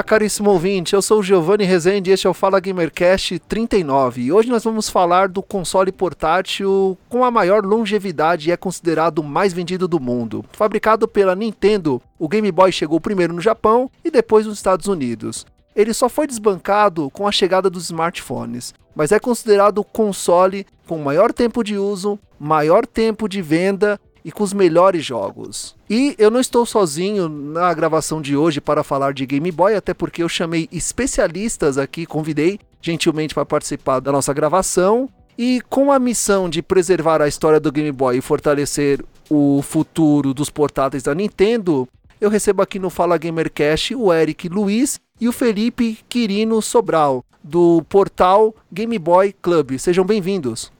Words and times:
Olá, 0.00 0.04
caríssimo 0.04 0.48
ouvinte, 0.48 0.94
eu 0.94 1.02
sou 1.02 1.18
o 1.18 1.22
Giovanni 1.22 1.64
Rezende 1.64 2.08
e 2.08 2.14
este 2.14 2.26
é 2.26 2.30
o 2.30 2.32
Fala 2.32 2.58
Gamercast 2.58 3.38
39. 3.40 4.22
E 4.22 4.32
hoje 4.32 4.48
nós 4.48 4.64
vamos 4.64 4.88
falar 4.88 5.28
do 5.28 5.42
console 5.42 5.92
portátil 5.92 6.96
com 7.06 7.22
a 7.22 7.30
maior 7.30 7.62
longevidade 7.66 8.48
e 8.48 8.52
é 8.52 8.56
considerado 8.56 9.18
o 9.18 9.22
mais 9.22 9.52
vendido 9.52 9.86
do 9.86 10.00
mundo. 10.00 10.42
Fabricado 10.52 11.06
pela 11.06 11.34
Nintendo, 11.36 12.00
o 12.18 12.30
Game 12.30 12.50
Boy 12.50 12.72
chegou 12.72 12.98
primeiro 12.98 13.34
no 13.34 13.42
Japão 13.42 13.90
e 14.02 14.10
depois 14.10 14.46
nos 14.46 14.56
Estados 14.56 14.86
Unidos. 14.86 15.44
Ele 15.76 15.92
só 15.92 16.08
foi 16.08 16.26
desbancado 16.26 17.10
com 17.10 17.28
a 17.28 17.32
chegada 17.32 17.68
dos 17.68 17.84
smartphones, 17.84 18.72
mas 18.96 19.12
é 19.12 19.20
considerado 19.20 19.78
o 19.82 19.84
console 19.84 20.66
com 20.86 20.96
maior 20.96 21.30
tempo 21.30 21.62
de 21.62 21.76
uso, 21.76 22.18
maior 22.38 22.86
tempo 22.86 23.28
de 23.28 23.42
venda 23.42 24.00
e 24.24 24.30
com 24.32 24.42
os 24.42 24.52
melhores 24.52 25.04
jogos. 25.04 25.74
E 25.88 26.14
eu 26.18 26.30
não 26.30 26.40
estou 26.40 26.64
sozinho 26.66 27.28
na 27.28 27.72
gravação 27.74 28.20
de 28.20 28.36
hoje 28.36 28.60
para 28.60 28.84
falar 28.84 29.12
de 29.12 29.26
Game 29.26 29.50
Boy, 29.50 29.74
até 29.74 29.94
porque 29.94 30.22
eu 30.22 30.28
chamei 30.28 30.68
especialistas 30.70 31.78
aqui, 31.78 32.06
convidei 32.06 32.58
gentilmente 32.82 33.34
para 33.34 33.46
participar 33.46 34.00
da 34.00 34.12
nossa 34.12 34.32
gravação. 34.32 35.08
E 35.38 35.62
com 35.70 35.90
a 35.90 35.98
missão 35.98 36.50
de 36.50 36.60
preservar 36.60 37.22
a 37.22 37.28
história 37.28 37.58
do 37.58 37.72
Game 37.72 37.92
Boy 37.92 38.18
e 38.18 38.20
fortalecer 38.20 39.02
o 39.30 39.62
futuro 39.62 40.34
dos 40.34 40.50
portáteis 40.50 41.02
da 41.02 41.14
Nintendo, 41.14 41.88
eu 42.20 42.28
recebo 42.28 42.60
aqui 42.60 42.78
no 42.78 42.90
Fala 42.90 43.16
Gamercast 43.16 43.94
o 43.94 44.12
Eric 44.12 44.48
Luiz 44.48 45.00
e 45.18 45.28
o 45.28 45.32
Felipe 45.32 45.98
Quirino 46.08 46.60
Sobral, 46.60 47.24
do 47.42 47.82
portal 47.88 48.54
Game 48.70 48.98
Boy 48.98 49.34
Club. 49.40 49.78
Sejam 49.78 50.04
bem-vindos. 50.04 50.70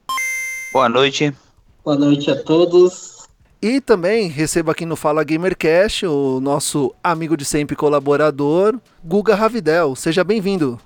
Boa 0.73 0.89
noite. 0.89 1.35
Boa 1.83 1.97
noite 1.97 2.31
a 2.31 2.37
todos. 2.37 3.20
E 3.63 3.79
também 3.79 4.27
recebo 4.29 4.71
aqui 4.71 4.87
no 4.87 4.97
Fala 4.97 5.23
Gamercast 5.23 6.07
o 6.07 6.41
nosso 6.41 6.95
amigo 7.05 7.37
de 7.37 7.45
sempre 7.45 7.77
colaborador, 7.77 8.81
Guga 9.05 9.35
Ravidel. 9.35 9.95
Seja 9.95 10.25
bem-vindo. 10.25 10.81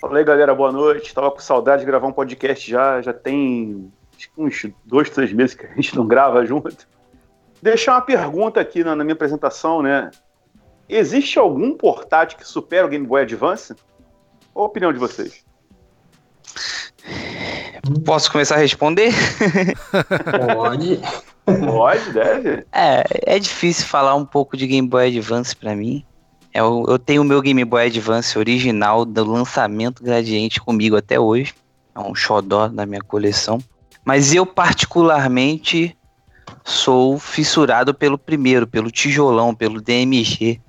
Fala 0.00 0.18
aí, 0.18 0.24
galera, 0.24 0.52
boa 0.52 0.72
noite. 0.72 1.14
Tava 1.14 1.30
com 1.30 1.38
saudade 1.38 1.82
de 1.82 1.86
gravar 1.86 2.08
um 2.08 2.12
podcast 2.12 2.68
já, 2.68 3.00
já 3.00 3.12
tem 3.12 3.88
uns 4.36 4.66
dois, 4.84 5.10
três 5.10 5.32
meses 5.32 5.54
que 5.54 5.64
a 5.64 5.74
gente 5.76 5.94
não 5.94 6.08
grava 6.08 6.44
junto. 6.44 6.88
Deixar 7.62 7.92
uma 7.92 8.02
pergunta 8.02 8.60
aqui 8.60 8.82
na, 8.82 8.96
na 8.96 9.04
minha 9.04 9.14
apresentação, 9.14 9.80
né? 9.80 10.10
Existe 10.88 11.38
algum 11.38 11.72
portátil 11.72 12.36
que 12.36 12.48
supera 12.48 12.84
o 12.84 12.90
Game 12.90 13.06
Boy 13.06 13.22
Advance? 13.22 13.76
Qual 14.52 14.66
a 14.66 14.68
opinião 14.68 14.92
de 14.92 14.98
vocês? 14.98 15.44
Posso 18.04 18.30
começar 18.30 18.56
a 18.56 18.58
responder? 18.58 19.12
Pode. 20.54 21.00
Pode, 21.46 22.12
deve. 22.12 22.66
É, 22.72 23.04
é 23.24 23.38
difícil 23.38 23.86
falar 23.86 24.16
um 24.16 24.24
pouco 24.24 24.56
de 24.56 24.66
Game 24.66 24.88
Boy 24.88 25.06
Advance 25.06 25.54
para 25.54 25.76
mim. 25.76 26.04
Eu, 26.52 26.84
eu 26.88 26.98
tenho 26.98 27.22
o 27.22 27.24
meu 27.24 27.40
Game 27.40 27.64
Boy 27.64 27.86
Advance 27.86 28.36
original 28.38 29.04
do 29.04 29.24
lançamento 29.24 30.02
Gradiente 30.02 30.60
comigo 30.60 30.96
até 30.96 31.20
hoje. 31.20 31.54
É 31.94 32.00
um 32.00 32.14
xodó 32.14 32.66
da 32.66 32.84
minha 32.84 33.02
coleção. 33.02 33.58
Mas 34.04 34.34
eu, 34.34 34.44
particularmente, 34.44 35.96
sou 36.64 37.18
fissurado 37.18 37.94
pelo 37.94 38.18
primeiro, 38.18 38.66
pelo 38.66 38.90
tijolão, 38.90 39.54
pelo 39.54 39.80
DMG. 39.80 40.60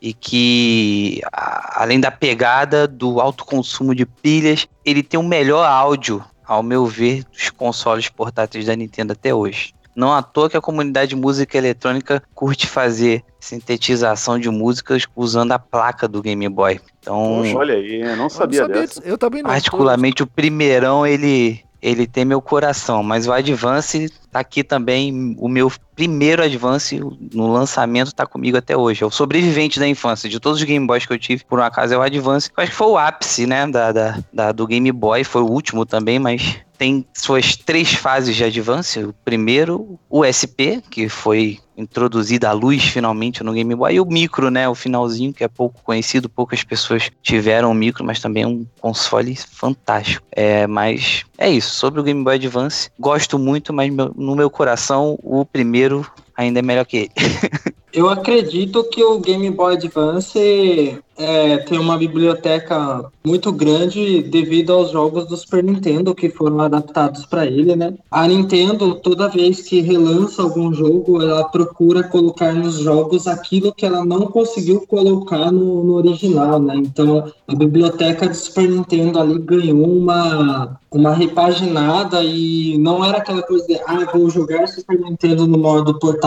E 0.00 0.12
que, 0.12 1.20
além 1.32 1.98
da 1.98 2.10
pegada 2.10 2.86
do 2.86 3.20
alto 3.20 3.44
consumo 3.44 3.94
de 3.94 4.04
pilhas, 4.04 4.68
ele 4.84 5.02
tem 5.02 5.18
o 5.18 5.22
melhor 5.22 5.66
áudio, 5.66 6.22
ao 6.44 6.62
meu 6.62 6.86
ver, 6.86 7.24
dos 7.24 7.50
consoles 7.50 8.08
portáteis 8.08 8.66
da 8.66 8.76
Nintendo 8.76 9.12
até 9.12 9.34
hoje. 9.34 9.74
Não 9.96 10.12
à 10.12 10.22
toa 10.22 10.50
que 10.50 10.56
a 10.56 10.60
comunidade 10.60 11.10
de 11.10 11.16
música 11.16 11.56
eletrônica 11.56 12.22
curte 12.34 12.66
fazer 12.66 13.24
sintetização 13.40 14.38
de 14.38 14.50
músicas 14.50 15.06
usando 15.16 15.52
a 15.52 15.58
placa 15.58 16.06
do 16.06 16.20
Game 16.20 16.46
Boy. 16.50 16.78
Então, 17.00 17.40
Poxa, 17.42 17.56
olha 17.56 17.74
aí, 17.74 18.02
eu 18.02 18.16
não 18.16 18.28
sabia, 18.28 18.60
eu 18.60 18.68
não 18.68 18.74
sabia 18.74 18.86
dessa. 18.86 19.02
Eu 19.02 19.16
também 19.16 19.42
não. 19.42 19.48
particularmente 19.48 20.22
o 20.22 20.26
primeirão, 20.26 21.06
ele 21.06 21.64
ele 21.80 22.06
tem 22.06 22.24
meu 22.24 22.42
coração, 22.42 23.02
mas 23.02 23.26
o 23.26 23.32
Advance 23.32 24.10
tá 24.36 24.40
aqui 24.40 24.62
também, 24.62 25.34
o 25.38 25.48
meu 25.48 25.72
primeiro 25.94 26.42
Advance 26.42 27.00
no 27.32 27.50
lançamento 27.50 28.14
tá 28.14 28.26
comigo 28.26 28.56
até 28.58 28.76
hoje. 28.76 29.02
É 29.02 29.06
o 29.06 29.10
sobrevivente 29.10 29.80
da 29.80 29.88
infância, 29.88 30.28
de 30.28 30.38
todos 30.38 30.58
os 30.60 30.64
Game 30.66 30.86
Boys 30.86 31.06
que 31.06 31.12
eu 31.12 31.18
tive, 31.18 31.42
por 31.44 31.58
um 31.58 31.62
acaso 31.62 31.94
é 31.94 31.96
o 31.98 32.02
Advance. 32.02 32.50
Eu 32.56 32.62
acho 32.62 32.70
que 32.72 32.76
foi 32.76 32.88
o 32.88 32.98
ápice, 32.98 33.46
né, 33.46 33.66
da, 33.66 33.92
da, 33.92 34.18
da- 34.32 34.52
do 34.52 34.66
Game 34.66 34.92
Boy, 34.92 35.24
foi 35.24 35.42
o 35.42 35.46
último 35.50 35.86
também, 35.86 36.18
mas 36.18 36.56
tem 36.76 37.06
suas 37.14 37.56
três 37.56 37.94
fases 37.94 38.36
de 38.36 38.44
Advance. 38.44 39.02
O 39.02 39.14
primeiro, 39.24 39.98
o 40.10 40.22
SP, 40.28 40.82
que 40.90 41.08
foi 41.08 41.58
introduzida 41.78 42.48
a 42.48 42.52
luz 42.52 42.84
finalmente 42.84 43.42
no 43.44 43.52
Game 43.52 43.74
Boy, 43.74 43.94
e 43.94 44.00
o 44.00 44.04
micro, 44.06 44.50
né, 44.50 44.66
o 44.68 44.74
finalzinho, 44.74 45.32
que 45.32 45.44
é 45.44 45.48
pouco 45.48 45.82
conhecido, 45.82 46.28
poucas 46.28 46.62
pessoas 46.64 47.10
tiveram 47.22 47.70
o 47.70 47.74
micro, 47.74 48.04
mas 48.04 48.18
também 48.20 48.42
é 48.44 48.46
um 48.46 48.66
console 48.80 49.34
fantástico. 49.36 50.26
É, 50.32 50.66
mas 50.66 51.24
é 51.38 51.48
isso, 51.50 51.74
sobre 51.74 52.00
o 52.00 52.02
Game 52.02 52.22
Boy 52.24 52.34
Advance, 52.36 52.90
gosto 52.98 53.38
muito, 53.38 53.72
mas 53.74 53.90
meu- 53.92 54.12
no 54.26 54.34
meu 54.34 54.50
coração, 54.50 55.16
o 55.22 55.44
primeiro 55.44 56.04
ainda 56.36 56.58
é 56.58 56.62
melhor 56.62 56.84
que 56.84 56.96
ele. 56.96 57.10
Eu 57.96 58.10
acredito 58.10 58.84
que 58.84 59.02
o 59.02 59.18
Game 59.18 59.48
Boy 59.50 59.74
Advance 59.74 61.02
é, 61.16 61.56
tem 61.58 61.78
uma 61.78 61.96
biblioteca 61.96 63.10
muito 63.24 63.50
grande 63.50 64.22
devido 64.22 64.72
aos 64.72 64.90
jogos 64.90 65.26
do 65.26 65.36
Super 65.36 65.64
Nintendo 65.64 66.14
que 66.14 66.28
foram 66.28 66.60
adaptados 66.60 67.24
para 67.24 67.46
ele, 67.46 67.74
né? 67.74 67.94
A 68.10 68.28
Nintendo, 68.28 68.96
toda 68.96 69.28
vez 69.28 69.62
que 69.62 69.80
relança 69.80 70.42
algum 70.42 70.74
jogo, 70.74 71.22
ela 71.22 71.44
procura 71.44 72.02
colocar 72.02 72.52
nos 72.52 72.80
jogos 72.80 73.26
aquilo 73.26 73.72
que 73.72 73.86
ela 73.86 74.04
não 74.04 74.26
conseguiu 74.26 74.86
colocar 74.86 75.50
no, 75.50 75.82
no 75.82 75.94
original, 75.94 76.60
né? 76.60 76.76
Então, 76.76 77.32
a 77.48 77.54
biblioteca 77.54 78.28
do 78.28 78.34
Super 78.34 78.68
Nintendo 78.68 79.18
ali 79.18 79.38
ganhou 79.38 79.86
uma, 79.86 80.78
uma 80.90 81.14
repaginada 81.14 82.22
e 82.22 82.76
não 82.78 83.02
era 83.02 83.18
aquela 83.18 83.42
coisa 83.42 83.66
de, 83.66 83.80
ah, 83.86 84.06
vou 84.12 84.28
jogar 84.28 84.68
Super 84.68 85.00
Nintendo 85.00 85.46
no 85.46 85.56
modo 85.56 85.98
portátil. 85.98 86.25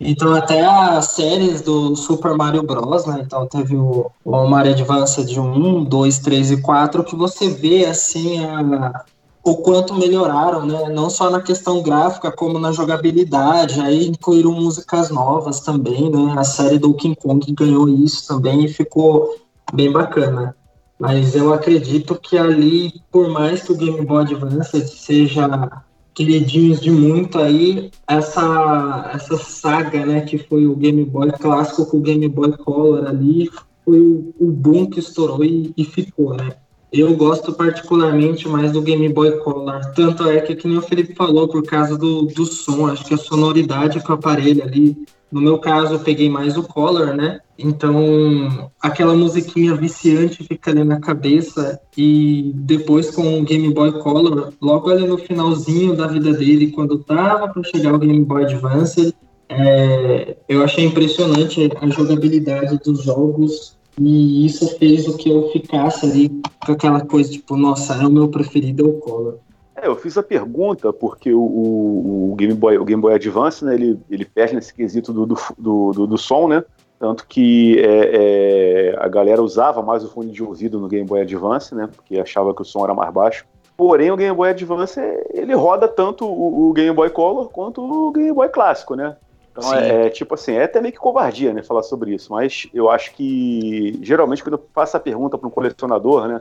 Então, 0.00 0.34
até 0.34 0.64
as 0.64 1.06
séries 1.06 1.60
do 1.60 1.94
Super 1.96 2.36
Mario 2.36 2.62
Bros, 2.62 3.06
né? 3.06 3.22
Então, 3.24 3.46
teve 3.46 3.76
o, 3.76 4.10
o 4.24 4.46
Mario 4.48 4.72
Advance 4.72 5.24
de 5.24 5.38
1, 5.38 5.84
2, 5.84 6.18
3 6.18 6.50
e 6.52 6.62
4, 6.62 7.04
que 7.04 7.16
você 7.16 7.48
vê, 7.48 7.86
assim, 7.86 8.44
a, 8.44 9.04
o 9.44 9.56
quanto 9.56 9.94
melhoraram, 9.94 10.64
né? 10.64 10.88
Não 10.88 11.10
só 11.10 11.28
na 11.28 11.40
questão 11.40 11.82
gráfica, 11.82 12.30
como 12.30 12.58
na 12.58 12.72
jogabilidade. 12.72 13.80
Aí 13.80 14.08
incluíram 14.08 14.52
músicas 14.52 15.10
novas 15.10 15.60
também, 15.60 16.10
né? 16.10 16.34
A 16.36 16.44
série 16.44 16.78
do 16.78 16.94
King 16.94 17.16
Kong 17.16 17.52
ganhou 17.52 17.88
isso 17.88 18.26
também 18.26 18.64
e 18.64 18.68
ficou 18.68 19.36
bem 19.72 19.90
bacana. 19.90 20.54
Mas 20.98 21.34
eu 21.34 21.52
acredito 21.52 22.14
que 22.14 22.38
ali, 22.38 22.92
por 23.10 23.28
mais 23.28 23.62
que 23.62 23.72
o 23.72 23.76
Game 23.76 24.04
Boy 24.04 24.22
Advance 24.22 24.86
seja 24.86 25.82
queridinhos 26.14 26.80
de 26.80 26.90
muito 26.90 27.38
aí, 27.38 27.90
essa, 28.06 29.10
essa 29.14 29.36
saga, 29.36 30.04
né, 30.04 30.20
que 30.20 30.38
foi 30.38 30.66
o 30.66 30.76
Game 30.76 31.04
Boy 31.04 31.30
clássico 31.32 31.86
com 31.86 31.98
o 31.98 32.02
Game 32.02 32.28
Boy 32.28 32.52
Color 32.52 33.06
ali, 33.06 33.50
foi 33.84 34.00
o, 34.00 34.34
o 34.38 34.46
boom 34.46 34.86
que 34.86 35.00
estourou 35.00 35.44
e, 35.44 35.72
e 35.76 35.84
ficou, 35.84 36.34
né? 36.34 36.50
Eu 36.92 37.16
gosto 37.16 37.54
particularmente 37.54 38.46
mais 38.46 38.70
do 38.70 38.82
Game 38.82 39.08
Boy 39.08 39.38
Color. 39.38 39.80
Tanto 39.94 40.28
é 40.28 40.40
que, 40.42 40.54
que 40.54 40.68
nem 40.68 40.76
o 40.76 40.82
Felipe 40.82 41.14
falou, 41.14 41.48
por 41.48 41.62
causa 41.62 41.96
do, 41.96 42.26
do 42.26 42.44
som, 42.44 42.86
acho 42.86 43.06
que 43.06 43.14
a 43.14 43.18
sonoridade 43.18 43.98
que 43.98 44.10
o 44.10 44.14
aparelho 44.14 44.62
ali. 44.62 45.06
No 45.32 45.40
meu 45.40 45.58
caso, 45.58 45.94
eu 45.94 46.00
peguei 46.00 46.28
mais 46.28 46.58
o 46.58 46.62
Color, 46.62 47.14
né? 47.16 47.40
Então, 47.58 48.70
aquela 48.80 49.14
musiquinha 49.14 49.74
viciante 49.74 50.44
fica 50.44 50.70
ali 50.70 50.84
na 50.84 51.00
cabeça. 51.00 51.80
E 51.96 52.52
depois 52.54 53.10
com 53.10 53.40
o 53.40 53.42
Game 53.42 53.72
Boy 53.72 53.92
Color, 54.00 54.52
logo 54.60 54.90
ali 54.90 55.06
no 55.06 55.16
finalzinho 55.16 55.96
da 55.96 56.06
vida 56.06 56.34
dele, 56.34 56.70
quando 56.72 56.98
tava 56.98 57.48
para 57.48 57.62
chegar 57.64 57.94
o 57.94 57.98
Game 57.98 58.22
Boy 58.24 58.44
Advance, 58.44 59.14
é, 59.48 60.36
eu 60.48 60.62
achei 60.62 60.84
impressionante 60.84 61.70
a 61.80 61.88
jogabilidade 61.88 62.78
dos 62.84 63.02
jogos 63.02 63.76
e 63.98 64.46
isso 64.46 64.66
fez 64.78 65.06
o 65.06 65.16
que 65.16 65.30
eu 65.30 65.50
ficasse 65.50 66.06
ali 66.06 66.28
com 66.64 66.72
aquela 66.72 67.00
coisa, 67.00 67.30
tipo, 67.30 67.56
nossa, 67.56 67.94
é 67.94 68.06
o 68.06 68.10
meu 68.10 68.28
preferido, 68.28 68.84
é 68.84 68.88
o 68.88 68.94
Color. 68.94 69.38
É, 69.82 69.86
eu 69.88 69.96
fiz 69.96 70.16
a 70.16 70.22
pergunta 70.22 70.92
porque 70.92 71.32
o, 71.34 71.40
o- 71.40 72.32
o 72.32 72.34
Game 72.36 72.54
Boy, 72.54 72.78
o 72.78 72.84
Game 72.84 73.02
Boy 73.02 73.14
Advance, 73.14 73.64
né, 73.64 73.74
ele, 73.74 73.98
ele 74.08 74.24
perde 74.24 74.54
nesse 74.54 74.72
quesito 74.72 75.12
do, 75.12 75.26
do, 75.26 75.36
do, 75.58 76.06
do- 76.06 76.18
som, 76.18 76.46
né? 76.48 76.64
Tanto 76.98 77.26
que 77.26 77.80
é, 77.80 78.92
é, 78.92 78.96
a 78.98 79.08
galera 79.08 79.42
usava 79.42 79.82
mais 79.82 80.04
o 80.04 80.08
fone 80.08 80.30
de 80.30 80.40
ouvido 80.42 80.78
no 80.78 80.86
Game 80.86 81.04
Boy 81.06 81.22
Advance, 81.22 81.74
né? 81.74 81.88
Porque 81.94 82.18
achava 82.20 82.54
que 82.54 82.62
o 82.62 82.64
som 82.64 82.84
era 82.84 82.94
mais 82.94 83.12
baixo. 83.12 83.44
Porém, 83.76 84.12
o 84.12 84.16
Game 84.16 84.36
Boy 84.36 84.50
Advance 84.50 85.00
ele 85.34 85.52
roda 85.54 85.88
tanto 85.88 86.24
o, 86.24 86.68
o 86.68 86.72
Game 86.72 86.94
Boy 86.94 87.10
Color 87.10 87.48
quanto 87.48 87.82
o 87.82 88.12
Game 88.12 88.32
Boy 88.32 88.48
clássico, 88.50 88.94
né? 88.94 89.16
Então 89.50 89.74
é, 89.74 90.06
é, 90.06 90.10
tipo 90.10 90.32
assim, 90.34 90.52
é 90.52 90.64
até 90.64 90.80
meio 90.80 90.92
que 90.94 90.98
covardia, 91.00 91.52
né, 91.52 91.62
falar 91.62 91.82
sobre 91.82 92.14
isso. 92.14 92.32
Mas 92.32 92.68
eu 92.72 92.88
acho 92.88 93.12
que 93.14 93.98
geralmente 94.00 94.42
quando 94.42 94.54
eu 94.54 94.64
faço 94.72 94.96
a 94.96 95.00
pergunta 95.00 95.36
para 95.36 95.46
um 95.46 95.50
colecionador, 95.50 96.26
né, 96.28 96.40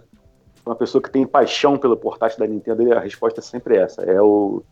uma 0.65 0.75
pessoa 0.75 1.01
que 1.01 1.09
tem 1.09 1.25
paixão 1.25 1.77
pelo 1.77 1.97
portátil 1.97 2.39
da 2.39 2.47
Nintendo, 2.47 2.93
a 2.93 2.99
resposta 2.99 3.39
é 3.39 3.43
sempre 3.43 3.77
essa. 3.77 4.01
É 4.03 4.21
o 4.21 4.63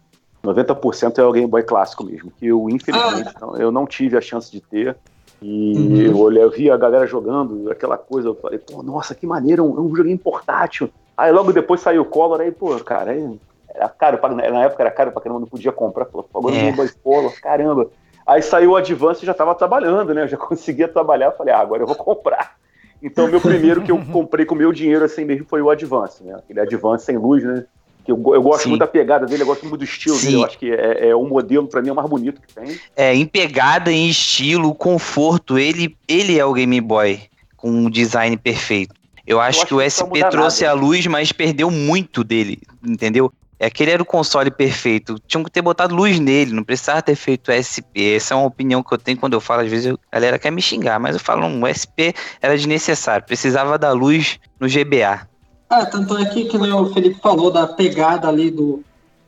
90% 0.44 1.18
é 1.18 1.24
o 1.24 1.32
Game 1.32 1.48
Boy 1.48 1.64
clássico 1.64 2.04
mesmo, 2.04 2.32
que 2.32 2.48
eu 2.48 2.70
infelizmente 2.70 3.32
ah. 3.36 3.40
não, 3.42 3.58
eu 3.58 3.72
não 3.72 3.86
tive 3.86 4.18
a 4.18 4.22
chance 4.22 4.52
de 4.52 4.62
ter. 4.62 4.96
E 5.42 5.74
uhum. 5.74 6.02
eu, 6.02 6.18
olhei, 6.18 6.44
eu 6.44 6.52
vi 6.52 6.70
a 6.70 6.76
galera 6.76 7.08
jogando 7.08 7.72
aquela 7.72 7.98
coisa, 7.98 8.28
eu 8.28 8.36
falei, 8.36 8.60
pô, 8.60 8.84
nossa, 8.84 9.16
que 9.16 9.26
maneiro, 9.26 9.64
um, 9.64 9.88
um 9.88 9.96
joguinho 9.96 10.18
portátil. 10.18 10.90
Aí 11.18 11.32
logo 11.32 11.54
depois 11.54 11.80
saiu 11.80 12.02
o 12.02 12.06
Color, 12.06 12.42
aí, 12.42 12.52
pô, 12.52 12.78
cara, 12.80 13.12
aí, 13.12 13.40
era 13.74 13.88
caro, 13.88 14.20
na 14.36 14.64
época 14.64 14.84
era 14.84 14.92
caro 14.92 15.12
pra 15.12 15.22
caramba, 15.22 15.42
não 15.42 15.48
podia 15.48 15.72
comprar. 15.72 16.06
Falou, 16.06 16.28
agora 16.34 16.56
é. 16.56 16.60
Game 16.60 16.76
Boy 16.76 16.90
Color, 17.02 17.34
caramba. 17.42 17.90
Aí 18.28 18.42
saiu 18.42 18.72
o 18.72 18.76
Advance 18.76 19.24
e 19.24 19.26
já 19.26 19.34
tava 19.34 19.56
trabalhando, 19.56 20.14
né? 20.14 20.24
Eu 20.24 20.28
já 20.28 20.36
conseguia 20.38 20.88
trabalhar, 20.88 21.32
falei, 21.32 21.54
ah, 21.54 21.60
agora 21.60 21.84
eu 21.84 21.88
vou 21.88 21.96
comprar. 21.96 22.59
Então, 23.02 23.28
meu 23.28 23.40
primeiro 23.40 23.82
que 23.82 23.92
eu 23.92 23.98
comprei 24.12 24.46
com 24.46 24.56
meu 24.56 24.72
dinheiro 24.72 25.06
assim 25.06 25.26
mesmo 25.26 25.46
foi 25.46 25.62
o 25.62 25.70
Advance, 25.70 26.24
né? 26.24 26.36
Aquele 26.36 26.60
Advance 26.60 27.06
sem 27.06 27.18
luz, 27.18 27.44
né? 27.44 27.66
Que 28.04 28.12
eu, 28.12 28.22
eu 28.34 28.42
gosto 28.42 28.64
Sim. 28.64 28.70
muito 28.70 28.80
da 28.80 28.88
pegada 28.88 29.26
dele, 29.26 29.44
eu 29.44 29.48
gosto 29.48 29.62
muito 29.64 29.80
do 29.80 29.84
estilo 29.84 30.16
Sim. 30.16 30.26
dele. 30.26 30.38
Eu 30.38 30.46
acho 30.46 30.58
que 30.58 30.72
é, 30.72 31.10
é 31.10 31.16
um 31.16 31.28
modelo, 31.28 31.68
para 31.68 31.82
mim, 31.82 31.90
é 31.90 31.92
o 31.92 31.96
mais 31.96 32.10
bonito 32.10 32.42
que 32.42 32.54
tem. 32.54 32.80
É, 32.96 33.14
em 33.14 33.26
pegada, 33.26 33.92
em 33.92 34.10
estilo, 34.10 34.74
conforto, 34.74 35.58
ele, 35.58 35.96
ele 36.08 36.38
é 36.38 36.46
o 36.46 36.54
Game 36.54 36.80
Boy 36.82 37.22
com 37.56 37.70
um 37.70 37.90
design 37.90 38.36
perfeito. 38.38 38.96
Eu 39.28 39.40
acho, 39.40 39.60
eu 39.60 39.62
acho 39.62 39.62
que, 39.62 39.68
que 39.68 39.76
o 39.76 39.82
SP 40.26 40.30
trouxe 40.32 40.64
nada. 40.64 40.76
a 40.76 40.82
luz, 40.82 41.06
mas 41.06 41.32
perdeu 41.32 41.70
muito 41.70 42.24
dele, 42.24 42.60
entendeu? 42.84 43.32
É 43.60 43.66
aquele 43.66 43.92
era 43.92 44.02
o 44.02 44.06
console 44.06 44.50
perfeito. 44.50 45.16
Tinham 45.28 45.44
que 45.44 45.52
ter 45.52 45.62
botado 45.62 45.94
luz 45.94 46.18
nele, 46.20 46.54
não 46.54 46.64
precisava 46.64 47.02
ter 47.02 47.16
feito 47.16 47.52
SP. 47.52 48.16
Essa 48.16 48.34
é 48.34 48.38
uma 48.38 48.48
opinião 48.48 48.82
que 48.82 48.94
eu 48.94 48.98
tenho 48.98 49.18
quando 49.18 49.34
eu 49.34 49.42
falo. 49.42 49.62
Às 49.62 49.70
vezes 49.70 49.94
a 49.94 50.16
galera 50.16 50.40
quer 50.40 50.52
me 50.52 50.62
xingar, 50.62 51.00
mas 51.00 51.16
eu 51.16 51.20
falo, 51.20 51.46
um 51.46 51.66
SP 51.68 52.16
era 52.42 52.56
desnecessário. 52.56 53.26
Precisava 53.26 53.78
da 53.78 53.92
luz 53.92 54.40
no 54.60 54.68
GBA. 54.68 55.28
Ah, 55.70 55.86
tanto 55.86 56.18
é 56.18 56.26
que, 56.26 56.46
que 56.46 56.58
o 56.58 56.94
Felipe 56.94 57.20
falou 57.22 57.52
da 57.52 57.68
pegada 57.68 58.28
ali 58.28 58.50
do, 58.50 58.82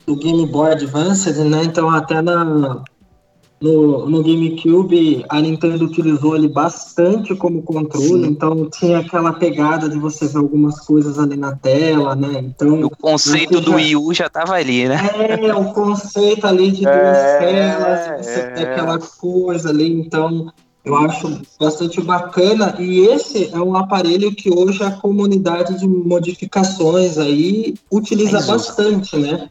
do 0.06 0.16
Game 0.16 0.46
Boy 0.46 0.72
Advance, 0.72 1.30
né? 1.30 1.62
Então 1.64 1.90
até 1.90 2.22
na, 2.22 2.82
no, 3.62 4.08
no 4.08 4.22
GameCube 4.22 5.24
a 5.28 5.40
Nintendo 5.40 5.84
utilizou 5.84 6.34
ele 6.34 6.48
bastante 6.48 7.34
como 7.36 7.62
controle, 7.62 8.24
Sim. 8.24 8.26
então 8.26 8.68
tinha 8.68 8.98
aquela 8.98 9.32
pegada 9.32 9.88
de 9.88 9.96
você 9.96 10.26
ver 10.26 10.38
algumas 10.38 10.80
coisas 10.80 11.18
ali 11.18 11.36
na 11.36 11.54
tela, 11.54 12.16
né? 12.16 12.40
Então 12.40 12.82
o 12.82 12.90
conceito 12.90 13.60
do 13.60 13.70
já... 13.70 13.76
Wii 13.76 13.96
U 13.96 14.12
já 14.12 14.28
tava 14.28 14.54
ali, 14.54 14.88
né? 14.88 14.98
É, 15.40 15.54
o 15.54 15.72
conceito 15.72 16.46
ali 16.46 16.72
de 16.72 16.82
duas 16.82 16.96
é, 16.96 17.38
telas, 17.38 18.26
você 18.26 18.40
é, 18.40 18.62
aquela 18.62 18.98
coisa 18.98 19.68
ali, 19.70 19.92
então 19.92 20.52
eu 20.84 20.96
acho 20.96 21.40
bastante 21.60 22.00
bacana 22.00 22.74
e 22.80 23.06
esse 23.06 23.48
é 23.52 23.58
um 23.60 23.76
aparelho 23.76 24.34
que 24.34 24.50
hoje 24.50 24.82
a 24.82 24.90
comunidade 24.90 25.78
de 25.78 25.86
modificações 25.86 27.18
aí 27.18 27.74
utiliza 27.90 28.38
é 28.38 28.46
bastante, 28.46 29.16
né? 29.16 29.48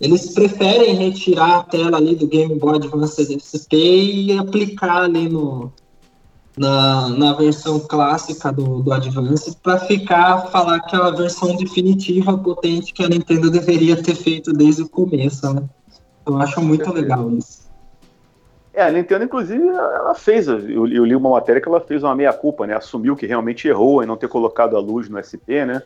Eles 0.00 0.32
preferem 0.32 0.94
retirar 0.94 1.58
a 1.58 1.62
tela 1.62 1.96
ali 1.96 2.16
do 2.16 2.26
Game 2.26 2.54
Boy 2.58 2.76
Advance 2.76 3.22
SP 3.22 3.74
e 3.74 4.38
aplicar 4.38 5.02
ali 5.02 5.28
no, 5.28 5.72
na, 6.56 7.08
na 7.10 7.32
versão 7.34 7.78
clássica 7.78 8.52
do, 8.52 8.82
do 8.82 8.92
Advance 8.92 9.56
para 9.62 9.78
ficar 9.78 10.46
falar 10.50 10.80
que 10.80 10.96
é 10.96 10.98
a 10.98 11.10
versão 11.10 11.56
definitiva 11.56 12.36
potente 12.36 12.92
que 12.92 13.04
a 13.04 13.08
Nintendo 13.08 13.50
deveria 13.50 14.00
ter 14.02 14.14
feito 14.14 14.52
desde 14.52 14.82
o 14.82 14.88
começo, 14.88 15.52
né? 15.52 15.62
Eu 16.26 16.38
acho 16.38 16.60
muito 16.60 16.92
legal 16.92 17.30
isso. 17.30 17.64
É, 18.72 18.82
a 18.82 18.90
Nintendo, 18.90 19.24
inclusive, 19.24 19.68
ela 19.68 20.14
fez, 20.16 20.48
eu, 20.48 20.88
eu 20.88 21.04
li 21.04 21.14
uma 21.14 21.30
matéria 21.30 21.60
que 21.60 21.68
ela 21.68 21.80
fez 21.80 22.02
uma 22.02 22.14
meia-culpa, 22.14 22.66
né? 22.66 22.74
Assumiu 22.74 23.14
que 23.14 23.24
realmente 23.24 23.68
errou 23.68 24.02
em 24.02 24.06
não 24.06 24.16
ter 24.16 24.28
colocado 24.28 24.76
a 24.76 24.80
luz 24.80 25.08
no 25.08 25.22
SP, 25.22 25.62
né? 25.64 25.80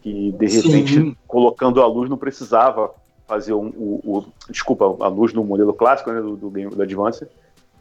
Que, 0.00 0.32
de 0.32 0.46
repente, 0.46 0.94
Sim. 0.94 1.16
colocando 1.26 1.82
a 1.82 1.86
luz 1.86 2.08
não 2.08 2.16
precisava 2.16 2.90
fazer 3.30 3.54
um, 3.54 3.68
o, 3.68 4.00
o, 4.04 4.24
desculpa, 4.50 4.84
a 4.84 5.06
luz 5.06 5.32
no 5.32 5.44
modelo 5.44 5.72
clássico 5.72 6.10
né, 6.10 6.20
do, 6.20 6.34
do, 6.34 6.50
game, 6.50 6.74
do 6.74 6.82
Advance, 6.82 7.24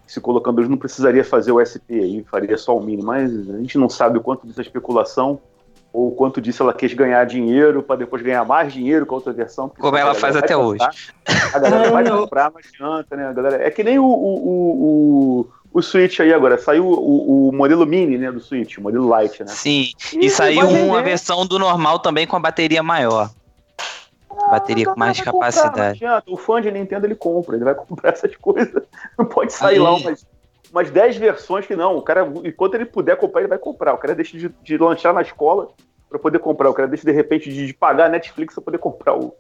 se 0.06 0.22
colocando 0.22 0.58
luz 0.58 0.70
não 0.70 0.78
precisaria 0.78 1.24
fazer 1.24 1.52
o 1.52 1.60
SP 1.60 1.90
aí, 1.90 2.24
faria 2.30 2.56
só 2.56 2.78
o 2.78 2.82
mini, 2.82 3.02
mas 3.02 3.32
a 3.50 3.58
gente 3.58 3.76
não 3.80 3.90
sabe 3.90 4.20
o 4.20 4.22
quanto 4.22 4.46
disso 4.46 4.60
é 4.60 4.64
especulação 4.64 5.40
ou 5.92 6.10
o 6.10 6.12
quanto 6.12 6.40
disso 6.40 6.62
ela 6.62 6.72
quis 6.72 6.94
ganhar 6.94 7.26
dinheiro 7.26 7.82
para 7.82 7.96
depois 7.96 8.22
ganhar 8.22 8.46
mais 8.46 8.72
dinheiro 8.72 9.08
com 9.08 9.16
a 9.16 9.18
outra 9.18 9.34
versão. 9.34 9.70
Como 9.70 9.98
ela 9.98 10.14
faz 10.14 10.36
até 10.36 10.56
comprar, 10.56 10.90
hoje. 10.90 11.14
A 11.52 11.58
galera 11.58 11.90
vai 11.92 12.08
comprar, 12.08 12.52
mas 12.54 12.68
adianta, 12.72 13.16
né? 13.16 13.26
A 13.26 13.34
galera, 13.34 13.64
é 13.64 13.72
que 13.72 13.84
nem 13.84 13.98
o, 13.98 14.06
o, 14.06 15.42
o, 15.42 15.50
o 15.74 15.82
Switch 15.82 16.20
aí 16.20 16.32
agora, 16.32 16.60
saiu 16.60 16.86
o, 16.86 17.50
o, 17.50 17.52
modelo 17.52 17.88
mini, 17.88 18.20
né, 18.20 18.32
do 18.32 18.40
Switch, 18.40 18.78
o 18.78 18.84
modelo 18.84 19.20
Lite, 19.20 19.44
né? 19.44 19.50
Sim, 19.50 19.90
e, 20.14 20.28
e 20.28 20.30
saiu 20.30 20.70
uma 20.70 21.02
versão 21.02 21.44
do 21.44 21.58
normal 21.58 21.98
também 21.98 22.28
com 22.28 22.36
a 22.36 22.40
bateria 22.40 22.84
maior 22.84 23.32
bateria 24.50 24.86
com 24.86 25.00
mais 25.00 25.20
capacidade. 25.20 26.00
Comprar, 26.00 26.24
o 26.28 26.38
fã 26.38 26.62
de 26.62 26.72
Nintendo 26.72 27.06
ele 27.06 27.16
compra, 27.16 27.56
ele 27.56 27.66
vai 27.66 27.76
comprar 27.76 28.12
essas 28.14 28.36
coisas. 28.36 28.84
Não 29.18 29.26
pode 29.26 29.54
sair 29.54 29.76
Aí. 29.76 29.80
lá 29.80 29.96
umas, 29.96 30.26
umas 30.72 30.90
10 30.90 31.18
versões 31.18 31.66
que 31.66 31.76
não. 31.76 31.98
O 31.98 32.02
cara, 32.02 32.32
enquanto 32.44 32.76
ele 32.76 32.86
puder 32.86 33.18
comprar, 33.18 33.42
ele 33.42 33.50
vai 33.50 33.58
comprar. 33.58 33.94
O 33.94 33.98
cara 33.98 34.16
deixa 34.16 34.38
de, 34.38 34.50
de 34.64 34.78
lanchar 34.78 35.14
na 35.14 35.22
escola 35.22 35.70
para 36.10 36.20
poder 36.20 36.40
comprar. 36.40 36.70
O 36.70 36.74
cara 36.74 36.88
deixa 36.88 37.06
de 37.06 37.12
repente 37.12 37.50
de, 37.50 37.68
de 37.68 37.74
pagar 37.74 38.06
a 38.06 38.10
Netflix 38.10 38.54
para 38.54 38.64
poder 38.64 38.78
comprar 38.78 39.16
o 39.16 39.34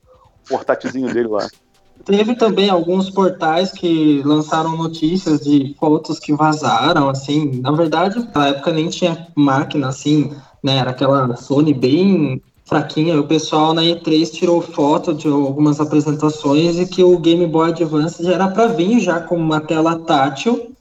portátilzinho 0.47 1.13
dele 1.13 1.27
lá. 1.27 1.47
Teve 2.05 2.35
também 2.35 2.69
alguns 2.69 3.09
portais 3.09 3.71
que 3.71 4.21
lançaram 4.23 4.77
notícias 4.77 5.41
de 5.41 5.75
fotos 5.77 6.17
que 6.17 6.33
vazaram, 6.33 7.09
assim. 7.09 7.59
Na 7.61 7.71
verdade, 7.71 8.25
na 8.33 8.47
época 8.47 8.71
nem 8.71 8.87
tinha 8.87 9.27
máquina, 9.35 9.89
assim, 9.89 10.33
né? 10.63 10.77
Era 10.77 10.91
aquela 10.91 11.35
Sony 11.35 11.73
bem 11.73 12.41
fraquinha. 12.69 13.19
O 13.19 13.23
pessoal 13.23 13.73
na 13.73 13.81
E3 13.81 14.31
tirou 14.31 14.61
foto 14.61 15.13
de 15.13 15.27
algumas 15.27 15.79
apresentações 15.79 16.77
e 16.77 16.85
que 16.85 17.03
o 17.03 17.17
Game 17.17 17.45
Boy 17.47 17.71
Advance 17.71 18.23
já 18.23 18.33
era 18.33 18.47
para 18.47 18.67
vir 18.67 18.99
já 18.99 19.19
com 19.19 19.35
uma 19.35 19.59
tela 19.59 19.97
tátil, 19.97 20.71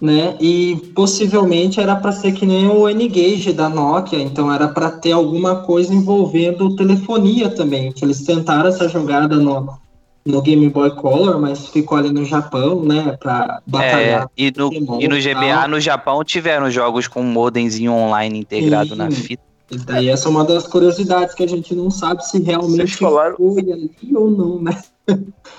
né? 0.00 0.36
E 0.40 0.76
possivelmente 0.94 1.80
era 1.80 1.96
para 1.96 2.12
ser 2.12 2.32
que 2.32 2.46
nem 2.46 2.68
o 2.68 2.88
N-Gage 2.88 3.52
da 3.52 3.68
Nokia, 3.68 4.20
então 4.20 4.52
era 4.52 4.68
para 4.68 4.90
ter 4.90 5.12
alguma 5.12 5.56
coisa 5.56 5.92
envolvendo 5.92 6.76
telefonia 6.76 7.50
também. 7.50 7.92
Que 7.92 8.04
eles 8.04 8.22
tentaram 8.22 8.68
essa 8.68 8.88
jogada 8.88 9.36
no, 9.36 9.76
no 10.24 10.42
Game 10.42 10.68
Boy 10.70 10.90
Color, 10.92 11.40
mas 11.40 11.66
ficou 11.66 11.98
ali 11.98 12.10
no 12.12 12.24
Japão, 12.24 12.82
né, 12.84 13.16
pra 13.20 13.60
batalhar. 13.66 14.24
É, 14.24 14.28
e, 14.36 14.52
no, 14.56 14.72
e 15.00 15.08
no 15.08 15.16
GBA 15.16 15.68
no 15.68 15.80
Japão 15.80 16.24
tiveram 16.24 16.70
jogos 16.70 17.08
com 17.08 17.22
modemzinho 17.22 17.92
online 17.92 18.38
integrado 18.38 18.94
na 18.94 19.10
fita. 19.10 19.51
E 19.72 19.78
daí 19.78 20.10
essa 20.10 20.28
é 20.28 20.30
uma 20.30 20.44
das 20.44 20.66
curiosidades 20.66 21.34
que 21.34 21.42
a 21.42 21.48
gente 21.48 21.74
não 21.74 21.90
sabe 21.90 22.22
se 22.26 22.38
realmente 22.42 22.94
falaram... 22.98 23.36
foi 23.36 23.72
ali 23.72 23.90
ou 24.14 24.30
não, 24.30 24.60
né? 24.60 24.78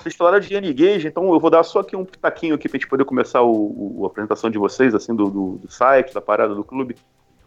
Vocês 0.00 0.14
falaram 0.14 0.38
de 0.38 0.54
N-Gage, 0.54 1.08
então 1.08 1.34
eu 1.34 1.40
vou 1.40 1.50
dar 1.50 1.64
só 1.64 1.80
aqui 1.80 1.96
um 1.96 2.04
pitaquinho 2.04 2.54
aqui 2.54 2.68
pra 2.68 2.78
gente 2.78 2.88
poder 2.88 3.04
começar 3.04 3.42
o, 3.42 3.98
o 3.98 4.04
a 4.04 4.06
apresentação 4.06 4.48
de 4.48 4.56
vocês, 4.56 4.94
assim, 4.94 5.16
do, 5.16 5.24
do, 5.24 5.58
do, 5.62 5.70
site, 5.70 6.14
da 6.14 6.20
parada 6.20 6.54
do 6.54 6.62
clube. 6.62 6.94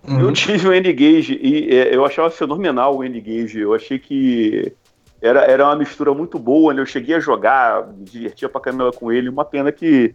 Uhum. 0.05 0.19
Eu 0.19 0.33
tive 0.33 0.67
o 0.67 0.73
N-Gage 0.73 1.39
e 1.41 1.73
é, 1.73 1.95
eu 1.95 2.03
achava 2.03 2.29
fenomenal 2.29 2.97
o 2.97 3.03
N-Gage. 3.03 3.59
Eu 3.59 3.73
achei 3.73 3.97
que 3.97 4.73
era, 5.21 5.45
era 5.45 5.63
uma 5.63 5.75
mistura 5.77 6.13
muito 6.13 6.37
boa, 6.37 6.73
né? 6.73 6.81
Eu 6.81 6.85
cheguei 6.85 7.15
a 7.15 7.19
jogar, 7.21 7.87
me 7.87 8.03
divertia 8.03 8.49
pra 8.49 8.59
caramba 8.59 8.91
com 8.91 9.09
ele. 9.09 9.29
Uma 9.29 9.45
pena 9.45 9.71
que 9.71 10.13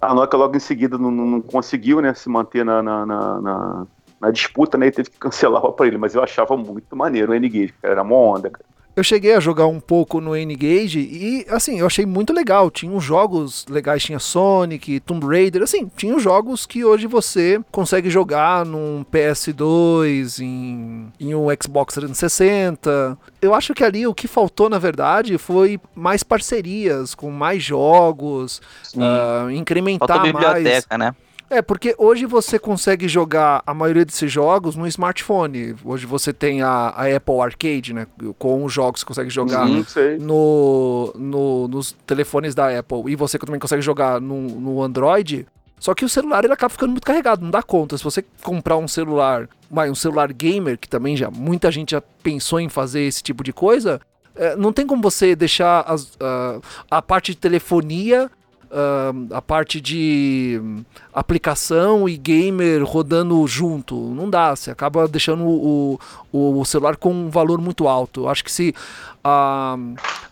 a 0.00 0.14
Nokia 0.14 0.38
logo 0.38 0.56
em 0.56 0.60
seguida 0.60 0.96
não, 0.96 1.10
não 1.10 1.40
conseguiu, 1.40 2.00
né, 2.00 2.14
se 2.14 2.28
manter 2.28 2.64
na, 2.64 2.82
na, 2.82 3.04
na 3.04 3.40
na 3.40 3.86
disputa, 4.30 4.78
né, 4.78 4.86
e 4.86 4.92
teve 4.92 5.10
que 5.10 5.18
cancelar 5.18 5.64
o 5.64 5.68
aparelho, 5.68 5.98
mas 5.98 6.14
eu 6.14 6.22
achava 6.22 6.56
muito 6.56 6.94
maneiro 6.94 7.32
o 7.32 7.34
N-Gage, 7.34 7.74
era 7.82 8.02
uma 8.02 8.16
onda, 8.16 8.50
cara. 8.50 8.64
Eu 8.94 9.02
cheguei 9.02 9.32
a 9.34 9.40
jogar 9.40 9.66
um 9.66 9.80
pouco 9.80 10.20
no 10.20 10.36
N-Gage 10.36 11.00
e, 11.00 11.46
assim, 11.48 11.78
eu 11.78 11.86
achei 11.86 12.04
muito 12.04 12.30
legal. 12.30 12.70
Tinha 12.70 12.92
uns 12.92 13.02
jogos 13.02 13.64
legais, 13.66 14.02
tinha 14.02 14.18
Sonic, 14.18 15.00
Tomb 15.00 15.26
Raider, 15.26 15.62
assim, 15.62 15.90
tinha 15.96 16.18
jogos 16.18 16.66
que 16.66 16.84
hoje 16.84 17.06
você 17.06 17.58
consegue 17.70 18.10
jogar 18.10 18.66
num 18.66 19.02
PS2, 19.10 20.40
em, 20.40 21.10
em 21.18 21.34
um 21.34 21.46
Xbox 21.58 21.94
360. 21.94 23.16
Eu 23.40 23.54
acho 23.54 23.72
que 23.72 23.82
ali 23.82 24.06
o 24.06 24.12
que 24.12 24.28
faltou, 24.28 24.68
na 24.68 24.78
verdade, 24.78 25.38
foi 25.38 25.80
mais 25.94 26.22
parcerias 26.22 27.14
com 27.14 27.30
mais 27.30 27.62
jogos, 27.62 28.60
uh, 28.94 29.50
incrementar 29.50 30.20
biblioteca, 30.20 30.98
mais. 30.98 30.98
né? 30.98 31.14
É, 31.52 31.60
porque 31.60 31.94
hoje 31.98 32.24
você 32.24 32.58
consegue 32.58 33.06
jogar 33.06 33.62
a 33.66 33.74
maioria 33.74 34.06
desses 34.06 34.32
jogos 34.32 34.74
no 34.74 34.86
smartphone. 34.86 35.76
Hoje 35.84 36.06
você 36.06 36.32
tem 36.32 36.62
a, 36.62 36.94
a 36.96 37.14
Apple 37.14 37.40
Arcade, 37.42 37.92
né? 37.92 38.06
Com 38.38 38.64
os 38.64 38.72
jogos 38.72 39.04
que 39.04 39.12
você 39.12 39.20
consegue 39.20 39.28
jogar 39.28 39.66
uhum, 39.66 39.84
no, 40.18 41.12
no, 41.14 41.68
nos 41.68 41.92
telefones 42.06 42.54
da 42.54 42.78
Apple. 42.78 43.02
E 43.06 43.14
você 43.14 43.38
também 43.38 43.60
consegue 43.60 43.82
jogar 43.82 44.18
no, 44.18 44.40
no 44.48 44.82
Android. 44.82 45.46
Só 45.78 45.92
que 45.92 46.06
o 46.06 46.08
celular 46.08 46.42
ele 46.42 46.54
acaba 46.54 46.70
ficando 46.70 46.92
muito 46.92 47.04
carregado, 47.04 47.42
não 47.42 47.50
dá 47.50 47.62
conta. 47.62 47.98
Se 47.98 48.04
você 48.04 48.24
comprar 48.42 48.78
um 48.78 48.88
celular, 48.88 49.46
um 49.70 49.94
celular 49.94 50.32
gamer, 50.32 50.78
que 50.78 50.88
também 50.88 51.18
já 51.18 51.30
muita 51.30 51.70
gente 51.70 51.90
já 51.90 52.00
pensou 52.22 52.60
em 52.60 52.70
fazer 52.70 53.02
esse 53.02 53.22
tipo 53.22 53.44
de 53.44 53.52
coisa, 53.52 54.00
é, 54.34 54.56
não 54.56 54.72
tem 54.72 54.86
como 54.86 55.02
você 55.02 55.36
deixar 55.36 55.82
as, 55.82 56.16
a 56.90 57.02
parte 57.02 57.32
de 57.32 57.36
telefonia 57.36 58.30
uh, 58.72 59.34
a 59.34 59.42
parte 59.42 59.80
de 59.80 60.60
aplicação 61.12 62.08
e 62.08 62.16
gamer 62.16 62.82
rodando 62.84 63.46
junto. 63.46 63.94
Não 63.94 64.28
dá, 64.28 64.56
você 64.56 64.70
acaba 64.70 65.06
deixando 65.06 65.44
o, 65.44 66.00
o, 66.32 66.64
celular 66.64 66.96
com 66.96 67.12
um 67.12 67.28
valor 67.30 67.60
muito 67.60 67.86
alto. 67.86 68.22
Eu 68.22 68.28
acho 68.28 68.42
que 68.42 68.50
se 68.50 68.74
a, 69.22 69.76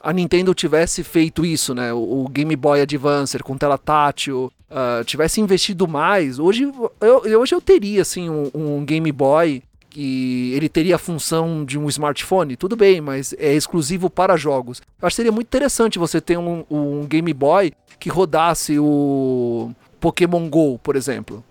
a 0.02 0.12
Nintendo 0.12 0.54
tivesse 0.54 1.04
feito 1.04 1.44
isso, 1.44 1.75
né, 1.75 1.92
o, 1.92 2.25
o 2.25 2.28
Game 2.28 2.56
Boy 2.56 2.80
Advance 2.80 3.38
com 3.40 3.56
tela 3.56 3.76
tátil, 3.78 4.50
uh, 4.70 5.04
tivesse 5.04 5.40
investido 5.40 5.87
mais, 5.87 6.38
hoje 6.38 6.73
eu, 7.00 7.38
hoje 7.38 7.54
eu 7.54 7.61
teria 7.61 8.02
assim, 8.02 8.28
um, 8.30 8.50
um 8.54 8.85
Game 8.85 9.12
Boy 9.12 9.62
que 9.90 10.52
ele 10.54 10.68
teria 10.68 10.94
a 10.94 10.99
função 10.99 11.64
de 11.64 11.76
um 11.76 11.88
smartphone, 11.88 12.56
tudo 12.56 12.76
bem, 12.76 13.00
mas 13.00 13.35
é 13.37 13.52
exclusivo 13.52 14.09
para 14.09 14.37
jogos. 14.37 14.80
Eu 15.00 15.06
acho 15.06 15.14
que 15.14 15.16
seria 15.16 15.32
muito 15.32 15.49
interessante 15.49 15.99
você 15.99 16.20
ter 16.20 16.38
um, 16.38 16.64
um 16.70 17.04
Game 17.06 17.32
Boy 17.35 17.73
que 17.99 18.09
rodasse 18.09 18.78
o 18.78 19.73
Pokémon 20.00 20.49
Go, 20.49 20.78
por 20.78 20.94
exemplo. 20.94 21.44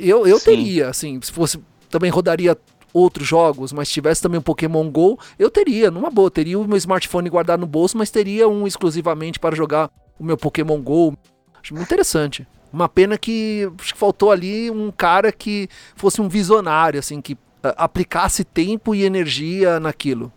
Eu, 0.00 0.26
eu 0.26 0.40
teria, 0.40 0.88
assim, 0.88 1.20
se 1.22 1.30
fosse. 1.30 1.58
Também 1.90 2.10
rodaria 2.10 2.56
outros 2.92 3.26
jogos, 3.26 3.72
mas 3.72 3.90
tivesse 3.90 4.22
também 4.22 4.38
um 4.38 4.42
Pokémon 4.42 4.88
Go, 4.88 5.18
eu 5.38 5.50
teria, 5.50 5.90
numa 5.90 6.10
boa. 6.10 6.30
Teria 6.30 6.58
o 6.58 6.66
meu 6.66 6.78
smartphone 6.78 7.28
guardado 7.28 7.60
no 7.60 7.66
bolso, 7.66 7.98
mas 7.98 8.10
teria 8.10 8.48
um 8.48 8.66
exclusivamente 8.66 9.38
para 9.38 9.54
jogar 9.54 9.90
o 10.18 10.24
meu 10.24 10.36
Pokémon 10.36 10.80
Go. 10.80 11.16
Acho 11.60 11.74
muito 11.74 11.86
interessante. 11.86 12.46
Uma 12.72 12.88
pena 12.88 13.18
que 13.18 13.70
acho 13.78 13.92
que 13.92 13.98
faltou 13.98 14.30
ali 14.30 14.70
um 14.70 14.90
cara 14.90 15.30
que 15.30 15.68
fosse 15.94 16.20
um 16.20 16.28
visionário, 16.28 16.98
assim, 16.98 17.20
que 17.20 17.36
aplicasse 17.70 18.44
tempo 18.44 18.94
e 18.94 19.04
energia 19.04 19.78
naquilo. 19.80 20.32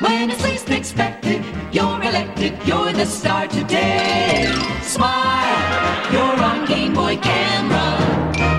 When 0.00 0.30
it's 0.30 0.42
least 0.42 0.68
expected, 0.70 1.44
you're 1.72 2.02
elected, 2.02 2.54
you're 2.66 2.92
the 2.92 3.06
star 3.06 3.46
today. 3.46 4.46
Smile, 4.82 6.12
you're 6.12 6.42
on 6.42 6.66
Game 6.66 6.92
Boy 6.92 7.16
camera. 7.18 7.98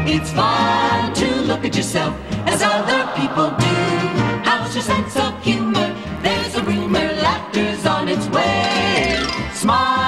It's 0.07 0.31
fun 0.31 1.13
to 1.13 1.41
look 1.41 1.65
at 1.65 1.75
yourself 1.75 2.15
as 2.45 2.61
other 2.61 3.11
people 3.15 3.49
do. 3.59 3.75
How's 4.43 4.73
your 4.73 4.83
sense 4.83 5.17
of 5.17 5.41
humor? 5.43 5.93
There's 6.21 6.55
a 6.55 6.63
rumor, 6.63 7.11
laughter's 7.21 7.85
on 7.85 8.07
its 8.07 8.27
way. 8.29 9.19
Smile, 9.53 10.02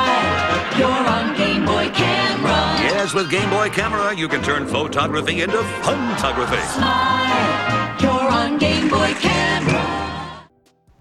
with 3.15 3.29
Game 3.29 3.49
Boy 3.49 3.69
camera, 3.69 4.13
you 4.13 4.27
can 4.27 4.41
turn 4.43 4.67
photography 4.67 5.41
into 5.41 5.63
photography. 5.83 6.61
Smile, 6.73 7.95
you're 8.01 8.29
on 8.29 8.57
Game 8.57 8.89
Boy 8.89 9.13
camera. 9.21 9.85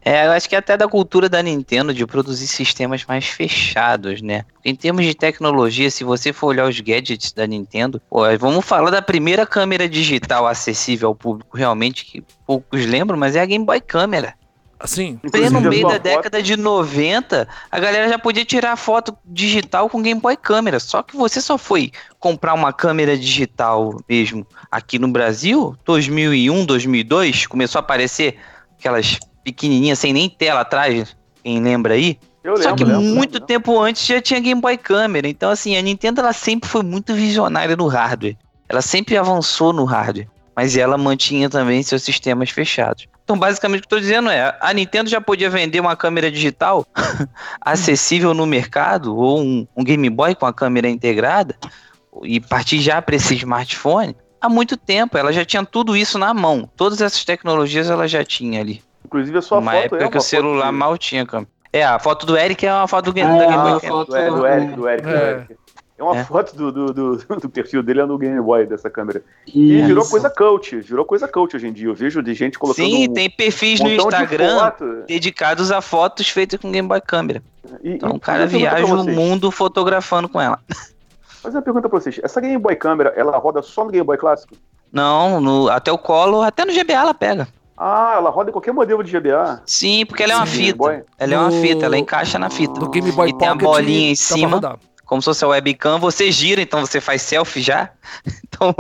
É, 0.07 0.27
eu 0.27 0.33
acho 0.33 0.49
que 0.49 0.55
é 0.55 0.59
até 0.59 0.77
da 0.77 0.87
cultura 0.87 1.29
da 1.29 1.43
Nintendo 1.43 1.93
de 1.93 2.07
produzir 2.07 2.47
sistemas 2.47 3.05
mais 3.07 3.25
fechados, 3.27 4.23
né? 4.23 4.45
Em 4.65 4.77
termos 4.77 5.05
de 5.05 5.15
tecnologia, 5.15 5.91
se 5.91 6.05
você 6.05 6.33
for 6.33 6.49
olhar 6.49 6.69
os 6.69 6.79
gadgets 6.79 7.33
da 7.33 7.47
Nintendo, 7.47 8.01
pô, 8.09 8.21
vamos 8.39 8.65
falar 8.65 8.91
da 8.91 9.03
primeira 9.03 9.45
câmera 9.47 9.89
digital 9.89 10.47
acessível 10.47 11.09
ao 11.09 11.15
público, 11.15 11.57
realmente, 11.57 12.05
que 12.05 12.23
poucos 12.47 12.85
lembram, 12.85 13.19
mas 13.19 13.35
é 13.35 13.41
a 13.41 13.47
Game 13.47 13.65
Boy 13.65 13.81
Câmera. 13.81 14.35
Assim, 14.85 15.19
no 15.51 15.61
meio 15.63 15.89
da 15.89 15.97
década 15.97 16.43
de 16.43 16.59
90, 16.59 17.49
a 17.73 17.81
galera 17.81 18.07
já 18.07 18.19
podia 18.19 18.45
tirar 18.45 18.77
foto 18.77 19.17
digital 19.25 19.89
com 19.89 20.03
Game 20.03 20.21
Boy 20.21 20.37
Câmera. 20.37 20.79
Só 20.79 21.03
que 21.03 21.17
você 21.17 21.41
só 21.41 21.57
foi 21.57 21.91
comprar 22.21 22.53
uma 22.53 22.71
câmera 22.71 23.17
digital 23.17 23.99
mesmo 24.07 24.47
aqui 24.71 24.99
no 24.99 25.09
Brasil, 25.09 25.75
2001, 25.87 26.67
2002, 26.67 27.47
começou 27.47 27.79
a 27.79 27.81
aparecer 27.81 28.37
aquelas 28.79 29.19
pequenininha, 29.43 29.97
sem 29.97 30.13
nem 30.13 30.29
tela 30.29 30.61
atrás, 30.61 31.17
quem 31.43 31.63
lembra 31.63 31.95
aí? 31.95 32.19
Eu 32.43 32.59
Só 32.59 32.75
que 32.75 32.85
lembro, 32.85 33.01
muito 33.01 33.35
lembro. 33.35 33.47
tempo 33.47 33.81
antes 33.81 34.05
já 34.05 34.21
tinha 34.21 34.39
Game 34.39 34.61
Boy 34.61 34.77
Câmera. 34.77 35.27
Então, 35.27 35.51
assim, 35.51 35.79
a 35.79 35.81
Nintendo 35.81 36.21
ela 36.21 36.35
sempre 36.35 36.69
foi 36.69 36.83
muito 36.83 37.15
visionária 37.15 37.75
no 37.75 37.87
hardware. 37.87 38.37
Ela 38.69 38.83
sempre 38.83 39.17
avançou 39.17 39.73
no 39.73 39.85
hardware. 39.85 40.29
Mas 40.55 40.77
ela 40.77 40.99
mantinha 40.99 41.49
também 41.49 41.83
seus 41.83 42.03
sistemas 42.03 42.51
fechados. 42.51 43.09
Então, 43.25 43.39
basicamente, 43.39 43.81
o 43.81 43.89
que 43.89 43.95
eu 43.95 43.99
estou 43.99 44.01
dizendo 44.01 44.31
é: 44.31 44.57
a 44.61 44.73
Nintendo 44.73 45.09
já 45.09 45.21
podia 45.21 45.49
vender 45.49 45.81
uma 45.81 45.97
câmera 45.97 46.31
digital 46.31 46.87
acessível 47.61 48.35
no 48.35 48.47
mercado, 48.47 49.17
ou 49.17 49.41
um, 49.41 49.67
um 49.75 49.83
Game 49.83 50.09
Boy 50.11 50.35
com 50.35 50.45
a 50.45 50.53
câmera 50.53 50.89
integrada, 50.89 51.57
e 52.23 52.39
partir 52.39 52.81
já 52.81 53.01
para 53.01 53.17
esse 53.17 53.35
smartphone 53.35 54.15
há 54.41 54.49
muito 54.49 54.77
tempo. 54.77 55.17
Ela 55.17 55.33
já 55.33 55.45
tinha 55.45 55.65
tudo 55.65 55.97
isso 55.97 56.19
na 56.19 56.35
mão. 56.35 56.69
Todas 56.77 57.01
essas 57.01 57.25
tecnologias 57.25 57.89
ela 57.89 58.07
já 58.07 58.23
tinha 58.23 58.61
ali. 58.61 58.83
Inclusive 59.07 59.39
a 59.39 59.43
sua 59.43 59.59
uma 59.59 59.73
foto 59.73 59.85
época 59.85 60.05
é 60.05 60.09
que 60.09 60.19
o 60.19 60.21
celular 60.21 60.71
de... 60.71 60.77
mal 60.77 60.99
tinha 60.99 61.27
câmera. 61.27 61.51
É, 61.73 61.85
a 61.85 61.99
foto 61.99 62.25
do 62.25 62.37
Eric 62.37 62.65
é 62.65 62.73
uma 62.73 62.87
foto 62.87 63.11
do, 63.11 63.19
é, 63.19 63.25
do 63.25 63.39
Game 63.39 63.53
Boy. 63.53 63.81
Foto 63.81 64.11
do, 64.11 64.17
Eric, 64.17 64.37
do 64.37 64.47
Eric, 64.47 64.77
do 64.77 64.89
Eric. 64.89 65.09
É. 65.09 65.47
É 65.97 66.03
uma 66.03 66.17
é. 66.17 66.25
foto 66.25 66.57
do, 66.57 66.73
do, 66.73 66.93
do, 66.93 67.17
do, 67.41 67.49
perfil 67.49 67.83
dele 67.83 68.01
é 68.01 68.07
no 68.07 68.19
Game 68.19 68.41
Boy 68.41 68.67
dessa 68.67 68.91
câmera. 68.91 69.23
E 69.47 69.79
Isso. 69.79 69.87
virou 69.87 70.05
coisa 70.09 70.29
cult, 70.29 70.77
virou 70.81 71.05
coisa 71.05 71.29
cult 71.29 71.55
hoje 71.55 71.69
em 71.69 71.73
dia. 71.73 71.87
Eu 71.87 71.95
vejo 71.95 72.23
de 72.23 72.35
gente 72.35 72.59
colocando. 72.59 72.85
Sim, 72.85 73.13
tem 73.13 73.31
perfis 73.31 73.81
um 73.81 73.85
no 73.85 73.91
Instagram 73.91 74.73
de 74.79 75.07
dedicados 75.07 75.71
a 75.71 75.81
fotos 75.81 76.29
feitas 76.29 76.61
com 76.61 76.73
Game 76.73 76.89
Boy 76.89 77.01
câmera. 77.01 77.43
E, 77.83 77.93
então 77.93 78.11
o 78.11 78.21
cara 78.21 78.47
viaja 78.47 78.93
o 78.93 79.05
mundo 79.05 79.51
fotografando 79.51 80.29
com 80.29 80.41
ela. 80.41 80.59
Mas 81.45 81.55
uma 81.55 81.63
pergunta 81.63 81.89
pra 81.89 82.01
vocês: 82.01 82.19
essa 82.23 82.41
Game 82.41 82.59
Boy 82.59 82.75
câmera, 82.75 83.13
ela 83.15 83.37
roda 83.39 83.63
só 83.63 83.85
no 83.85 83.91
Game 83.91 84.05
Boy 84.05 84.17
clássico? 84.17 84.57
Não, 84.93 85.41
no, 85.41 85.69
até 85.69 85.93
o 85.93 85.99
colo, 85.99 86.43
até 86.43 86.65
no 86.65 86.73
GBA 86.73 86.95
ela 86.95 87.15
pega. 87.15 87.49
Ah, 87.77 88.15
ela 88.17 88.31
roda 88.31 88.51
em 88.51 88.53
qualquer 88.53 88.73
modelo 88.73 89.03
de 89.03 89.11
GBA? 89.11 89.63
Sim, 89.67 90.07
porque 90.07 90.23
ela 90.23 90.35
é 90.35 90.37
uma 90.37 90.47
Sim, 90.47 90.67
fita. 90.67 91.05
Ela 91.19 91.35
é 91.35 91.39
uma 91.39 91.51
fita, 91.51 91.87
ela 91.87 91.99
encaixa 91.99 92.39
na 92.39 92.49
fita. 92.49 92.75
Do 92.75 92.89
Game 92.89 93.11
Boy 93.11 93.31
e 93.31 93.33
tem 93.37 93.49
a 93.49 93.55
bolinha 93.55 94.13
em 94.13 94.15
cima. 94.15 94.79
Como 95.15 95.23
se 95.23 95.27
fosse 95.27 95.45
a 95.45 95.49
webcam, 95.49 95.97
você 96.01 96.33
gira, 96.33 96.61
então 96.61 96.81
você 96.81 97.01
faz 97.01 97.23
selfie 97.23 97.63
já. 97.63 97.91
Então, 98.55 98.73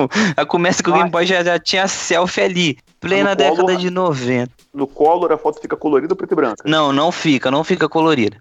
começa 0.47 0.83
que 0.83 0.88
o 0.88 0.93
Game 0.93 1.11
Boy 1.11 1.26
já, 1.26 1.43
já 1.43 1.59
tinha 1.59 1.88
selfie 1.88 2.41
ali. 2.41 2.79
Plena 3.00 3.31
no 3.31 3.37
década 3.37 3.76
de 3.76 3.91
90. 3.91 4.50
No 4.73 4.87
Color 4.87 5.33
a 5.33 5.37
foto 5.37 5.61
fica 5.61 5.76
colorida 5.76 6.12
ou 6.12 6.17
preto 6.17 6.33
e 6.33 6.37
branca? 6.37 6.62
Não, 6.64 6.93
não 6.93 7.11
fica, 7.11 7.50
não 7.50 7.64
fica 7.64 7.88
colorida. 7.88 8.37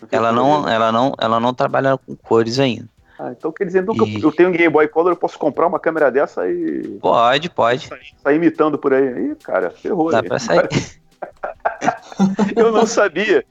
Não 0.00 0.06
fica 0.06 0.16
ela, 0.16 0.32
colorida. 0.32 0.60
não, 0.60 0.68
ela, 0.68 0.92
não, 0.92 1.14
ela 1.18 1.40
não 1.40 1.54
trabalha 1.54 1.96
com 1.96 2.14
cores 2.16 2.58
ainda. 2.58 2.86
Ah, 3.18 3.32
então 3.36 3.50
quer 3.50 3.64
dizer, 3.64 3.82
então 3.82 3.94
e... 3.94 4.14
eu, 4.16 4.28
eu 4.28 4.32
tenho 4.32 4.50
um 4.50 4.52
Game 4.52 4.72
Boy 4.72 4.88
Color, 4.88 5.12
eu 5.12 5.16
posso 5.16 5.38
comprar 5.38 5.66
uma 5.66 5.80
câmera 5.80 6.10
dessa 6.10 6.46
e. 6.46 6.98
Pode, 7.00 7.48
pode. 7.48 7.88
Sair, 7.88 8.14
sair 8.22 8.36
imitando 8.36 8.78
por 8.78 8.92
aí. 8.92 9.30
Ih, 9.30 9.36
cara, 9.42 9.70
ferrou. 9.70 10.10
Dá 10.10 10.20
aí. 10.20 10.28
pra 10.28 10.38
sair. 10.38 10.68
eu 12.56 12.72
não 12.72 12.86
sabia. 12.86 13.44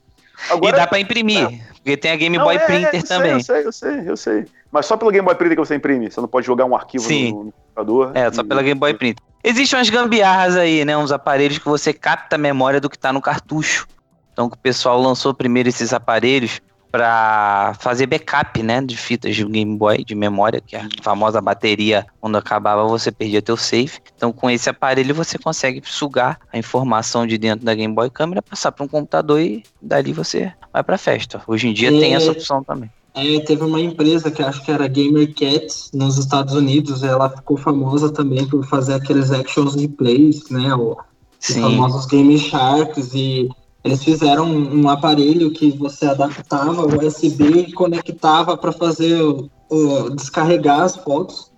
Agora, 0.50 0.76
e 0.76 0.80
dá 0.80 0.88
pra 0.88 1.00
imprimir, 1.00 1.46
é. 1.46 1.60
porque 1.76 1.98
tem 1.98 2.12
a 2.12 2.16
Game 2.16 2.38
não, 2.38 2.44
Boy 2.44 2.56
é, 2.56 2.60
Printer 2.60 2.96
eu 2.96 3.08
também. 3.08 3.42
Sei, 3.42 3.66
eu 3.66 3.72
sei, 3.72 3.92
eu 3.92 3.94
sei, 3.98 4.12
eu 4.12 4.18
sei. 4.18 4.46
Mas 4.72 4.86
só 4.86 4.98
pelo 4.98 5.12
Game 5.12 5.26
Boy 5.26 5.36
Printer 5.36 5.58
que 5.58 5.66
você 5.66 5.76
imprime, 5.76 6.10
você 6.10 6.20
não 6.20 6.28
pode 6.28 6.46
jogar 6.46 6.66
um 6.66 6.76
arquivo 6.76 7.04
Sim. 7.04 7.32
no, 7.32 7.44
no 7.46 7.52
computador. 7.52 8.12
É, 8.16 8.32
só 8.32 8.44
pela 8.44 8.64
Game 8.64 8.80
Boy 8.80 8.94
Printer. 8.94 9.24
Existem 9.44 9.78
umas 9.78 9.90
gambiarras 9.90 10.56
aí, 10.56 10.86
né? 10.86 10.96
Uns 10.98 11.12
aparelhos 11.12 11.58
que 11.58 11.66
você 11.66 11.94
capta 11.94 12.36
a 12.36 12.40
memória 12.40 12.80
do 12.80 12.90
que 12.90 12.98
tá 12.98 13.12
no 13.12 13.22
cartucho. 13.22 13.88
Então, 14.32 14.46
o 14.46 14.58
pessoal 14.58 15.00
lançou 15.00 15.34
primeiro 15.34 15.70
esses 15.70 15.94
aparelhos 15.94 16.62
para 16.94 17.74
fazer 17.80 18.06
backup, 18.06 18.62
né, 18.62 18.80
de 18.80 18.96
fitas 18.96 19.36
de 19.36 19.44
Game 19.44 19.76
Boy, 19.76 20.06
de 20.06 20.14
memória, 20.14 20.62
que 20.62 20.76
é 20.76 20.82
a 20.82 20.88
famosa 21.02 21.42
bateria, 21.42 22.06
quando 22.22 22.38
acabava 22.38 22.88
você 22.88 23.12
perdia 23.12 23.42
teu 23.42 23.58
save. 23.58 23.94
Então 24.16 24.32
com 24.32 24.48
esse 24.48 24.70
aparelho 24.70 25.16
você 25.16 25.40
consegue 25.40 25.82
sugar 25.84 26.38
a 26.54 26.58
informação 26.60 27.26
de 27.26 27.36
dentro 27.40 27.66
da 27.66 27.74
Game 27.74 27.96
Boy 27.96 28.12
câmera, 28.12 28.44
passar 28.44 28.72
para 28.72 28.86
um 28.86 28.88
computador 28.88 29.42
e 29.42 29.64
dali 29.82 30.14
você 30.14 30.54
vai 30.72 30.84
para 30.84 30.96
festa. 31.00 31.42
Hoje 31.48 31.68
em 31.68 31.74
dia 31.74 31.90
é, 31.90 32.00
tem 32.00 32.14
essa 32.14 32.32
opção 32.32 32.64
também. 32.64 32.92
É, 33.16 33.40
teve 33.40 33.64
uma 33.64 33.82
empresa 33.82 34.30
que 34.30 34.44
acho 34.44 34.64
que 34.64 34.72
era 34.72 34.88
Gamer 34.88 35.34
Cat 35.34 35.66
nos 35.96 36.20
Estados 36.20 36.54
Unidos, 36.54 37.02
ela 37.02 37.28
ficou 37.28 37.58
famosa 37.58 38.14
também 38.14 38.48
por 38.48 38.64
fazer 38.68 38.94
aqueles 38.94 39.32
actions 39.32 39.74
replays, 39.74 40.48
né, 40.52 40.76
os 40.76 41.56
famosos 41.56 42.06
Game 42.06 42.38
Sharks 42.38 43.16
e 43.16 43.50
eles 43.84 44.04
fizeram 44.04 44.46
um, 44.46 44.88
aparelho 44.88 45.52
que 45.52 45.72
você 45.72 46.06
adaptava 46.06 46.84
o 46.84 47.06
USB 47.06 47.44
e 47.68 47.74
conectava 47.74 48.56
para 48.56 48.72
fazer 48.72 49.22
o, 49.22 49.50
o, 49.70 50.10
descarregar 50.12 50.82
as 50.82 50.96
fotos 50.96 51.52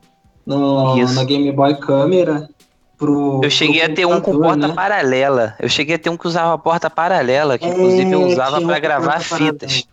no, 0.46 0.96
na 1.14 1.24
Game 1.24 1.52
Boy 1.52 1.76
Câmera. 1.76 2.50
Pro, 2.98 3.42
eu 3.44 3.50
cheguei 3.50 3.84
a 3.84 3.94
ter 3.94 4.08
um 4.08 4.20
com 4.22 4.40
porta 4.40 4.68
né? 4.68 4.74
paralela. 4.74 5.56
Eu 5.60 5.70
cheguei 5.70 5.96
a 5.96 6.00
ter 6.00 6.10
um 6.10 6.18
que 6.18 6.28
usava 6.28 6.58
porta 6.58 6.90
paralela, 6.90 7.58
que 7.60 7.66
é, 7.66 7.70
inclusive 7.70 8.12
eu 8.12 8.24
usava 8.26 8.60
para 8.60 8.80
gravar 8.80 9.20
fitas. 9.20 9.84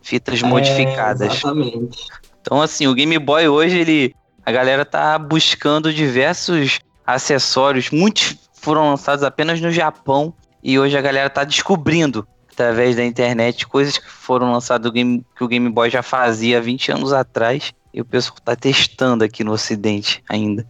Fitas 0.00 0.40
modificadas. 0.40 1.28
É, 1.28 1.32
exatamente. 1.32 2.06
Então, 2.40 2.62
assim, 2.62 2.86
o 2.86 2.94
Game 2.94 3.18
Boy 3.18 3.48
hoje, 3.48 3.78
ele. 3.78 4.14
A 4.46 4.52
galera 4.52 4.86
tá 4.86 5.18
buscando 5.18 5.92
diversos 5.92 6.80
acessórios. 7.06 7.90
Muitos 7.90 8.36
foram 8.54 8.88
lançados 8.88 9.22
apenas 9.22 9.60
no 9.60 9.70
Japão 9.70 10.32
e 10.62 10.78
hoje 10.78 10.96
a 10.96 11.00
galera 11.00 11.30
tá 11.30 11.44
descobrindo 11.44 12.26
através 12.52 12.96
da 12.96 13.04
internet 13.04 13.66
coisas 13.66 13.96
que 13.96 14.10
foram 14.10 14.52
lançadas 14.52 14.82
do 14.82 14.92
game, 14.92 15.24
que 15.36 15.42
o 15.42 15.48
Game 15.48 15.68
Boy 15.70 15.88
já 15.88 16.02
fazia 16.02 16.60
20 16.60 16.92
anos 16.92 17.12
atrás 17.12 17.72
E 17.92 18.00
o 18.00 18.04
pessoal 18.04 18.36
tá 18.44 18.54
testando 18.54 19.24
aqui 19.24 19.42
no 19.42 19.52
Ocidente 19.52 20.22
ainda. 20.28 20.66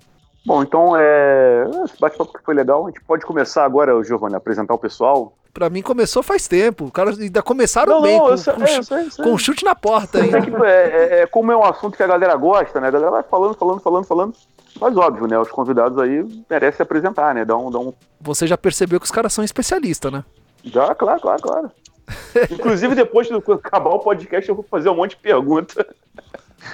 Bom, 0.46 0.62
então, 0.62 0.96
é... 0.96 1.68
esse 1.84 1.98
bate-papo 2.00 2.32
que 2.32 2.44
foi 2.44 2.54
legal. 2.54 2.86
A 2.86 2.90
gente 2.90 3.02
pode 3.02 3.26
começar 3.26 3.64
agora, 3.64 4.02
Giovanni, 4.02 4.34
a 4.34 4.38
apresentar 4.38 4.72
o 4.72 4.78
pessoal. 4.78 5.34
Pra 5.52 5.68
mim 5.68 5.82
começou 5.82 6.22
faz 6.22 6.46
tempo. 6.46 6.86
O 6.86 6.90
cara 6.90 7.10
ainda 7.10 7.42
começaram 7.42 7.94
Não, 7.94 8.02
bem, 8.02 8.18
não, 8.18 8.28
com, 8.28 8.36
sei, 8.36 8.52
com 8.54 8.62
é, 8.62 8.82
sei, 8.82 9.10
sei. 9.10 9.24
com 9.24 9.36
chute 9.36 9.64
na 9.64 9.74
porta, 9.74 10.18
hein? 10.20 10.30
É, 10.32 10.40
que, 10.40 10.54
é, 10.64 10.68
é- 10.68 11.22
é 11.22 11.26
como 11.26 11.52
é 11.52 11.56
um 11.56 11.64
assunto 11.64 11.96
que 11.96 12.02
a 12.02 12.06
galera 12.06 12.36
gosta, 12.36 12.80
né? 12.80 12.88
A 12.88 12.90
galera 12.90 13.10
vai 13.10 13.22
falando, 13.24 13.54
falando, 13.54 13.80
falando, 13.80 14.04
falando. 14.04 14.34
Mas 14.78 14.96
óbvio, 14.96 15.26
né? 15.26 15.38
Os 15.38 15.50
convidados 15.50 15.98
aí 15.98 16.24
merecem 16.48 16.76
se 16.76 16.82
apresentar, 16.82 17.34
né? 17.34 17.44
Dá 17.44 17.56
um, 17.56 17.70
dá 17.70 17.78
um... 17.78 17.92
Você 18.20 18.46
já 18.46 18.56
percebeu 18.58 19.00
que 19.00 19.04
os 19.06 19.10
caras 19.10 19.32
são 19.32 19.42
especialistas, 19.44 20.12
né? 20.12 20.24
Já, 20.64 20.94
claro, 20.94 21.20
claro, 21.20 21.42
claro. 21.42 21.70
Inclusive, 22.50 22.94
depois 22.94 23.28
de 23.28 23.34
acabar 23.34 23.90
o 23.90 23.98
podcast, 23.98 24.48
eu 24.48 24.54
vou 24.54 24.64
fazer 24.68 24.88
um 24.90 24.96
monte 24.96 25.10
de 25.10 25.16
perguntas. 25.16 25.84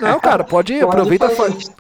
Não, 0.01 0.19
cara, 0.19 0.43
pode 0.45 0.75
ir, 0.75 0.83
aproveita. 0.83 1.29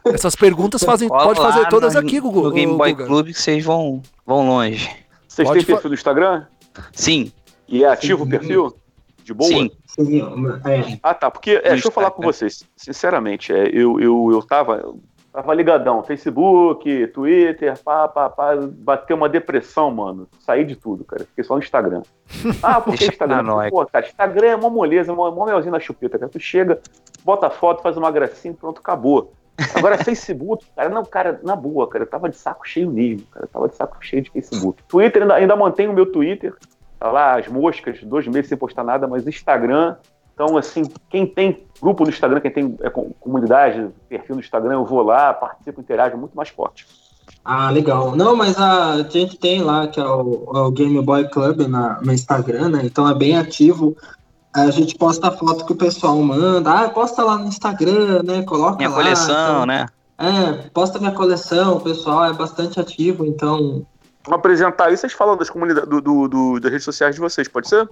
Essas 0.07 0.37
perguntas 0.37 0.83
fazem, 0.83 1.09
pode 1.09 1.41
fazer 1.41 1.67
todas 1.69 1.95
no- 1.95 2.01
aqui, 2.01 2.21
Gugu. 2.21 2.43
No 2.45 2.53
Game 2.53 2.77
Boy 2.77 2.93
Guga. 2.93 3.07
Club 3.07 3.27
que 3.27 3.35
vocês 3.35 3.65
vão, 3.65 4.03
vão 4.25 4.47
longe. 4.47 4.89
Vocês 5.27 5.49
Pode 5.49 5.65
têm 5.65 5.75
perfil 5.75 5.91
no 5.91 5.95
Instagram? 5.95 6.47
Sim, 6.93 7.33
E 7.69 7.83
é 7.85 7.89
ativo 7.89 8.23
o 8.23 8.25
Sim. 8.27 8.31
perfil? 8.31 8.77
De 9.25 9.35
boa? 9.35 9.49
sim. 9.51 9.71
Sim, 9.87 10.21
é. 10.67 10.99
Ah, 11.03 11.15
tá. 11.15 11.31
Porque, 11.31 11.61
é, 11.65 11.71
deixa 11.71 11.89
eu 11.89 11.93
falar 11.93 12.11
com 12.13 12.23
vocês. 12.23 12.63
Sinceramente, 12.77 13.53
é, 13.53 13.69
eu, 13.73 13.99
eu, 13.99 14.29
eu 14.31 14.43
tava, 14.43 14.95
tava 15.37 15.55
ligadão. 15.55 16.03
Facebook, 16.03 17.07
Twitter, 17.09 17.79
pá, 17.83 18.09
pá, 18.09 18.31
pá. 18.31 18.57
Bateu 18.57 19.17
uma 19.17 19.29
depressão, 19.29 19.91
mano. 19.91 20.27
Saí 20.41 20.65
de 20.65 20.75
tudo, 20.75 21.05
cara. 21.05 21.25
Fiquei 21.25 21.45
só 21.45 21.55
no 21.55 21.61
Instagram. 21.61 22.03
Ah, 22.63 22.81
por 22.81 22.95
que 22.95 23.05
Instagram? 23.05 23.37
paranoico. 23.37 23.77
Pô, 23.77 23.87
cara, 23.87 24.07
Instagram 24.07 24.49
é 24.49 24.57
uma 24.57 24.71
moleza, 24.71 25.13
uma, 25.13 25.29
uma 25.29 25.47
melzinha 25.47 25.73
na 25.73 25.79
chupeta, 25.79 26.19
cara. 26.19 26.31
Tu 26.31 26.41
chega, 26.41 26.81
bota 27.25 27.51
foto, 27.51 27.83
faz 27.83 27.97
uma 27.97 28.11
gracinha 28.11 28.53
e 28.53 28.57
pronto, 28.57 28.81
acabou. 28.81 29.33
Agora, 29.75 29.99
Facebook, 30.03 30.65
cara, 30.75 30.89
não, 30.89 31.05
cara, 31.05 31.41
na 31.43 31.55
boa, 31.55 31.87
cara, 31.89 32.05
eu 32.05 32.09
tava 32.09 32.29
de 32.29 32.37
saco 32.37 32.67
cheio 32.67 32.91
mesmo, 32.91 33.27
cara, 33.29 33.45
eu 33.45 33.49
tava 33.49 33.69
de 33.69 33.77
saco 33.77 33.97
cheio 34.01 34.23
de 34.23 34.31
Facebook. 34.31 34.83
Twitter, 34.89 35.23
ainda, 35.23 35.35
ainda 35.35 35.57
mantenho 35.57 35.93
o 35.93 35.95
meu 35.95 36.07
Twitter, 36.07 36.55
tá 36.99 37.11
lá, 37.11 37.39
as 37.39 37.47
moscas, 37.49 38.03
dois 38.03 38.27
meses 38.27 38.49
sem 38.49 38.59
postar 38.59 38.85
nada, 38.85 39.07
mas 39.07 39.27
Instagram, 39.27 39.97
então, 40.39 40.55
assim, 40.59 40.83
quem 41.09 41.27
tem 41.27 41.65
grupo 41.81 42.05
no 42.05 42.11
Instagram, 42.11 42.41
quem 42.41 42.51
tem 42.51 42.77
é, 42.83 42.91
com- 42.91 43.11
comunidade, 43.19 43.89
perfil 44.07 44.35
no 44.37 44.43
Instagram, 44.43 44.75
eu 44.75 44.85
vou 44.85 45.03
lá, 45.03 45.33
participo, 45.33 45.81
interajo, 45.81 46.15
muito 46.19 46.37
mais 46.37 46.51
forte. 46.51 46.87
Ah, 47.43 47.71
legal. 47.71 48.15
Não, 48.15 48.37
mas 48.37 48.59
a 48.59 49.03
gente 49.09 49.39
tem 49.39 49.63
lá, 49.63 49.89
que 49.89 49.99
é 49.99 50.05
o, 50.05 50.51
é 50.55 50.59
o 50.59 50.71
Game 50.71 51.01
Boy 51.01 51.27
Club 51.31 51.61
na, 51.67 51.99
no 52.03 52.13
Instagram, 52.13 52.69
né? 52.69 52.81
Então 52.85 53.09
é 53.09 53.15
bem 53.15 53.39
ativo. 53.39 53.97
A 54.55 54.71
gente 54.71 54.95
posta 54.97 55.29
a 55.29 55.31
foto 55.31 55.65
que 55.65 55.73
o 55.73 55.77
pessoal 55.77 56.17
manda. 56.21 56.71
Ah, 56.71 56.89
posta 56.91 57.23
lá 57.25 57.39
no 57.39 57.47
Instagram, 57.47 58.23
né? 58.23 58.43
Coloca 58.43 58.77
Minha 58.77 58.91
lá. 58.91 58.95
coleção, 58.97 59.33
então- 59.63 59.67
né? 59.67 59.87
É, 60.19 60.53
posta 60.75 60.99
minha 60.99 61.13
coleção, 61.13 61.77
o 61.77 61.81
pessoal 61.81 62.27
é 62.27 62.33
bastante 62.35 62.79
ativo, 62.79 63.25
então. 63.25 63.87
Vamos 64.25 64.39
apresentar 64.39 64.87
aí, 64.87 64.97
vocês 64.97 65.13
falam 65.13 65.37
das 65.37 65.49
comunidades, 65.49 65.89
do, 65.89 66.01
do- 66.01 66.29
do- 66.29 66.61
das 66.61 66.71
redes 66.73 66.85
sociais 66.85 67.15
de 67.15 67.21
vocês, 67.21 67.49
pode 67.49 67.69
ser? 67.69 67.89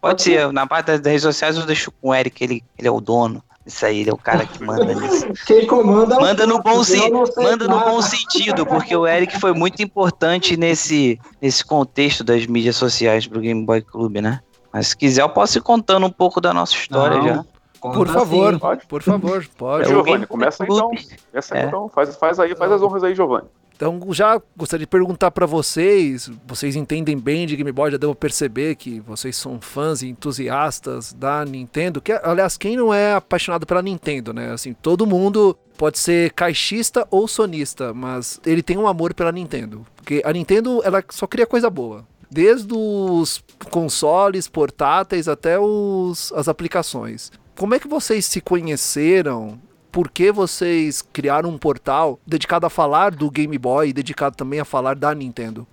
Pode 0.00 0.22
ser. 0.22 0.52
Na 0.52 0.66
parte 0.66 0.86
das 0.86 1.00
redes 1.00 1.22
sociais 1.22 1.56
eu 1.56 1.66
deixo 1.66 1.90
com 1.90 2.10
o 2.10 2.14
Eric, 2.14 2.42
ele, 2.42 2.62
ele 2.78 2.88
é 2.88 2.90
o 2.90 3.00
dono. 3.00 3.42
Isso 3.66 3.84
aí, 3.84 4.00
ele 4.00 4.08
é 4.08 4.12
o 4.14 4.16
cara 4.16 4.46
que 4.46 4.62
manda 4.64 4.84
nisso. 4.94 5.26
Quem 5.46 5.66
comanda 5.66 6.14
é 6.14 6.18
Manda 6.20 6.46
no 6.46 6.62
bom, 6.62 6.82
sei 6.82 7.10
manda 7.36 7.68
no 7.68 7.76
nada. 7.76 7.90
bom 7.90 8.00
sentido, 8.00 8.64
porque 8.64 8.96
o 8.96 9.06
Eric 9.06 9.38
foi 9.38 9.52
muito 9.52 9.82
importante 9.82 10.56
nesse, 10.56 11.20
nesse 11.42 11.62
contexto 11.64 12.24
das 12.24 12.46
mídias 12.46 12.76
sociais 12.76 13.26
pro 13.26 13.40
Game 13.40 13.66
Boy 13.66 13.82
Club, 13.82 14.16
né? 14.22 14.40
Mas 14.72 14.88
se 14.88 14.96
quiser, 14.96 15.20
eu 15.20 15.28
posso 15.28 15.58
ir 15.58 15.60
contando 15.60 16.06
um 16.06 16.10
pouco 16.10 16.40
da 16.40 16.54
nossa 16.54 16.72
história 16.74 17.18
Não, 17.18 17.26
já. 17.26 17.44
conta 17.78 17.96
Por 17.98 18.08
favor, 18.08 18.52
sim. 18.54 18.58
Pode. 18.58 18.86
por 18.86 19.02
favor, 19.02 19.46
pode. 19.58 19.84
É 19.84 19.88
Giovanni, 19.88 20.26
começa 20.26 20.64
então. 20.64 20.90
Começa 21.30 21.54
aí, 21.54 21.60
É. 21.62 21.64
então. 21.66 21.90
Faz, 21.90 22.16
faz 22.16 22.40
aí, 22.40 22.54
faz 22.56 22.72
as 22.72 22.80
honras 22.80 23.04
aí, 23.04 23.14
Giovanni. 23.14 23.48
Então, 23.78 24.00
já 24.10 24.42
gostaria 24.56 24.84
de 24.84 24.90
perguntar 24.90 25.30
pra 25.30 25.46
vocês, 25.46 26.28
vocês 26.44 26.74
entendem 26.74 27.16
bem 27.16 27.46
de 27.46 27.54
Game 27.54 27.70
Boy, 27.70 27.92
já 27.92 27.96
devo 27.96 28.12
perceber 28.12 28.74
que 28.74 28.98
vocês 28.98 29.36
são 29.36 29.60
fãs 29.60 30.02
e 30.02 30.08
entusiastas 30.08 31.12
da 31.12 31.44
Nintendo, 31.44 32.00
que 32.00 32.10
aliás, 32.10 32.56
quem 32.56 32.76
não 32.76 32.92
é 32.92 33.14
apaixonado 33.14 33.64
pela 33.64 33.80
Nintendo, 33.80 34.32
né? 34.32 34.50
Assim, 34.50 34.72
todo 34.72 35.06
mundo 35.06 35.56
pode 35.76 35.96
ser 35.96 36.32
caixista 36.32 37.06
ou 37.08 37.28
sonista, 37.28 37.94
mas 37.94 38.40
ele 38.44 38.64
tem 38.64 38.76
um 38.76 38.88
amor 38.88 39.14
pela 39.14 39.30
Nintendo, 39.30 39.86
porque 39.94 40.20
a 40.24 40.32
Nintendo, 40.32 40.80
ela 40.82 41.00
só 41.08 41.28
cria 41.28 41.46
coisa 41.46 41.70
boa. 41.70 42.04
Desde 42.28 42.74
os 42.74 43.44
consoles 43.70 44.48
portáteis 44.48 45.28
até 45.28 45.56
os, 45.56 46.32
as 46.32 46.48
aplicações. 46.48 47.30
Como 47.56 47.76
é 47.76 47.78
que 47.78 47.86
vocês 47.86 48.26
se 48.26 48.40
conheceram? 48.40 49.56
Por 49.90 50.10
que 50.10 50.30
vocês 50.30 51.02
criaram 51.02 51.50
um 51.50 51.58
portal 51.58 52.18
dedicado 52.26 52.66
a 52.66 52.70
falar 52.70 53.10
do 53.10 53.30
Game 53.30 53.56
Boy 53.56 53.88
e 53.88 53.92
dedicado 53.92 54.36
também 54.36 54.60
a 54.60 54.64
falar 54.64 54.94
da 54.94 55.14
Nintendo? 55.14 55.66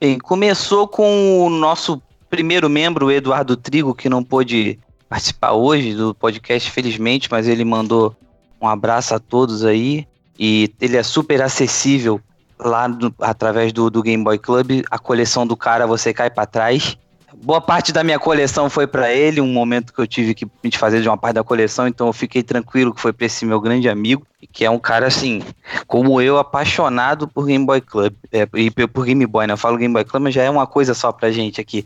Bem, 0.00 0.18
começou 0.18 0.88
com 0.88 1.44
o 1.44 1.50
nosso 1.50 2.00
primeiro 2.30 2.70
membro, 2.70 3.06
o 3.06 3.12
Eduardo 3.12 3.56
Trigo, 3.56 3.94
que 3.94 4.08
não 4.08 4.24
pôde 4.24 4.78
participar 5.08 5.52
hoje 5.52 5.94
do 5.94 6.14
podcast, 6.14 6.70
felizmente, 6.70 7.28
mas 7.30 7.48
ele 7.48 7.64
mandou 7.64 8.16
um 8.60 8.68
abraço 8.68 9.14
a 9.14 9.18
todos 9.18 9.64
aí. 9.64 10.06
E 10.38 10.72
ele 10.80 10.96
é 10.96 11.02
super 11.02 11.42
acessível 11.42 12.20
lá 12.58 12.86
através 13.20 13.72
do, 13.72 13.90
do 13.90 14.02
Game 14.02 14.22
Boy 14.22 14.38
Club. 14.38 14.82
A 14.90 14.98
coleção 14.98 15.46
do 15.46 15.56
cara 15.56 15.86
você 15.86 16.14
cai 16.14 16.30
pra 16.30 16.46
trás. 16.46 16.96
Boa 17.42 17.60
parte 17.60 17.90
da 17.90 18.04
minha 18.04 18.18
coleção 18.18 18.68
foi 18.68 18.86
pra 18.86 19.10
ele, 19.12 19.40
um 19.40 19.46
momento 19.46 19.94
que 19.94 20.00
eu 20.00 20.06
tive 20.06 20.34
que 20.34 20.44
me 20.44 20.68
desfazer 20.68 21.00
de 21.00 21.08
uma 21.08 21.16
parte 21.16 21.36
da 21.36 21.42
coleção, 21.44 21.88
então 21.88 22.06
eu 22.06 22.12
fiquei 22.12 22.42
tranquilo 22.42 22.94
que 22.94 23.00
foi 23.00 23.14
pra 23.14 23.24
esse 23.24 23.46
meu 23.46 23.58
grande 23.58 23.88
amigo, 23.88 24.26
que 24.52 24.62
é 24.64 24.70
um 24.70 24.78
cara 24.78 25.06
assim, 25.06 25.40
como 25.86 26.20
eu, 26.20 26.36
apaixonado 26.36 27.26
por 27.26 27.46
Game 27.46 27.64
Boy 27.64 27.80
Club, 27.80 28.12
é, 28.30 28.46
e 28.54 28.70
por 28.70 29.06
Game 29.06 29.24
Boy, 29.26 29.46
né? 29.46 29.54
Eu 29.54 29.56
falo 29.56 29.78
Game 29.78 29.92
Boy 29.92 30.04
Club, 30.04 30.22
mas 30.24 30.34
já 30.34 30.42
é 30.42 30.50
uma 30.50 30.66
coisa 30.66 30.92
só 30.92 31.12
pra 31.12 31.30
gente 31.30 31.60
aqui. 31.60 31.82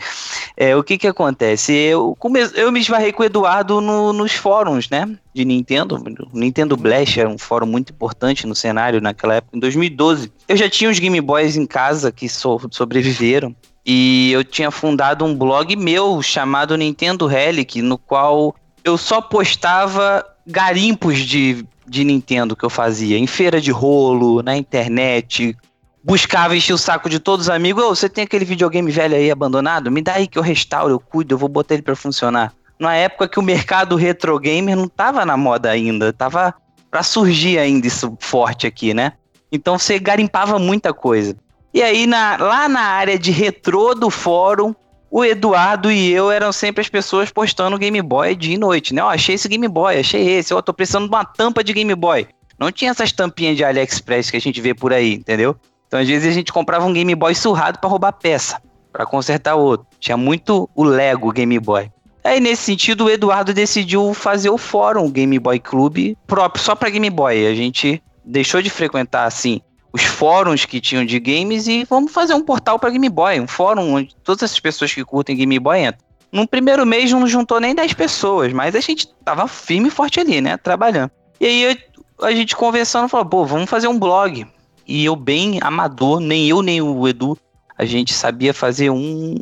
É, 0.57 0.75
o 0.77 0.83
que 0.83 0.99
que 0.99 1.07
acontece? 1.07 1.73
Eu, 1.73 2.17
come... 2.19 2.41
eu 2.55 2.73
me 2.73 2.81
esbarrei 2.81 3.13
com 3.13 3.23
o 3.23 3.27
Eduardo 3.27 3.81
no- 3.81 4.13
nos 4.13 4.33
fóruns, 4.33 4.91
né? 4.91 5.09
De 5.33 5.45
Nintendo. 5.45 5.97
O 6.33 6.37
Nintendo 6.39 6.77
Blast 6.77 7.19
era 7.19 7.29
um 7.29 7.39
fórum 7.39 7.67
muito 7.67 7.93
importante 7.93 8.45
no 8.47 8.55
cenário 8.57 9.01
naquela 9.01 9.35
época, 9.37 9.57
em 9.57 9.61
2012. 9.61 10.33
Eu 10.49 10.57
já 10.57 10.69
tinha 10.69 10.91
os 10.91 10.99
Game 10.99 11.21
Boys 11.21 11.57
em 11.57 11.65
casa 11.67 12.11
que 12.11 12.29
so- 12.29 12.61
sobreviveram. 12.71 13.55
E 13.87 14.33
eu 14.33 14.43
tinha 14.43 14.71
fundado 14.71 15.25
um 15.25 15.37
blog 15.37 15.77
meu 15.77 16.23
chamado 16.23 16.77
Nintendo 16.77 17.27
Relic, 17.27 17.83
no 17.83 17.99
qual 17.99 18.55
eu 18.83 18.97
só 18.97 19.21
postava 19.21 20.25
garimpos 20.47 21.19
de, 21.19 21.67
de 21.87 22.05
Nintendo 22.05 22.57
que 22.57 22.65
eu 22.65 22.71
fazia, 22.71 23.19
em 23.19 23.27
feira 23.27 23.61
de 23.61 23.71
rolo, 23.71 24.43
na 24.43 24.57
internet. 24.57 25.57
Buscava 26.03 26.57
encher 26.57 26.73
o 26.73 26.79
saco 26.79 27.09
de 27.09 27.19
todos 27.19 27.47
os 27.47 27.51
amigos. 27.51 27.85
Ô, 27.85 27.95
você 27.95 28.09
tem 28.09 28.25
aquele 28.25 28.45
videogame 28.45 28.91
velho 28.91 29.17
aí 29.17 29.31
abandonado? 29.31 29.91
Me 29.91 30.03
dá 30.03 30.15
aí 30.15 30.27
que 30.27 30.39
eu 30.39 30.43
restauro, 30.43 30.95
eu 30.95 31.01
cuido, 31.01 31.35
eu 31.35 31.39
vou 31.39 31.49
botar 31.49 31.75
ele 31.75 31.83
pra 31.83 31.97
funcionar. 31.97 32.53
Na 32.79 32.95
época 32.95 33.29
que 33.29 33.39
o 33.39 33.43
mercado 33.43 33.97
retro 33.97 34.39
gamer 34.39 34.77
não 34.77 34.89
tava 34.89 35.25
na 35.25 35.37
moda 35.37 35.71
ainda, 35.71 36.13
tava 36.13 36.55
pra 36.91 37.03
surgir 37.03 37.59
ainda 37.59 37.87
isso 37.87 38.17
forte 38.21 38.67
aqui, 38.67 38.93
né? 38.93 39.13
Então 39.51 39.79
você 39.79 39.99
garimpava 39.99 40.59
muita 40.59 40.93
coisa. 40.93 41.37
E 41.75 41.83
aí, 41.83 42.07
na- 42.07 42.37
lá 42.39 42.69
na 42.69 42.81
área 42.81 43.19
de 43.19 43.33
retrô 43.33 43.95
do 43.95 44.09
fórum, 44.09 44.73
o 45.11 45.25
Eduardo 45.25 45.91
e 45.91 46.13
eu 46.13 46.31
eram 46.31 46.53
sempre 46.53 46.81
as 46.81 46.89
pessoas 46.89 47.31
postando 47.33 47.77
Game 47.77 48.01
Boy 48.01 48.35
dia 48.37 48.55
e 48.55 48.59
noite, 48.59 48.95
né? 48.95 49.03
Ó, 49.03 49.11
achei 49.11 49.35
esse 49.35 49.49
Game 49.49 49.67
Boy, 49.67 49.99
achei 49.99 50.25
esse, 50.39 50.55
ó, 50.55 50.63
tô 50.63 50.73
precisando 50.73 51.09
de 51.09 51.15
uma 51.15 51.25
tampa 51.25 51.65
de 51.65 51.73
Game 51.73 51.95
Boy. 51.95 52.29
Não 52.59 52.71
tinha 52.71 52.93
essas 52.93 53.11
tampinhas 53.11 53.57
de 53.57 53.65
AliExpress 53.65 54.31
que 54.31 54.37
a 54.37 54.41
gente 54.41 54.61
vê 54.61 54.73
por 54.73 54.93
aí, 54.93 55.15
entendeu? 55.15 55.57
Então, 55.89 55.99
às 55.99 56.07
vezes, 56.09 56.29
a 56.29 56.33
gente 56.33 56.53
comprava 56.53 56.85
um 56.87 56.93
Game 56.93 57.15
Boy 57.15 57.35
surrado 57.35 57.79
pra 57.81 57.91
roubar 57.91 58.13
peça, 58.13 58.63
pra 58.93 59.05
consertar 59.05 59.57
outro. 59.57 59.87
Tinha 59.99 60.17
muito 60.17 60.71
o 60.77 60.85
Lego 60.85 61.33
Game 61.33 61.59
Boy. 61.59 61.91
Aí, 62.23 62.39
nesse 62.41 62.63
sentido, 62.63 63.05
o 63.05 63.11
Eduardo 63.11 63.53
decidiu 63.53 64.15
fazer 64.15 64.49
o 64.51 64.57
fórum 64.57 65.11
Game 65.11 65.39
Boy 65.39 65.59
Club 65.59 66.17
próprio, 66.27 66.63
só 66.63 66.75
pra 66.77 66.89
Game 66.89 67.11
Boy. 67.11 67.47
A 67.47 67.55
gente 67.55 68.03
deixou 68.25 68.63
de 68.63 68.71
frequentar, 68.71 69.27
assim, 69.27 69.61
os 69.95 70.03
fóruns 70.03 70.65
que 70.65 70.81
tinham 70.81 71.05
de 71.05 71.21
games 71.21 71.69
e 71.69 71.85
vamos 71.85 72.11
fazer 72.11 72.35
um 72.35 72.43
portal 72.43 72.81
para 72.81 72.91
Game 72.91 73.09
Boy, 73.09 73.39
um 73.39 73.47
fórum 73.47 73.95
onde 73.95 74.13
todas 74.25 74.43
essas 74.43 74.59
pessoas 74.59 74.93
que 74.93 75.05
curtem 75.05 75.37
Game 75.37 75.57
Boy 75.61 75.85
entram. 75.85 76.05
No 76.33 76.49
primeiro 76.49 76.85
mês 76.85 77.13
não 77.13 77.29
juntou 77.29 77.61
nem 77.61 77.73
10 77.73 77.95
pessoas, 77.95 78.53
mas 78.53 78.75
a 78.75 78.81
gente 78.81 79.07
tava 79.25 79.47
firme 79.47 79.87
e 79.87 79.91
forte 79.93 80.19
ali, 80.19 80.41
né, 80.41 80.57
trabalhando. 80.57 81.13
E 81.41 81.47
aí 81.47 81.79
a 82.23 82.33
gente 82.33 82.57
conversando 82.57 83.09
falou, 83.09 83.25
pô, 83.25 83.47
vamos 83.47 83.71
fazer 83.71 83.87
um 83.87 83.97
blog. 83.97 84.45
E 84.85 85.05
eu 85.05 85.15
bem 85.15 85.61
amador, 85.63 86.19
nem 86.19 86.49
eu 86.49 86.61
nem 86.61 86.83
o 86.83 87.07
Edu, 87.07 87.39
a 87.79 87.85
gente 87.85 88.13
sabia 88.13 88.53
fazer 88.53 88.91
um 88.91 89.37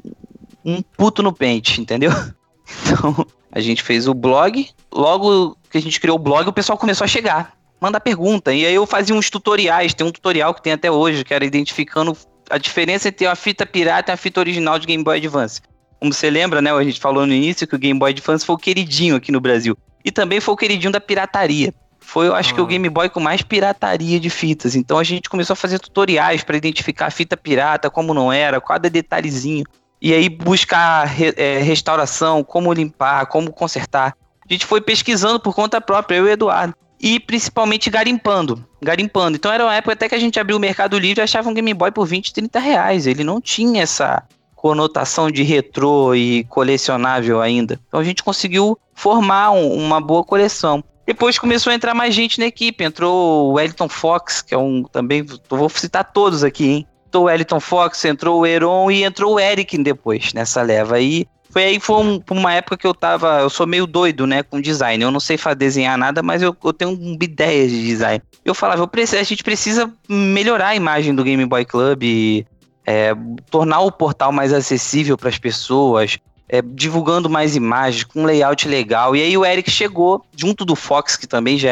um 0.63 0.83
puto 0.83 1.23
no 1.23 1.33
pente, 1.33 1.81
entendeu? 1.81 2.13
Então, 2.85 3.27
a 3.51 3.61
gente 3.61 3.83
fez 3.83 4.09
o 4.09 4.15
blog, 4.15 4.67
logo 4.91 5.59
que 5.69 5.77
a 5.77 5.83
gente 5.83 6.01
criou 6.01 6.17
o 6.17 6.19
blog, 6.19 6.49
o 6.49 6.53
pessoal 6.53 6.79
começou 6.79 7.05
a 7.05 7.09
chegar 7.09 7.53
manda 7.83 7.99
pergunta. 7.99 8.55
E 8.55 8.65
aí 8.65 8.75
eu 8.75 8.87
fazia 8.87 9.15
uns 9.15 9.29
tutoriais, 9.29 9.93
tem 9.93 10.07
um 10.07 10.13
tutorial 10.13 10.55
que 10.55 10.63
tem 10.63 10.73
até 10.73 10.89
hoje, 10.91 11.25
que 11.25 11.35
era 11.35 11.45
identificando 11.45 12.17
a 12.49 12.57
diferença 12.57 13.09
entre 13.09 13.27
uma 13.27 13.35
fita 13.35 13.67
pirata 13.67 14.11
e 14.11 14.13
uma 14.13 14.17
fita 14.17 14.39
original 14.41 14.79
de 14.79 14.87
Game 14.87 15.03
Boy 15.03 15.17
Advance. 15.19 15.61
Como 15.99 16.13
você 16.13 16.31
lembra, 16.31 16.63
né? 16.63 16.73
A 16.73 16.83
gente 16.85 17.01
falou 17.01 17.27
no 17.27 17.33
início 17.33 17.67
que 17.67 17.75
o 17.75 17.79
Game 17.79 17.99
Boy 17.99 18.11
Advance 18.13 18.47
foi 18.47 18.55
o 18.55 18.59
queridinho 18.59 19.17
aqui 19.17 19.33
no 19.33 19.41
Brasil. 19.41 19.77
E 20.05 20.11
também 20.13 20.41
foi 20.41 20.55
o 20.55 20.57
queridinho 20.57 20.93
da 20.93 21.01
pirataria. 21.01 21.75
Foi, 22.01 22.27
eu 22.27 22.35
acho 22.35 22.55
que 22.55 22.61
o 22.61 22.65
Ah. 22.65 22.67
Game 22.67 22.89
Boy 22.89 23.09
com 23.09 23.21
mais 23.21 23.43
pirataria 23.43 24.19
de 24.21 24.29
fitas. 24.31 24.75
Então 24.77 24.99
a 24.99 25.05
gente 25.05 25.29
começou 25.29 25.55
a 25.55 25.57
fazer 25.57 25.79
tutoriais 25.79 26.43
para 26.45 26.57
identificar 26.57 27.07
a 27.07 27.11
fita 27.11 27.37
pirata, 27.37 27.91
como 27.91 28.13
não 28.15 28.33
era, 28.33 28.61
cada 28.61 28.89
detalhezinho. 28.91 29.65
E 30.01 30.13
aí 30.13 30.29
buscar 30.29 31.05
re- 31.05 31.35
é, 31.37 31.59
restauração, 31.59 32.43
como 32.43 32.73
limpar, 32.73 33.27
como 33.27 33.53
consertar. 33.53 34.17
A 34.49 34.53
gente 34.53 34.67
foi 34.67 34.81
pesquisando 34.81 35.39
por 35.39 35.55
conta 35.55 35.81
própria, 35.81 36.17
eu 36.17 36.27
e 36.27 36.31
o 36.31 36.33
Eduardo. 36.33 36.75
E 37.03 37.19
principalmente 37.19 37.91
garimpando. 37.91 38.65
Garimpando. 38.81 39.37
Então 39.37 39.53
era 39.53 39.65
uma 39.65 39.75
época 39.75 39.93
até 39.95 40.09
que 40.09 40.15
a 40.15 40.19
gente 40.21 40.39
abriu 40.39 40.57
o 40.57 40.61
Mercado 40.61 40.97
Livre 40.97 41.21
e 41.21 41.25
achava 41.25 41.49
um 41.51 41.55
Game 41.55 41.75
Boy 41.75 41.91
por 41.91 42.07
20, 42.07 42.33
30 42.33 42.61
reais. 42.61 43.07
Ele 43.09 43.25
não 43.25 43.41
tinha 43.41 43.83
essa 43.83 44.23
conotação 44.55 45.29
de 45.29 45.43
retrô 45.43 46.15
e 46.15 46.45
colecionável 46.45 47.41
ainda. 47.41 47.81
Então 47.89 47.99
a 47.99 48.05
gente 48.05 48.23
conseguiu 48.23 48.79
formar 48.95 49.51
um- 49.51 49.75
uma 49.75 50.01
boa 50.01 50.23
coleção. 50.23 50.85
Depois 51.05 51.37
começou 51.37 51.73
a 51.73 51.75
entrar 51.75 51.95
mais 51.95 52.15
gente 52.15 52.39
na 52.39 52.47
equipe. 52.47 52.85
Entrou 52.85 53.49
o 53.49 53.53
Wellington 53.55 53.89
Fox, 53.89 54.41
que 54.41 54.55
é 54.55 54.59
um 54.59 54.85
também. 54.85 55.27
Vou 55.51 55.69
citar 55.69 56.05
todos 56.13 56.45
aqui, 56.45 56.69
hein? 56.69 56.87
Entrou 57.09 57.25
o 57.25 57.27
Wellington 57.27 57.59
Fox, 57.59 58.05
entrou 58.05 58.41
o 58.41 58.47
Heron 58.47 58.89
e 58.91 59.03
entrou 59.03 59.35
o 59.35 59.41
Eric 59.41 59.77
depois 59.83 60.33
nessa 60.33 60.63
leva. 60.63 60.95
aí 60.97 61.27
foi 61.53 61.65
aí 61.65 61.79
foi 61.79 62.03
um- 62.03 62.21
uma 62.31 62.55
época 62.55 62.77
que 62.79 62.87
eu 62.87 62.95
tava. 62.95 63.41
Eu 63.41 63.51
sou 63.51 63.67
meio 63.67 63.87
doido, 63.87 64.27
né, 64.27 64.43
com 64.43 64.61
design. 64.61 65.05
Eu 65.05 65.11
não 65.11 65.21
sei 65.21 65.37
desenhar 65.55 65.99
nada, 65.99 66.23
mas 66.23 66.41
eu, 66.43 66.57
eu 66.65 66.73
tenho 66.73 66.93
uma 66.93 67.19
ideia 67.23 67.69
de 67.69 67.87
design. 67.87 68.23
Eu 68.45 68.55
falava, 68.55 68.83
eu 68.83 68.89
preciso, 68.89 69.21
a 69.21 69.25
gente 69.25 69.45
precisa 69.45 69.93
melhorar 70.09 70.69
a 70.69 70.75
imagem 70.77 71.15
do 71.15 71.23
Game 71.23 71.45
Boy 71.45 71.65
Club 71.65 72.03
e 72.03 72.47
é, 72.87 73.15
tornar 73.51 73.81
o 73.81 73.93
portal 73.93 74.33
mais 74.33 74.53
acessível 74.53 75.17
para 75.17 75.29
as 75.29 75.39
pessoas, 75.39 76.19
é, 76.49 76.61
divulgando 76.63 77.31
mais 77.31 77.55
imagens, 77.55 78.05
com 78.05 78.23
um 78.23 78.25
layout 78.25 78.67
legal. 78.67 79.15
E 79.15 79.23
aí 79.23 79.37
o 79.37 79.45
Eric 79.45 79.71
chegou, 79.71 80.25
junto 80.37 80.65
do 80.65 80.75
Fox, 80.75 81.17
que 81.17 81.27
também 81.27 81.59
já 81.59 81.71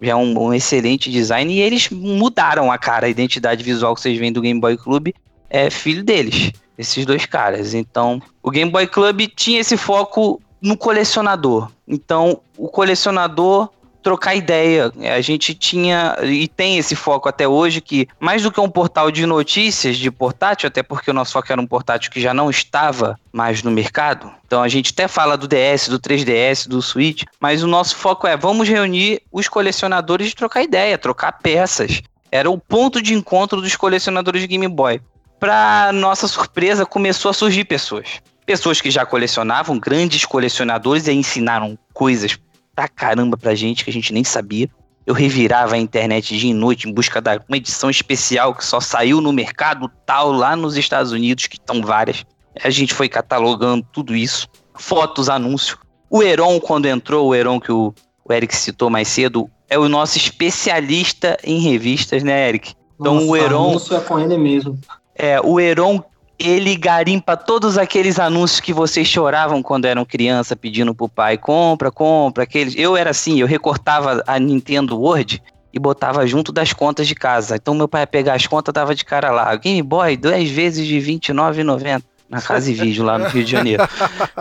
já 0.00 0.12
é 0.12 0.14
um, 0.14 0.38
um 0.38 0.54
excelente 0.54 1.10
design, 1.10 1.52
e 1.52 1.60
eles 1.60 1.88
mudaram 1.90 2.70
a 2.70 2.76
cara, 2.78 3.06
a 3.06 3.10
identidade 3.10 3.64
visual 3.64 3.94
que 3.94 4.00
vocês 4.02 4.18
veem 4.18 4.30
do 4.32 4.42
Game 4.42 4.60
Boy 4.60 4.76
Club 4.76 5.08
é 5.48 5.70
filho 5.70 6.04
deles, 6.04 6.52
esses 6.78 7.04
dois 7.06 7.26
caras. 7.26 7.74
Então, 7.74 8.20
o 8.42 8.50
Game 8.50 8.70
Boy 8.70 8.86
Club 8.86 9.28
tinha 9.34 9.60
esse 9.60 9.76
foco 9.76 10.40
no 10.60 10.76
colecionador. 10.76 11.70
Então, 11.86 12.40
o 12.56 12.68
colecionador 12.68 13.68
trocar 14.06 14.36
ideia. 14.36 14.92
A 15.12 15.20
gente 15.20 15.52
tinha 15.52 16.16
e 16.22 16.46
tem 16.46 16.78
esse 16.78 16.94
foco 16.94 17.28
até 17.28 17.48
hoje 17.48 17.80
que 17.80 18.06
mais 18.20 18.40
do 18.40 18.52
que 18.52 18.60
um 18.60 18.68
portal 18.68 19.10
de 19.10 19.26
notícias 19.26 19.96
de 19.96 20.12
portátil, 20.12 20.68
até 20.68 20.80
porque 20.80 21.10
o 21.10 21.14
nosso 21.14 21.32
foco 21.32 21.50
era 21.50 21.60
um 21.60 21.66
portátil 21.66 22.12
que 22.12 22.20
já 22.20 22.32
não 22.32 22.48
estava 22.48 23.18
mais 23.32 23.64
no 23.64 23.70
mercado. 23.72 24.30
Então 24.46 24.62
a 24.62 24.68
gente 24.68 24.92
até 24.92 25.08
fala 25.08 25.36
do 25.36 25.48
DS, 25.48 25.88
do 25.88 25.98
3DS, 25.98 26.68
do 26.68 26.80
Switch, 26.80 27.24
mas 27.40 27.64
o 27.64 27.66
nosso 27.66 27.96
foco 27.96 28.28
é 28.28 28.36
vamos 28.36 28.68
reunir 28.68 29.22
os 29.32 29.48
colecionadores 29.48 30.30
e 30.30 30.36
trocar 30.36 30.62
ideia, 30.62 30.96
trocar 30.96 31.32
peças. 31.32 32.00
Era 32.30 32.48
o 32.48 32.58
ponto 32.58 33.02
de 33.02 33.12
encontro 33.12 33.60
dos 33.60 33.74
colecionadores 33.74 34.40
de 34.40 34.46
Game 34.46 34.68
Boy. 34.68 35.00
Para 35.38 35.90
nossa 35.92 36.26
surpresa, 36.26 36.86
começou 36.86 37.30
a 37.30 37.34
surgir 37.34 37.64
pessoas. 37.64 38.20
Pessoas 38.44 38.80
que 38.80 38.90
já 38.90 39.04
colecionavam, 39.04 39.78
grandes 39.78 40.24
colecionadores, 40.24 41.06
e 41.06 41.12
ensinaram 41.12 41.78
coisas 41.92 42.38
pra 42.74 42.88
caramba 42.88 43.36
pra 43.36 43.54
gente 43.54 43.84
que 43.84 43.90
a 43.90 43.92
gente 43.92 44.12
nem 44.12 44.22
sabia. 44.22 44.68
Eu 45.06 45.14
revirava 45.14 45.74
a 45.74 45.78
internet 45.78 46.36
dia 46.36 46.50
e 46.50 46.54
noite 46.54 46.88
em 46.88 46.92
busca 46.92 47.20
de 47.20 47.40
uma 47.48 47.56
edição 47.56 47.88
especial 47.88 48.54
que 48.54 48.64
só 48.64 48.80
saiu 48.80 49.20
no 49.20 49.32
mercado 49.32 49.90
tal 50.04 50.32
lá 50.32 50.56
nos 50.56 50.76
Estados 50.76 51.12
Unidos, 51.12 51.46
que 51.46 51.56
estão 51.56 51.80
várias. 51.80 52.24
A 52.62 52.70
gente 52.70 52.92
foi 52.92 53.08
catalogando 53.08 53.86
tudo 53.92 54.16
isso. 54.16 54.48
Fotos, 54.74 55.28
anúncio. 55.28 55.78
O 56.10 56.22
Heron, 56.22 56.58
quando 56.60 56.86
entrou, 56.86 57.28
o 57.28 57.34
Heron 57.34 57.60
que 57.60 57.70
o, 57.70 57.94
o 58.24 58.32
Eric 58.32 58.54
citou 58.54 58.90
mais 58.90 59.08
cedo, 59.08 59.50
é 59.68 59.78
o 59.78 59.88
nosso 59.88 60.16
especialista 60.18 61.36
em 61.42 61.60
revistas, 61.60 62.22
né, 62.22 62.48
Eric? 62.48 62.74
Então 62.98 63.14
Nossa, 63.14 63.26
o 63.26 63.36
Heron. 63.36 63.80
é 63.92 64.00
com 64.00 64.18
ele 64.18 64.38
mesmo. 64.38 64.78
É, 65.18 65.40
o 65.40 65.58
Heron, 65.58 66.02
ele 66.38 66.76
garimpa 66.76 67.36
todos 67.36 67.78
aqueles 67.78 68.18
anúncios 68.18 68.60
que 68.60 68.72
vocês 68.72 69.08
choravam 69.08 69.62
quando 69.62 69.86
eram 69.86 70.04
criança, 70.04 70.54
pedindo 70.54 70.94
pro 70.94 71.08
pai, 71.08 71.38
compra, 71.38 71.90
compra, 71.90 72.44
aqueles. 72.44 72.74
Eu 72.76 72.96
era 72.96 73.10
assim, 73.10 73.40
eu 73.40 73.46
recortava 73.46 74.22
a 74.26 74.38
Nintendo 74.38 75.00
Word 75.00 75.42
e 75.72 75.78
botava 75.78 76.26
junto 76.26 76.52
das 76.52 76.72
contas 76.72 77.06
de 77.08 77.14
casa. 77.14 77.56
Então 77.56 77.74
meu 77.74 77.88
pai 77.88 78.02
ia 78.02 78.06
pegar 78.06 78.34
as 78.34 78.46
contas, 78.46 78.72
dava 78.72 78.94
de 78.94 79.04
cara 79.04 79.30
lá, 79.30 79.54
Game 79.56 79.82
Boy, 79.82 80.16
10 80.16 80.50
vezes 80.50 80.86
de 80.86 80.98
R$29,90. 80.98 82.02
Na 82.28 82.42
Casa 82.42 82.68
e 82.70 82.74
Vídeo, 82.74 83.04
lá 83.04 83.18
no 83.18 83.28
Rio 83.28 83.44
de 83.44 83.50
Janeiro. 83.52 83.84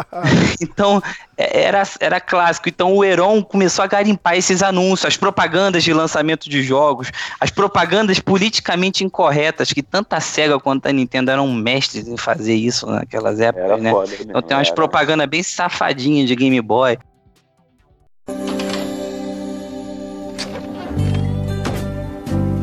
então, 0.60 1.02
é- 1.38 1.66
era, 1.66 1.84
era 2.00 2.20
clássico. 2.20 2.68
Então, 2.68 2.92
o 2.96 3.04
Heron 3.04 3.44
começou 3.44 3.84
a 3.84 3.88
garimpar 3.88 4.36
esses 4.36 4.64
anúncios, 4.64 5.06
as 5.06 5.18
propagandas 5.18 5.84
de 5.84 5.94
lançamento 5.94 6.50
de 6.50 6.64
jogos, 6.64 7.12
as 7.40 7.52
propagandas 7.52 8.20
politicamente 8.20 9.04
incorretas, 9.04 9.72
que 9.72 9.84
tanto 9.84 10.14
a 10.14 10.20
SEGA 10.20 10.60
quanto 10.60 10.88
a 10.88 10.92
Nintendo 10.92 11.30
eram 11.30 11.48
mestres 11.52 12.08
em 12.08 12.18
fazer 12.18 12.56
isso 12.56 12.88
naquelas 12.88 13.40
épocas, 13.40 13.70
Era 13.70 13.78
né? 13.78 13.92
foda. 13.92 14.12
Então, 14.20 14.42
tem 14.42 14.58
umas 14.58 14.72
propagandas 14.72 15.28
bem 15.28 15.44
safadinhas 15.44 16.28
de 16.28 16.36
Game 16.36 16.60
Boy. 16.62 16.98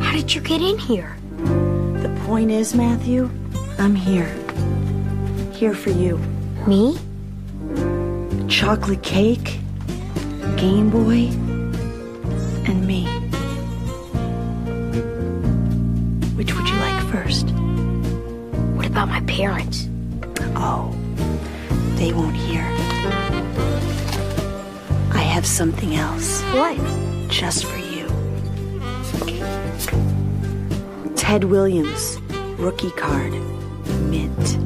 How 0.00 0.12
did 0.12 0.34
you 0.34 0.40
get 0.40 0.60
in 0.60 0.78
here? 0.78 1.14
The 2.02 2.10
point 2.26 2.50
is, 2.50 2.74
Matthew, 2.74 3.30
I'm 3.78 3.94
here. 3.94 4.28
Here 5.62 5.74
for 5.74 5.90
you. 5.90 6.18
Me? 6.66 6.98
Chocolate 8.48 9.04
cake, 9.04 9.60
Game 10.56 10.90
Boy, 10.90 11.28
and 12.66 12.84
me. 12.84 13.04
Which 16.34 16.52
would 16.52 16.68
you 16.68 16.74
like 16.74 17.00
first? 17.12 17.50
What 18.74 18.86
about 18.86 19.06
my 19.06 19.20
parents? 19.28 19.88
Oh, 20.56 20.92
they 21.94 22.12
won't 22.12 22.34
hear. 22.34 22.62
I 25.12 25.22
have 25.22 25.46
something 25.46 25.94
else 25.94 26.42
What? 26.54 26.76
just 27.28 27.66
for 27.66 27.78
you. 27.78 28.08
Ted 31.14 31.44
Williams, 31.44 32.18
rookie 32.58 32.90
card, 32.90 33.32
mint. 34.10 34.58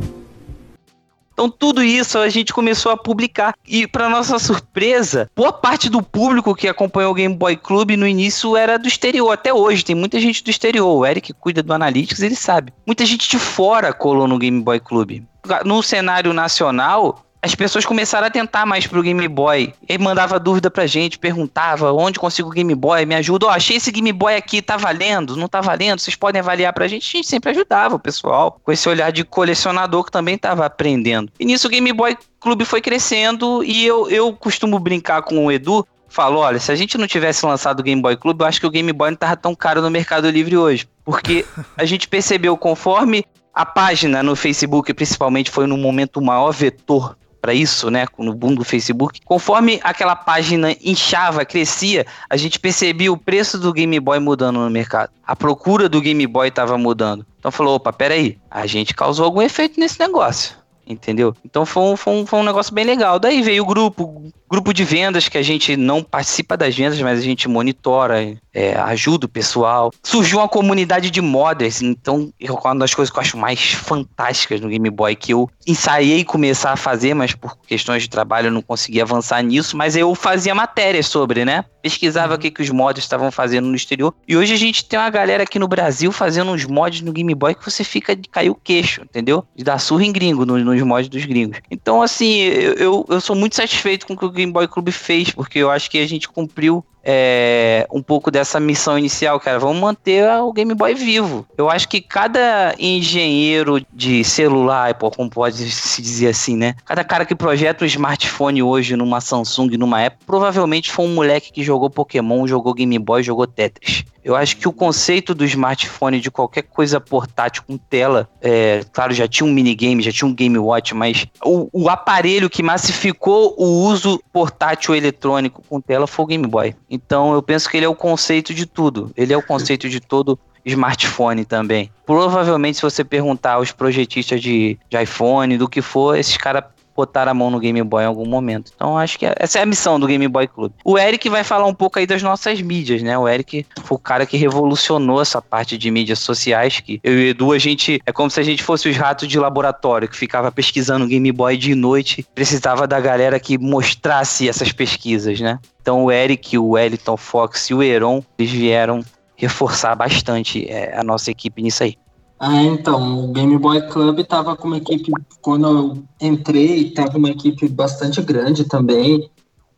Então, 1.37 1.51
tudo 1.51 1.83
isso 1.83 2.17
a 2.19 2.31
gente 2.31 2.51
começou 2.51 2.91
a 2.91 2.97
publicar. 2.97 3.55
E, 3.69 3.87
para 3.87 4.09
nossa 4.09 4.39
surpresa, 4.39 5.31
boa 5.37 5.53
parte 5.53 5.91
do 5.91 6.03
público 6.03 6.55
que 6.55 6.67
acompanhou 6.67 7.11
o 7.11 7.15
Game 7.15 7.35
Boy 7.35 7.59
Club 7.59 7.91
no 7.91 8.09
início 8.09 8.57
era 8.57 8.79
do 8.79 8.89
exterior. 8.89 9.31
Até 9.31 9.53
hoje, 9.53 9.85
tem 9.85 9.95
muita 9.95 10.19
gente 10.19 10.43
do 10.43 10.49
exterior. 10.49 10.89
O 10.89 11.05
Eric 11.05 11.35
cuida 11.35 11.63
do 11.63 11.75
Analytics, 11.75 12.23
ele 12.23 12.35
sabe. 12.35 12.73
Muita 12.87 13.05
gente 13.05 13.29
de 13.29 13.39
fora 13.39 13.93
colou 13.93 14.27
no 14.27 14.39
Game 14.39 14.63
Boy 14.63 14.81
Club. 14.81 15.25
No 15.67 15.83
cenário 15.83 16.33
nacional, 16.33 17.26
as 17.43 17.55
pessoas 17.55 17.85
começaram 17.85 18.27
a 18.27 18.31
tentar 18.31 18.67
mais 18.67 18.87
pro 18.87 19.03
Game 19.03 19.29
Boy. 19.29 19.73
Ele 19.89 20.03
mandava 20.03 20.39
dúvida 20.39 20.71
pra 20.71 20.87
gente, 20.87 21.19
perguntava 21.19 21.93
onde 21.93 22.19
consigo 22.19 22.49
o 22.49 22.53
Game 22.53 22.75
Boy, 22.75 23.07
me 23.07 23.15
ajuda. 23.15 23.47
Ó, 23.47 23.51
achei 23.51 23.77
esse 23.77 23.93
Game 23.93 24.13
Boy 24.13 24.35
aqui, 24.35 24.61
tá 24.61 24.77
valendo? 24.77 25.37
Não 25.37 25.49
tá 25.49 25.61
valendo? 25.61 26.01
Vocês 26.01 26.17
podem 26.17 26.41
avaliar 26.41 26.73
pra 26.73 26.89
gente? 26.89 27.09
A 27.09 27.19
gente 27.19 27.29
sempre 27.29 27.51
ajudava 27.51 27.95
o 27.95 28.01
pessoal, 28.01 28.61
com 28.63 28.73
esse 28.73 28.89
olhar 28.89 29.13
de 29.13 29.25
colecionador 29.25 30.05
que 30.05 30.11
também 30.11 30.37
tava 30.37 30.67
aprendendo. 30.67 31.31
E 31.39 31.45
nisso 31.45 31.69
o 31.69 31.71
Game 31.71 31.93
Boy 31.93 32.17
Clube 32.41 32.65
foi 32.65 32.81
crescendo 32.81 33.63
e 33.63 33.87
eu, 33.87 34.11
eu 34.11 34.33
costumo 34.33 34.79
brincar 34.79 35.23
com 35.23 35.47
o 35.47 35.53
Edu. 35.53 35.87
Falo, 36.09 36.39
olha, 36.39 36.59
se 36.59 36.73
a 36.73 36.75
gente 36.75 36.97
não 36.97 37.07
tivesse 37.07 37.45
lançado 37.45 37.81
o 37.81 37.83
Game 37.83 38.01
Boy 38.01 38.17
Clube, 38.17 38.43
eu 38.43 38.47
acho 38.47 38.61
que 38.61 38.67
o 38.67 38.71
Game 38.71 38.93
Boy 38.93 39.11
não 39.11 39.17
tava 39.17 39.37
tão 39.37 39.55
caro 39.55 39.83
no 39.83 39.91
Mercado 39.91 40.31
Livre 40.31 40.57
hoje. 40.57 40.89
Porque 41.05 41.45
a 41.77 41.85
gente 41.87 42.09
percebeu 42.09 42.57
conforme 42.57 43.25
a 43.55 43.65
página 43.65 44.23
no 44.23 44.37
Facebook, 44.37 44.93
principalmente, 44.93 45.51
foi 45.51 45.67
no 45.67 45.77
momento 45.77 46.19
o 46.19 46.25
maior 46.25 46.53
vetor 46.53 47.17
para 47.47 47.55
isso, 47.55 47.93
né, 47.93 48.07
no 48.19 48.35
boom 48.35 48.57
do 48.57 48.65
Facebook. 48.65 49.21
Conforme 49.25 49.79
aquela 49.85 50.17
página 50.17 50.77
inchava, 50.83 51.45
crescia, 51.45 52.05
a 52.29 52.37
gente 52.37 52.59
percebia 52.59 53.13
o 53.13 53.17
preço 53.17 53.57
do 53.57 53.73
Game 53.73 54.01
Boy 54.01 54.19
mudando 54.19 54.59
no 54.59 54.69
mercado. 54.69 55.13
A 55.25 55.37
procura 55.37 55.89
do 55.89 56.01
Game 56.01 56.27
Boy 56.27 56.49
estava 56.49 56.77
mudando. 56.77 57.25
Então 57.39 57.53
falou, 57.53 57.77
opa, 57.77 57.93
peraí, 57.93 58.37
a 58.51 58.67
gente 58.67 58.93
causou 58.95 59.25
algum 59.25 59.41
efeito 59.41 59.79
nesse 59.79 60.01
negócio. 60.01 60.57
Entendeu? 60.85 61.37
Então 61.45 61.65
foi 61.65 61.85
um, 61.85 61.97
foi, 61.97 62.15
um, 62.15 62.27
foi 62.27 62.41
um 62.41 62.45
negócio 62.45 62.75
bem 62.75 62.85
legal. 62.85 63.21
Daí 63.21 63.41
veio 63.43 63.63
o 63.63 63.67
grupo, 63.67 64.25
grupo 64.49 64.73
de 64.73 64.85
vendas, 64.85 65.29
que 65.29 65.39
a 65.39 65.43
gente 65.43 65.77
não 65.77 66.03
participa 66.03 66.57
das 66.57 66.75
vendas, 66.75 67.01
mas 67.01 67.19
a 67.19 67.23
gente 67.23 67.49
monitora, 67.49 68.37
é, 68.57 68.75
ajuda 68.75 69.27
o 69.27 69.29
pessoal. 69.29 69.93
Surgiu 70.03 70.39
uma 70.39 70.49
comunidade 70.49 71.11
de 71.11 71.21
modders, 71.21 71.83
então 71.83 72.33
uma 72.41 72.75
das 72.77 72.95
coisas 72.95 73.13
que 73.13 73.19
eu 73.19 73.21
acho 73.21 73.37
mais 73.37 73.73
fantásticas 73.73 74.61
no 74.61 74.69
Game 74.69 74.89
Boy, 74.89 75.15
que 75.15 75.33
eu 75.33 75.51
ensaiei 75.67 76.25
começar 76.25 76.73
a 76.73 76.77
fazer, 76.77 77.13
mas 77.13 77.35
por 77.35 77.59
questões 77.67 78.03
de 78.03 78.09
trabalho 78.09 78.47
eu 78.47 78.53
não 78.53 78.63
consegui 78.63 79.01
avançar 79.01 79.43
nisso, 79.43 79.77
mas 79.77 79.95
eu 79.95 80.15
fazia 80.15 80.55
matérias 80.55 81.07
sobre, 81.07 81.45
né? 81.45 81.65
Pesquisava 81.83 82.35
o 82.35 82.39
que, 82.39 82.51
que 82.51 82.63
os 82.63 82.71
mods 82.71 83.05
estavam 83.05 83.31
fazendo 83.31 83.67
no 83.69 83.77
exterior. 83.77 84.15
E 84.27 84.37
hoje 84.37 84.55
a 84.55 84.57
gente 84.57 84.85
tem 84.85 84.99
uma 84.99 85.11
galera 85.11 85.43
aqui 85.43 85.59
no 85.59 85.69
Brasil 85.69 86.11
fazendo 86.11 86.51
uns 86.51 86.65
mods 86.65 87.03
no 87.03 87.13
Game 87.13 87.35
Boy 87.35 87.55
que 87.55 87.65
você 87.65 87.85
fica 87.85 88.17
de 88.17 88.29
cair 88.29 88.51
o 88.51 88.55
queixo, 88.55 89.03
entendeu? 89.03 89.45
De 89.55 89.63
dar 89.63 89.79
surra 89.79 90.05
em 90.05 90.13
gringo, 90.13 90.47
nos, 90.47 90.65
nos 90.65 90.83
mods 90.83 91.09
dos 91.09 91.25
gringos. 91.25 91.59
Então, 91.71 92.01
assim, 92.01 92.39
eu, 92.39 92.73
eu, 92.75 93.07
eu 93.09 93.21
sou 93.21 93.37
muito 93.37 93.55
satisfeito 93.55 94.07
com 94.07 94.15
o 94.15 94.17
que 94.17 94.25
o 94.25 94.31
Game 94.37 94.53
Boy 94.53 94.69
Club 94.69 94.91
fez, 94.91 95.31
porque 95.31 95.59
eu 95.59 95.71
acho 95.71 95.91
que 95.91 95.99
a 95.99 96.07
gente 96.07 96.29
cumpriu 96.29 96.85
é, 97.09 97.87
um 97.93 98.03
pouco 98.03 98.33
dessa 98.33 98.59
missão 98.59 98.99
inicial, 98.99 99.39
cara. 99.39 99.61
Vamos 99.61 99.81
manter 99.81 100.29
o 100.41 100.53
Game 100.53 100.75
Boy 100.75 100.93
vivo. 100.93 101.47
Eu 101.57 101.71
acho 101.71 101.89
que 101.89 102.01
cada 102.01 102.75
engenheiro 102.81 103.81
de 103.93 104.25
celular, 104.25 104.93
como 104.95 105.31
pode 105.31 105.71
se 105.71 106.03
dizer 106.03 106.29
assim, 106.29 106.57
né? 106.57 106.75
Cada 106.85 107.05
cara 107.05 107.25
que 107.25 107.37
projeta 107.37 107.85
um 107.85 107.87
smartphone 107.87 108.61
hoje 108.61 108.97
numa 108.97 109.21
Samsung, 109.21 109.77
numa 109.77 110.05
Apple, 110.05 110.27
provavelmente 110.27 110.91
foi 110.91 111.05
um 111.05 111.15
moleque 111.15 111.53
que 111.53 111.63
jogou 111.63 111.89
Pokémon, 111.89 112.45
jogou 112.47 112.75
Game 112.75 112.99
Boy, 112.99 113.23
jogou 113.23 113.47
Tetris. 113.47 114.05
Eu 114.27 114.35
acho 114.35 114.57
que 114.57 114.67
o 114.67 114.73
conceito 114.73 115.33
do 115.33 115.45
smartphone, 115.45 116.19
de 116.19 116.33
qualquer 116.33 116.63
coisa 116.63 117.01
portátil 117.01 117.63
com 117.65 117.77
tela, 117.77 118.29
é, 118.43 118.85
claro, 118.93 119.15
já 119.15 119.29
tinha 119.29 119.49
um 119.49 119.53
minigame, 119.53 120.03
já 120.03 120.11
tinha 120.11 120.27
um 120.27 120.35
Game 120.35 120.59
Watch, 120.59 120.97
mas 120.97 121.29
o, 121.45 121.69
o 121.73 121.89
aparelho 121.89 122.51
que 122.51 122.61
massificou 122.61 123.55
o 123.57 123.87
uso 123.87 124.21
portátil 124.33 124.97
eletrônico 124.97 125.63
com 125.69 125.81
tela 125.81 126.09
foi 126.09 126.25
o 126.25 126.27
Game 126.27 126.45
Boy. 126.45 126.75
Então 126.97 127.35
eu 127.35 127.43
penso 127.43 127.69
que 127.69 127.77
ele 127.77 127.85
é 127.85 127.89
o 127.89 127.95
conceito 127.95 128.55
de 128.55 128.65
tudo. 128.65 129.13
Ele 129.17 129.33
é 129.33 129.37
o 129.37 129.43
conceito 129.43 129.89
de 129.89 130.01
todo 130.01 130.39
smartphone 130.65 131.45
também. 131.45 131.91
Provavelmente, 132.05 132.77
se 132.77 132.83
você 132.83 133.05
perguntar 133.05 133.53
aos 133.53 133.71
projetistas 133.71 134.41
de, 134.41 134.79
de 134.89 135.01
iPhone, 135.01 135.57
do 135.59 135.69
que 135.69 135.81
for, 135.81 136.17
esses 136.17 136.37
caras 136.37 136.65
botar 136.97 137.29
a 137.29 137.35
mão 137.35 137.51
no 137.51 137.61
Game 137.61 137.83
Boy 137.83 138.03
em 138.03 138.07
algum 138.07 138.27
momento. 138.27 138.73
Então 138.75 138.97
acho 138.97 139.19
que 139.19 139.27
essa 139.39 139.59
é 139.59 139.63
a 139.63 139.67
missão 139.67 140.01
do 140.01 140.07
Game 140.07 140.27
Boy 140.27 140.49
Club. 140.49 140.73
O 140.85 140.99
Eric 140.99 141.29
vai 141.29 141.45
falar 141.45 141.67
um 141.67 141.75
pouco 141.75 141.99
aí 141.99 142.07
das 142.07 142.23
nossas 142.23 142.61
mídias, 142.61 143.03
né? 143.03 143.17
O 143.19 143.29
Eric 143.29 143.67
foi 143.85 143.97
o 143.97 144.01
cara 144.01 144.25
que 144.25 144.37
revolucionou 144.37 145.21
essa 145.21 145.41
parte 145.43 145.77
de 145.77 145.91
mídias 145.91 146.19
sociais, 146.19 146.81
que 146.81 147.01
eu 147.05 147.13
e 147.13 147.17
o 147.17 147.29
Edu, 147.29 147.53
a 147.53 147.59
gente, 147.59 148.01
é 148.07 148.13
como 148.13 148.31
se 148.31 148.41
a 148.41 148.43
gente 148.43 148.63
fosse 148.63 148.89
os 148.89 148.97
ratos 148.97 149.29
de 149.29 149.39
laboratório, 149.39 150.09
que 150.09 150.17
ficava 150.17 150.51
pesquisando 150.51 151.07
Game 151.07 151.31
Boy 151.33 151.57
de 151.57 151.75
noite, 151.75 152.27
precisava 152.35 152.87
da 152.87 152.99
galera 152.99 153.39
que 153.39 153.59
mostrasse 153.59 154.49
essas 154.49 154.73
pesquisas, 154.73 155.41
né? 155.41 155.59
Então 155.81 156.05
o 156.05 156.11
Eric, 156.11 156.57
o 156.59 156.71
Wellington 156.71 157.17
Fox 157.17 157.71
e 157.71 157.75
o 157.75 157.83
Heron, 157.83 158.25
eles 158.39 158.51
vieram 158.51 159.05
reforçar 159.37 159.95
bastante 159.95 160.67
é, 160.69 160.99
a 160.99 161.05
nossa 161.05 161.31
equipe 161.31 161.63
nisso 161.63 161.85
aí. 161.85 161.97
Ah, 162.39 162.63
então, 162.63 163.25
o 163.25 163.33
Game 163.33 163.57
Boy 163.57 163.81
Club 163.89 164.19
estava 164.19 164.55
com 164.55 164.69
uma 164.69 164.77
equipe, 164.77 165.11
quando 165.41 165.67
eu 165.67 166.03
entrei, 166.21 166.89
estava 166.89 167.17
uma 167.17 167.31
equipe 167.31 167.67
bastante 167.69 168.21
grande 168.21 168.65
também. 168.65 169.31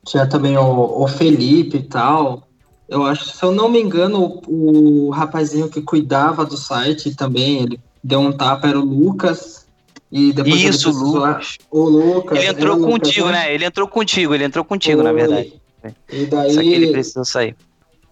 Tinha 0.04 0.26
também 0.26 0.56
o, 0.56 1.02
o, 1.02 1.06
Felipe 1.06 1.76
e 1.76 1.82
tal. 1.82 2.48
Eu 2.88 3.04
acho, 3.04 3.36
se 3.36 3.42
eu 3.42 3.52
não 3.52 3.68
me 3.68 3.80
engano, 3.80 4.40
o, 4.46 5.06
o 5.06 5.10
rapazinho 5.10 5.68
que 5.68 5.80
cuidava 5.80 6.44
do 6.44 6.56
site 6.56 7.14
também, 7.14 7.62
ele 7.62 7.80
deu 8.02 8.20
um 8.20 8.32
tapa, 8.32 8.68
era 8.68 8.80
o 8.80 8.84
Lucas. 8.84 9.66
E 10.10 10.32
depois 10.32 10.60
Isso, 10.60 10.90
Lucas. 10.90 11.58
O 11.70 11.84
Lucas. 11.84 12.38
Ele 12.38 12.48
entrou 12.48 12.80
contigo, 12.80 13.26
Lucas, 13.26 13.40
né? 13.40 13.54
Ele 13.54 13.64
entrou 13.66 13.86
contigo, 13.86 14.34
ele 14.34 14.44
entrou 14.44 14.64
contigo, 14.64 15.02
na 15.02 15.12
verdade. 15.12 15.52
E 16.10 16.26
daí. 16.26 16.54
Só 16.54 16.60
que 16.60 16.74
ele 16.74 16.90
precisou 16.90 17.24
sair 17.24 17.54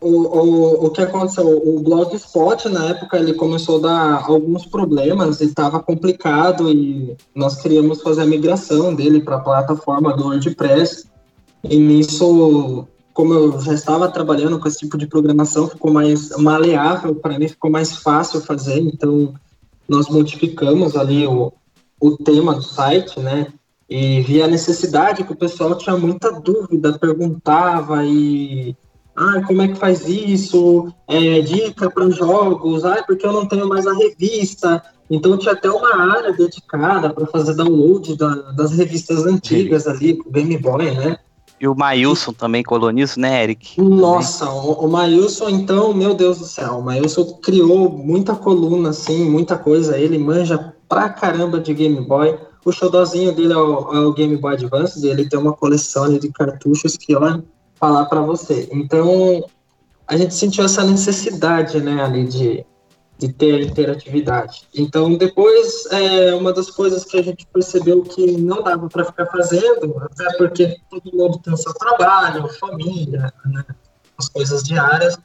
o, 0.00 0.08
o, 0.08 0.86
o 0.86 0.90
que 0.90 1.00
aconteceu? 1.00 1.46
O 1.46 1.80
Blogspot, 1.80 2.68
na 2.68 2.90
época, 2.90 3.18
ele 3.18 3.34
começou 3.34 3.78
a 3.78 3.82
dar 3.82 4.24
alguns 4.30 4.66
problemas 4.66 5.40
estava 5.40 5.80
complicado 5.80 6.70
e 6.70 7.16
nós 7.34 7.60
queríamos 7.60 8.02
fazer 8.02 8.22
a 8.22 8.26
migração 8.26 8.94
dele 8.94 9.20
para 9.20 9.36
a 9.36 9.40
plataforma 9.40 10.14
do 10.14 10.24
WordPress. 10.24 11.06
E 11.64 11.78
nisso, 11.78 12.86
como 13.14 13.32
eu 13.32 13.60
já 13.60 13.72
estava 13.72 14.08
trabalhando 14.08 14.58
com 14.58 14.68
esse 14.68 14.78
tipo 14.80 14.98
de 14.98 15.06
programação, 15.06 15.68
ficou 15.68 15.92
mais 15.92 16.28
maleável 16.36 17.14
para 17.14 17.38
mim, 17.38 17.48
ficou 17.48 17.70
mais 17.70 17.96
fácil 17.96 18.40
fazer. 18.42 18.78
Então, 18.78 19.34
nós 19.88 20.08
modificamos 20.08 20.94
ali 20.94 21.26
o, 21.26 21.52
o 21.98 22.16
tema 22.18 22.54
do 22.54 22.62
site, 22.62 23.18
né? 23.18 23.46
E 23.88 24.20
vi 24.20 24.42
a 24.42 24.48
necessidade 24.48 25.24
que 25.24 25.32
o 25.32 25.36
pessoal 25.36 25.76
tinha 25.76 25.96
muita 25.96 26.30
dúvida, 26.32 26.98
perguntava 26.98 28.04
e 28.04 28.76
ah, 29.16 29.42
como 29.46 29.62
é 29.62 29.68
que 29.68 29.78
faz 29.78 30.06
isso? 30.06 30.92
É, 31.08 31.40
dica 31.40 31.90
para 31.90 32.10
jogos, 32.10 32.84
ah, 32.84 33.02
porque 33.06 33.26
eu 33.26 33.32
não 33.32 33.46
tenho 33.46 33.68
mais 33.68 33.86
a 33.86 33.94
revista. 33.94 34.82
Então 35.10 35.38
tinha 35.38 35.54
até 35.54 35.70
uma 35.70 36.14
área 36.14 36.32
dedicada 36.32 37.12
para 37.12 37.26
fazer 37.26 37.54
download 37.54 38.16
da, 38.16 38.34
das 38.52 38.72
revistas 38.72 39.24
antigas 39.24 39.86
ali, 39.86 40.18
o 40.26 40.30
Game 40.30 40.58
Boy, 40.58 40.90
né? 40.90 41.18
E 41.58 41.66
o 41.66 41.74
Mailson 41.74 42.34
também 42.34 42.62
colou 42.62 42.90
nisso, 42.90 43.18
né, 43.18 43.42
Eric? 43.42 43.80
Nossa, 43.80 44.50
o, 44.50 44.84
o 44.84 44.90
Mailson, 44.90 45.48
então, 45.48 45.94
meu 45.94 46.12
Deus 46.12 46.38
do 46.38 46.44
céu, 46.44 46.78
o 46.78 46.82
Mailson 46.82 47.24
criou 47.42 47.88
muita 47.88 48.34
coluna, 48.34 48.90
assim, 48.90 49.30
muita 49.30 49.56
coisa. 49.56 49.96
Ele 49.96 50.18
manja 50.18 50.74
pra 50.86 51.08
caramba 51.08 51.58
de 51.58 51.72
Game 51.72 51.98
Boy. 52.02 52.38
O 52.62 52.72
showzinho 52.72 53.32
dele 53.32 53.54
é 53.54 53.56
o, 53.56 53.94
é 53.94 54.00
o 54.00 54.12
Game 54.12 54.36
Boy 54.36 54.54
Advance, 54.54 55.06
ele 55.06 55.26
tem 55.26 55.38
uma 55.38 55.52
coleção 55.52 56.12
de 56.18 56.30
cartuchos 56.30 56.96
que, 56.96 57.14
olha, 57.14 57.42
falar 57.78 58.06
para 58.06 58.20
você. 58.20 58.68
Então, 58.72 59.44
a 60.06 60.16
gente 60.16 60.34
sentiu 60.34 60.64
essa 60.64 60.84
necessidade, 60.84 61.80
né, 61.80 62.02
ali 62.02 62.26
de, 62.26 62.66
de 63.18 63.32
ter 63.32 63.62
interatividade. 63.62 64.68
Então, 64.74 65.14
depois, 65.14 65.86
é, 65.90 66.34
uma 66.34 66.52
das 66.52 66.70
coisas 66.70 67.04
que 67.04 67.18
a 67.18 67.22
gente 67.22 67.46
percebeu 67.52 68.02
que 68.02 68.36
não 68.38 68.62
dava 68.62 68.88
para 68.88 69.04
ficar 69.04 69.26
fazendo, 69.26 69.96
até 70.00 70.36
porque 70.36 70.76
todo 70.90 71.16
mundo 71.16 71.38
tem 71.38 71.52
o 71.52 71.56
seu 71.56 71.74
trabalho, 71.74 72.48
família, 72.58 73.32
né, 73.44 73.64
as 74.18 74.28
coisas 74.28 74.62
diárias, 74.62 75.18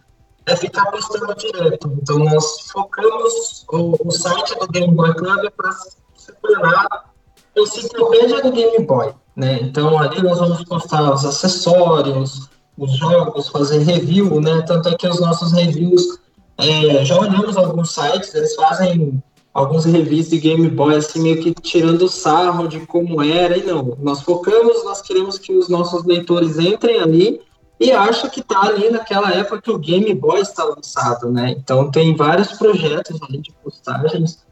é 0.46 0.56
ficar 0.56 0.86
postando 0.92 1.34
direto. 1.36 1.92
Então, 2.02 2.20
nós 2.20 2.70
focamos 2.72 3.66
o, 3.72 3.96
o 4.08 4.12
site 4.12 4.58
do 4.60 4.68
Game 4.68 4.94
Boy 4.94 5.14
Club 5.14 5.52
para 5.56 5.72
se 5.72 6.34
tornar 6.42 7.12
enciclopédia 7.56 8.42
do 8.42 8.52
Game 8.52 8.86
Boy. 8.86 9.14
Né? 9.36 9.60
Então, 9.62 9.98
ali 9.98 10.22
nós 10.22 10.40
vamos 10.40 10.64
postar 10.66 11.14
os 11.14 11.24
acessórios, 11.26 12.50
os 12.78 12.94
jogos, 12.98 13.48
fazer 13.48 13.80
review, 13.80 14.42
né? 14.42 14.62
Tanto 14.64 14.90
é 14.90 14.96
que 14.96 15.08
os 15.08 15.20
nossos 15.20 15.52
reviews, 15.54 16.20
é, 16.58 17.06
já 17.06 17.20
olhamos 17.20 17.56
alguns 17.58 17.92
sites, 17.92 18.34
eles 18.34 18.56
fazem 18.56 19.22
alguns 19.54 19.86
reviews 19.86 20.30
de 20.30 20.40
Game 20.40 20.68
Boy, 20.70 20.96
assim, 20.96 21.22
meio 21.22 21.42
que 21.42 21.54
tirando 21.54 22.08
sarro 22.08 22.68
de 22.68 22.80
como 22.82 23.22
era, 23.22 23.58
e 23.58 23.64
não. 23.64 23.98
Nós 24.00 24.22
focamos, 24.22 24.84
nós 24.84 25.02
queremos 25.02 25.38
que 25.38 25.54
os 25.54 25.70
nossos 25.70 26.04
leitores 26.06 26.58
entrem 26.58 27.00
ali 27.00 27.42
e 27.80 27.92
acham 27.92 28.30
que 28.30 28.42
está 28.42 28.62
ali 28.62 28.90
naquela 28.90 29.34
época 29.34 29.62
que 29.62 29.72
o 29.72 29.78
Game 29.78 30.14
Boy 30.14 30.42
está 30.42 30.64
lançado, 30.64 31.32
né? 31.32 31.52
Então 31.52 31.90
tem 31.90 32.16
vários 32.16 32.54
projetos 32.54 33.20
ali 33.24 33.40
de 33.40 33.52
postagens 33.64 34.46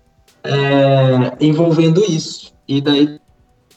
é, 0.43 1.37
envolvendo 1.39 2.03
isso. 2.03 2.51
E 2.67 2.81
daí 2.81 3.19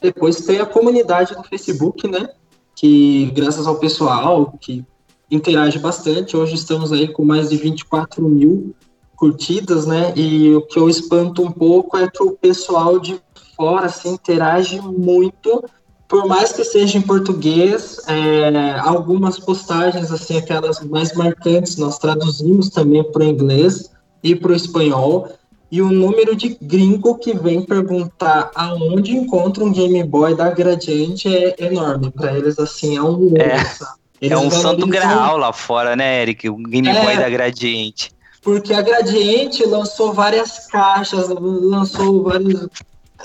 depois 0.03 0.41
tem 0.41 0.59
a 0.59 0.65
comunidade 0.65 1.33
do 1.33 1.43
Facebook, 1.43 2.05
né? 2.09 2.29
Que 2.75 3.31
graças 3.33 3.65
ao 3.65 3.77
pessoal 3.77 4.53
que 4.59 4.85
interage 5.31 5.79
bastante, 5.79 6.35
hoje 6.35 6.55
estamos 6.55 6.91
aí 6.91 7.07
com 7.07 7.23
mais 7.23 7.49
de 7.49 7.55
24 7.55 8.21
mil 8.27 8.75
curtidas, 9.15 9.87
né? 9.87 10.13
E 10.17 10.53
o 10.53 10.61
que 10.63 10.77
eu 10.77 10.89
espanto 10.89 11.41
um 11.41 11.51
pouco 11.51 11.95
é 11.95 12.09
que 12.09 12.21
o 12.21 12.33
pessoal 12.33 12.99
de 12.99 13.17
fora 13.55 13.87
se 13.87 14.07
assim, 14.07 14.15
interage 14.15 14.81
muito, 14.81 15.63
por 16.09 16.27
mais 16.27 16.51
que 16.51 16.65
seja 16.65 16.97
em 16.97 17.01
português, 17.01 18.01
é, 18.05 18.77
algumas 18.79 19.39
postagens, 19.39 20.11
assim, 20.11 20.37
aquelas 20.37 20.81
mais 20.81 21.13
marcantes, 21.13 21.77
nós 21.77 21.97
traduzimos 21.97 22.69
também 22.69 23.03
para 23.09 23.23
o 23.23 23.27
inglês 23.27 23.89
e 24.21 24.35
para 24.35 24.51
o 24.51 24.55
espanhol 24.55 25.29
e 25.73 25.81
o 25.81 25.89
número 25.89 26.35
de 26.35 26.55
gringo 26.61 27.15
que 27.15 27.33
vem 27.33 27.63
perguntar 27.63 28.51
aonde 28.53 29.17
encontra 29.17 29.63
um 29.63 29.71
Game 29.71 30.03
Boy 30.03 30.35
da 30.35 30.51
Gradiente 30.51 31.27
é 31.27 31.55
enorme. 31.65 32.11
Para 32.11 32.37
eles, 32.37 32.59
assim, 32.59 32.95
é 32.95 33.01
um 33.01 33.33
é, 33.37 34.29
é 34.29 34.37
um 34.37 34.51
santo 34.51 34.85
graal 34.85 35.35
lá 35.35 35.51
fora, 35.51 35.95
né, 35.95 36.21
Eric? 36.21 36.47
O 36.47 36.57
Game 36.57 36.87
é, 36.87 37.03
Boy 37.03 37.17
da 37.17 37.27
Gradiente. 37.27 38.11
Porque 38.43 38.71
a 38.71 38.83
Gradiente 38.83 39.65
lançou 39.65 40.13
várias 40.13 40.67
caixas, 40.67 41.29
lançou 41.29 42.21
vários, 42.21 42.67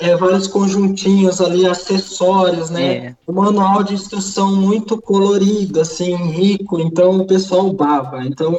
é, 0.00 0.16
vários 0.16 0.46
conjuntinhos 0.46 1.42
ali, 1.42 1.66
acessórios, 1.66 2.70
né? 2.70 2.94
É. 2.94 3.14
O 3.26 3.32
manual 3.34 3.82
de 3.82 3.92
instrução 3.92 4.56
muito 4.56 4.98
colorido, 5.02 5.82
assim, 5.82 6.16
rico, 6.30 6.80
então 6.80 7.20
o 7.20 7.26
pessoal 7.26 7.70
baba. 7.74 8.24
Então, 8.24 8.56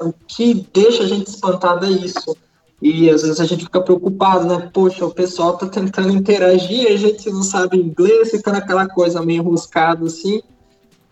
o 0.00 0.14
que 0.26 0.66
deixa 0.72 1.02
a 1.02 1.06
gente 1.06 1.26
espantado 1.26 1.84
é 1.84 1.90
isso 1.90 2.34
e 2.80 3.08
às 3.08 3.22
vezes 3.22 3.40
a 3.40 3.44
gente 3.44 3.64
fica 3.64 3.80
preocupado, 3.80 4.46
né? 4.46 4.70
Poxa, 4.72 5.04
o 5.04 5.10
pessoal 5.10 5.56
tá 5.56 5.66
tentando 5.66 6.12
interagir, 6.12 6.92
a 6.92 6.96
gente 6.96 7.30
não 7.30 7.42
sabe 7.42 7.78
inglês, 7.78 8.30
fica 8.30 8.52
naquela 8.52 8.86
coisa 8.86 9.22
meio 9.22 9.42
enroscada 9.42 10.04
assim. 10.06 10.42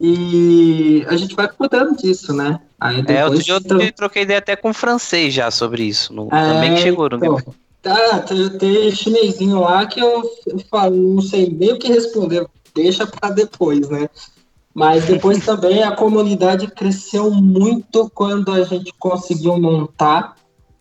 E 0.01 1.05
a 1.09 1.17
gente 1.17 1.35
vai 1.35 1.49
cuidando 1.49 1.97
disso, 1.97 2.33
né? 2.35 2.61
Aí 2.79 2.97
depois, 2.97 3.19
é, 3.19 3.25
outro 3.25 3.43
dia 3.43 3.57
então... 3.57 3.81
eu 3.81 3.93
troquei 3.93 4.23
ideia 4.23 4.39
até 4.39 4.57
com 4.57 4.71
o 4.71 4.75
francês 4.75 5.33
já 5.33 5.51
sobre 5.51 5.85
isso. 5.85 6.13
No, 6.13 6.27
é, 6.27 6.53
também 6.53 6.75
que 6.75 6.81
chegou 6.83 7.09
no 7.09 7.17
então, 7.17 7.39
Tá, 7.85 8.21
tem, 8.21 8.49
tem 8.51 8.91
chinesinho 8.91 9.61
lá 9.61 9.85
que 9.85 10.01
eu, 10.01 10.23
eu 10.47 10.59
falo, 10.71 10.97
não 10.97 11.21
sei 11.21 11.51
nem 11.51 11.73
o 11.73 11.79
que 11.79 11.89
responder, 11.89 12.47
deixa 12.75 13.07
para 13.07 13.29
depois, 13.29 13.91
né? 13.91 14.09
Mas 14.73 15.05
depois 15.05 15.39
também 15.45 15.83
a 15.83 15.95
comunidade 15.95 16.67
cresceu 16.69 17.31
muito 17.31 18.11
quando 18.15 18.51
a 18.51 18.65
gente 18.65 18.91
conseguiu 18.99 19.59
montar 19.59 20.35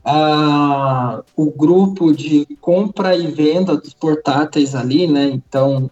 a, 0.03 1.23
o 1.35 1.51
grupo 1.51 2.13
de 2.13 2.45
compra 2.59 3.15
e 3.15 3.27
venda 3.27 3.77
dos 3.77 3.93
portáteis 3.93 4.75
ali, 4.75 5.07
né? 5.07 5.25
Então, 5.25 5.89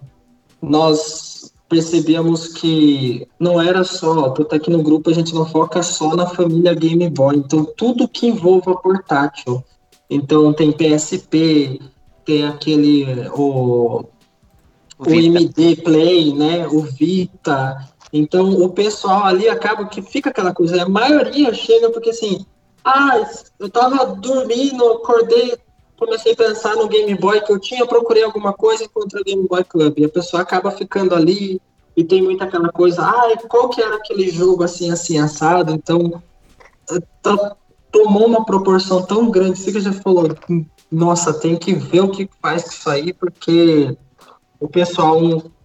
nós 0.61 1.53
percebíamos 1.71 2.49
que 2.49 3.25
não 3.39 3.61
era 3.61 3.85
só, 3.85 4.29
tanto 4.31 4.53
aqui 4.53 4.69
no 4.69 4.83
grupo 4.83 5.09
a 5.09 5.13
gente 5.13 5.33
não 5.33 5.45
foca 5.45 5.81
só 5.81 6.17
na 6.17 6.27
família 6.27 6.73
Game 6.73 7.09
Boy, 7.09 7.37
então 7.37 7.63
tudo 7.63 8.09
que 8.09 8.27
envolva 8.27 8.75
portátil. 8.75 9.63
Então 10.09 10.51
tem 10.51 10.73
PSP, 10.73 11.79
tem 12.25 12.45
aquele 12.45 13.05
o, 13.29 14.03
o, 14.99 15.03
o 15.07 15.09
MD 15.09 15.77
Play, 15.77 16.33
né, 16.33 16.67
o 16.67 16.81
Vita. 16.81 17.87
Então 18.11 18.49
o 18.61 18.67
pessoal 18.67 19.23
ali 19.23 19.47
acaba 19.47 19.85
que 19.85 20.01
fica 20.01 20.29
aquela 20.29 20.53
coisa, 20.53 20.83
a 20.83 20.89
maioria 20.89 21.53
chega 21.53 21.89
porque 21.89 22.09
assim, 22.09 22.45
ah, 22.83 23.23
eu 23.59 23.69
tava 23.69 24.05
dormindo, 24.15 24.83
acordei, 24.93 25.57
comecei 25.97 26.33
a 26.33 26.35
pensar 26.35 26.75
no 26.75 26.87
Game 26.87 27.13
Boy 27.15 27.41
que 27.41 27.51
eu 27.51 27.59
tinha, 27.59 27.85
procurei 27.85 28.23
alguma 28.23 28.53
coisa 28.53 28.83
e 28.83 28.85
encontrei 28.87 29.21
o 29.21 29.25
Game 29.25 29.47
Boy 29.47 29.63
Club. 29.63 29.99
E 29.99 30.05
a 30.05 30.09
pessoa 30.09 30.41
acaba 30.41 30.71
ficando 30.71 31.13
ali 31.13 31.61
e 31.95 32.03
tem 32.03 32.21
muita 32.21 32.45
aquela 32.45 32.69
coisa, 32.69 33.03
ah, 33.03 33.37
qual 33.47 33.69
que 33.69 33.81
era 33.81 33.95
aquele 33.95 34.29
jogo 34.29 34.63
assim, 34.63 34.91
assim, 34.91 35.19
assado? 35.19 35.71
Então, 35.71 36.21
tá, 37.21 37.55
tomou 37.91 38.25
uma 38.25 38.45
proporção 38.45 39.01
tão 39.03 39.29
grande, 39.29 39.59
você 39.59 39.71
que 39.71 39.81
já 39.81 39.93
falou, 39.93 40.29
nossa, 40.91 41.33
tem 41.33 41.55
que 41.55 41.73
ver 41.73 42.01
o 42.01 42.09
que 42.09 42.29
faz 42.41 42.63
com 42.63 42.69
isso 42.69 42.89
aí, 42.89 43.13
porque 43.13 43.95
o 44.59 44.67
pessoal 44.67 45.19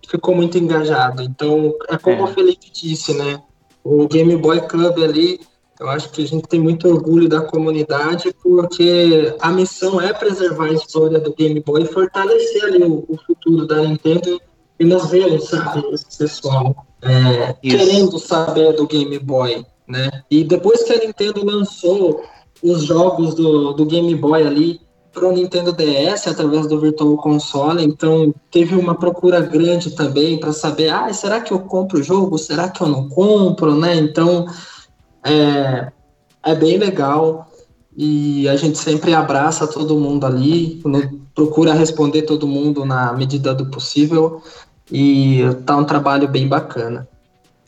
ficou 0.09 0.35
muito 0.35 0.59
engajado. 0.59 1.23
Então, 1.23 1.75
é 1.89 1.97
como 1.97 2.23
é. 2.23 2.25
o 2.25 2.27
Felipe 2.29 2.71
disse, 2.71 3.15
né? 3.15 3.43
O 3.83 4.09
Game 4.09 4.37
Boy 4.37 4.61
Club 4.63 4.99
ali 5.03 5.41
eu 5.79 5.89
acho 5.89 6.11
que 6.11 6.23
a 6.23 6.27
gente 6.27 6.49
tem 6.49 6.61
muito 6.61 6.89
orgulho 6.89 7.29
da 7.29 7.41
comunidade 7.41 8.35
porque 8.43 9.35
a 9.41 9.51
missão 9.51 10.01
é 10.01 10.13
preservar 10.13 10.67
a 10.67 10.73
história 10.73 11.21
do 11.21 11.35
Game 11.35 11.61
Boy 11.61 11.83
e 11.83 11.87
fortalecer 11.87 12.65
ali 12.65 12.83
o, 12.83 13.05
o 13.09 13.19
futuro 13.27 13.67
da 13.67 13.83
Nintendo 13.83 14.41
e 14.79 14.85
nós 14.85 15.11
vemos, 15.11 15.49
sabe, 15.49 15.85
esse 15.93 16.19
pessoal 16.19 16.87
é, 17.03 17.55
querendo 17.55 18.19
saber 18.19 18.75
do 18.75 18.87
Game 18.87 19.19
Boy, 19.19 19.65
né? 19.87 20.11
E 20.31 20.45
depois 20.45 20.83
que 20.83 20.93
a 20.93 20.99
Nintendo 20.99 21.45
lançou 21.45 22.23
os 22.63 22.85
jogos 22.85 23.35
do, 23.35 23.73
do 23.73 23.87
Game 23.87 24.15
Boy 24.15 24.47
ali 24.47 24.81
para 25.13 25.29
o 25.29 25.33
Nintendo 25.33 25.73
DS 25.73 26.27
através 26.27 26.67
do 26.67 26.79
Virtual 26.79 27.17
Console, 27.17 27.83
então 27.83 28.35
teve 28.51 28.75
uma 28.75 28.95
procura 28.95 29.41
grande 29.41 29.93
também 29.93 30.39
para 30.39 30.53
saber, 30.53 30.91
ah, 30.91 31.11
será 31.13 31.41
que 31.41 31.53
eu 31.53 31.61
compro 31.61 32.01
o 32.01 32.03
jogo? 32.03 32.37
Será 32.37 32.69
que 32.69 32.83
eu 32.83 32.87
não 32.87 33.09
compro, 33.09 33.75
né? 33.75 33.97
Então 33.97 34.47
é, 35.27 35.93
é 36.45 36.55
bem 36.55 36.79
legal 36.79 37.51
e 37.97 38.49
a 38.49 38.57
gente 38.57 38.79
sempre 38.79 39.15
abraça 39.15 39.67
todo 39.67 39.99
mundo 39.99 40.27
ali, 40.27 40.83
procura 41.35 41.73
responder 41.73 42.23
todo 42.23 42.47
mundo 42.47 42.85
na 42.85 43.13
medida 43.13 43.55
do 43.55 43.67
possível 43.67 44.43
e 44.91 45.43
tá 45.65 45.77
um 45.77 45.85
trabalho 45.85 46.29
bem 46.29 46.47
bacana. 46.47 47.09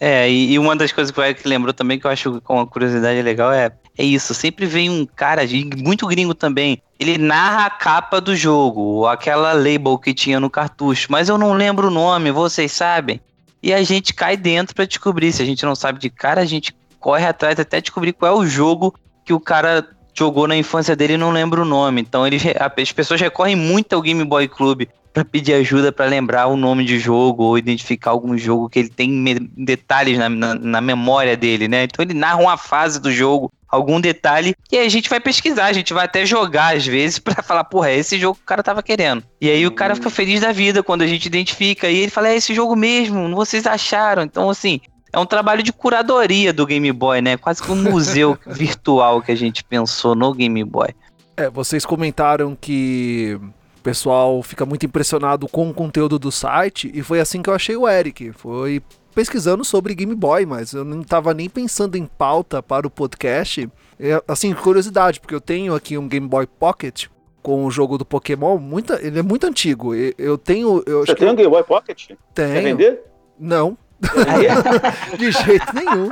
É, 0.01 0.31
e, 0.31 0.57
uma 0.59 0.77
das 0.77 0.92
coisas 0.92 1.11
que 1.11 1.18
o 1.18 1.25
Eric 1.25 1.47
lembrou 1.49 1.75
também, 1.75 1.99
que 1.99 2.07
eu 2.07 2.11
acho 2.11 2.40
uma 2.49 2.64
curiosidade 2.64 3.21
legal, 3.21 3.51
é, 3.51 3.73
é 3.97 4.05
isso. 4.05 4.33
Sempre 4.33 4.64
vem 4.64 4.88
um 4.88 5.05
cara, 5.05 5.42
muito 5.83 6.07
gringo 6.07 6.35
também, 6.35 6.81
ele 7.01 7.18
narra 7.18 7.66
a 7.66 7.71
capa 7.71 8.21
do 8.21 8.37
jogo, 8.37 9.07
aquela 9.07 9.53
label 9.53 9.99
que 9.99 10.14
tinha 10.14 10.38
no 10.38 10.49
cartucho, 10.49 11.09
mas 11.11 11.29
eu 11.29 11.37
não 11.37 11.53
lembro 11.53 11.88
o 11.88 11.90
nome, 11.90 12.31
vocês 12.31 12.71
sabem? 12.71 13.21
E 13.61 13.73
a 13.73 13.83
gente 13.83 14.14
cai 14.14 14.37
dentro 14.37 14.73
para 14.73 14.85
descobrir. 14.85 15.33
Se 15.33 15.42
a 15.42 15.44
gente 15.44 15.64
não 15.64 15.75
sabe 15.75 15.99
de 15.99 16.09
cara, 16.09 16.40
a 16.40 16.44
gente 16.44 16.73
corre 16.99 17.27
atrás 17.27 17.59
até 17.59 17.81
descobrir 17.81 18.13
qual 18.13 18.33
é 18.33 18.39
o 18.39 18.47
jogo 18.47 18.95
que 19.25 19.33
o 19.33 19.41
cara 19.41 19.87
jogou 20.19 20.49
na 20.49 20.57
infância 20.57 20.97
dele 20.97 21.15
e 21.15 21.19
não 21.19 21.31
lembra 21.31 21.63
o 21.63 21.65
nome. 21.65 22.01
Então 22.01 22.27
eles, 22.27 22.43
as 22.59 22.93
pessoas 22.93 23.21
recorrem 23.21 23.55
muito 23.55 23.93
ao 23.95 24.03
Game 24.03 24.25
Boy 24.25 24.49
Club 24.49 24.89
para 25.13 25.25
pedir 25.25 25.55
ajuda 25.55 25.91
para 25.91 26.07
lembrar 26.07 26.47
o 26.47 26.57
nome 26.57 26.85
de 26.85 26.99
jogo 26.99 27.45
ou 27.45 27.59
identificar 27.59 28.11
algum 28.11 28.37
jogo 28.37 28.69
que 28.69 28.79
ele 28.79 28.89
tem 28.89 29.25
detalhes 29.57 30.19
na, 30.19 30.29
na, 30.29 30.55
na, 30.55 30.81
memória 30.81 31.37
dele, 31.37 31.67
né? 31.67 31.85
Então 31.85 32.05
ele 32.05 32.15
narra 32.15 32.41
uma 32.41 32.57
fase 32.57 33.01
do 33.01 33.11
jogo, 33.11 33.51
algum 33.69 34.01
detalhe, 34.01 34.55
e 34.71 34.79
aí 34.79 34.87
a 34.87 34.91
gente 34.91 35.09
vai 35.09 35.19
pesquisar, 35.19 35.67
a 35.67 35.73
gente 35.73 35.93
vai 35.93 36.05
até 36.05 36.25
jogar 36.25 36.77
às 36.77 36.87
vezes 36.87 37.19
para 37.21 37.43
falar, 37.43 37.65
porra, 37.65 37.91
é 37.91 37.97
esse 37.97 38.19
jogo 38.19 38.37
que 38.37 38.43
o 38.43 38.47
cara 38.47 38.63
tava 38.63 38.83
querendo. 38.83 39.25
E 39.41 39.51
aí 39.51 39.67
o 39.67 39.73
cara 39.73 39.95
fica 39.95 40.11
feliz 40.11 40.41
da 40.41 40.53
vida 40.53 40.83
quando 40.83 41.03
a 41.03 41.07
gente 41.07 41.27
identifica, 41.27 41.89
e 41.89 41.99
ele 41.99 42.11
fala, 42.11 42.29
é 42.29 42.37
esse 42.37 42.55
jogo 42.55 42.77
mesmo, 42.77 43.35
vocês 43.35 43.67
acharam. 43.67 44.23
Então, 44.23 44.49
assim, 44.49 44.81
é 45.12 45.18
um 45.18 45.27
trabalho 45.27 45.62
de 45.62 45.73
curadoria 45.73 46.53
do 46.53 46.66
Game 46.66 46.90
Boy, 46.92 47.21
né? 47.21 47.37
Quase 47.37 47.62
que 47.62 47.71
um 47.71 47.77
museu 47.77 48.38
virtual 48.47 49.23
que 49.23 49.33
a 49.33 49.37
gente 49.37 49.64
pensou 49.64 50.14
no 50.14 50.33
Game 50.35 50.62
Boy. 50.64 50.88
É, 51.37 51.49
vocês 51.49 51.87
comentaram 51.87 52.57
que 52.61 53.38
o 53.79 53.83
pessoal 53.83 54.42
fica 54.42 54.66
muito 54.66 54.85
impressionado 54.85 55.49
com 55.49 55.71
o 55.71 55.75
conteúdo 55.75 56.18
do 56.18 56.33
site 56.33 56.90
e 56.92 57.03
foi 57.03 57.21
assim 57.21 57.40
que 57.40 57.49
eu 57.49 57.55
achei 57.55 57.77
o 57.77 57.88
Eric. 57.88 58.33
Foi 58.33 58.83
pesquisando 59.14 59.64
sobre 59.64 59.94
Game 59.94 60.14
Boy, 60.14 60.47
mas 60.47 60.73
eu 60.73 60.85
não 60.85 61.01
estava 61.01 61.33
nem 61.33 61.49
pensando 61.49 61.97
em 61.97 62.07
pauta 62.07 62.62
para 62.62 62.87
o 62.87 62.90
podcast. 62.90 63.68
É, 63.99 64.23
assim, 64.29 64.53
curiosidade, 64.55 65.21
porque 65.21 65.35
eu 65.35 65.40
tenho 65.40 65.75
aqui 65.75 65.97
um 65.97 66.07
Game 66.07 66.29
Boy 66.29 66.47
Pocket 66.47 67.07
com 67.42 67.64
o 67.64 67.71
jogo 67.71 67.97
do 67.97 68.05
Pokémon, 68.05 68.59
muita, 68.59 69.01
ele 69.05 69.21
é 69.21 69.23
muito 69.23 69.47
antigo. 69.47 69.94
Eu 69.94 70.37
tenho. 70.37 70.83
Eu 70.87 71.07
Você 71.07 71.14
tem 71.14 71.31
um 71.31 71.35
Game 71.35 71.51
Boy 71.51 71.64
Pocket? 71.64 72.11
Tenho. 72.35 72.53
Quer 72.53 72.62
vender? 72.62 73.01
Não, 73.38 73.77
de 75.19 75.33
jeito 75.33 75.75
nenhum. 75.75 76.09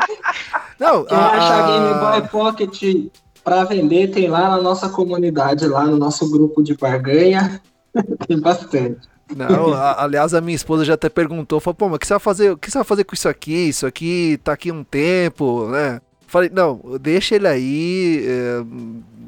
Não, 0.79 1.05
Quem 1.05 1.17
a, 1.17 1.27
achar 1.29 1.67
Game 1.67 2.01
Boy 2.01 2.29
Pocket 2.29 3.13
para 3.45 3.65
vender, 3.65 4.11
tem 4.11 4.29
lá 4.29 4.49
na 4.51 4.61
nossa 4.61 4.89
comunidade, 4.89 5.67
lá 5.67 5.87
no 5.87 5.97
nosso 5.97 6.29
grupo 6.31 6.63
de 6.63 6.77
barganha. 6.77 7.61
tem 8.27 8.41
bastante. 8.41 9.09
Não, 9.35 9.73
a, 9.73 10.05
aliás, 10.05 10.35
a 10.35 10.41
minha 10.41 10.55
esposa 10.55 10.85
já 10.85 10.95
até 10.95 11.09
perguntou, 11.09 11.61
falou, 11.61 11.75
pô, 11.75 11.89
mas 11.89 11.97
o 11.97 11.99
que 11.99 12.07
você 12.07 12.13
vai 12.15 12.21
fazer? 12.21 12.51
O 12.53 12.57
que 12.57 12.71
você 12.71 12.79
vai 12.79 12.85
fazer 12.85 13.05
com 13.05 13.15
isso 13.15 13.29
aqui? 13.29 13.69
Isso 13.69 13.87
aqui 13.87 14.39
tá 14.43 14.53
aqui 14.53 14.71
um 14.71 14.85
tempo, 14.85 15.67
né? 15.69 16.01
Falei, 16.27 16.51
não, 16.53 16.81
deixa 17.01 17.37
ele 17.37 17.47
aí. 17.47 18.25
É, 18.27 18.65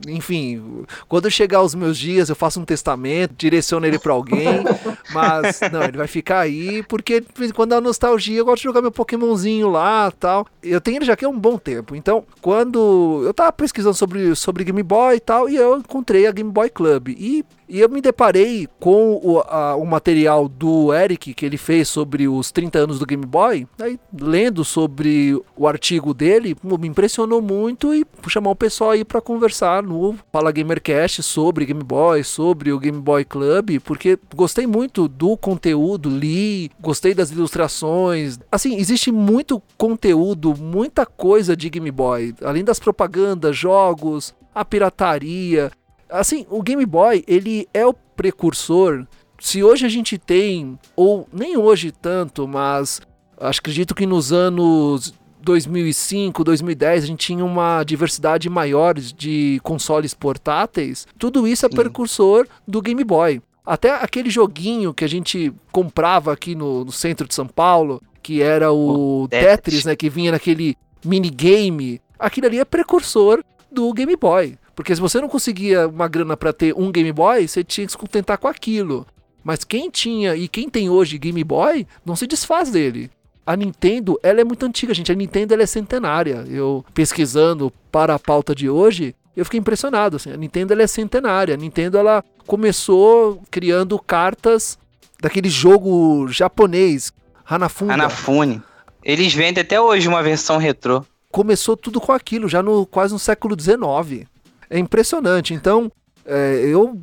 enfim, 0.07 0.85
quando 1.09 1.31
chegar 1.31 1.63
os 1.63 1.75
meus 1.75 1.99
dias, 1.99 2.29
eu 2.29 2.37
faço 2.37 2.61
um 2.61 2.65
testamento, 2.65 3.35
direciono 3.37 3.87
ele 3.87 3.99
para 3.99 4.13
alguém, 4.13 4.47
mas 5.13 5.61
não, 5.73 5.83
ele 5.83 5.97
vai 5.97 6.07
ficar 6.07 6.41
aí 6.41 6.83
porque 6.85 7.23
quando 7.55 7.71
dá 7.71 7.81
nostalgia, 7.81 8.39
eu 8.39 8.45
gosto 8.45 8.59
de 8.59 8.65
jogar 8.65 8.83
meu 8.83 8.93
Pokémonzinho 8.93 9.69
lá, 9.69 10.11
tal. 10.11 10.47
Eu 10.63 10.81
tenho 10.81 10.99
ele 10.99 11.05
já 11.05 11.15
aqui 11.15 11.25
há 11.25 11.29
um 11.29 11.39
bom 11.39 11.59
tempo. 11.59 11.95
Então, 11.95 12.25
quando 12.41 13.23
eu 13.25 13.35
tava 13.35 13.53
pesquisando 13.53 13.95
sobre 13.95 14.35
sobre 14.35 14.65
Game 14.65 14.83
Boy 14.83 15.17
e 15.17 15.21
tal, 15.21 15.49
e 15.49 15.57
eu 15.57 15.79
encontrei 15.79 16.27
a 16.27 16.33
Game 16.33 16.51
Boy 16.51 16.71
Club 16.71 17.09
e 17.09 17.45
e 17.69 17.81
eu 17.81 17.89
me 17.89 18.01
deparei 18.01 18.67
com 18.81 19.21
o, 19.23 19.41
a, 19.41 19.77
o 19.77 19.85
material 19.85 20.49
do 20.49 20.93
Eric 20.93 21.35
que 21.35 21.45
ele 21.45 21.59
fez 21.59 21.89
sobre 21.89 22.27
os 22.27 22.51
30 22.51 22.79
anos 22.79 22.99
do 22.99 23.07
Game 23.07 23.27
Boy. 23.27 23.67
Aí, 23.81 23.99
lendo 24.19 24.65
sobre 24.65 25.41
o 25.57 25.69
artigo 25.69 26.15
dele, 26.15 26.57
me 26.63 26.89
impressionou 26.89 27.43
muito 27.43 27.95
e 27.95 28.07
chamar 28.29 28.51
o 28.51 28.57
pessoal 28.57 28.91
aí 28.91 29.05
para 29.05 29.21
conversar 29.21 29.83
no 29.83 30.17
Fala 30.33 30.51
Gamercast 30.51 31.23
sobre 31.23 31.67
Game 31.67 31.83
Boy, 31.83 32.25
sobre 32.25 32.73
o 32.73 32.79
Game 32.79 33.01
Boy 33.01 33.25
Club, 33.25 33.81
porque 33.85 34.19
gostei 34.35 34.67
muito 34.67 35.09
do 35.09 35.37
conteúdo, 35.37 36.09
li, 36.09 36.71
gostei 36.81 37.15
das 37.15 37.31
ilustrações. 37.31 38.39
Assim, 38.51 38.77
existe 38.77 39.13
muito 39.13 39.63
conteúdo, 39.77 40.55
muita 40.57 41.05
coisa 41.05 41.57
de 41.57 41.69
Game 41.69 41.91
Boy, 41.91 42.35
além 42.43 42.65
das 42.65 42.79
propagandas, 42.79 43.57
jogos, 43.57 44.35
a 44.55 44.65
pirataria. 44.65 45.71
Assim, 46.11 46.47
o 46.49 46.63
Game 46.63 46.85
Boy, 46.87 47.25
ele 47.27 47.69
é 47.73 47.87
o 47.87 47.93
precursor. 47.93 49.07
Se 49.39 49.63
hoje 49.63 49.87
a 49.87 49.89
gente 49.89 50.19
tem, 50.19 50.79
ou 50.97 51.29
nem 51.33 51.57
hoje 51.57 51.93
tanto, 51.93 52.49
mas 52.49 53.01
acho 53.41 53.61
acredito 53.61 53.95
que 53.95 54.07
nos 54.07 54.33
anos 54.33 55.15
2005, 55.41 56.43
2010 56.45 57.05
a 57.05 57.07
gente 57.07 57.27
tinha 57.27 57.45
uma 57.45 57.85
diversidade 57.85 58.49
maior 58.49 58.95
de 58.95 59.61
consoles 59.63 60.15
portáteis. 60.15 61.07
Tudo 61.19 61.47
isso 61.47 61.67
é 61.67 61.69
Sim. 61.69 61.77
precursor 61.77 62.47
do 62.67 62.83
Game 62.83 63.03
Boy. 63.05 63.41
Até 63.65 63.91
aquele 63.91 64.31
joguinho 64.31 64.95
que 64.95 65.05
a 65.05 65.09
gente 65.09 65.53
comprava 65.71 66.33
aqui 66.33 66.55
no, 66.55 66.85
no 66.85 66.93
centro 66.93 67.29
de 67.29 67.35
São 67.35 67.47
Paulo, 67.47 68.03
que 68.23 68.43
era 68.43 68.73
o, 68.73 69.25
o 69.25 69.29
Tetris. 69.29 69.51
Tetris, 69.51 69.85
né, 69.85 69.97
que 69.97 70.09
vinha 70.09 70.33
naquele 70.33 70.77
minigame. 71.05 72.01
Aquilo 72.19 72.47
ali 72.47 72.59
é 72.59 72.65
precursor 72.65 73.43
do 73.71 73.93
Game 73.93 74.17
Boy. 74.17 74.57
Porque 74.79 74.95
se 74.95 75.01
você 75.01 75.21
não 75.21 75.29
conseguia 75.29 75.89
uma 75.89 76.07
grana 76.07 76.37
para 76.37 76.53
ter 76.53 76.73
um 76.73 76.93
Game 76.93 77.11
Boy, 77.11 77.49
você 77.49 77.65
tinha 77.65 77.85
que 77.85 77.91
se 77.91 77.99
contentar 77.99 78.39
com 78.39 78.47
aquilo. 78.47 79.05
Mas 79.43 79.65
quem 79.65 79.91
tinha 79.91 80.37
e 80.37 80.47
quem 80.47 80.69
tem 80.71 80.89
hoje 80.89 81.19
Game 81.19 81.43
Boy, 81.43 81.85
não 82.07 82.15
se 82.15 82.29
desfaz 82.29 82.71
dele. 82.71 83.11
A 83.45 83.57
Nintendo, 83.57 84.21
ela 84.23 84.41
é 84.41 84.45
muito 84.45 84.65
antiga, 84.65 84.95
gente. 84.95 85.11
A 85.11 85.17
Nintendo 85.17 85.53
ela 85.53 85.65
é 85.65 85.67
centenária. 85.67 86.45
Eu 86.49 86.85
pesquisando 86.95 87.73
para 87.91 88.15
a 88.15 88.21
pauta 88.21 88.55
de 88.55 88.71
hoje, 88.71 89.17
eu 89.37 89.45
fiquei 89.45 89.59
impressionado. 89.59 90.15
Assim. 90.15 90.31
A 90.31 90.37
Nintendo 90.37 90.73
ela 90.73 90.85
é 90.85 90.87
centenária. 90.87 91.55
A 91.55 91.59
Nintendo 91.59 91.99
ela 91.99 92.25
começou 92.47 93.43
criando 93.51 93.99
cartas 93.99 94.79
daquele 95.21 95.49
jogo 95.49 96.29
japonês, 96.29 97.13
Hanafune. 97.45 97.91
Hanafune. 97.91 98.63
Eles 99.05 99.35
vendem 99.35 99.61
até 99.61 99.81
hoje 99.81 100.07
uma 100.07 100.23
versão 100.23 100.57
retrô. 100.57 101.05
Começou 101.33 101.77
tudo 101.77 102.01
com 102.01 102.13
aquilo, 102.13 102.49
já 102.49 102.63
no 102.63 102.87
quase 102.87 103.13
no 103.13 103.19
século 103.19 103.61
XIX 103.61 104.29
é 104.71 104.79
impressionante. 104.79 105.55
Então, 105.55 105.91
é, 106.25 106.61
eu 106.65 106.99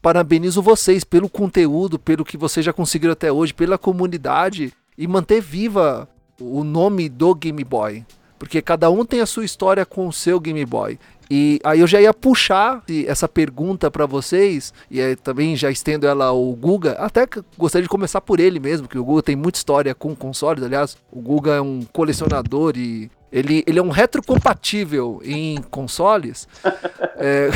parabenizo 0.00 0.62
vocês 0.62 1.04
pelo 1.04 1.28
conteúdo, 1.28 1.98
pelo 1.98 2.24
que 2.24 2.36
vocês 2.36 2.64
já 2.64 2.72
conseguiram 2.72 3.12
até 3.12 3.30
hoje, 3.32 3.52
pela 3.52 3.76
comunidade 3.76 4.72
e 4.96 5.06
manter 5.06 5.40
viva 5.40 6.08
o 6.40 6.62
nome 6.62 7.08
do 7.08 7.34
Game 7.34 7.62
Boy. 7.64 8.04
Porque 8.38 8.62
cada 8.62 8.88
um 8.90 9.04
tem 9.04 9.20
a 9.20 9.26
sua 9.26 9.44
história 9.44 9.84
com 9.84 10.06
o 10.06 10.12
seu 10.12 10.38
Game 10.38 10.64
Boy. 10.64 10.98
E 11.30 11.60
aí 11.62 11.80
eu 11.80 11.86
já 11.86 12.00
ia 12.00 12.14
puxar 12.14 12.82
essa 13.06 13.28
pergunta 13.28 13.90
para 13.90 14.06
vocês, 14.06 14.72
e 14.90 15.14
também 15.16 15.54
já 15.56 15.70
estendo 15.70 16.06
ela 16.06 16.26
ao 16.26 16.52
Guga, 16.54 16.92
até 16.92 17.26
gostaria 17.58 17.82
de 17.82 17.88
começar 17.88 18.20
por 18.22 18.40
ele 18.40 18.58
mesmo, 18.58 18.88
que 18.88 18.98
o 18.98 19.04
Guga 19.04 19.22
tem 19.22 19.36
muita 19.36 19.58
história 19.58 19.94
com 19.94 20.16
consoles, 20.16 20.64
aliás, 20.64 20.96
o 21.12 21.20
Guga 21.20 21.56
é 21.56 21.60
um 21.60 21.82
colecionador 21.92 22.78
e 22.78 23.10
ele, 23.30 23.62
ele 23.66 23.78
é 23.78 23.82
um 23.82 23.90
retrocompatível 23.90 25.20
em 25.24 25.60
consoles. 25.70 26.48
é, 27.16 27.48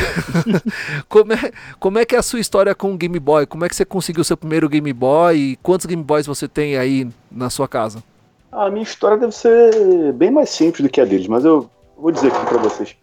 como, 1.08 1.32
é, 1.32 1.52
como 1.78 1.98
é 1.98 2.04
que 2.04 2.14
é 2.14 2.18
a 2.18 2.22
sua 2.22 2.40
história 2.40 2.74
com 2.74 2.92
o 2.92 2.96
Game 2.96 3.18
Boy? 3.18 3.46
Como 3.46 3.64
é 3.64 3.68
que 3.68 3.76
você 3.76 3.84
conseguiu 3.84 4.22
o 4.22 4.24
seu 4.24 4.36
primeiro 4.36 4.68
Game 4.68 4.92
Boy? 4.92 5.36
E 5.36 5.56
quantos 5.56 5.86
Game 5.86 6.02
Boys 6.02 6.26
você 6.26 6.46
tem 6.46 6.76
aí 6.76 7.08
na 7.30 7.50
sua 7.50 7.66
casa? 7.66 8.02
A 8.50 8.70
minha 8.70 8.82
história 8.82 9.16
deve 9.16 9.32
ser 9.32 10.12
bem 10.12 10.30
mais 10.30 10.50
simples 10.50 10.82
do 10.82 10.90
que 10.90 11.00
a 11.00 11.04
deles, 11.04 11.26
mas 11.26 11.44
eu 11.44 11.70
vou 11.96 12.12
dizer 12.12 12.28
aqui 12.28 12.46
para 12.46 12.58
vocês. 12.58 12.94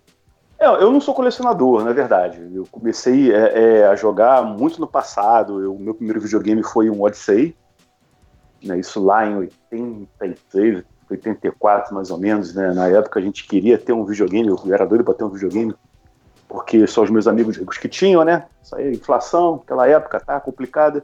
É, 0.60 0.68
eu 0.68 0.92
não 0.92 1.00
sou 1.00 1.14
colecionador, 1.14 1.84
na 1.84 1.94
verdade. 1.94 2.40
Eu 2.54 2.68
comecei 2.70 3.34
é, 3.34 3.80
é, 3.80 3.88
a 3.88 3.96
jogar 3.96 4.44
muito 4.44 4.80
no 4.80 4.88
passado. 4.88 5.74
O 5.74 5.80
meu 5.80 5.96
primeiro 5.96 6.20
videogame 6.20 6.62
foi 6.62 6.90
um 6.90 7.02
Odyssey. 7.02 7.56
Né, 8.62 8.78
isso 8.78 9.02
lá 9.02 9.26
em 9.26 9.38
83, 9.38 10.84
84 11.10 11.94
mais 11.94 12.12
ou 12.12 12.18
menos. 12.18 12.54
Né, 12.54 12.74
na 12.74 12.88
época 12.88 13.20
a 13.20 13.24
gente 13.24 13.48
queria 13.48 13.78
ter 13.78 13.94
um 13.94 14.06
videogame, 14.06 14.50
eu 14.50 14.74
era 14.74 14.86
doido 14.86 15.04
para 15.04 15.14
ter 15.14 15.24
um 15.24 15.30
videogame, 15.30 15.74
porque 16.48 16.86
só 16.88 17.04
os 17.04 17.10
meus 17.10 17.28
amigos 17.28 17.58
ricos 17.58 17.78
que 17.78 17.88
tinham, 17.88 18.24
né? 18.24 18.46
Isso 18.64 18.76
aí, 18.76 18.92
inflação, 18.92 19.62
aquela 19.64 19.88
época 19.88 20.20
tá 20.20 20.40
complicada. 20.40 21.04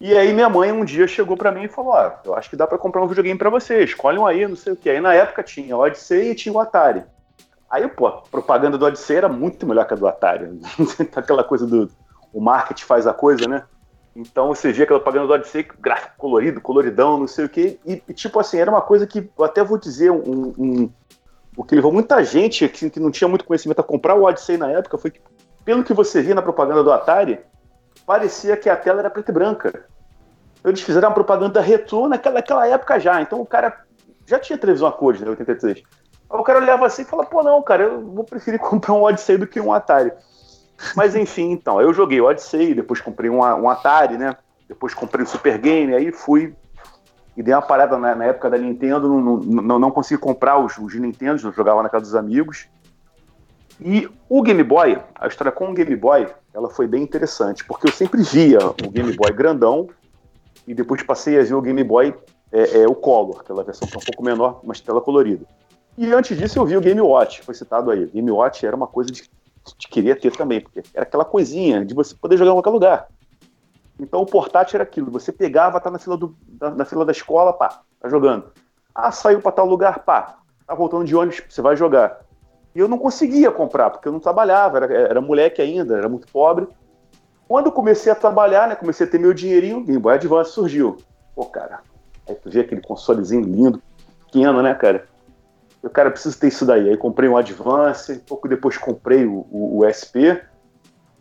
E 0.00 0.16
aí 0.16 0.32
minha 0.32 0.48
mãe 0.48 0.72
um 0.72 0.84
dia 0.84 1.06
chegou 1.06 1.36
para 1.36 1.52
mim 1.52 1.64
e 1.64 1.68
falou: 1.68 1.92
"Ó, 1.92 2.12
eu 2.24 2.34
acho 2.34 2.50
que 2.50 2.56
dá 2.56 2.66
para 2.66 2.78
comprar 2.78 3.02
um 3.02 3.08
videogame 3.08 3.38
para 3.38 3.50
você, 3.50 3.82
escolhe 3.82 4.18
um 4.18 4.26
aí, 4.26 4.46
não 4.46 4.56
sei 4.56 4.72
o 4.72 4.76
que". 4.76 4.90
Aí 4.90 5.00
na 5.00 5.14
época 5.14 5.42
tinha 5.42 5.76
o 5.76 5.80
Odyssey 5.80 6.30
e 6.30 6.34
tinha 6.34 6.52
o 6.52 6.60
Atari. 6.60 7.02
Aí, 7.68 7.86
pô, 7.88 8.06
a 8.06 8.22
propaganda 8.22 8.78
do 8.78 8.84
Odyssey 8.84 9.16
era 9.16 9.28
muito 9.28 9.66
melhor 9.66 9.86
que 9.86 9.94
a 9.94 9.96
do 9.96 10.06
Atari. 10.06 10.60
aquela 11.16 11.42
coisa 11.42 11.66
do. 11.66 11.90
O 12.32 12.40
marketing 12.40 12.84
faz 12.84 13.06
a 13.06 13.14
coisa, 13.14 13.48
né? 13.48 13.64
Então 14.16 14.48
você 14.48 14.72
via 14.72 14.84
aquela 14.84 14.98
propaganda 14.98 15.26
do 15.26 15.34
Odyssey, 15.34 15.68
gráfico 15.78 16.14
colorido, 16.16 16.58
coloridão, 16.58 17.18
não 17.18 17.26
sei 17.26 17.44
o 17.44 17.48
quê. 17.50 17.78
E, 17.84 18.02
e 18.08 18.14
tipo 18.14 18.40
assim, 18.40 18.58
era 18.58 18.70
uma 18.70 18.80
coisa 18.80 19.06
que 19.06 19.30
eu 19.38 19.44
até 19.44 19.62
vou 19.62 19.76
dizer 19.76 20.10
um, 20.10 20.54
um 20.56 20.90
o 21.54 21.62
que 21.62 21.74
levou 21.74 21.92
muita 21.92 22.22
gente 22.24 22.68
que, 22.68 22.90
que, 22.90 23.00
não 23.00 23.10
tinha 23.10 23.28
muito 23.28 23.44
conhecimento 23.44 23.80
a 23.80 23.84
comprar 23.84 24.14
o 24.14 24.24
Odyssey 24.24 24.56
na 24.56 24.70
época 24.70 24.98
foi 24.98 25.10
que, 25.10 25.20
pelo 25.64 25.84
que 25.84 25.92
você 25.92 26.22
via 26.22 26.34
na 26.34 26.42
propaganda 26.42 26.82
do 26.82 26.92
Atari, 26.92 27.40
parecia 28.06 28.56
que 28.56 28.68
a 28.68 28.76
tela 28.76 29.00
era 29.00 29.10
preta 29.10 29.30
e 29.30 29.34
branca. 29.34 29.84
Eles 30.64 30.80
fizeram 30.80 31.08
uma 31.08 31.14
propaganda 31.14 31.60
retrô 31.60 32.08
naquela, 32.08 32.36
naquela 32.36 32.66
época 32.66 32.98
já. 32.98 33.20
Então 33.20 33.40
o 33.40 33.46
cara 33.46 33.84
já 34.26 34.38
tinha 34.38 34.58
televisão 34.58 34.88
a 34.88 34.92
cores, 34.92 35.20
né, 35.20 35.28
83. 35.28 35.78
Aí 35.78 36.40
o 36.40 36.42
cara 36.42 36.58
olhava 36.58 36.86
assim 36.86 37.02
e 37.02 37.04
falava, 37.04 37.28
pô, 37.28 37.42
não, 37.42 37.62
cara, 37.62 37.84
eu 37.84 38.00
vou 38.02 38.24
preferir 38.24 38.60
comprar 38.60 38.94
um 38.94 39.02
Odyssey 39.02 39.36
do 39.36 39.46
que 39.46 39.60
um 39.60 39.72
Atari. 39.72 40.12
Mas 40.94 41.14
enfim, 41.16 41.50
então, 41.52 41.80
eu 41.80 41.92
joguei 41.92 42.20
Odyssey, 42.20 42.74
depois 42.74 43.00
comprei 43.00 43.30
um, 43.30 43.38
um 43.38 43.68
Atari, 43.70 44.18
né? 44.18 44.36
Depois 44.68 44.94
comprei 44.94 45.24
o 45.24 45.28
Super 45.28 45.58
Game, 45.58 45.94
aí 45.94 46.12
fui 46.12 46.54
e 47.36 47.42
dei 47.42 47.54
uma 47.54 47.62
parada 47.62 47.98
na, 47.98 48.14
na 48.14 48.24
época 48.24 48.48
da 48.48 48.56
Nintendo, 48.56 49.08
não, 49.08 49.36
não, 49.36 49.78
não 49.78 49.90
consegui 49.90 50.20
comprar 50.20 50.58
os, 50.58 50.78
os 50.78 50.94
Nintendo, 50.94 51.38
jogava 51.38 51.82
na 51.82 51.88
casa 51.88 52.04
dos 52.04 52.14
amigos. 52.14 52.66
E 53.78 54.08
o 54.28 54.42
Game 54.42 54.62
Boy, 54.62 54.98
a 55.14 55.26
história 55.26 55.52
com 55.52 55.70
o 55.70 55.74
Game 55.74 55.94
Boy, 55.94 56.26
ela 56.54 56.70
foi 56.70 56.86
bem 56.86 57.02
interessante, 57.02 57.62
porque 57.64 57.88
eu 57.88 57.92
sempre 57.92 58.22
via 58.22 58.58
o 58.58 58.90
Game 58.90 59.12
Boy 59.14 59.30
grandão 59.32 59.88
e 60.66 60.72
depois 60.72 61.02
passei 61.02 61.38
a 61.38 61.42
ver 61.42 61.54
o 61.54 61.60
Game 61.60 61.84
Boy 61.84 62.14
é, 62.50 62.80
é, 62.80 62.86
o 62.86 62.94
Color, 62.94 63.40
aquela 63.40 63.62
versão 63.62 63.86
que 63.86 63.94
é 63.94 63.98
um 63.98 64.04
pouco 64.04 64.24
menor, 64.24 64.60
mas 64.64 64.80
tela 64.80 65.02
colorida. 65.02 65.44
E 65.98 66.10
antes 66.12 66.38
disso 66.38 66.58
eu 66.58 66.64
vi 66.64 66.76
o 66.76 66.80
Game 66.80 67.00
Watch, 67.00 67.42
foi 67.42 67.54
citado 67.54 67.90
aí. 67.90 68.06
Game 68.06 68.30
Watch 68.30 68.64
era 68.64 68.74
uma 68.74 68.86
coisa 68.86 69.10
de, 69.12 69.28
de 69.76 69.88
queria 69.88 70.14
ter 70.14 70.30
também, 70.36 70.60
porque 70.60 70.82
era 70.94 71.04
aquela 71.04 71.24
coisinha 71.24 71.84
de 71.84 71.94
você 71.94 72.14
poder 72.14 72.36
jogar 72.36 72.50
em 72.50 72.54
qualquer 72.54 72.70
lugar. 72.70 73.08
Então 73.98 74.20
o 74.20 74.26
portátil 74.26 74.76
era 74.76 74.84
aquilo, 74.84 75.10
você 75.10 75.32
pegava, 75.32 75.80
tá 75.80 75.90
na 75.90 75.98
fila, 75.98 76.16
do, 76.16 76.36
na, 76.60 76.70
na 76.70 76.84
fila 76.84 77.04
da 77.04 77.12
escola, 77.12 77.52
pá, 77.52 77.80
tá 78.00 78.08
jogando. 78.08 78.52
Ah, 78.94 79.10
saiu 79.10 79.40
para 79.40 79.52
tal 79.52 79.66
lugar, 79.66 80.00
pá, 80.00 80.38
tá 80.66 80.74
voltando 80.74 81.04
de 81.04 81.16
ônibus, 81.16 81.42
você 81.48 81.62
vai 81.62 81.76
jogar. 81.76 82.20
E 82.74 82.78
eu 82.78 82.88
não 82.88 82.98
conseguia 82.98 83.50
comprar, 83.50 83.90
porque 83.90 84.06
eu 84.06 84.12
não 84.12 84.20
trabalhava, 84.20 84.76
era, 84.76 84.94
era 84.94 85.20
moleque 85.20 85.62
ainda, 85.62 85.96
era 85.96 86.08
muito 86.08 86.30
pobre. 86.30 86.68
Quando 87.48 87.66
eu 87.66 87.72
comecei 87.72 88.12
a 88.12 88.14
trabalhar, 88.14 88.68
né, 88.68 88.74
comecei 88.74 89.06
a 89.06 89.10
ter 89.10 89.18
meu 89.18 89.32
dinheirinho, 89.32 89.82
Game 89.82 89.98
Boy 89.98 90.14
Advance 90.14 90.50
surgiu. 90.50 90.98
Pô, 91.34 91.46
cara, 91.46 91.80
aí 92.28 92.34
tu 92.34 92.50
vê 92.50 92.60
aquele 92.60 92.82
consolezinho 92.82 93.42
lindo, 93.42 93.82
pequeno, 94.26 94.60
né, 94.62 94.74
cara? 94.74 95.08
Eu, 95.82 95.90
cara, 95.90 96.10
preciso 96.10 96.38
ter 96.38 96.48
isso 96.48 96.64
daí. 96.64 96.88
Aí 96.88 96.96
comprei 96.96 97.28
um 97.28 97.36
Advance, 97.36 98.18
pouco 98.26 98.48
depois 98.48 98.76
comprei 98.76 99.24
o, 99.24 99.46
o, 99.50 99.78
o 99.78 99.84
SP, 99.86 100.40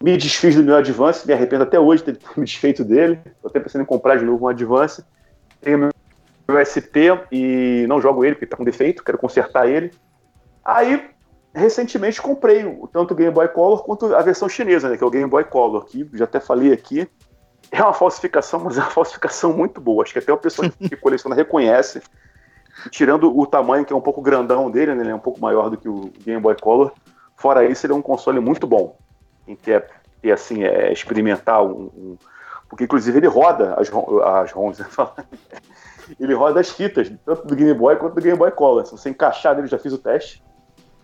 me 0.01 0.17
desfiz 0.17 0.55
do 0.55 0.63
meu 0.63 0.75
Advance, 0.75 1.25
me 1.25 1.33
arrependo 1.33 1.63
até 1.63 1.79
hoje 1.79 2.03
de 2.03 2.13
ter 2.13 2.29
me 2.37 2.45
desfeito 2.45 2.83
dele. 2.83 3.19
Tô 3.41 3.47
até 3.47 3.59
pensando 3.59 3.81
em 3.81 3.85
comprar 3.85 4.17
de 4.17 4.25
novo 4.25 4.45
um 4.45 4.47
Advance. 4.47 5.03
Tenho 5.61 5.77
meu, 5.77 5.89
meu 6.47 6.57
SP 6.61 7.09
e 7.31 7.85
não 7.87 8.01
jogo 8.01 8.23
ele 8.23 8.35
porque 8.35 8.45
tá 8.45 8.57
com 8.57 8.63
defeito, 8.63 9.03
quero 9.03 9.17
consertar 9.17 9.67
ele. 9.69 9.91
Aí, 10.63 11.09
recentemente 11.53 12.21
comprei 12.21 12.63
tanto 12.91 13.13
o 13.13 13.17
Game 13.17 13.31
Boy 13.31 13.47
Color 13.47 13.83
quanto 13.83 14.13
a 14.13 14.21
versão 14.21 14.49
chinesa, 14.49 14.89
né, 14.89 14.97
que 14.97 15.03
é 15.03 15.07
o 15.07 15.11
Game 15.11 15.29
Boy 15.29 15.43
Color, 15.45 15.85
que 15.85 16.09
já 16.13 16.25
até 16.25 16.39
falei 16.39 16.73
aqui. 16.73 17.07
É 17.71 17.81
uma 17.81 17.93
falsificação, 17.93 18.59
mas 18.59 18.77
é 18.77 18.81
uma 18.81 18.91
falsificação 18.91 19.53
muito 19.53 19.81
boa. 19.81 20.03
Acho 20.03 20.13
que 20.13 20.19
até 20.19 20.31
uma 20.31 20.37
pessoa 20.37 20.69
que 20.69 20.95
coleciona 20.97 21.35
reconhece 21.35 22.01
tirando 22.89 23.37
o 23.37 23.45
tamanho 23.45 23.85
que 23.85 23.93
é 23.93 23.95
um 23.95 24.01
pouco 24.01 24.21
grandão 24.21 24.69
dele, 24.69 24.93
né, 24.95 25.03
ele 25.03 25.11
é 25.11 25.15
um 25.15 25.19
pouco 25.19 25.39
maior 25.39 25.69
do 25.69 25.77
que 25.77 25.89
o 25.89 26.11
Game 26.23 26.41
Boy 26.41 26.55
Color. 26.59 26.91
Fora 27.35 27.65
isso, 27.65 27.85
ele 27.85 27.93
é 27.93 27.95
um 27.95 28.01
console 28.01 28.39
muito 28.39 28.65
bom. 28.65 28.97
Quem 29.45 29.55
quer 29.55 29.89
ter, 30.21 30.31
assim, 30.31 30.63
é, 30.63 30.91
experimentar 30.91 31.63
um, 31.63 31.91
um, 31.95 32.17
Porque, 32.69 32.85
inclusive, 32.85 33.17
ele 33.17 33.27
roda 33.27 33.75
as, 33.75 33.91
as 34.43 34.51
ROMs, 34.51 34.79
né? 34.81 34.87
ele 36.19 36.33
roda 36.33 36.59
as 36.59 36.69
fitas, 36.69 37.11
tanto 37.25 37.45
do 37.45 37.55
Game 37.55 37.73
Boy 37.73 37.95
quanto 37.97 38.15
do 38.15 38.21
Game 38.21 38.37
Boy 38.37 38.51
Color. 38.51 38.85
Se 38.85 38.91
você 38.91 39.09
encaixar 39.09 39.55
nele, 39.55 39.67
já 39.67 39.77
fiz 39.77 39.93
o 39.93 39.97
teste. 39.97 40.43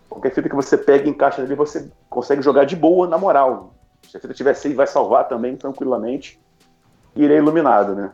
Qualquer 0.08 0.32
fita 0.32 0.48
que 0.48 0.54
você 0.54 0.76
pega 0.76 1.06
e 1.06 1.10
encaixa 1.10 1.42
nele, 1.42 1.54
você 1.54 1.90
consegue 2.08 2.42
jogar 2.42 2.64
de 2.64 2.76
boa, 2.76 3.06
na 3.06 3.18
moral. 3.18 3.74
Se 4.08 4.16
a 4.16 4.20
fita 4.20 4.34
tiver 4.34 4.54
save, 4.54 4.74
vai 4.74 4.86
salvar 4.86 5.28
também, 5.28 5.56
tranquilamente. 5.56 6.40
E 7.14 7.24
ele 7.24 7.34
é 7.34 7.38
iluminado, 7.38 7.94
né? 7.94 8.12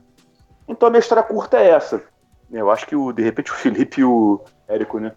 Então 0.67 0.87
a 0.87 0.91
minha 0.91 1.01
história 1.01 1.23
curta 1.23 1.57
é 1.59 1.71
essa. 1.71 2.03
Eu 2.51 2.71
acho 2.71 2.87
que 2.87 2.97
o, 2.97 3.13
de 3.13 3.23
repente 3.23 3.53
o 3.53 3.55
Felipe 3.55 4.01
e 4.01 4.05
o 4.05 4.41
Érico, 4.67 4.99
né? 4.99 5.13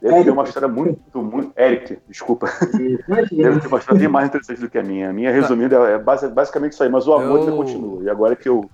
Deve 0.00 0.24
ter 0.24 0.30
uma 0.30 0.44
história 0.44 0.68
muito, 0.68 1.22
muito. 1.22 1.52
Eric, 1.58 1.98
desculpa. 2.08 2.48
Deve 2.72 3.60
ter 3.60 3.66
uma 3.66 3.78
história 3.78 3.98
bem 3.98 4.08
mais 4.08 4.28
interessante 4.28 4.60
do 4.60 4.70
que 4.70 4.78
a 4.78 4.82
minha. 4.82 5.10
A 5.10 5.12
minha, 5.12 5.32
resumindo, 5.32 5.74
é 5.74 5.98
basicamente 5.98 6.72
isso 6.72 6.82
aí, 6.82 6.88
mas 6.88 7.06
o 7.06 7.14
amor 7.14 7.36
eu... 7.36 7.40
ainda 7.40 7.52
continua. 7.52 8.02
E 8.04 8.10
agora 8.10 8.36
que 8.36 8.48
eu 8.48 8.70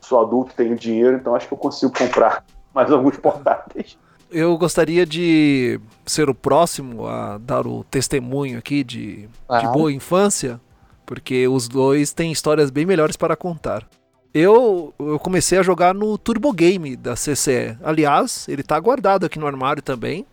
sou 0.00 0.20
adulto, 0.20 0.52
tenho 0.54 0.76
dinheiro, 0.76 1.16
então 1.16 1.34
acho 1.34 1.46
que 1.46 1.54
eu 1.54 1.58
consigo 1.58 1.92
comprar 1.96 2.44
mais 2.74 2.90
alguns 2.90 3.16
portáteis. 3.16 3.96
Eu 4.30 4.58
gostaria 4.58 5.06
de 5.06 5.80
ser 6.04 6.28
o 6.28 6.34
próximo 6.34 7.06
a 7.06 7.38
dar 7.38 7.66
o 7.66 7.84
testemunho 7.84 8.58
aqui 8.58 8.82
de, 8.82 9.28
ah. 9.48 9.60
de 9.60 9.68
boa 9.68 9.92
infância, 9.92 10.60
porque 11.06 11.46
os 11.46 11.68
dois 11.68 12.12
têm 12.12 12.32
histórias 12.32 12.70
bem 12.70 12.84
melhores 12.84 13.16
para 13.16 13.36
contar. 13.36 13.86
Eu, 14.34 14.92
eu 14.98 15.16
comecei 15.20 15.58
a 15.58 15.62
jogar 15.62 15.94
no 15.94 16.18
Turbo 16.18 16.52
Game 16.52 16.96
da 16.96 17.14
CCE. 17.14 17.78
Aliás, 17.82 18.48
ele 18.48 18.64
tá 18.64 18.78
guardado 18.80 19.24
aqui 19.24 19.38
no 19.38 19.46
armário 19.46 19.80
também. 19.80 20.26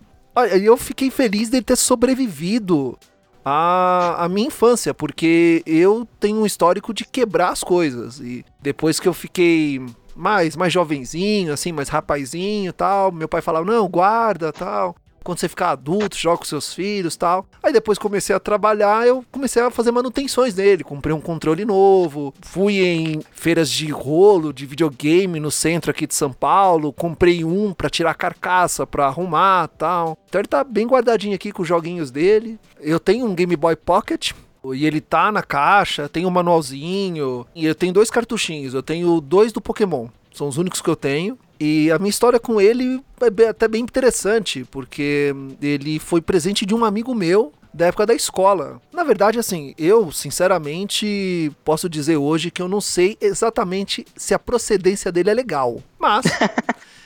E 0.57 0.65
eu 0.65 0.75
fiquei 0.75 1.11
feliz 1.11 1.49
de 1.49 1.61
ter 1.61 1.75
sobrevivido 1.75 2.97
à, 3.45 4.25
à 4.25 4.27
minha 4.27 4.47
infância, 4.47 4.91
porque 4.91 5.61
eu 5.67 6.07
tenho 6.19 6.39
um 6.39 6.45
histórico 6.47 6.93
de 6.93 7.05
quebrar 7.05 7.49
as 7.49 7.63
coisas. 7.63 8.19
E 8.19 8.43
depois 8.59 8.99
que 8.99 9.07
eu 9.07 9.13
fiquei 9.13 9.79
mais 10.15 10.55
mais 10.55 10.73
jovenzinho, 10.73 11.53
assim, 11.53 11.71
mais 11.71 11.87
rapazinho 11.87 12.73
tal, 12.73 13.11
meu 13.11 13.29
pai 13.29 13.41
falava, 13.41 13.65
não, 13.65 13.87
guarda 13.87 14.51
tal 14.51 14.95
quando 15.23 15.39
você 15.39 15.47
ficar 15.47 15.71
adulto, 15.71 16.17
joga 16.17 16.39
com 16.39 16.45
seus 16.45 16.73
filhos 16.73 17.15
tal. 17.15 17.45
Aí 17.61 17.71
depois 17.71 17.97
comecei 17.97 18.35
a 18.35 18.39
trabalhar, 18.39 19.07
eu 19.07 19.23
comecei 19.31 19.61
a 19.61 19.71
fazer 19.71 19.91
manutenções 19.91 20.55
nele. 20.55 20.83
Comprei 20.83 21.13
um 21.13 21.21
controle 21.21 21.65
novo, 21.65 22.33
fui 22.41 22.81
em 22.81 23.21
feiras 23.31 23.69
de 23.69 23.89
rolo, 23.91 24.53
de 24.53 24.65
videogame 24.65 25.39
no 25.39 25.51
centro 25.51 25.91
aqui 25.91 26.07
de 26.07 26.15
São 26.15 26.31
Paulo, 26.31 26.93
comprei 26.93 27.43
um 27.43 27.73
para 27.73 27.89
tirar 27.89 28.11
a 28.11 28.15
carcaça, 28.15 28.85
para 28.87 29.05
arrumar 29.05 29.67
tal. 29.67 30.17
Então 30.27 30.39
ele 30.39 30.47
tá 30.47 30.63
bem 30.63 30.87
guardadinho 30.87 31.35
aqui 31.35 31.51
com 31.51 31.61
os 31.61 31.67
joguinhos 31.67 32.11
dele. 32.11 32.59
Eu 32.79 32.99
tenho 32.99 33.25
um 33.25 33.35
Game 33.35 33.55
Boy 33.55 33.75
Pocket, 33.75 34.31
e 34.73 34.85
ele 34.85 35.01
tá 35.01 35.31
na 35.31 35.41
caixa, 35.41 36.07
tem 36.07 36.25
um 36.25 36.29
manualzinho. 36.29 37.45
E 37.55 37.65
eu 37.65 37.73
tenho 37.73 37.93
dois 37.93 38.11
cartuchinhos. 38.11 38.73
Eu 38.73 38.83
tenho 38.83 39.19
dois 39.19 39.51
do 39.51 39.59
Pokémon. 39.59 40.07
São 40.33 40.47
os 40.47 40.57
únicos 40.57 40.81
que 40.81 40.89
eu 40.89 40.95
tenho. 40.95 41.37
E 41.63 41.91
a 41.91 41.99
minha 41.99 42.09
história 42.09 42.39
com 42.39 42.59
ele 42.59 42.99
é 43.21 43.47
até 43.47 43.67
bem 43.67 43.83
interessante, 43.83 44.65
porque 44.71 45.31
ele 45.61 45.99
foi 45.99 46.19
presente 46.19 46.65
de 46.65 46.73
um 46.73 46.83
amigo 46.83 47.13
meu 47.13 47.53
da 47.71 47.85
época 47.85 48.07
da 48.07 48.15
escola. 48.15 48.81
Na 48.91 49.03
verdade, 49.03 49.37
assim, 49.37 49.75
eu, 49.77 50.11
sinceramente, 50.11 51.51
posso 51.63 51.87
dizer 51.87 52.17
hoje 52.17 52.49
que 52.49 52.63
eu 52.63 52.67
não 52.67 52.81
sei 52.81 53.15
exatamente 53.21 54.03
se 54.15 54.33
a 54.33 54.39
procedência 54.39 55.11
dele 55.11 55.29
é 55.29 55.33
legal. 55.35 55.83
Mas. 55.99 56.25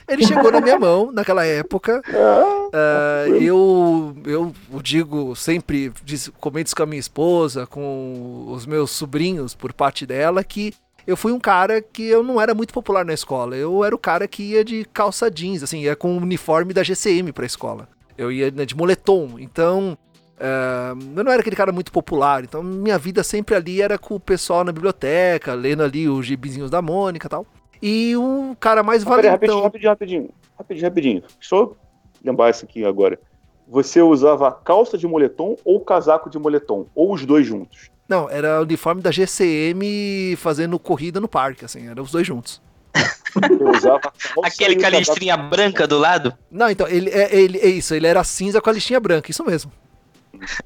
Ele 0.07 0.23
chegou 0.23 0.51
na 0.51 0.61
minha 0.61 0.77
mão 0.77 1.11
naquela 1.11 1.43
época. 1.43 1.99
Uh, 2.07 3.35
eu, 3.41 4.15
eu 4.23 4.53
digo 4.79 5.35
sempre, 5.35 5.91
comento 6.39 6.67
isso 6.67 6.75
com 6.75 6.83
a 6.83 6.85
minha 6.85 6.99
esposa, 6.99 7.65
com 7.65 8.45
os 8.49 8.67
meus 8.67 8.91
sobrinhos 8.91 9.55
por 9.55 9.73
parte 9.73 10.05
dela, 10.05 10.43
que 10.43 10.75
eu 11.07 11.15
fui 11.15 11.31
um 11.31 11.39
cara 11.39 11.81
que 11.81 12.03
eu 12.03 12.23
não 12.23 12.41
era 12.41 12.53
muito 12.53 12.73
popular 12.73 13.05
na 13.05 13.13
escola. 13.13 13.55
Eu 13.55 13.83
era 13.83 13.93
o 13.93 13.99
cara 13.99 14.27
que 14.27 14.43
ia 14.43 14.63
de 14.63 14.85
calça 14.85 15.29
jeans, 15.29 15.61
assim, 15.61 15.81
ia 15.81 15.95
com 15.95 16.17
o 16.17 16.21
uniforme 16.21 16.73
da 16.73 16.83
GCM 16.83 17.31
pra 17.31 17.45
escola. 17.45 17.87
Eu 18.17 18.31
ia 18.31 18.49
né, 18.49 18.65
de 18.65 18.75
moletom. 18.75 19.37
Então, 19.37 19.97
uh, 20.37 21.17
eu 21.17 21.23
não 21.23 21.31
era 21.31 21.41
aquele 21.41 21.55
cara 21.55 21.71
muito 21.71 21.91
popular. 21.91 22.43
Então, 22.43 22.63
minha 22.63 22.97
vida 22.97 23.23
sempre 23.23 23.55
ali 23.55 23.81
era 23.81 23.97
com 23.97 24.15
o 24.15 24.19
pessoal 24.19 24.63
na 24.63 24.71
biblioteca, 24.71 25.53
lendo 25.53 25.83
ali 25.83 26.09
os 26.09 26.25
gibizinhos 26.25 26.71
da 26.71 26.81
Mônica 26.81 27.27
e 27.27 27.29
tal. 27.29 27.45
E 27.81 28.15
o 28.15 28.55
cara 28.59 28.81
mais 28.81 29.05
ah, 29.05 29.09
valentão... 29.09 29.31
Rapidinho, 29.31 29.61
rapidinho, 29.61 29.89
rapidinho. 29.89 30.29
Rapidinho, 30.57 30.87
rapidinho. 30.87 31.23
Deixa 31.39 31.55
eu 31.55 31.77
lembrar 32.23 32.49
isso 32.49 32.65
aqui 32.65 32.83
agora. 32.83 33.19
Você 33.67 34.01
usava 34.01 34.51
calça 34.51 34.97
de 34.97 35.07
moletom 35.07 35.55
ou 35.63 35.79
casaco 35.81 36.29
de 36.29 36.39
moletom? 36.39 36.87
Ou 36.95 37.13
os 37.13 37.25
dois 37.25 37.45
juntos? 37.45 37.91
Não, 38.07 38.29
era 38.29 38.59
o 38.59 38.63
uniforme 38.63 39.01
da 39.01 39.11
GCM 39.11 40.35
fazendo 40.37 40.77
corrida 40.77 41.19
no 41.19 41.27
parque, 41.27 41.65
assim, 41.65 41.87
eram 41.87 42.03
os 42.03 42.11
dois 42.11 42.25
juntos. 42.25 42.61
Aquele 44.43 44.77
com 44.77 44.85
a 44.85 44.89
listrinha 44.89 45.35
branca 45.35 45.87
do 45.87 45.97
lado? 45.97 46.33
Não, 46.49 46.69
então, 46.69 46.87
ele, 46.87 47.09
é, 47.09 47.35
ele, 47.35 47.57
é 47.57 47.67
isso, 47.67 47.93
ele 47.93 48.07
era 48.07 48.23
cinza 48.23 48.61
com 48.61 48.69
a 48.69 48.73
listinha 48.73 48.99
branca, 48.99 49.31
isso 49.31 49.43
mesmo. 49.43 49.71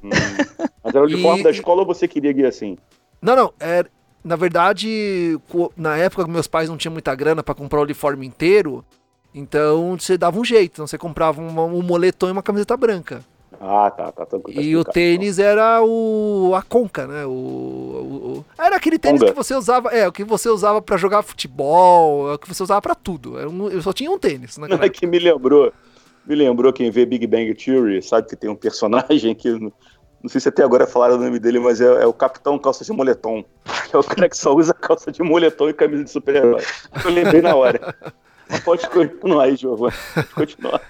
Hum, 0.03 0.09
mas 0.83 0.95
era 0.95 1.01
o 1.01 1.07
uniforme 1.07 1.39
e... 1.39 1.43
da 1.43 1.51
escola 1.51 1.81
ou 1.81 1.87
você 1.87 2.07
queria 2.07 2.31
ir 2.31 2.45
assim? 2.45 2.77
Não, 3.21 3.35
não, 3.35 3.53
era, 3.59 3.87
é, 3.87 3.91
na 4.23 4.35
verdade, 4.35 5.39
na 5.77 5.95
época 5.97 6.25
que 6.25 6.29
meus 6.29 6.47
pais 6.47 6.69
não 6.69 6.77
tinham 6.77 6.93
muita 6.93 7.15
grana 7.15 7.41
para 7.41 7.55
comprar 7.55 7.79
o 7.79 7.83
uniforme 7.83 8.27
inteiro, 8.27 8.83
então 9.33 9.97
você 9.97 10.17
dava 10.17 10.39
um 10.39 10.45
jeito. 10.45 10.73
Então 10.73 10.87
você 10.87 10.97
comprava 10.97 11.41
um, 11.41 11.77
um 11.77 11.81
moletom 11.81 12.27
e 12.27 12.31
uma 12.31 12.43
camiseta 12.43 12.75
branca. 12.75 13.23
Ah, 13.59 13.89
tá, 13.89 14.11
tá. 14.11 14.25
tá 14.25 14.37
e 14.47 14.75
o 14.75 14.83
tênis 14.83 15.39
era 15.39 15.81
o 15.83 16.53
a 16.55 16.61
conca, 16.61 17.07
né? 17.07 17.25
O, 17.25 17.29
o, 17.29 18.37
o 18.37 18.45
era 18.57 18.75
aquele 18.75 18.99
tênis 18.99 19.19
Conga. 19.19 19.31
que 19.31 19.37
você 19.37 19.55
usava, 19.55 19.89
é, 19.89 20.07
o 20.07 20.11
que 20.11 20.23
você 20.23 20.49
usava 20.49 20.81
para 20.81 20.97
jogar 20.97 21.23
futebol, 21.23 22.31
é 22.31 22.35
o 22.35 22.37
que 22.37 22.47
você 22.47 22.61
usava 22.61 22.81
para 22.81 22.95
tudo. 22.95 23.37
Um, 23.49 23.69
eu 23.69 23.81
só 23.81 23.91
tinha 23.91 24.11
um 24.11 24.19
tênis, 24.19 24.57
né? 24.57 24.67
É 24.81 24.89
que 24.89 25.05
me 25.07 25.19
lembrou, 25.19 25.73
me 26.25 26.35
lembrou 26.35 26.71
quem 26.71 26.91
vê 26.91 27.05
Big 27.05 27.25
Bang 27.25 27.53
Theory, 27.55 28.01
sabe 28.01 28.27
que 28.27 28.35
tem 28.35 28.49
um 28.49 28.55
personagem 28.55 29.33
que 29.33 29.49
não 30.21 30.29
sei 30.29 30.41
se 30.41 30.49
até 30.49 30.63
agora 30.63 30.85
falaram 30.85 31.15
o 31.15 31.17
nome 31.17 31.39
dele, 31.39 31.59
mas 31.59 31.79
é, 31.79 31.85
é, 31.85 32.05
o 32.05 32.13
Capitão 32.13 32.59
Calça 32.59 32.83
de 32.83 32.91
Moletom. 32.91 33.43
É 33.91 33.97
o 33.97 34.03
cara 34.03 34.29
que 34.29 34.37
só 34.37 34.53
usa 34.53 34.71
calça 34.71 35.11
de 35.11 35.23
moletom 35.23 35.67
e 35.67 35.73
camisa 35.73 36.03
de 36.03 36.11
super-herói. 36.11 36.61
Eu 37.03 37.09
lembrei 37.09 37.41
na 37.41 37.55
hora. 37.55 37.95
Mas 38.47 38.59
pode 38.59 38.87
continuar 38.87 39.45
aí, 39.45 39.55
Giovanni. 39.55 39.95
Pode 40.13 40.27
continuar. 40.27 40.81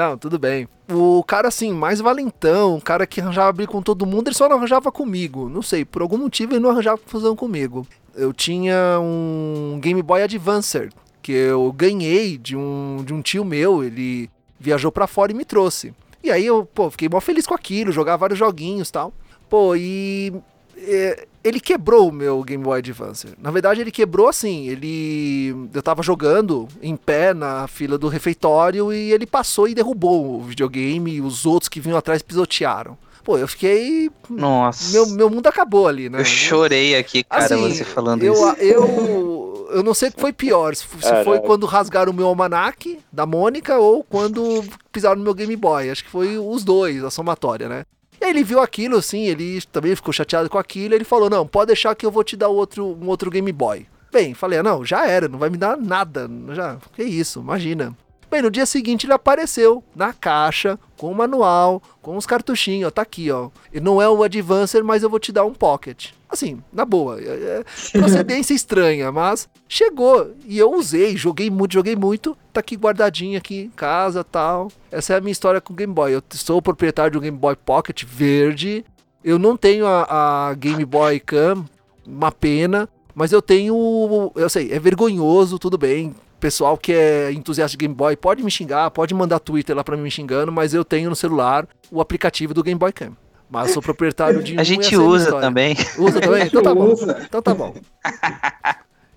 Não, 0.00 0.16
tudo 0.16 0.38
bem. 0.38 0.66
O 0.90 1.22
cara, 1.22 1.48
assim, 1.48 1.74
mais 1.74 2.00
valentão, 2.00 2.76
o 2.76 2.80
cara 2.80 3.06
que 3.06 3.20
arranjava 3.20 3.52
briga 3.52 3.70
com 3.70 3.82
todo 3.82 4.06
mundo, 4.06 4.28
ele 4.28 4.34
só 4.34 4.48
não 4.48 4.56
arranjava 4.56 4.90
comigo. 4.90 5.46
Não 5.46 5.60
sei, 5.60 5.84
por 5.84 6.00
algum 6.00 6.16
motivo 6.16 6.54
ele 6.54 6.60
não 6.60 6.70
arranjava 6.70 6.96
confusão 6.96 7.36
comigo. 7.36 7.86
Eu 8.14 8.32
tinha 8.32 8.98
um 8.98 9.78
Game 9.78 10.00
Boy 10.00 10.22
Advance 10.22 10.88
que 11.20 11.32
eu 11.32 11.70
ganhei 11.70 12.38
de 12.38 12.56
um, 12.56 13.04
de 13.04 13.12
um 13.12 13.20
tio 13.20 13.44
meu, 13.44 13.84
ele 13.84 14.30
viajou 14.58 14.90
para 14.90 15.06
fora 15.06 15.32
e 15.32 15.34
me 15.34 15.44
trouxe. 15.44 15.92
E 16.24 16.30
aí 16.30 16.46
eu, 16.46 16.64
pô, 16.64 16.90
fiquei 16.90 17.06
mó 17.06 17.20
feliz 17.20 17.46
com 17.46 17.54
aquilo, 17.54 17.92
jogar 17.92 18.16
vários 18.16 18.38
joguinhos 18.38 18.90
tal. 18.90 19.12
Pô, 19.50 19.76
e. 19.76 20.32
É, 20.78 21.26
ele 21.42 21.60
quebrou 21.60 22.08
o 22.08 22.12
meu 22.12 22.42
Game 22.42 22.62
Boy 22.62 22.78
Advance. 22.78 23.28
Na 23.38 23.50
verdade, 23.50 23.80
ele 23.80 23.90
quebrou 23.90 24.28
assim. 24.28 24.68
Ele. 24.68 25.54
Eu 25.72 25.82
tava 25.82 26.02
jogando 26.02 26.68
em 26.82 26.96
pé 26.96 27.32
na 27.32 27.66
fila 27.66 27.96
do 27.96 28.08
refeitório 28.08 28.92
e 28.92 29.12
ele 29.12 29.26
passou 29.26 29.66
e 29.66 29.74
derrubou 29.74 30.40
o 30.40 30.42
videogame 30.42 31.14
e 31.14 31.20
os 31.20 31.46
outros 31.46 31.68
que 31.68 31.80
vinham 31.80 31.98
atrás 31.98 32.22
pisotearam. 32.22 32.96
Pô, 33.24 33.38
eu 33.38 33.48
fiquei. 33.48 34.10
Nossa. 34.28 34.92
Meu, 34.92 35.06
meu 35.06 35.30
mundo 35.30 35.46
acabou 35.46 35.86
ali, 35.86 36.08
né? 36.08 36.20
Eu 36.20 36.24
chorei 36.24 36.96
aqui, 36.96 37.22
cara, 37.22 37.44
assim, 37.44 37.74
você 37.74 37.84
falando 37.84 38.22
eu, 38.22 38.32
isso. 38.32 38.56
Eu, 38.58 39.68
eu 39.72 39.82
não 39.82 39.94
sei 39.94 40.08
o 40.08 40.12
que 40.12 40.20
foi 40.20 40.32
pior. 40.32 40.74
Se, 40.74 40.84
se 40.84 41.24
foi 41.24 41.38
quando 41.40 41.66
rasgaram 41.66 42.12
o 42.12 42.14
meu 42.14 42.26
almanac 42.26 42.98
da 43.12 43.26
Mônica 43.26 43.78
ou 43.78 44.02
quando 44.02 44.64
pisaram 44.90 45.16
no 45.16 45.24
meu 45.24 45.34
Game 45.34 45.54
Boy. 45.54 45.90
Acho 45.90 46.04
que 46.04 46.10
foi 46.10 46.38
os 46.38 46.64
dois, 46.64 47.04
a 47.04 47.10
somatória, 47.10 47.68
né? 47.68 47.84
Ele 48.20 48.44
viu 48.44 48.60
aquilo, 48.60 48.96
assim, 48.98 49.26
ele 49.26 49.60
também 49.72 49.96
ficou 49.96 50.12
chateado 50.12 50.50
com 50.50 50.58
aquilo. 50.58 50.94
ele 50.94 51.04
falou: 51.04 51.30
Não, 51.30 51.46
pode 51.46 51.68
deixar 51.68 51.94
que 51.94 52.04
eu 52.04 52.10
vou 52.10 52.22
te 52.22 52.36
dar 52.36 52.48
outro, 52.48 52.98
um 53.00 53.06
outro 53.08 53.30
Game 53.30 53.50
Boy. 53.50 53.86
Bem, 54.12 54.34
falei: 54.34 54.58
ah, 54.58 54.62
Não, 54.62 54.84
já 54.84 55.06
era, 55.06 55.28
não 55.28 55.38
vai 55.38 55.48
me 55.48 55.56
dar 55.56 55.76
nada. 55.76 56.28
Já, 56.52 56.76
que 56.94 57.02
isso, 57.02 57.40
imagina. 57.40 57.96
Bem, 58.30 58.42
no 58.42 58.50
dia 58.50 58.64
seguinte 58.64 59.06
ele 59.06 59.12
apareceu 59.12 59.82
na 59.94 60.12
caixa, 60.12 60.78
com 60.96 61.10
o 61.10 61.14
manual, 61.14 61.82
com 62.00 62.16
os 62.16 62.26
cartuchinhos, 62.26 62.86
ó, 62.86 62.90
tá 62.90 63.02
aqui, 63.02 63.28
ó. 63.28 63.50
E 63.72 63.80
não 63.80 64.00
é 64.00 64.08
o 64.08 64.22
Advancer, 64.22 64.84
mas 64.84 65.02
eu 65.02 65.10
vou 65.10 65.18
te 65.18 65.32
dar 65.32 65.44
um 65.44 65.52
Pocket. 65.52 66.10
Assim, 66.28 66.62
na 66.72 66.84
boa, 66.84 67.20
é, 67.20 67.24
é 67.24 67.64
procedência 67.98 68.54
estranha, 68.54 69.10
mas 69.10 69.48
chegou 69.68 70.32
e 70.46 70.56
eu 70.56 70.72
usei, 70.72 71.16
joguei 71.16 71.50
muito, 71.50 71.72
joguei 71.72 71.96
muito, 71.96 72.38
tá 72.52 72.60
aqui 72.60 72.76
guardadinho 72.76 73.36
aqui 73.36 73.62
em 73.62 73.70
casa, 73.70 74.22
tal. 74.22 74.70
Essa 74.92 75.14
é 75.14 75.16
a 75.16 75.20
minha 75.20 75.32
história 75.32 75.60
com 75.60 75.72
o 75.72 75.76
Game 75.76 75.92
Boy. 75.92 76.14
Eu 76.14 76.22
sou 76.30 76.62
proprietário 76.62 77.10
de 77.10 77.18
um 77.18 77.20
Game 77.20 77.36
Boy 77.36 77.56
Pocket 77.56 78.04
verde. 78.04 78.84
Eu 79.24 79.40
não 79.40 79.56
tenho 79.56 79.86
a, 79.88 80.50
a 80.50 80.54
Game 80.54 80.84
Boy 80.84 81.18
Cam, 81.18 81.64
uma 82.06 82.30
pena, 82.30 82.88
mas 83.12 83.32
eu 83.32 83.42
tenho, 83.42 84.30
eu 84.36 84.48
sei, 84.48 84.70
é 84.70 84.78
vergonhoso, 84.78 85.58
tudo 85.58 85.76
bem 85.76 86.14
pessoal 86.40 86.76
que 86.76 86.92
é 86.92 87.30
entusiasta 87.32 87.76
de 87.76 87.76
Game 87.76 87.94
Boy 87.94 88.16
pode 88.16 88.42
me 88.42 88.50
xingar, 88.50 88.90
pode 88.90 89.14
mandar 89.14 89.38
Twitter 89.38 89.76
lá 89.76 89.84
para 89.84 89.96
mim 89.96 90.02
me 90.02 90.10
xingando, 90.10 90.50
mas 90.50 90.74
eu 90.74 90.84
tenho 90.84 91.10
no 91.10 91.16
celular 91.16 91.68
o 91.90 92.00
aplicativo 92.00 92.54
do 92.54 92.62
Game 92.62 92.78
Boy 92.78 92.92
Cam. 92.92 93.12
Mas 93.48 93.72
sou 93.72 93.82
proprietário 93.82 94.42
de 94.42 94.56
um. 94.56 94.60
A 94.60 94.64
gente 94.64 94.96
usa 94.96 95.40
também. 95.40 95.76
Usa 95.98 96.18
também? 96.22 96.46
Então 96.46 96.62
tá 96.62 96.74
bom. 96.74 96.94
Então 97.24 97.42
tá 97.42 97.54
bom. 97.54 97.74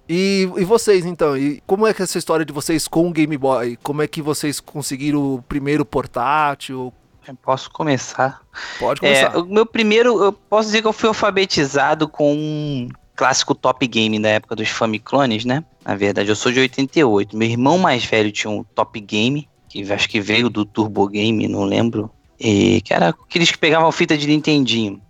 E, 0.10 0.50
e 0.58 0.66
vocês, 0.66 1.06
então? 1.06 1.38
E 1.38 1.62
como 1.66 1.88
é 1.88 1.94
que 1.94 2.02
é 2.02 2.04
essa 2.04 2.18
história 2.18 2.46
de 2.46 2.52
vocês 2.52 2.88
com 2.88 3.08
o 3.08 3.12
Game 3.12 3.38
Boy? 3.38 3.78
Como 3.82 4.02
é 4.02 4.08
que 4.08 4.22
vocês 4.22 4.60
conseguiram 4.60 5.36
o 5.36 5.42
primeiro 5.44 5.86
portátil? 5.86 6.92
Eu 7.28 7.36
posso 7.36 7.72
começar. 7.72 8.42
Pode 8.80 9.00
começar. 9.00 9.34
É, 9.34 9.38
o 9.38 9.46
meu 9.46 9.66
primeiro, 9.66 10.22
eu 10.22 10.34
posso 10.34 10.68
dizer 10.68 10.82
que 10.82 10.88
eu 10.88 10.94
fui 10.94 11.08
alfabetizado 11.08 12.08
com 12.08 12.90
clássico 13.16 13.56
Top 13.56 13.86
Game 13.88 14.20
da 14.20 14.30
época 14.30 14.56
dos 14.56 14.70
Famiclones, 14.70 15.46
né? 15.46 15.64
Na 15.86 15.96
verdade, 15.96 16.30
eu 16.30 16.36
sou 16.36 16.52
de 16.52 16.60
88. 16.60 17.36
Meu 17.36 17.48
irmão 17.48 17.78
mais 17.78 18.04
velho 18.06 18.32
tinha 18.32 18.52
um 18.52 18.64
Top 18.64 19.00
Game, 19.00 19.48
que 19.70 19.92
acho 19.92 20.10
que 20.10 20.20
veio 20.20 20.50
do 20.50 20.66
Turbo 20.66 21.08
Game, 21.08 21.48
não 21.48 21.64
lembro. 21.64 22.10
E, 22.40 22.82
que 22.82 22.94
era 22.94 23.10
aqueles 23.10 23.52
que 23.52 23.58
pegavam 23.58 23.92
fita 23.92 24.18
de 24.18 24.28
Nintendinho. 24.28 25.02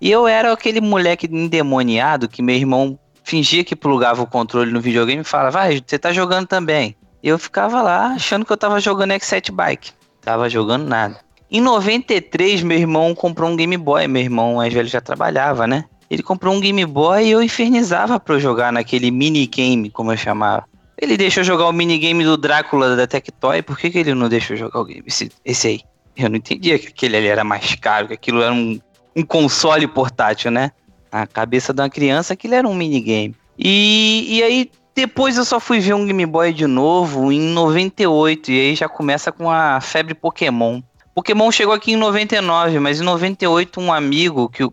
E 0.00 0.10
eu 0.10 0.26
era 0.26 0.52
aquele 0.52 0.80
moleque 0.80 1.28
endemoniado 1.30 2.28
que 2.28 2.42
meu 2.42 2.56
irmão 2.56 2.98
fingia 3.22 3.64
que 3.64 3.76
plugava 3.76 4.22
o 4.22 4.26
controle 4.26 4.72
no 4.72 4.80
videogame 4.80 5.20
e 5.22 5.24
falava, 5.24 5.50
vai, 5.50 5.82
você 5.86 5.98
tá 5.98 6.12
jogando 6.12 6.46
também. 6.46 6.96
E 7.22 7.28
eu 7.28 7.38
ficava 7.38 7.80
lá 7.80 8.08
achando 8.08 8.44
que 8.44 8.52
eu 8.52 8.56
tava 8.56 8.80
jogando 8.80 9.12
X7 9.12 9.52
Bike. 9.52 9.92
Tava 10.20 10.48
jogando 10.48 10.86
nada. 10.86 11.20
Em 11.50 11.60
93, 11.60 12.62
meu 12.62 12.78
irmão 12.78 13.14
comprou 13.14 13.50
um 13.50 13.56
Game 13.56 13.76
Boy. 13.76 14.08
Meu 14.08 14.22
irmão 14.22 14.56
mais 14.56 14.72
velho 14.72 14.88
já 14.88 15.00
trabalhava, 15.00 15.66
né? 15.66 15.84
Ele 16.12 16.22
comprou 16.22 16.54
um 16.54 16.60
Game 16.60 16.84
Boy 16.84 17.24
e 17.24 17.30
eu 17.30 17.42
infernizava 17.42 18.20
pra 18.20 18.34
eu 18.34 18.40
jogar 18.40 18.70
naquele 18.70 19.10
minigame, 19.10 19.88
como 19.88 20.12
eu 20.12 20.16
chamava. 20.18 20.66
Ele 21.00 21.16
deixou 21.16 21.42
jogar 21.42 21.66
o 21.66 21.72
minigame 21.72 22.22
do 22.22 22.36
Drácula 22.36 22.94
da 22.94 23.06
Tectoy, 23.06 23.62
por 23.62 23.78
que, 23.78 23.88
que 23.88 23.96
ele 23.96 24.12
não 24.12 24.28
deixou 24.28 24.54
jogar 24.54 24.80
o 24.80 24.84
game, 24.84 25.02
esse, 25.06 25.32
esse 25.42 25.68
aí? 25.68 25.80
Eu 26.14 26.28
não 26.28 26.36
entendia 26.36 26.78
que 26.78 26.88
aquele 26.88 27.16
ali 27.16 27.28
era 27.28 27.42
mais 27.42 27.74
caro, 27.76 28.08
que 28.08 28.12
aquilo 28.12 28.42
era 28.42 28.52
um, 28.52 28.78
um 29.16 29.24
console 29.24 29.88
portátil, 29.88 30.50
né? 30.50 30.72
Na 31.10 31.26
cabeça 31.26 31.72
de 31.72 31.80
uma 31.80 31.88
criança, 31.88 32.34
aquilo 32.34 32.56
era 32.56 32.68
um 32.68 32.74
minigame. 32.74 33.34
E, 33.58 34.36
e 34.36 34.42
aí, 34.42 34.70
depois 34.94 35.38
eu 35.38 35.46
só 35.46 35.58
fui 35.58 35.80
ver 35.80 35.94
um 35.94 36.04
Game 36.04 36.26
Boy 36.26 36.52
de 36.52 36.66
novo 36.66 37.32
em 37.32 37.40
98, 37.40 38.52
e 38.52 38.60
aí 38.60 38.74
já 38.74 38.86
começa 38.86 39.32
com 39.32 39.50
a 39.50 39.80
febre 39.80 40.12
Pokémon. 40.12 40.82
Pokémon 41.14 41.52
chegou 41.52 41.74
aqui 41.74 41.92
em 41.92 41.96
99, 41.96 42.78
mas 42.78 43.00
em 43.00 43.04
98 43.04 43.80
um 43.80 43.92
amigo 43.92 44.48
que, 44.48 44.66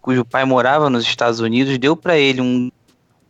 cujo 0.00 0.24
pai 0.24 0.44
morava 0.44 0.90
nos 0.90 1.04
Estados 1.04 1.38
Unidos 1.38 1.78
deu 1.78 1.96
para 1.96 2.18
ele 2.18 2.40
um 2.40 2.70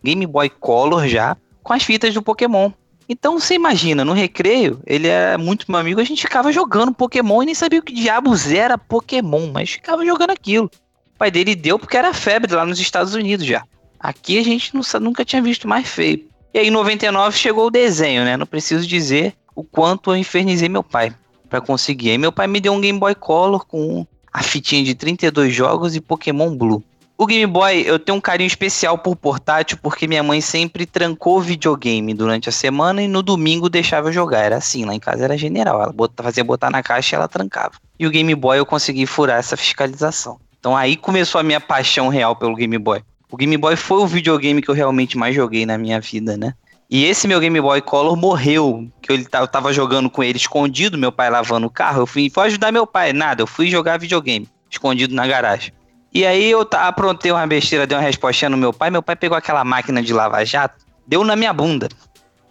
Game 0.02 0.26
Boy 0.26 0.48
Color 0.48 1.06
já 1.06 1.36
com 1.62 1.74
as 1.74 1.82
fitas 1.82 2.14
do 2.14 2.22
Pokémon. 2.22 2.70
Então 3.06 3.38
você 3.38 3.54
imagina, 3.54 4.02
no 4.02 4.14
recreio, 4.14 4.80
ele 4.86 5.08
era 5.08 5.36
muito 5.36 5.70
meu 5.70 5.78
amigo, 5.78 6.00
a 6.00 6.04
gente 6.04 6.22
ficava 6.22 6.50
jogando 6.50 6.94
Pokémon 6.94 7.42
e 7.42 7.46
nem 7.46 7.54
sabia 7.54 7.80
o 7.80 7.82
que 7.82 7.92
diabos 7.92 8.50
era 8.50 8.78
Pokémon, 8.78 9.50
mas 9.52 9.72
ficava 9.72 10.04
jogando 10.06 10.30
aquilo. 10.30 10.70
O 11.14 11.18
pai 11.18 11.30
dele 11.30 11.54
deu 11.54 11.78
porque 11.78 11.98
era 11.98 12.14
febre 12.14 12.54
lá 12.54 12.64
nos 12.64 12.80
Estados 12.80 13.14
Unidos 13.14 13.44
já. 13.44 13.62
Aqui 14.00 14.38
a 14.38 14.42
gente 14.42 14.74
não, 14.74 14.82
nunca 15.00 15.22
tinha 15.22 15.42
visto 15.42 15.68
mais 15.68 15.86
feio. 15.86 16.26
E 16.54 16.58
aí 16.58 16.68
em 16.68 16.70
99 16.70 17.36
chegou 17.36 17.66
o 17.66 17.70
desenho, 17.70 18.24
né? 18.24 18.38
Não 18.38 18.46
preciso 18.46 18.86
dizer 18.86 19.34
o 19.54 19.62
quanto 19.62 20.10
eu 20.10 20.16
infernizei 20.16 20.68
meu 20.68 20.82
pai 20.82 21.14
para 21.48 21.60
conseguir. 21.60 22.10
Aí 22.10 22.18
meu 22.18 22.32
pai 22.32 22.46
me 22.46 22.60
deu 22.60 22.72
um 22.72 22.80
Game 22.80 22.98
Boy 22.98 23.14
Color 23.14 23.66
com 23.66 24.06
a 24.32 24.42
fitinha 24.42 24.82
de 24.82 24.94
32 24.94 25.54
jogos 25.54 25.94
e 25.94 26.00
Pokémon 26.00 26.56
Blue. 26.56 26.82
O 27.16 27.26
Game 27.26 27.46
Boy, 27.46 27.84
eu 27.86 27.96
tenho 27.96 28.18
um 28.18 28.20
carinho 28.20 28.48
especial 28.48 28.98
por 28.98 29.14
portátil 29.14 29.78
porque 29.80 30.08
minha 30.08 30.22
mãe 30.22 30.40
sempre 30.40 30.84
trancou 30.84 31.40
videogame 31.40 32.12
durante 32.12 32.48
a 32.48 32.52
semana 32.52 33.00
e 33.00 33.06
no 33.06 33.22
domingo 33.22 33.68
deixava 33.68 34.08
eu 34.08 34.12
jogar. 34.12 34.40
Era 34.40 34.56
assim, 34.56 34.84
lá 34.84 34.92
em 34.92 34.98
casa 34.98 35.24
era 35.24 35.38
general. 35.38 35.80
Ela 35.80 35.94
fazia 36.16 36.42
botar 36.42 36.70
na 36.70 36.82
caixa 36.82 37.14
e 37.14 37.16
ela 37.16 37.28
trancava. 37.28 37.74
E 37.98 38.04
o 38.04 38.10
Game 38.10 38.34
Boy 38.34 38.58
eu 38.58 38.66
consegui 38.66 39.06
furar 39.06 39.38
essa 39.38 39.56
fiscalização. 39.56 40.40
Então 40.58 40.76
aí 40.76 40.96
começou 40.96 41.40
a 41.40 41.44
minha 41.44 41.60
paixão 41.60 42.08
real 42.08 42.34
pelo 42.34 42.56
Game 42.56 42.76
Boy. 42.78 43.00
O 43.30 43.36
Game 43.36 43.56
Boy 43.56 43.76
foi 43.76 43.98
o 43.98 44.06
videogame 44.06 44.60
que 44.60 44.68
eu 44.68 44.74
realmente 44.74 45.16
mais 45.16 45.36
joguei 45.36 45.64
na 45.64 45.78
minha 45.78 46.00
vida, 46.00 46.36
né? 46.36 46.54
E 46.94 47.06
esse 47.06 47.26
meu 47.26 47.40
Game 47.40 47.60
Boy 47.60 47.82
Color 47.82 48.14
morreu, 48.14 48.88
que 49.02 49.10
eu, 49.10 49.16
eu 49.16 49.48
tava 49.48 49.72
jogando 49.72 50.08
com 50.08 50.22
ele 50.22 50.38
escondido, 50.38 50.96
meu 50.96 51.10
pai 51.10 51.28
lavando 51.28 51.66
o 51.66 51.70
carro. 51.70 52.02
Eu 52.02 52.06
fui, 52.06 52.30
fui 52.30 52.44
ajudar 52.44 52.70
meu 52.70 52.86
pai, 52.86 53.12
nada, 53.12 53.42
eu 53.42 53.48
fui 53.48 53.68
jogar 53.68 53.98
videogame, 53.98 54.48
escondido 54.70 55.12
na 55.12 55.26
garagem. 55.26 55.72
E 56.14 56.24
aí 56.24 56.48
eu 56.48 56.64
aprontei 56.70 57.32
uma 57.32 57.44
besteira, 57.48 57.84
dei 57.84 57.98
uma 57.98 58.04
respostinha 58.04 58.48
no 58.48 58.56
meu 58.56 58.72
pai. 58.72 58.90
Meu 58.90 59.02
pai 59.02 59.16
pegou 59.16 59.36
aquela 59.36 59.64
máquina 59.64 60.00
de 60.00 60.12
lavar 60.12 60.46
jato, 60.46 60.86
deu 61.04 61.24
na 61.24 61.34
minha 61.34 61.52
bunda. 61.52 61.88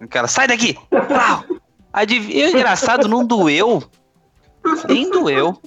Aquela, 0.02 0.28
sai 0.28 0.46
daqui! 0.46 0.78
Adiv... 1.94 2.30
E 2.30 2.52
engraçado, 2.52 3.08
não 3.08 3.26
doeu. 3.26 3.82
Nem 4.90 5.10
doeu. 5.10 5.58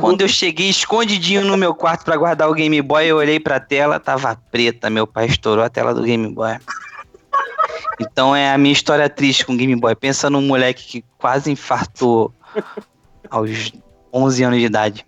Quando 0.00 0.22
eu 0.22 0.28
cheguei 0.28 0.70
escondidinho 0.70 1.44
no 1.44 1.58
meu 1.58 1.74
quarto 1.74 2.06
para 2.06 2.16
guardar 2.16 2.48
o 2.48 2.54
Game 2.54 2.80
Boy, 2.80 3.08
eu 3.08 3.18
olhei 3.18 3.38
pra 3.38 3.60
tela, 3.60 4.00
tava 4.00 4.34
preta. 4.50 4.88
Meu 4.88 5.06
pai 5.06 5.26
estourou 5.26 5.62
a 5.62 5.68
tela 5.68 5.92
do 5.92 6.02
Game 6.02 6.32
Boy. 6.32 6.56
Então 8.00 8.34
é 8.34 8.52
a 8.52 8.58
minha 8.58 8.72
história 8.72 9.08
triste 9.08 9.44
com 9.44 9.54
o 9.54 9.56
Game 9.56 9.74
Boy. 9.76 9.94
Pensa 9.94 10.30
num 10.30 10.42
moleque 10.42 10.84
que 10.84 11.04
quase 11.18 11.50
infartou 11.50 12.32
aos 13.30 13.72
11 14.12 14.44
anos 14.44 14.58
de 14.58 14.64
idade. 14.64 15.06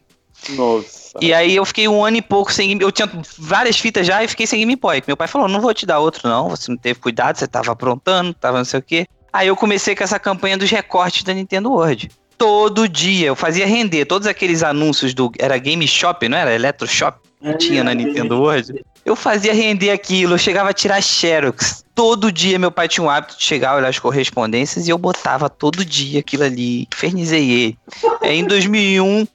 Nossa. 0.51 1.19
E 1.21 1.35
aí 1.35 1.55
eu 1.55 1.65
fiquei 1.65 1.87
um 1.87 2.05
ano 2.05 2.17
e 2.17 2.23
pouco 2.23 2.53
sem 2.53 2.69
Game 2.69 2.83
Eu 2.83 2.91
tinha 2.91 3.11
várias 3.39 3.79
fitas 3.79 4.07
já 4.07 4.25
e 4.25 4.29
fiquei 4.29 4.47
sem 4.47 4.61
Game 4.61 4.77
Boy. 4.77 5.03
Meu 5.07 5.17
pai 5.17 5.29
falou: 5.29 5.49
não 5.49 5.61
vou 5.61 5.75
te 5.75 5.87
dar 5.87 5.99
outro, 5.99 6.29
não. 6.29 6.51
Você 6.51 6.71
não 6.71 6.79
teve 6.79 6.99
cuidado, 6.99 7.37
você 7.37 7.47
tava 7.47 7.73
aprontando, 7.73 8.35
tava 8.35 8.59
não 8.59 8.65
sei 8.65 8.81
o 8.81 8.83
quê. 8.83 9.07
Aí 9.33 9.49
eu 9.49 9.57
comecei 9.57 9.95
com 9.95 10.03
essa 10.03 10.19
campanha 10.19 10.59
dos 10.59 10.71
recortes 10.71 11.23
da 11.23 11.33
Nintendo 11.33 11.71
World. 11.71 12.11
Todo 12.37 12.89
dia 12.89 13.29
eu 13.29 13.37
fazia 13.37 13.67
render 13.67 14.07
todos 14.07 14.27
aqueles 14.27 14.63
anúncios 14.63 15.15
do. 15.15 15.31
Era 15.39 15.59
Game 15.59 15.87
Shop, 15.87 16.27
não 16.29 16.39
era? 16.39 16.55
Electro 16.55 16.89
Shop 16.89 17.19
que 17.41 17.59
tinha 17.59 17.83
na 17.83 17.95
Nintendo 17.95 18.39
World. 18.39 18.85
Eu 19.05 19.17
fazia 19.17 19.53
render 19.55 19.91
aquilo, 19.91 20.35
eu 20.35 20.39
chegava 20.39 20.71
a 20.71 20.75
tirar 20.75 21.01
Xerox. 21.03 21.85
Todo 21.95 22.31
dia 22.31 22.59
meu 22.59 22.71
pai 22.71 22.89
tinha 22.89 23.05
o 23.05 23.11
hábito 23.11 23.37
de 23.37 23.43
chegar, 23.43 23.77
olhar 23.77 23.89
as 23.89 23.99
correspondências 23.99 24.87
e 24.87 24.91
eu 24.91 24.99
botava 24.99 25.49
todo 25.49 25.85
dia 25.85 26.21
aquilo 26.21 26.45
ali. 26.45 26.87
Infernizei 26.93 27.51
ele. 27.51 27.79
É, 28.23 28.35
em 28.35 28.45
2001, 28.45 29.27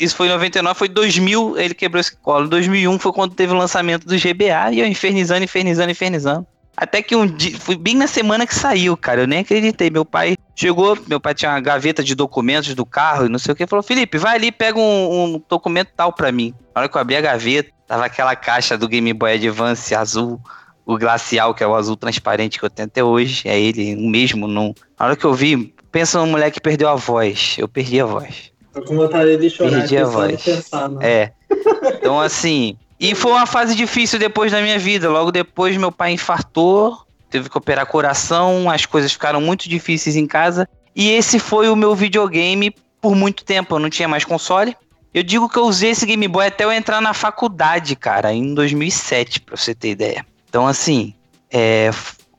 isso 0.00 0.16
foi 0.16 0.26
em 0.26 0.30
99, 0.30 0.78
foi 0.78 0.88
2000, 0.88 1.58
ele 1.58 1.74
quebrou 1.74 2.00
esse 2.00 2.16
colo. 2.16 2.48
2001 2.48 2.98
foi 2.98 3.12
quando 3.12 3.34
teve 3.34 3.52
o 3.52 3.56
lançamento 3.56 4.06
do 4.06 4.16
GBA 4.16 4.72
e 4.72 4.80
eu 4.80 4.86
infernizando, 4.86 5.44
infernizando, 5.44 5.90
infernizando. 5.90 6.46
Até 6.80 7.02
que 7.02 7.16
um 7.16 7.26
dia, 7.26 7.58
foi 7.58 7.74
bem 7.74 7.96
na 7.96 8.06
semana 8.06 8.46
que 8.46 8.54
saiu, 8.54 8.96
cara, 8.96 9.22
eu 9.22 9.26
nem 9.26 9.40
acreditei. 9.40 9.90
Meu 9.90 10.04
pai 10.04 10.36
chegou, 10.54 10.96
meu 11.08 11.18
pai 11.18 11.34
tinha 11.34 11.50
uma 11.50 11.60
gaveta 11.60 12.04
de 12.04 12.14
documentos 12.14 12.72
do 12.72 12.86
carro 12.86 13.26
e 13.26 13.28
não 13.28 13.38
sei 13.38 13.52
o 13.52 13.56
que, 13.56 13.66
falou: 13.66 13.82
Felipe, 13.82 14.16
vai 14.16 14.36
ali, 14.36 14.52
pega 14.52 14.78
um, 14.78 15.24
um 15.24 15.42
documento 15.48 15.90
tal 15.96 16.12
pra 16.12 16.30
mim. 16.30 16.54
Na 16.72 16.82
hora 16.82 16.88
que 16.88 16.96
eu 16.96 17.00
abri 17.00 17.16
a 17.16 17.20
gaveta, 17.20 17.72
tava 17.84 18.04
aquela 18.04 18.36
caixa 18.36 18.78
do 18.78 18.86
Game 18.86 19.12
Boy 19.12 19.34
Advance 19.34 19.92
azul, 19.92 20.40
o 20.86 20.96
glacial, 20.96 21.52
que 21.52 21.64
é 21.64 21.66
o 21.66 21.74
azul 21.74 21.96
transparente 21.96 22.60
que 22.60 22.64
eu 22.64 22.70
tenho 22.70 22.86
até 22.86 23.02
hoje, 23.02 23.48
é 23.48 23.58
ele, 23.58 23.96
o 23.96 24.08
mesmo. 24.08 24.46
Não. 24.46 24.72
Na 24.96 25.06
hora 25.06 25.16
que 25.16 25.24
eu 25.24 25.34
vi, 25.34 25.74
pensa 25.90 26.20
num 26.20 26.26
moleque 26.26 26.60
que 26.60 26.60
perdeu 26.60 26.88
a 26.88 26.94
voz. 26.94 27.56
Eu 27.58 27.66
perdi 27.66 28.00
a 28.00 28.06
voz. 28.06 28.52
Tô 28.72 28.82
com 28.82 28.94
vontade 28.94 29.36
de 29.36 29.50
chorar. 29.50 29.80
Perdi 29.80 29.96
a 29.96 30.04
voz. 30.04 30.44
Pensar, 30.44 30.88
né? 30.88 31.10
É. 31.10 31.32
Então, 31.96 32.20
assim. 32.20 32.78
E 33.00 33.14
foi 33.14 33.32
uma 33.32 33.46
fase 33.46 33.74
difícil 33.74 34.18
depois 34.18 34.50
da 34.50 34.60
minha 34.60 34.78
vida. 34.78 35.08
Logo 35.08 35.30
depois, 35.30 35.76
meu 35.76 35.92
pai 35.92 36.12
infartou, 36.12 36.98
teve 37.30 37.48
que 37.48 37.56
operar 37.56 37.86
coração, 37.86 38.68
as 38.68 38.84
coisas 38.86 39.12
ficaram 39.12 39.40
muito 39.40 39.68
difíceis 39.68 40.16
em 40.16 40.26
casa. 40.26 40.68
E 40.94 41.10
esse 41.10 41.38
foi 41.38 41.68
o 41.68 41.76
meu 41.76 41.94
videogame 41.94 42.74
por 43.00 43.14
muito 43.14 43.44
tempo. 43.44 43.76
Eu 43.76 43.78
não 43.78 43.88
tinha 43.90 44.08
mais 44.08 44.24
console. 44.24 44.76
Eu 45.14 45.22
digo 45.22 45.48
que 45.48 45.58
eu 45.58 45.64
usei 45.64 45.90
esse 45.90 46.04
Game 46.04 46.26
Boy 46.28 46.46
até 46.46 46.64
eu 46.64 46.72
entrar 46.72 47.00
na 47.00 47.14
faculdade, 47.14 47.96
cara, 47.96 48.32
em 48.32 48.52
2007, 48.52 49.40
pra 49.40 49.56
você 49.56 49.74
ter 49.74 49.90
ideia. 49.90 50.26
Então, 50.48 50.66
assim, 50.66 51.14
é, 51.50 51.90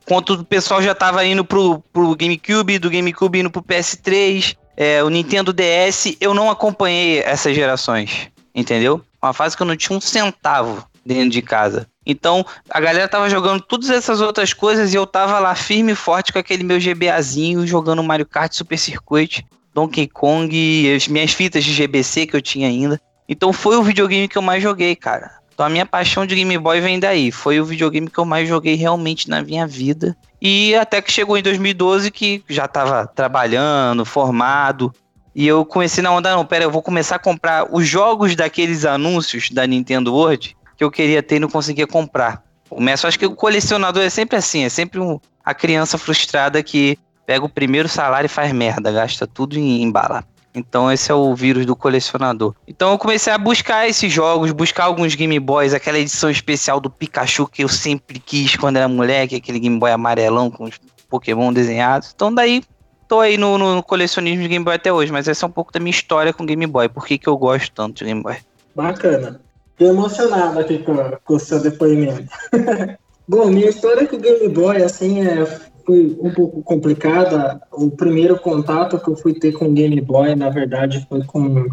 quando 0.06 0.32
o 0.32 0.46
pessoal 0.46 0.82
já 0.82 0.94
tava 0.94 1.26
indo 1.26 1.44
pro, 1.44 1.80
pro 1.92 2.16
GameCube, 2.16 2.80
do 2.80 2.90
GameCube 2.90 3.40
indo 3.40 3.50
pro 3.50 3.64
PS3, 3.64 4.56
é, 4.78 5.04
o 5.04 5.10
Nintendo 5.10 5.52
DS, 5.52 6.16
eu 6.22 6.34
não 6.34 6.50
acompanhei 6.50 7.20
essas 7.20 7.56
gerações, 7.56 8.30
entendeu? 8.54 9.04
Uma 9.22 9.34
fase 9.34 9.56
que 9.56 9.62
eu 9.62 9.68
não 9.68 9.76
tinha 9.76 9.98
um 9.98 10.02
centavo 10.02 10.86
dentro 11.06 11.30
de 11.30 11.42
casa. 11.42 11.88
Então, 12.06 12.46
a 12.70 12.80
galera 12.80 13.08
tava 13.08 13.30
jogando 13.30 13.62
todas 13.62 13.90
essas 13.90 14.22
outras 14.22 14.54
coisas 14.54 14.94
e 14.94 14.98
eu 14.98 15.06
tava 15.06 15.40
lá 15.40 15.54
firme 15.56 15.92
e 15.92 15.96
forte 15.96 16.34
com 16.34 16.40
aquele 16.40 16.64
meu 16.64 16.80
GBAzinho, 16.80 17.68
jogando 17.68 18.04
Mario 18.04 18.26
Kart 18.26 18.52
Super 18.54 18.78
Circuit, 18.78 19.46
Donkey 19.74 20.08
Kong, 20.08 20.94
as 20.96 21.08
minhas 21.08 21.32
fitas 21.32 21.64
de 21.64 21.74
GBC 21.74 22.28
que 22.28 22.36
eu 22.36 22.42
tinha 22.42 22.68
ainda. 22.68 23.00
Então 23.28 23.54
foi 23.54 23.78
o 23.78 23.84
videogame 23.84 24.28
que 24.28 24.38
eu 24.38 24.42
mais 24.42 24.64
joguei, 24.64 24.96
cara. 24.96 25.40
Então 25.54 25.66
a 25.66 25.70
minha 25.70 25.86
paixão 25.86 26.26
de 26.26 26.36
Game 26.36 26.58
Boy 26.58 26.80
vem 26.80 27.00
daí. 27.00 27.32
Foi 27.32 27.60
o 27.60 27.66
videogame 27.66 28.10
que 28.10 28.18
eu 28.18 28.26
mais 28.26 28.48
joguei 28.48 28.76
realmente 28.76 29.30
na 29.30 29.44
minha 29.44 29.68
vida. 29.68 30.16
E 30.42 30.74
até 30.76 31.02
que 31.02 31.12
chegou 31.12 31.38
em 31.38 31.44
2012 31.44 32.10
que 32.12 32.44
já 32.48 32.68
tava 32.68 33.06
trabalhando, 33.06 34.06
formado. 34.06 34.94
E 35.36 35.48
eu 35.48 35.64
comecei 35.66 36.04
na 36.04 36.12
onda, 36.12 36.36
não, 36.36 36.46
pera, 36.46 36.64
eu 36.64 36.72
vou 36.72 36.82
começar 36.82 37.16
a 37.16 37.20
comprar 37.20 37.68
os 37.72 37.88
jogos 37.88 38.36
daqueles 38.36 38.86
anúncios 38.86 39.50
da 39.52 39.66
Nintendo 39.66 40.14
World 40.14 40.56
que 40.76 40.84
eu 40.84 40.90
queria 40.90 41.22
ter 41.22 41.36
e 41.36 41.40
não 41.40 41.50
conseguia 41.50 41.86
comprar. 41.86 42.44
Começo, 42.70 43.08
acho 43.08 43.20
que 43.20 43.26
o 43.26 43.36
colecionador 43.36 44.04
é 44.04 44.10
sempre 44.10 44.38
assim, 44.38 44.64
é 44.64 44.70
sempre 44.70 45.00
um, 45.00 45.20
a 45.44 45.54
criança 45.54 45.98
frustrada 45.98 46.62
que 46.64 46.98
pega 47.26 47.44
o 47.46 47.50
primeiro 47.50 47.90
salário 47.90 48.28
e 48.28 48.30
faz 48.30 48.52
merda, 48.54 48.92
gasta 48.92 49.28
tudo 49.28 49.58
em, 49.58 49.84
em 49.84 49.92
bala. 49.92 50.24
Então 50.54 50.92
esse 50.92 51.12
é 51.12 51.14
o 51.14 51.36
vírus 51.36 51.66
do 51.66 51.76
colecionador. 51.76 52.56
Então 52.68 52.92
eu 52.92 52.98
comecei 52.98 53.32
a 53.32 53.38
buscar 53.38 53.88
esses 53.88 54.12
jogos, 54.12 54.52
buscar 54.52 54.86
alguns 54.86 55.16
Game 55.16 55.40
Boys, 55.40 55.74
aquela 55.74 56.00
edição 56.00 56.30
especial 56.30 56.80
do 56.80 56.90
Pikachu 56.90 57.48
que 57.48 57.64
eu 57.64 57.68
sempre 57.70 58.20
quis 58.20 58.56
quando 58.56 58.78
era 58.78 58.88
moleque, 58.88 59.36
aquele 59.36 59.60
Game 59.60 59.80
Boy 59.80 59.92
amarelão 59.92 60.50
com 60.50 60.66
os 60.66 60.80
Pokémon 61.10 61.52
desenhados. 61.54 62.12
Então 62.16 62.34
daí 62.34 62.64
tô 63.10 63.20
aí 63.20 63.38
no, 63.38 63.58
no 63.58 63.82
colecionismo 63.82 64.44
de 64.44 64.48
Game 64.48 64.64
Boy 64.64 64.76
até 64.76 64.94
hoje, 64.94 65.12
mas 65.12 65.28
essa 65.28 65.46
é 65.46 65.50
um 65.50 65.52
pouco 65.52 65.74
da 65.74 65.80
minha 65.80 65.90
história 65.90 66.32
com 66.32 66.46
Game 66.46 66.66
Boy. 66.68 66.88
Por 66.88 67.06
que, 67.06 67.18
que 67.18 67.28
eu 67.28 67.36
gosto 67.36 67.74
tanto 67.74 67.98
de 67.98 68.06
Game 68.06 68.22
Boy? 68.22 68.38
Bacana. 68.76 69.42
Fiquei 69.72 69.88
emocionado 69.88 70.60
aqui 70.60 70.78
com, 70.78 70.96
com 71.26 71.34
o 71.34 71.40
seu 71.40 71.60
depoimento. 71.60 72.30
Bom, 73.28 73.48
minha 73.48 73.68
história 73.68 74.08
com 74.08 74.16
o 74.16 74.20
Game 74.20 74.48
Boy, 74.50 74.84
assim, 74.84 75.26
é, 75.28 75.44
foi 75.86 76.16
um 76.22 76.32
pouco 76.32 76.62
complicada. 76.62 77.60
O 77.72 77.90
primeiro 77.90 78.40
contato 78.40 79.00
que 79.00 79.10
eu 79.10 79.18
fui 79.18 79.34
ter 79.34 79.54
com 79.54 79.66
o 79.66 79.74
Game 79.74 80.00
Boy, 80.02 80.36
na 80.36 80.50
verdade, 80.50 81.06
foi 81.10 81.24
com 81.24 81.66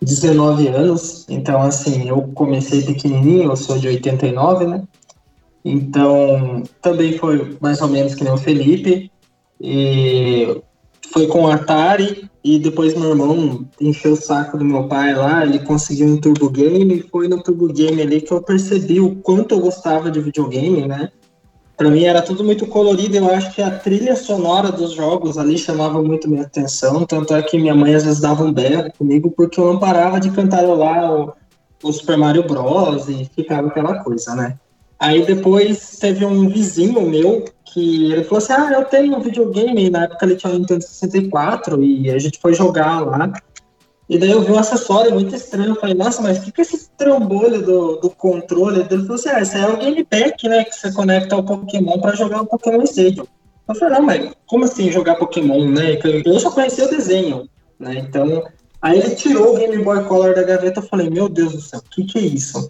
19 0.00 0.68
anos. 0.68 1.26
Então, 1.28 1.60
assim, 1.60 2.08
eu 2.08 2.22
comecei 2.34 2.82
pequenininho, 2.82 3.50
eu 3.50 3.56
sou 3.56 3.78
de 3.78 3.88
89, 3.88 4.66
né? 4.66 4.82
Então, 5.62 6.62
também 6.80 7.18
foi 7.18 7.58
mais 7.60 7.82
ou 7.82 7.88
menos 7.88 8.14
que 8.14 8.24
nem 8.24 8.32
o 8.32 8.38
Felipe. 8.38 9.10
E 9.60 10.62
foi 11.12 11.26
com 11.26 11.44
o 11.44 11.50
Atari 11.50 12.30
e 12.42 12.58
depois 12.58 12.94
meu 12.94 13.10
irmão 13.10 13.66
encheu 13.80 14.12
o 14.12 14.16
saco 14.16 14.56
do 14.56 14.64
meu 14.64 14.88
pai 14.88 15.14
lá, 15.14 15.44
ele 15.44 15.58
conseguiu 15.58 16.06
um 16.06 16.20
Turbo 16.20 16.48
Game 16.48 16.94
e 16.94 17.02
foi 17.02 17.28
no 17.28 17.42
Turbo 17.42 17.72
Game 17.72 18.00
ali 18.00 18.20
que 18.20 18.32
eu 18.32 18.42
percebi 18.42 19.00
o 19.00 19.16
quanto 19.16 19.54
eu 19.54 19.60
gostava 19.60 20.10
de 20.10 20.20
videogame, 20.20 20.86
né? 20.86 21.10
Para 21.76 21.90
mim 21.90 22.04
era 22.04 22.20
tudo 22.22 22.44
muito 22.44 22.66
colorido, 22.66 23.16
eu 23.16 23.30
acho 23.30 23.54
que 23.54 23.62
a 23.62 23.70
trilha 23.70 24.14
sonora 24.14 24.70
dos 24.70 24.92
jogos 24.92 25.38
ali 25.38 25.56
chamava 25.56 26.02
muito 26.02 26.28
minha 26.28 26.42
atenção, 26.42 27.04
tanto 27.06 27.34
é 27.34 27.42
que 27.42 27.58
minha 27.58 27.74
mãe 27.74 27.94
às 27.94 28.04
vezes 28.04 28.20
dava 28.20 28.44
um 28.44 28.52
berro 28.52 28.92
comigo 28.96 29.30
porque 29.30 29.58
eu 29.58 29.72
não 29.72 29.78
parava 29.78 30.20
de 30.20 30.30
cantarolar 30.30 31.12
o, 31.12 31.32
o 31.82 31.92
Super 31.92 32.18
Mario 32.18 32.46
Bros 32.46 33.08
e 33.08 33.24
ficava 33.34 33.68
aquela 33.68 34.02
coisa, 34.04 34.34
né? 34.34 34.58
Aí 34.98 35.24
depois 35.24 35.96
teve 35.98 36.26
um 36.26 36.48
vizinho 36.50 37.00
meu 37.08 37.46
que 37.72 38.12
ele 38.12 38.24
falou 38.24 38.38
assim: 38.38 38.52
Ah, 38.52 38.70
eu 38.72 38.84
tenho 38.84 39.16
um 39.16 39.20
videogame. 39.20 39.90
Na 39.90 40.04
época 40.04 40.26
ele 40.26 40.36
tinha 40.36 40.52
um 40.52 40.58
Nintendo 40.58 40.82
64 40.82 41.82
e 41.82 42.10
a 42.10 42.18
gente 42.18 42.38
foi 42.38 42.54
jogar 42.54 43.00
lá. 43.00 43.32
E 44.08 44.18
daí 44.18 44.32
eu 44.32 44.42
vi 44.42 44.50
um 44.50 44.58
acessório 44.58 45.12
muito 45.12 45.32
estranho. 45.34 45.70
Eu 45.70 45.76
falei, 45.76 45.94
nossa, 45.94 46.20
mas 46.20 46.38
o 46.38 46.42
que, 46.42 46.50
que 46.50 46.60
é 46.60 46.64
esse 46.64 46.90
trambolho 46.98 47.62
do, 47.64 47.96
do 47.96 48.10
controle? 48.10 48.80
Ele 48.80 49.02
falou 49.02 49.14
assim: 49.14 49.28
ah, 49.28 49.40
esse 49.40 49.56
é 49.56 49.68
o 49.68 49.76
Game 49.76 50.04
Pack, 50.04 50.48
né? 50.48 50.64
Que 50.64 50.74
você 50.74 50.92
conecta 50.92 51.36
ao 51.36 51.44
Pokémon 51.44 51.98
para 52.00 52.16
jogar 52.16 52.42
o 52.42 52.46
Pokémon 52.46 52.82
Stadium. 52.82 53.26
Eu 53.68 53.74
falei, 53.76 53.98
não, 53.98 54.04
mas 54.04 54.32
como 54.46 54.64
assim 54.64 54.90
jogar 54.90 55.14
Pokémon, 55.14 55.68
né? 55.68 55.96
Eu 56.24 56.40
só 56.40 56.50
conhecia 56.50 56.86
o 56.86 56.90
desenho, 56.90 57.48
né? 57.78 57.98
Então, 57.98 58.42
aí 58.82 58.98
ele 58.98 59.14
tirou 59.14 59.54
o 59.54 59.56
Game 59.56 59.78
Boy 59.78 60.02
Color 60.04 60.34
da 60.34 60.42
gaveta. 60.42 60.80
Eu 60.80 60.88
falei, 60.88 61.08
meu 61.08 61.28
Deus 61.28 61.52
do 61.52 61.60
céu, 61.60 61.78
o 61.78 61.90
que, 61.90 62.02
que 62.04 62.18
é 62.18 62.22
isso? 62.22 62.68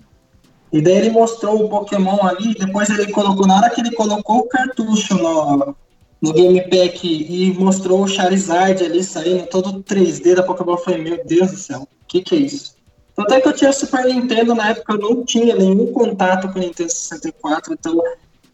E 0.72 0.80
daí 0.80 0.98
ele 0.98 1.10
mostrou 1.10 1.64
o 1.64 1.68
Pokémon 1.68 2.18
ali, 2.22 2.54
depois 2.54 2.88
ele 2.90 3.10
colocou, 3.10 3.46
na 3.46 3.56
hora 3.56 3.70
que 3.70 3.80
ele 3.80 3.90
colocou 3.92 4.38
o 4.38 4.48
cartucho 4.48 5.14
no, 5.14 5.74
no 6.20 6.32
Game 6.32 6.60
Pack 6.62 7.00
e 7.04 7.52
mostrou 7.58 8.02
o 8.02 8.08
Charizard 8.08 8.84
ali 8.84 9.02
saindo 9.02 9.46
todo 9.46 9.82
3D 9.82 10.34
da 10.34 10.42
Pokémon. 10.42 10.72
Eu 10.72 10.78
falei, 10.78 11.02
meu 11.02 11.24
Deus 11.24 11.50
do 11.50 11.56
céu, 11.56 11.80
o 11.80 12.06
que, 12.06 12.22
que 12.22 12.34
é 12.36 12.38
isso? 12.38 12.76
Até 13.16 13.40
que 13.40 13.48
eu 13.48 13.52
tinha 13.52 13.72
Super 13.72 14.04
Nintendo, 14.04 14.54
na 14.54 14.70
época 14.70 14.94
eu 14.94 14.98
não 14.98 15.24
tinha 15.24 15.54
nenhum 15.54 15.92
contato 15.92 16.48
com 16.52 16.58
o 16.58 16.62
Nintendo 16.62 16.90
64, 16.90 17.74
então 17.74 18.00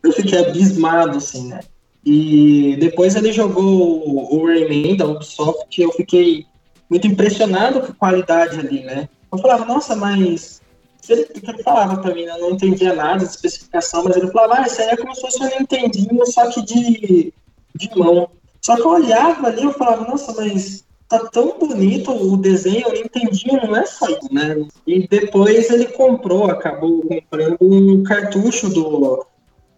eu 0.02 0.12
fiquei 0.12 0.38
abismado, 0.38 1.18
assim, 1.18 1.48
né? 1.48 1.60
E 2.04 2.76
depois 2.78 3.14
ele 3.16 3.32
jogou 3.32 4.32
o 4.32 4.46
Rayman 4.46 4.96
da 4.96 5.06
Ubisoft 5.06 5.78
e 5.78 5.84
eu 5.84 5.92
fiquei 5.92 6.46
muito 6.88 7.06
impressionado 7.06 7.80
com 7.80 7.92
a 7.92 7.94
qualidade 7.94 8.58
ali, 8.58 8.82
né? 8.82 9.08
Eu 9.32 9.38
falava, 9.38 9.64
nossa, 9.64 9.94
mas 9.94 10.62
ele, 11.08 11.26
falava 11.62 12.00
pra 12.00 12.14
mim, 12.14 12.24
né? 12.24 12.32
eu 12.32 12.40
não 12.40 12.50
entendia 12.52 12.94
nada 12.94 13.18
de 13.18 13.30
especificação, 13.30 14.04
mas 14.04 14.16
ele 14.16 14.30
falava, 14.30 14.62
ah, 14.62 14.66
isso 14.66 14.80
aí 14.80 14.88
é 14.88 14.96
como 14.96 15.14
se 15.14 15.20
fosse 15.20 15.42
um 15.42 15.58
Nintendinho, 15.58 16.26
só 16.26 16.48
que 16.50 16.62
de, 16.62 17.32
de 17.74 17.90
mão. 17.96 18.28
Só 18.60 18.76
que 18.76 18.82
eu 18.82 18.90
olhava 18.90 19.46
ali, 19.46 19.62
eu 19.62 19.72
falava, 19.72 20.08
nossa, 20.08 20.32
mas 20.34 20.84
tá 21.08 21.20
tão 21.30 21.58
bonito 21.58 22.10
o 22.10 22.36
desenho, 22.36 22.88
o 22.88 22.92
Nintendinho 22.92 23.60
não 23.64 23.76
é 23.76 23.86
só 23.86 24.08
isso, 24.08 24.32
né? 24.32 24.66
E 24.86 25.06
depois 25.06 25.70
ele 25.70 25.86
comprou, 25.86 26.50
acabou 26.50 27.02
comprando 27.02 27.58
um 27.60 28.02
cartucho 28.02 28.68
do 28.68 29.24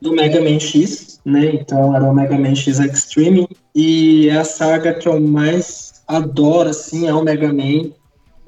do 0.01 0.13
Mega 0.13 0.41
Man 0.41 0.59
X, 0.59 1.21
né? 1.25 1.47
Então 1.55 1.95
era 1.95 2.05
o 2.05 2.15
Mega 2.15 2.39
Man 2.39 2.55
X 2.55 2.79
Extreme. 2.79 3.49
E 3.75 4.29
é 4.29 4.39
a 4.39 4.45
saga 4.45 4.95
que 4.95 5.09
eu 5.09 5.21
mais 5.21 6.03
adoro, 6.07 6.71
assim, 6.71 7.07
é 7.07 7.15
o 7.15 7.23
Mega 7.23 7.53
Man. 7.53 7.91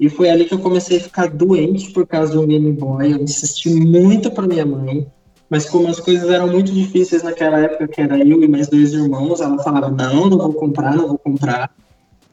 E 0.01 0.09
foi 0.09 0.31
ali 0.31 0.45
que 0.45 0.53
eu 0.55 0.57
comecei 0.57 0.97
a 0.97 1.01
ficar 1.01 1.29
doente 1.29 1.91
por 1.91 2.07
causa 2.07 2.33
do 2.33 2.47
Game 2.47 2.71
Boy. 2.71 3.11
Eu 3.11 3.17
insisti 3.17 3.69
muito 3.69 4.31
para 4.31 4.47
minha 4.47 4.65
mãe. 4.65 5.05
Mas 5.47 5.69
como 5.69 5.89
as 5.89 5.99
coisas 5.99 6.27
eram 6.27 6.47
muito 6.47 6.71
difíceis 6.71 7.21
naquela 7.21 7.59
época, 7.59 7.87
que 7.87 8.01
era 8.01 8.17
eu 8.17 8.41
e 8.41 8.47
mais 8.47 8.67
dois 8.67 8.93
irmãos, 8.93 9.41
ela 9.41 9.61
falava, 9.61 9.91
não, 9.91 10.27
não 10.27 10.39
vou 10.39 10.53
comprar, 10.53 10.95
não 10.95 11.09
vou 11.09 11.19
comprar. 11.19 11.69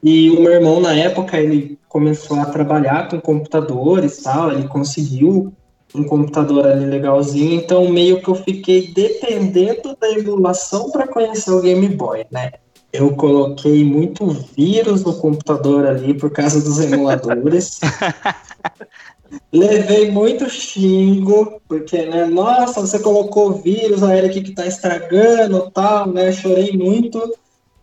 E 0.01 0.31
o 0.31 0.41
meu 0.41 0.51
irmão, 0.51 0.79
na 0.79 0.95
época, 0.95 1.39
ele 1.39 1.77
começou 1.87 2.39
a 2.39 2.45
trabalhar 2.45 3.07
com 3.07 3.21
computadores 3.21 4.17
e 4.17 4.23
tal, 4.23 4.51
ele 4.51 4.67
conseguiu 4.67 5.53
um 5.93 6.03
computador 6.03 6.65
ali 6.65 6.85
legalzinho, 6.85 7.53
então 7.53 7.87
meio 7.89 8.19
que 8.21 8.29
eu 8.29 8.35
fiquei 8.35 8.91
dependendo 8.93 9.95
da 9.99 10.09
emulação 10.09 10.89
para 10.89 11.07
conhecer 11.07 11.51
o 11.51 11.61
Game 11.61 11.87
Boy, 11.89 12.25
né? 12.31 12.53
Eu 12.91 13.15
coloquei 13.15 13.83
muito 13.83 14.27
vírus 14.57 15.03
no 15.03 15.13
computador 15.15 15.85
ali 15.85 16.13
por 16.13 16.31
causa 16.31 16.61
dos 16.61 16.79
emuladores. 16.79 17.79
Levei 19.53 20.09
muito 20.09 20.49
xingo, 20.49 21.61
porque, 21.67 22.03
né, 22.05 22.25
nossa, 22.25 22.81
você 22.81 22.97
colocou 22.97 23.53
vírus, 23.53 24.01
a 24.01 24.15
era 24.15 24.25
aqui 24.25 24.41
que 24.41 24.55
tá 24.55 24.65
estragando 24.65 25.69
tal, 25.69 26.07
né? 26.07 26.31
Chorei 26.31 26.71
muito, 26.71 27.35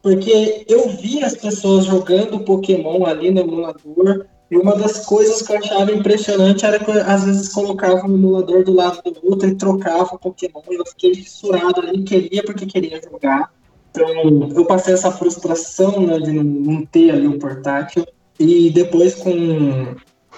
porque 0.02 0.64
eu 0.68 0.88
vi 0.88 1.22
as 1.22 1.36
pessoas 1.36 1.84
jogando 1.84 2.40
Pokémon 2.40 3.04
ali 3.06 3.30
no 3.30 3.40
emulador, 3.40 4.26
e 4.50 4.56
uma 4.56 4.76
das 4.76 5.04
coisas 5.04 5.42
que 5.42 5.52
eu 5.52 5.58
achava 5.58 5.92
impressionante 5.92 6.64
era 6.64 6.78
que 6.78 6.90
às 6.90 7.24
vezes 7.24 7.52
colocava 7.52 8.06
um 8.06 8.14
emulador 8.14 8.62
do 8.62 8.72
lado 8.72 9.02
do 9.02 9.20
outro 9.24 9.48
e 9.48 9.56
trocava 9.56 10.14
o 10.14 10.18
Pokémon. 10.18 10.62
E 10.70 10.74
eu 10.76 10.86
fiquei 10.86 11.14
fissurado 11.14 11.80
ali, 11.80 12.04
queria 12.04 12.44
porque 12.44 12.64
queria 12.64 13.00
jogar. 13.02 13.52
Então 13.96 14.50
eu 14.54 14.64
passei 14.64 14.94
essa 14.94 15.10
frustração 15.10 16.00
né, 16.00 16.18
de 16.18 16.32
não 16.32 16.84
ter 16.84 17.10
ali 17.10 17.26
o 17.26 17.38
portátil. 17.38 18.06
E 18.38 18.70
depois, 18.70 19.14
com, 19.14 19.94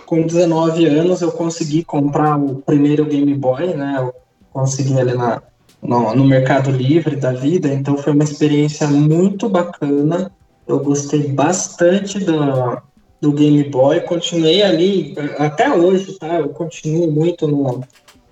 com 0.07 0.23
19 0.23 0.87
anos, 0.87 1.21
eu 1.21 1.33
consegui 1.33 1.83
comprar 1.83 2.39
o 2.39 2.57
primeiro 2.57 3.05
Game 3.05 3.35
Boy, 3.35 3.75
né? 3.75 3.97
Eu 3.99 4.15
consegui 4.53 4.99
ali 4.99 5.15
na, 5.15 5.43
no, 5.83 6.15
no 6.15 6.25
Mercado 6.25 6.71
Livre 6.71 7.17
da 7.17 7.33
vida. 7.33 7.69
Então 7.69 7.97
foi 7.97 8.13
uma 8.13 8.25
experiência 8.25 8.87
muito 8.87 9.49
bacana. 9.49 10.31
Eu 10.67 10.79
gostei 10.81 11.33
bastante 11.33 12.25
da, 12.25 12.83
do 13.21 13.33
Game 13.33 13.65
Boy, 13.65 14.01
continuei 14.03 14.63
ali 14.63 15.15
até 15.39 15.71
hoje, 15.71 16.19
tá? 16.19 16.39
Eu 16.39 16.51
continuo 16.51 17.11
muito 17.11 17.49
no, 17.49 17.83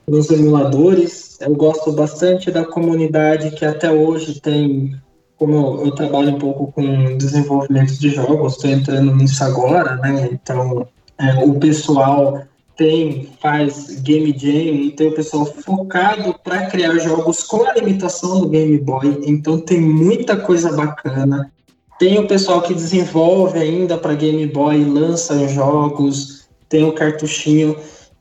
nos 0.07 0.31
emuladores. 0.31 1.39
Eu 1.41 1.55
gosto 1.55 1.93
bastante 1.93 2.51
da 2.51 2.64
comunidade 2.64 3.51
que 3.51 3.64
até 3.64 3.91
hoje 3.91 4.41
tem, 4.41 4.95
como 5.39 5.82
eu 5.84 5.91
trabalho 5.93 6.34
um 6.34 6.39
pouco 6.39 6.72
com 6.72 7.16
desenvolvimento 7.16 7.99
de 7.99 8.11
jogos, 8.11 8.55
estou 8.55 8.70
entrando 8.70 9.14
nisso 9.14 9.45
agora, 9.45 9.97
né? 9.97 10.30
Então, 10.32 10.89
é, 11.18 11.45
o 11.45 11.55
pessoal 11.55 12.43
tem, 12.76 13.28
faz 13.41 14.01
game 14.01 14.34
jam, 14.37 14.91
tem 14.95 15.09
o 15.09 15.14
pessoal 15.14 15.47
focado 15.47 16.34
para 16.43 16.66
criar 16.66 16.99
jogos 16.99 17.43
com 17.43 17.64
a 17.64 17.74
limitação 17.74 18.41
do 18.41 18.49
Game 18.49 18.78
Boy, 18.78 19.22
então 19.26 19.61
tem 19.61 19.80
muita 19.80 20.37
coisa 20.37 20.72
bacana. 20.72 21.51
Tem 21.99 22.18
o 22.18 22.26
pessoal 22.26 22.61
que 22.61 22.74
desenvolve 22.74 23.59
ainda 23.59 23.97
para 23.97 24.14
Game 24.14 24.47
Boy, 24.47 24.84
lança 24.84 25.49
jogos, 25.49 26.47
tem 26.68 26.84
o 26.84 26.93
cartuchinho. 26.93 27.76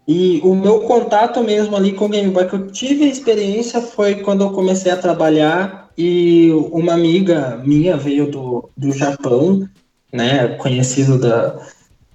E 0.07 0.39
o 0.43 0.53
meu 0.53 0.81
contato 0.81 1.43
mesmo 1.43 1.75
ali 1.75 1.91
com 1.91 2.05
o 2.05 2.09
Game 2.09 2.31
Boy, 2.31 2.47
que 2.47 2.55
eu 2.55 2.67
tive 2.67 3.03
a 3.03 3.07
experiência, 3.07 3.81
foi 3.81 4.15
quando 4.15 4.45
eu 4.45 4.51
comecei 4.51 4.91
a 4.91 4.97
trabalhar 4.97 5.84
e 5.97 6.51
uma 6.71 6.93
amiga 6.93 7.61
minha 7.65 7.95
veio 7.95 8.29
do, 8.29 8.69
do 8.75 8.91
Japão, 8.91 9.67
né, 10.11 10.49
conhecido 10.55 11.17
da, 11.17 11.59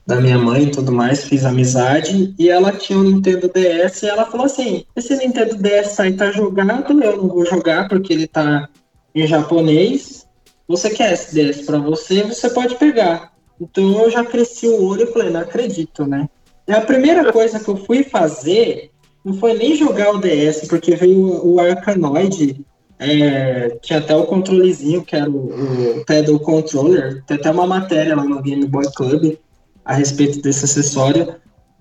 da 0.06 0.20
minha 0.20 0.38
mãe 0.38 0.64
e 0.64 0.70
tudo 0.70 0.92
mais, 0.92 1.24
fiz 1.24 1.44
amizade, 1.44 2.34
e 2.38 2.48
ela 2.48 2.72
tinha 2.72 2.98
um 2.98 3.04
Nintendo 3.04 3.48
DS, 3.48 4.02
e 4.02 4.08
ela 4.08 4.26
falou 4.26 4.46
assim, 4.46 4.84
esse 4.94 5.16
Nintendo 5.16 5.56
DS 5.56 5.98
aí 6.00 6.12
tá 6.12 6.30
jogado, 6.30 7.02
eu 7.02 7.16
não 7.16 7.28
vou 7.28 7.46
jogar 7.46 7.88
porque 7.88 8.12
ele 8.12 8.26
tá 8.26 8.68
em 9.14 9.26
japonês, 9.26 10.26
você 10.66 10.90
quer 10.90 11.12
SDS 11.12 11.62
para 11.62 11.78
você, 11.78 12.22
você 12.22 12.48
pode 12.50 12.76
pegar. 12.76 13.32
Então 13.60 14.02
eu 14.02 14.10
já 14.10 14.24
cresci 14.24 14.66
o 14.66 14.84
olho 14.84 15.02
e 15.02 15.12
falei, 15.12 15.30
não 15.30 15.40
acredito, 15.40 16.06
né? 16.06 16.28
E 16.66 16.72
a 16.72 16.80
primeira 16.80 17.32
coisa 17.32 17.58
que 17.58 17.68
eu 17.68 17.76
fui 17.76 18.04
fazer 18.04 18.90
não 19.24 19.34
foi 19.34 19.54
nem 19.54 19.74
jogar 19.74 20.12
o 20.12 20.18
DS, 20.18 20.68
porque 20.68 20.94
veio 20.94 21.44
o 21.44 21.60
Arkanoid, 21.60 22.64
é, 23.00 23.70
tinha 23.80 23.98
até 23.98 24.14
o 24.14 24.26
controlezinho, 24.26 25.02
que 25.02 25.16
era 25.16 25.28
o, 25.28 26.00
o 26.00 26.04
Pedal 26.04 26.38
Controller, 26.38 27.24
tem 27.24 27.38
até 27.38 27.50
uma 27.50 27.66
matéria 27.66 28.14
lá 28.14 28.24
no 28.24 28.42
Game 28.42 28.66
Boy 28.66 28.84
Club 28.94 29.38
a 29.82 29.94
respeito 29.94 30.42
desse 30.42 30.66
acessório. 30.66 31.34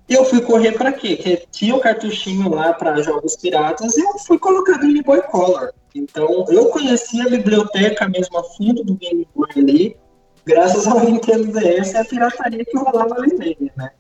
E 0.08 0.14
eu 0.14 0.24
fui 0.24 0.40
correr 0.42 0.72
para 0.72 0.94
quê? 0.94 1.18
Que 1.18 1.44
tinha 1.52 1.76
o 1.76 1.80
cartuchinho 1.82 2.50
lá 2.50 2.74
para 2.74 3.02
jogos 3.02 3.36
piratas 3.36 3.98
e 3.98 4.02
eu 4.02 4.18
fui 4.20 4.40
colocar 4.40 4.78
Game 4.78 5.04
Boy 5.04 5.22
Color. 5.24 5.74
Então, 5.94 6.46
eu 6.48 6.68
conheci 6.68 7.22
a 7.22 7.30
biblioteca 7.30 8.08
mesmo 8.08 8.38
a 8.38 8.44
fundo 8.44 8.82
do 8.84 8.96
Game 8.96 9.28
Boy 9.36 9.50
ali, 9.58 9.98
graças 10.46 10.88
ao 10.88 11.04
Nintendo 11.04 11.52
DS 11.52 11.92
e 11.92 11.98
a 11.98 12.06
pirataria 12.06 12.64
que 12.64 12.78
rolava 12.78 13.16
ali 13.16 13.36
nele, 13.36 13.72
né? 13.76 13.92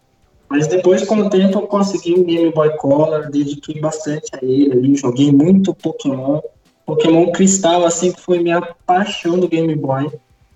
Mas 0.47 0.67
depois, 0.67 1.05
com 1.05 1.15
o 1.17 1.29
tempo, 1.29 1.59
eu 1.59 1.67
consegui 1.67 2.13
um 2.17 2.23
Game 2.23 2.51
Boy 2.51 2.75
Color, 2.77 3.29
dediquei 3.29 3.79
bastante 3.79 4.31
a 4.33 4.39
ele 4.41 4.71
ali, 4.71 4.95
joguei 4.95 5.31
muito 5.31 5.75
Pokémon. 5.75 6.39
Pokémon 6.89 7.31
Cristal, 7.31 7.85
assim, 7.85 8.13
foi 8.17 8.39
minha 8.39 8.61
paixão 8.85 9.39
do 9.39 9.47
Game 9.47 9.75
Boy. 9.75 10.11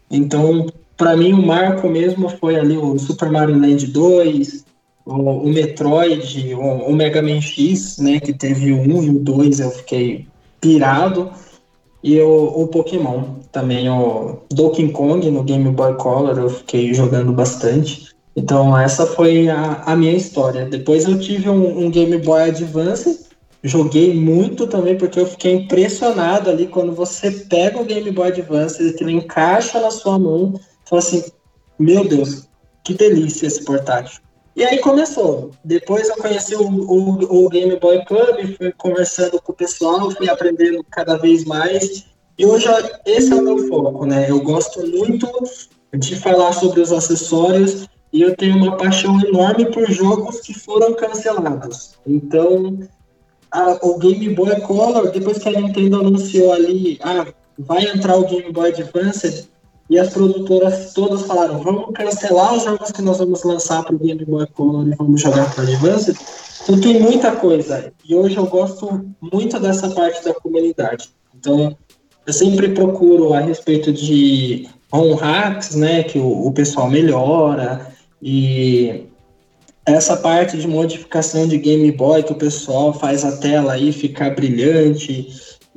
Então, 0.10 0.68
para 0.98 1.16
mim, 1.16 1.34
o 1.34 1.46
marco 1.46 1.88
mesmo 1.88 2.30
foi 2.30 2.56
ali 2.56 2.78
o 2.78 2.98
Super 2.98 3.30
Mario 3.30 3.60
Land 3.60 3.88
2, 3.88 4.66
o, 5.06 5.12
o 5.12 5.50
Metroid, 5.50 6.54
o, 6.56 6.60
o, 6.60 6.96
Mega 6.96 7.22
Man 7.22 7.42
X, 7.42 7.98
né, 7.98 8.20
que 8.20 8.34
teve 8.34 8.72
o 8.72 8.80
1 8.80 9.04
e 9.04 9.10
o 9.10 9.20
2, 9.20 9.60
eu 9.60 9.72
fiquei 9.72 10.28
pirado. 10.60 11.32
E 12.04 12.20
o, 12.20 12.64
o 12.64 12.68
Pokémon 12.68 13.36
também, 13.52 13.90
o 13.90 14.40
Donkey 14.52 14.90
Kong 14.90 15.30
no 15.30 15.44
Game 15.44 15.70
Boy 15.70 15.94
Color, 15.96 16.38
eu 16.38 16.50
fiquei 16.50 16.94
jogando 16.94 17.32
bastante. 17.32 18.14
Então 18.36 18.78
essa 18.78 19.06
foi 19.06 19.48
a, 19.48 19.84
a 19.86 19.96
minha 19.96 20.14
história. 20.14 20.66
Depois 20.66 21.06
eu 21.06 21.20
tive 21.20 21.50
um, 21.50 21.86
um, 21.86 21.92
Game 21.92 22.18
Boy 22.18 22.50
Advance, 22.50 23.28
joguei 23.64 24.14
muito 24.14 24.68
também, 24.68 24.98
porque 24.98 25.20
eu 25.20 25.26
fiquei 25.26 25.54
impressionado 25.54 26.50
ali 26.50 26.68
quando 26.68 26.94
você 26.94 27.32
pega 27.32 27.80
o 27.80 27.86
Game 27.86 28.12
Boy 28.12 28.28
Advance, 28.28 28.96
ele 29.00 29.14
encaixa 29.14 29.80
na 29.80 29.90
sua 29.90 30.20
mão, 30.20 30.60
fala 30.86 31.02
assim, 31.02 31.24
meu 31.80 32.08
Deus, 32.08 32.48
que 32.84 32.94
delícia 32.94 33.48
esse 33.48 33.64
portátil. 33.64 34.22
E 34.56 34.64
aí 34.64 34.80
começou. 34.80 35.52
Depois 35.64 36.10
eu 36.10 36.18
conheci 36.18 36.56
o, 36.56 36.62
o, 36.62 37.46
o, 37.46 37.50
Game 37.50 37.76
Boy 37.80 38.06
Club, 38.06 38.56
fui 38.56 38.72
conversando 38.74 39.42
com 39.42 39.52
o 39.52 39.56
pessoal, 39.56 40.12
fui 40.12 40.30
aprendendo 40.30 40.86
cada 40.92 41.18
vez 41.18 41.44
mais. 41.46 42.06
E 42.38 42.46
hoje 42.46 42.68
esse 43.06 43.32
é 43.32 43.36
o 43.36 43.42
meu 43.42 43.68
foco, 43.68 44.06
né? 44.06 44.30
Eu 44.30 44.42
gosto 44.42 44.86
muito 44.86 45.28
de 45.98 46.16
falar 46.18 46.54
sobre 46.54 46.82
os 46.82 46.92
acessórios 46.92 47.88
e 48.12 48.22
eu 48.22 48.36
tenho 48.36 48.58
uma 48.58 48.78
paixão 48.78 49.20
enorme 49.22 49.72
por 49.72 49.90
jogos 49.90 50.40
que 50.42 50.54
foram 50.54 50.94
cancelados. 50.94 51.96
Então, 52.06 52.78
a, 53.54 53.78
o 53.82 53.98
Game 54.00 54.34
Boy 54.34 54.60
Color, 54.62 55.12
depois 55.12 55.38
que 55.38 55.48
a 55.48 55.52
Nintendo 55.52 56.00
anunciou 56.00 56.52
ali, 56.52 57.00
ah, 57.04 57.28
vai 57.58 57.86
entrar 57.86 58.18
o 58.18 58.26
Game 58.26 58.52
Boy 58.52 58.70
Advance, 58.70 59.48
e 59.90 60.00
as 60.00 60.12
produtoras 60.12 60.94
todas 60.94 61.22
falaram: 61.24 61.62
vamos 61.62 61.92
cancelar 61.94 62.56
os 62.56 62.64
jogos 62.64 62.92
que 62.92 63.02
nós 63.02 63.20
vamos 63.20 63.44
lançar 63.44 63.84
para 63.84 63.96
o 63.96 64.00
Game 64.00 64.26
Boy 64.26 64.48
Color 64.48 64.88
e 64.88 64.96
vamos 64.96 65.22
jogar 65.22 65.54
para 65.54 65.64
o 65.64 65.68
Advanced. 65.68 66.18
Então 66.64 66.82
tem 66.82 67.00
muita 67.00 67.36
coisa. 67.36 67.94
E 68.04 68.16
hoje 68.16 68.38
eu 68.38 68.48
gosto 68.48 69.06
muito 69.22 69.60
dessa 69.60 69.90
parte 69.90 70.24
da 70.24 70.34
comunidade. 70.34 71.10
Então 71.38 71.78
eu 72.26 72.34
sempre 72.34 72.70
procuro 72.70 73.34
a 73.34 73.40
respeito 73.40 73.92
de 73.92 74.68
ROM 74.92 75.14
hacks, 75.16 75.76
né, 75.76 76.04
que 76.04 76.18
o, 76.18 76.48
o 76.48 76.52
pessoal 76.54 76.90
melhora, 76.90 77.94
e 78.22 79.06
essa 79.86 80.16
parte 80.16 80.58
de 80.58 80.68
modificação 80.68 81.48
de 81.48 81.58
Game 81.58 81.92
Boy 81.92 82.24
que 82.24 82.32
o 82.32 82.38
pessoal 82.38 82.94
faz 82.94 83.26
a 83.26 83.38
tela 83.38 83.74
aí 83.74 83.92
ficar 83.92 84.34
brilhante 84.34 85.28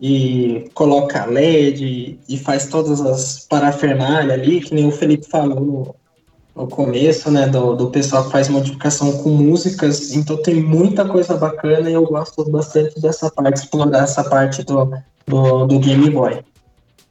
e 0.01 0.69
coloca 0.75 1.25
LED 1.25 2.19
e 2.29 2.39
faz 2.39 2.67
todas 2.67 3.01
as 3.01 3.47
parafernálias 3.49 4.39
ali, 4.39 4.61
que 4.61 4.75
nem 4.75 4.87
o 4.87 4.93
Felipe 4.93 5.27
falou 5.27 5.61
no, 5.61 5.95
no 6.55 6.69
começo, 6.69 7.31
né, 7.31 7.49
do, 7.49 7.75
do 7.75 7.91
pessoal 7.91 8.25
que 8.25 8.33
faz 8.33 8.49
modificação 8.49 9.11
com 9.19 9.31
músicas, 9.31 10.15
então 10.15 10.41
tem 10.43 10.63
muita 10.63 11.05
coisa 11.07 11.37
bacana 11.37 11.91
e 11.91 11.95
eu 11.95 12.05
gosto 12.05 12.45
bastante 12.51 13.01
dessa 13.01 13.31
parte, 13.31 13.63
explorar 13.63 14.05
essa 14.05 14.23
parte 14.23 14.63
do, 14.63 14.91
do, 15.27 15.67
do 15.67 15.79
Game 15.79 16.11
Boy. 16.11 16.41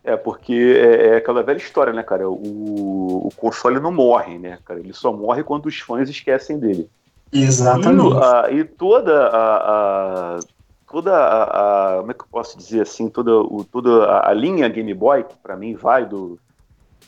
É, 0.06 0.16
porque 0.16 0.54
é, 0.54 1.08
é, 1.08 1.18
aquela 1.18 1.42
velha 1.42 1.58
história, 1.58 1.92
né, 1.92 2.04
cara? 2.04 2.30
O, 2.30 3.28
o 3.28 3.30
console 3.36 3.80
não 3.80 3.92
morre, 3.92 4.38
né, 4.38 4.60
cara? 4.64 4.80
Ele 4.80 4.94
só 4.94 5.12
morre 5.12 5.44
quando 5.44 5.66
os 5.66 5.80
fãs 5.80 6.08
esquecem 6.08 6.60
dele. 6.60 6.88
Exatamente. 7.34 8.16
E, 8.16 8.24
a, 8.24 8.52
e 8.52 8.64
toda 8.64 9.28
a, 9.28 10.36
a 10.36 10.40
toda 10.88 11.12
a, 11.12 11.96
a, 11.96 11.98
como 11.98 12.12
é 12.12 12.14
que 12.14 12.22
eu 12.22 12.28
posso 12.32 12.56
dizer 12.56 12.82
assim, 12.82 13.10
toda, 13.10 13.36
o, 13.36 13.66
toda 13.70 14.06
a, 14.06 14.30
a 14.30 14.34
linha 14.34 14.70
Game 14.70 14.94
Boy, 14.94 15.24
que 15.24 15.36
para 15.42 15.56
mim 15.56 15.74
vai 15.74 16.06
do 16.06 16.40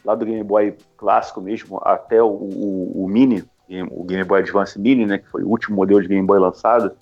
lá 0.03 0.15
do 0.15 0.25
Game 0.25 0.43
Boy 0.43 0.75
clássico 0.97 1.39
mesmo 1.39 1.79
até 1.83 2.21
o, 2.21 2.27
o, 2.27 3.03
o 3.03 3.07
Mini, 3.07 3.43
o 3.91 4.03
Game 4.03 4.23
Boy 4.23 4.41
Advance 4.41 4.79
Mini, 4.79 5.05
né, 5.05 5.19
que 5.19 5.29
foi 5.29 5.43
o 5.43 5.49
último 5.49 5.75
modelo 5.75 6.01
de 6.01 6.07
Game 6.07 6.25
Boy 6.25 6.39
lançado. 6.39 6.93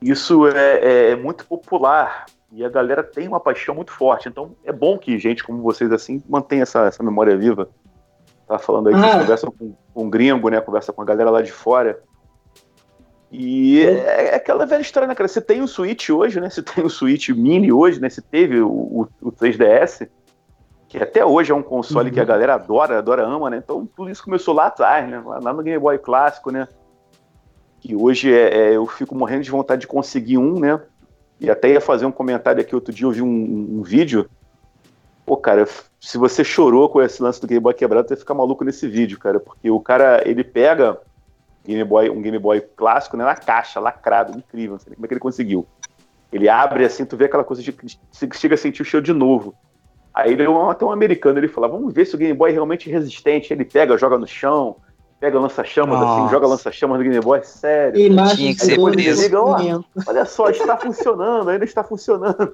Isso 0.00 0.46
é, 0.46 0.78
é, 0.78 1.10
é 1.10 1.16
muito 1.16 1.44
popular 1.44 2.26
e 2.54 2.62
a 2.64 2.68
galera 2.68 3.02
tem 3.02 3.26
uma 3.26 3.40
paixão 3.40 3.74
muito 3.74 3.90
forte. 3.90 4.28
Então 4.28 4.54
é 4.62 4.72
bom 4.72 4.98
que 4.98 5.18
gente 5.18 5.42
como 5.42 5.62
vocês 5.62 5.90
assim 5.90 6.22
mantenha 6.28 6.62
essa, 6.62 6.84
essa 6.84 7.02
memória 7.02 7.36
viva. 7.36 7.68
Tá 8.46 8.58
falando 8.58 8.88
aí, 8.88 8.94
ah. 8.94 9.20
conversa 9.20 9.50
com, 9.50 9.74
com 9.94 10.04
um 10.04 10.10
gringo, 10.10 10.50
né? 10.50 10.60
Conversa 10.60 10.92
com 10.92 11.00
a 11.00 11.04
galera 11.04 11.30
lá 11.30 11.40
de 11.40 11.50
fora. 11.50 12.02
E 13.30 13.80
é, 13.80 14.32
é 14.32 14.34
aquela 14.34 14.66
velha 14.66 14.82
história, 14.82 15.08
né, 15.08 15.14
cara? 15.14 15.26
Você 15.26 15.40
tem 15.40 15.62
o 15.62 15.66
Switch 15.66 16.10
hoje, 16.10 16.38
né? 16.38 16.50
Você 16.50 16.62
tem 16.62 16.84
o 16.84 16.90
Switch 16.90 17.30
Mini 17.30 17.72
hoje, 17.72 17.98
né? 17.98 18.10
Você 18.10 18.20
teve 18.20 18.60
o, 18.60 18.68
o, 18.68 19.08
o 19.22 19.32
3DS, 19.32 20.06
que 20.86 20.98
até 20.98 21.24
hoje 21.24 21.50
é 21.50 21.54
um 21.54 21.62
console 21.62 22.10
uhum. 22.10 22.14
que 22.14 22.20
a 22.20 22.24
galera 22.24 22.54
adora, 22.54 22.98
adora, 22.98 23.26
ama, 23.26 23.48
né? 23.48 23.56
Então 23.64 23.88
tudo 23.96 24.10
isso 24.10 24.22
começou 24.22 24.52
lá 24.52 24.66
atrás, 24.66 25.08
né? 25.08 25.22
Lá 25.24 25.54
no 25.54 25.62
Game 25.62 25.78
Boy 25.78 25.96
clássico, 25.96 26.50
né? 26.50 26.68
Que 27.80 27.96
hoje 27.96 28.30
é, 28.30 28.58
é, 28.58 28.76
eu 28.76 28.86
fico 28.86 29.14
morrendo 29.14 29.42
de 29.42 29.50
vontade 29.50 29.80
de 29.80 29.86
conseguir 29.86 30.36
um, 30.36 30.60
né? 30.60 30.78
E 31.42 31.50
até 31.50 31.70
ia 31.70 31.80
fazer 31.80 32.06
um 32.06 32.12
comentário 32.12 32.60
aqui 32.60 32.72
outro 32.72 32.94
dia, 32.94 33.04
eu 33.04 33.10
vi 33.10 33.20
um, 33.20 33.26
um 33.78 33.82
vídeo. 33.82 34.30
Pô, 35.26 35.36
cara, 35.36 35.66
se 36.00 36.16
você 36.16 36.44
chorou 36.44 36.88
com 36.88 37.02
esse 37.02 37.20
lance 37.20 37.40
do 37.40 37.48
Game 37.48 37.60
Boy 37.60 37.74
quebrado, 37.74 38.06
você 38.06 38.14
fica 38.14 38.32
maluco 38.32 38.64
nesse 38.64 38.86
vídeo, 38.86 39.18
cara. 39.18 39.40
Porque 39.40 39.68
o 39.68 39.80
cara, 39.80 40.22
ele 40.24 40.44
pega 40.44 41.00
Game 41.66 41.82
Boy, 41.82 42.08
um 42.10 42.22
Game 42.22 42.38
Boy 42.38 42.60
clássico, 42.60 43.16
né, 43.16 43.24
na 43.24 43.34
caixa, 43.34 43.80
lacrado, 43.80 44.38
incrível, 44.38 44.74
não 44.74 44.78
sei 44.78 44.94
como 44.94 45.04
é 45.04 45.08
que 45.08 45.14
ele 45.14 45.20
conseguiu. 45.20 45.66
Ele 46.32 46.48
abre 46.48 46.84
assim, 46.84 47.04
tu 47.04 47.16
vê 47.16 47.24
aquela 47.24 47.42
coisa 47.42 47.60
de 47.60 47.74
chega 48.34 48.54
a 48.54 48.58
sentir 48.58 48.82
o 48.82 48.84
cheiro 48.84 49.04
de 49.04 49.12
novo. 49.12 49.52
Aí 50.14 50.32
ele 50.32 50.44
até 50.70 50.84
um 50.84 50.92
americano, 50.92 51.40
ele 51.40 51.48
fala, 51.48 51.66
vamos 51.66 51.92
ver 51.92 52.06
se 52.06 52.14
o 52.14 52.18
Game 52.18 52.38
Boy 52.38 52.50
é 52.50 52.52
realmente 52.52 52.88
resistente. 52.88 53.52
Ele 53.52 53.64
pega, 53.64 53.98
joga 53.98 54.16
no 54.16 54.28
chão, 54.28 54.76
pega 55.22 55.38
lança-chamas 55.38 56.02
assim, 56.02 56.30
joga 56.32 56.48
lança-chamas 56.48 56.98
no 56.98 57.04
Game 57.04 57.20
Boy, 57.20 57.44
sério. 57.44 57.96
Imagem 58.00 58.36
Tinha 58.36 58.54
que 58.56 58.64
ser 58.64 58.90
preso. 58.90 59.84
Olha 60.04 60.24
só, 60.24 60.50
está 60.50 60.76
funcionando, 60.76 61.48
ainda 61.48 61.64
está 61.64 61.84
funcionando. 61.84 62.52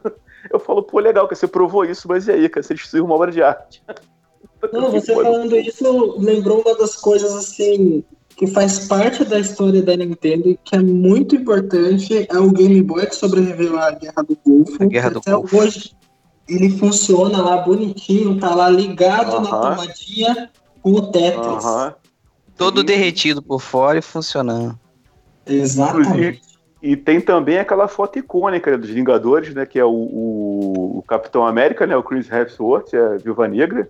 Eu 0.52 0.60
falo, 0.60 0.82
pô, 0.82 1.00
legal 1.00 1.26
que 1.26 1.34
você 1.34 1.48
provou 1.48 1.86
isso, 1.86 2.06
mas 2.06 2.28
e 2.28 2.32
aí, 2.32 2.46
cara, 2.46 2.62
você 2.62 2.74
destruiu 2.74 3.06
uma 3.06 3.14
obra 3.14 3.32
de 3.32 3.42
arte. 3.42 3.82
Não, 4.70 4.90
você 4.90 5.14
falando 5.14 5.56
isso 5.56 6.16
lembrou 6.18 6.60
uma 6.60 6.76
das 6.76 6.94
coisas 6.94 7.34
assim 7.34 8.04
que 8.36 8.46
faz 8.46 8.86
parte 8.86 9.24
da 9.24 9.38
história 9.38 9.80
da 9.80 9.96
Nintendo 9.96 10.50
e 10.50 10.58
que 10.62 10.76
é 10.76 10.78
muito 10.78 11.36
importante 11.36 12.26
é 12.30 12.38
o 12.38 12.50
Game 12.50 12.82
Boy 12.82 13.06
que 13.06 13.16
sobreviveu 13.16 13.78
à 13.78 13.92
Guerra 13.92 14.22
do 14.22 14.36
Golfo. 14.44 14.82
A 14.82 14.86
Guerra 14.86 15.10
do 15.10 15.18
Até 15.20 15.32
Golfo. 15.32 15.58
hoje 15.58 15.92
ele 16.46 16.70
funciona 16.70 17.40
lá 17.40 17.58
bonitinho, 17.58 18.38
tá 18.38 18.54
lá 18.54 18.68
ligado 18.68 19.36
uh 19.36 19.40
-huh. 19.40 19.50
na 19.50 19.76
tomadinha 19.76 20.50
com 20.82 20.92
o 20.92 21.10
Tetris. 21.10 21.64
Uh 21.64 21.68
-huh. 21.68 21.94
Todo 22.58 22.84
derretido 22.84 23.40
por 23.40 23.60
fora 23.60 23.98
e 23.98 24.02
funcionando. 24.02 24.78
Exatamente. 25.46 26.42
E, 26.82 26.92
e, 26.92 26.96
tem 26.96 27.20
também 27.20 27.58
aquela 27.58 27.88
foto 27.88 28.18
icônica 28.18 28.76
dos 28.76 28.90
Vingadores, 28.90 29.54
né? 29.54 29.64
Que 29.64 29.78
é 29.78 29.84
o, 29.84 29.90
o, 29.90 31.04
Capitão 31.08 31.46
América, 31.46 31.86
né? 31.86 31.96
O 31.96 32.02
Chris 32.02 32.30
Hemsworth, 32.30 32.92
a 32.92 33.16
Viúva 33.16 33.48
Negra 33.48 33.88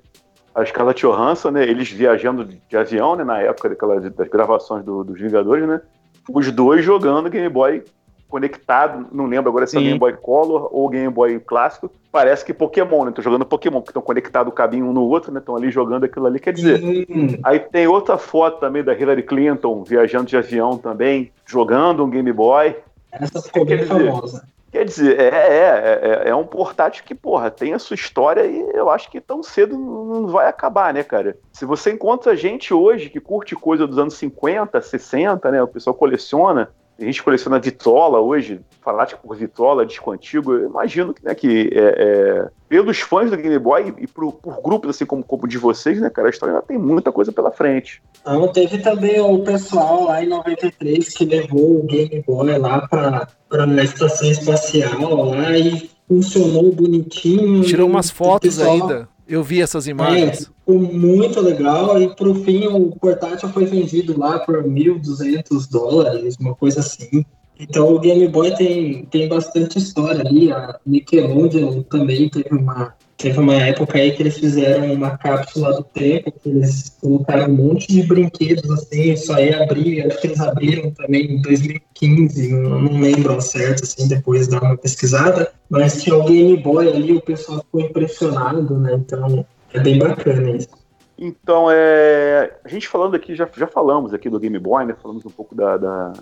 a 0.59 0.65
Scarlett 0.65 1.01
Johansson, 1.01 1.53
né, 1.53 1.63
eles 1.63 1.89
viajando 1.89 2.45
de 2.45 2.77
avião, 2.77 3.15
né, 3.15 3.23
na 3.23 3.41
época 3.41 3.69
daquela, 3.69 4.01
das 4.01 4.29
gravações 4.29 4.85
do, 4.85 5.05
dos 5.05 5.21
Vingadores, 5.21 5.69
né, 5.69 5.81
os 6.29 6.51
dois 6.51 6.85
jogando 6.85 7.31
Game 7.31 7.49
Boy 7.49 7.85
conectado, 8.29 9.07
não 9.11 9.27
lembro 9.27 9.49
agora 9.49 9.67
se 9.67 9.77
é 9.77 9.81
o 9.81 9.83
Game 9.83 9.99
Boy 9.99 10.13
Color 10.15 10.69
ou 10.71 10.89
Game 10.89 11.13
Boy 11.13 11.41
clássico, 11.41 11.91
parece 12.13 12.45
que 12.45 12.53
Pokémon, 12.53 13.05
né, 13.05 13.11
estão 13.11 13.25
jogando 13.25 13.47
Pokémon, 13.47 13.81
que 13.81 13.91
estão 13.91 14.03
conectados 14.03 14.53
o 14.53 14.55
cabinho 14.55 14.87
um 14.87 14.93
no 14.93 15.03
outro, 15.03 15.33
né, 15.33 15.41
estão 15.41 15.57
ali 15.57 15.71
jogando 15.71 16.05
aquilo 16.05 16.27
ali, 16.27 16.39
quer 16.39 16.53
dizer, 16.53 16.79
Sim. 16.79 17.39
aí 17.43 17.59
tem 17.59 17.87
outra 17.87 18.19
foto 18.19 18.61
também 18.61 18.85
da 18.85 18.95
Hillary 18.95 19.23
Clinton 19.23 19.83
viajando 19.83 20.27
de 20.27 20.37
avião 20.37 20.77
também, 20.77 21.33
jogando 21.47 22.05
um 22.05 22.11
Game 22.11 22.33
Boy. 22.33 22.77
Essa 23.11 23.41
ficou 23.41 23.65
bem 23.65 23.85
famosa. 23.85 24.47
Quer 24.71 24.85
dizer, 24.85 25.19
é, 25.19 25.29
é, 25.29 26.25
é, 26.27 26.29
é, 26.29 26.35
um 26.35 26.45
portátil 26.45 27.03
que, 27.03 27.15
porra, 27.15 27.51
tem 27.51 27.73
a 27.73 27.79
sua 27.79 27.95
história 27.95 28.45
e 28.45 28.61
eu 28.75 28.91
acho 28.91 29.11
que 29.11 29.19
tão 29.19 29.43
cedo 29.43 29.79
não 29.79 30.27
vai 30.27 30.47
acabar, 30.47 30.93
né, 30.93 31.03
cara? 31.03 31.39
Se 31.55 31.65
você 31.65 31.91
encontra 31.91 32.37
gente 32.37 32.75
hoje 32.75 33.09
que 33.09 33.19
curte 33.19 33.55
coisa 33.55 33.87
dos 33.87 33.97
anos 33.97 34.15
50, 34.15 34.79
60, 34.79 35.51
né? 35.51 35.63
O 35.63 35.69
pessoal 35.69 35.95
coleciona, 35.95 36.71
a 36.99 37.05
gente 37.05 37.23
coleciona 37.23 37.61
Vitola 37.61 38.19
hoje, 38.19 38.61
fanático 38.81 39.27
por 39.27 39.37
Vitola, 39.37 39.87
disco 39.87 40.11
antigo, 40.11 40.53
eu 40.53 40.69
imagino 40.69 41.15
né, 41.23 41.33
que 41.33 41.71
é, 41.73 41.79
é, 41.81 42.49
pelos 42.69 42.99
fãs 42.99 43.31
do 43.31 43.37
Game 43.37 43.57
Boy 43.59 43.95
e 43.99 44.07
por, 44.07 44.33
por, 44.33 44.61
grupos 44.61 44.91
assim 44.91 45.07
como, 45.07 45.23
como 45.23 45.47
de 45.47 45.59
vocês, 45.59 46.01
né, 46.01 46.11
cara, 46.11 46.27
a 46.27 46.31
história 46.31 46.55
ainda 46.55 46.67
tem 46.67 46.77
muita 46.77 47.13
coisa 47.13 47.31
pela 47.31 47.53
frente. 47.53 48.03
Então, 48.21 48.49
teve 48.49 48.79
também 48.79 49.21
o 49.21 49.39
pessoal 49.45 50.07
lá 50.07 50.25
em 50.25 50.29
93 50.29 51.09
que 51.15 51.25
levou 51.25 51.81
o 51.81 51.83
Game 51.85 52.25
Boy 52.27 52.59
lá 52.59 52.89
para 52.89 53.29
a 53.53 53.85
estação 53.85 54.29
espacial 54.29 55.25
lá 55.27 55.57
e 55.57 55.89
funcionou 56.09 56.73
bonitinho. 56.73 57.63
Tirou 57.63 57.89
umas 57.89 58.11
fotos 58.11 58.57
pessoal... 58.57 58.73
ainda. 58.73 59.09
Eu 59.29 59.43
vi 59.43 59.61
essas 59.61 59.87
imagens. 59.87 60.51
É, 60.51 60.58
muito 60.77 61.41
legal 61.41 62.01
e 62.01 62.15
pro 62.15 62.35
fim 62.35 62.67
o 62.67 62.91
portátil 62.97 63.49
foi 63.49 63.65
vendido 63.65 64.19
lá 64.19 64.39
por 64.41 64.63
1.200 64.63 65.71
dólares, 65.71 66.37
uma 66.39 66.55
coisa 66.55 66.81
assim. 66.81 67.25
Então 67.59 67.93
o 67.93 67.99
Game 67.99 68.29
Boy 68.29 68.55
tem, 68.55 69.05
tem 69.07 69.29
bastante 69.29 69.79
história 69.79 70.21
ali. 70.21 70.53
A 70.53 70.79
Nickelodeon 70.87 71.83
também 71.83 72.29
teve 72.29 72.55
uma, 72.55 72.95
teve 73.17 73.41
uma 73.41 73.55
época 73.55 73.99
aí 73.99 74.13
que 74.13 74.23
eles 74.23 74.39
fizeram 74.39 74.93
uma 74.93 75.19
cápsula 75.19 75.75
do 75.75 75.83
tempo, 75.83 76.31
que 76.31 76.49
eles 76.49 76.97
colocaram 77.01 77.53
um 77.53 77.57
monte 77.57 77.89
de 77.89 78.05
brinquedos 78.05 78.71
assim, 78.71 79.17
só 79.17 79.35
aí 79.35 79.53
abrir, 79.53 80.07
acho 80.07 80.21
que 80.21 80.29
eles 80.29 80.41
abriram 80.41 80.91
também 80.93 81.33
em 81.33 81.43
2015, 81.43 82.53
não, 82.53 82.81
não 82.83 83.01
lembro 83.01 83.33
ao 83.33 83.41
certo, 83.41 83.83
assim, 83.83 84.07
depois 84.07 84.47
dar 84.47 84.63
uma 84.63 84.77
pesquisada, 84.77 85.51
mas 85.69 86.01
tinha 86.01 86.17
o 86.17 86.25
Game 86.25 86.57
Boy 86.59 86.89
ali, 86.89 87.13
o 87.13 87.21
pessoal 87.21 87.59
ficou 87.59 87.81
impressionado, 87.81 88.79
né? 88.79 88.95
Então 88.95 89.45
é 89.73 89.81
bem 89.81 89.99
bacana 89.99 90.51
isso. 90.51 90.69
Então, 91.17 91.67
é, 91.71 92.57
a 92.65 92.69
gente 92.69 92.87
falando 92.87 93.17
aqui, 93.17 93.35
já, 93.35 93.49
já 93.57 93.67
falamos 93.67 94.15
aqui 94.15 94.31
do 94.31 94.39
Game 94.39 94.59
Boy, 94.59 94.85
né? 94.85 94.95
Falamos 95.03 95.27
um 95.27 95.31
pouco 95.31 95.55
da, 95.55 95.77
da 95.77 96.13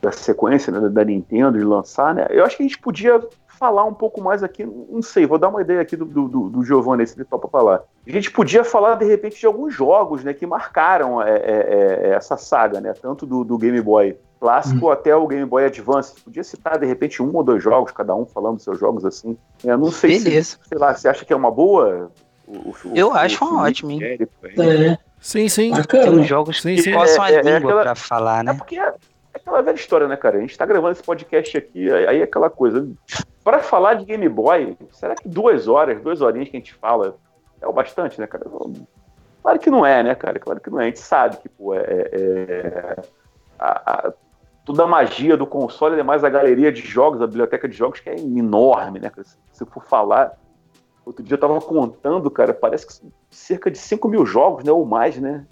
da 0.00 0.12
sequência 0.12 0.72
né, 0.72 0.88
da 0.88 1.04
Nintendo 1.04 1.58
de 1.58 1.64
lançar, 1.64 2.14
né? 2.14 2.26
Eu 2.30 2.44
acho 2.44 2.56
que 2.56 2.62
a 2.62 2.66
gente 2.66 2.78
podia 2.78 3.20
falar 3.58 3.84
um 3.84 3.94
pouco 3.94 4.22
mais 4.22 4.42
aqui, 4.42 4.64
não 4.64 5.00
sei, 5.00 5.26
vou 5.26 5.38
dar 5.38 5.48
uma 5.48 5.62
ideia 5.62 5.80
aqui 5.80 5.96
do, 5.96 6.04
do, 6.04 6.50
do 6.50 6.62
Giovanni, 6.62 7.06
se 7.06 7.16
ele 7.16 7.24
topa 7.24 7.48
falar. 7.48 7.82
A 8.06 8.10
gente 8.10 8.30
podia 8.30 8.62
falar, 8.62 8.96
de 8.96 9.06
repente, 9.06 9.40
de 9.40 9.46
alguns 9.46 9.74
jogos, 9.74 10.22
né, 10.22 10.34
que 10.34 10.46
marcaram 10.46 11.22
é, 11.22 11.36
é, 11.36 12.00
é 12.02 12.08
essa 12.10 12.36
saga, 12.36 12.80
né, 12.80 12.92
tanto 12.92 13.24
do, 13.24 13.42
do 13.42 13.56
Game 13.56 13.80
Boy 13.80 14.16
clássico 14.38 14.86
hum. 14.86 14.90
até 14.90 15.16
o 15.16 15.26
Game 15.26 15.46
Boy 15.46 15.64
Advance. 15.64 16.20
Podia 16.20 16.44
citar, 16.44 16.78
de 16.78 16.84
repente, 16.84 17.22
um 17.22 17.34
ou 17.34 17.42
dois 17.42 17.62
jogos, 17.62 17.90
cada 17.90 18.14
um 18.14 18.26
falando 18.26 18.60
seus 18.60 18.78
jogos, 18.78 19.04
assim. 19.06 19.36
Eu 19.64 19.78
não 19.78 19.90
sei 19.90 20.18
Beleza. 20.18 20.58
se, 20.62 20.68
sei 20.68 20.78
lá, 20.78 20.94
você 20.94 21.08
acha 21.08 21.24
que 21.24 21.32
é 21.32 21.36
uma 21.36 21.50
boa? 21.50 22.12
O, 22.46 22.70
o, 22.70 22.76
Eu 22.94 23.08
o, 23.08 23.14
acho 23.14 23.44
um 23.44 23.58
ótimo, 23.58 23.90
hein? 23.90 24.00
É. 24.02 24.98
Sim, 25.20 25.48
sim. 25.48 25.72
Tem 25.88 26.24
jogos 26.24 26.62
sim, 26.62 26.76
que 26.76 26.92
possam 26.92 27.24
a 27.24 27.30
língua 27.30 27.56
aquela, 27.56 27.82
pra 27.82 27.94
falar, 27.94 28.44
né? 28.44 28.52
É 28.52 28.54
porque 28.54 28.78
aquela 29.34 29.62
velha 29.62 29.74
história, 29.74 30.08
né, 30.08 30.16
cara? 30.16 30.38
A 30.38 30.40
gente 30.40 30.56
tá 30.56 30.64
gravando 30.64 30.92
esse 30.92 31.02
podcast 31.02 31.56
aqui, 31.56 31.90
aí 31.90 32.20
é 32.20 32.22
aquela 32.22 32.48
coisa. 32.50 32.88
Para 33.42 33.60
falar 33.60 33.94
de 33.94 34.04
Game 34.04 34.28
Boy, 34.28 34.76
será 34.92 35.14
que 35.14 35.28
duas 35.28 35.68
horas, 35.68 36.00
duas 36.00 36.20
horinhas 36.20 36.48
que 36.48 36.56
a 36.56 36.60
gente 36.60 36.74
fala 36.74 37.16
é 37.60 37.66
o 37.66 37.72
bastante, 37.72 38.20
né, 38.20 38.26
cara? 38.26 38.44
Claro 39.42 39.58
que 39.58 39.70
não 39.70 39.86
é, 39.86 40.02
né, 40.02 40.14
cara? 40.14 40.38
Claro 40.38 40.60
que 40.60 40.70
não 40.70 40.80
é. 40.80 40.84
A 40.84 40.86
gente 40.86 40.98
sabe 40.98 41.36
que, 41.38 41.48
pô, 41.48 41.74
é. 41.74 41.78
é, 41.78 42.12
é 42.12 42.96
a, 43.58 44.08
a, 44.08 44.12
toda 44.64 44.82
a 44.82 44.86
magia 44.86 45.36
do 45.36 45.46
console, 45.46 45.98
é 45.98 46.02
mais 46.02 46.24
a 46.24 46.28
galeria 46.28 46.72
de 46.72 46.82
jogos, 46.82 47.22
a 47.22 47.26
biblioteca 47.26 47.68
de 47.68 47.76
jogos, 47.76 48.00
que 48.00 48.10
é 48.10 48.16
enorme, 48.16 48.98
né? 48.98 49.12
Se 49.52 49.64
for 49.64 49.84
falar, 49.84 50.36
Outro 51.06 51.22
dia 51.22 51.34
eu 51.34 51.40
tava 51.40 51.60
contando, 51.60 52.28
cara, 52.28 52.52
parece 52.52 52.84
que 52.84 52.94
cerca 53.30 53.70
de 53.70 53.78
5 53.78 54.08
mil 54.08 54.26
jogos, 54.26 54.64
né? 54.64 54.72
Ou 54.72 54.84
mais, 54.84 55.16
né? 55.16 55.46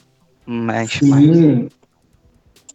Mas, 0.45 1.01
mas... 1.03 1.37
Sim. 1.39 1.69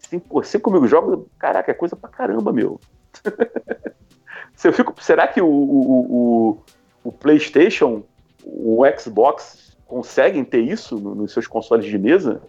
5, 0.08 0.42
5 0.42 0.70
mil 0.70 0.86
jogos, 0.88 1.26
caraca, 1.38 1.70
é 1.70 1.74
coisa 1.74 1.94
pra 1.94 2.08
caramba, 2.08 2.52
meu. 2.52 2.80
Se 4.56 4.66
eu 4.66 4.72
fico, 4.72 4.94
será 5.02 5.28
que 5.28 5.40
o, 5.40 5.46
o, 5.46 6.50
o, 6.54 6.58
o 7.04 7.12
PlayStation, 7.12 8.02
o 8.44 8.82
Xbox, 8.98 9.76
conseguem 9.86 10.42
ter 10.44 10.60
isso 10.60 10.96
no- 10.98 11.14
nos 11.14 11.32
seus 11.32 11.46
consoles 11.46 11.84
de 11.86 11.98
mesa? 11.98 12.40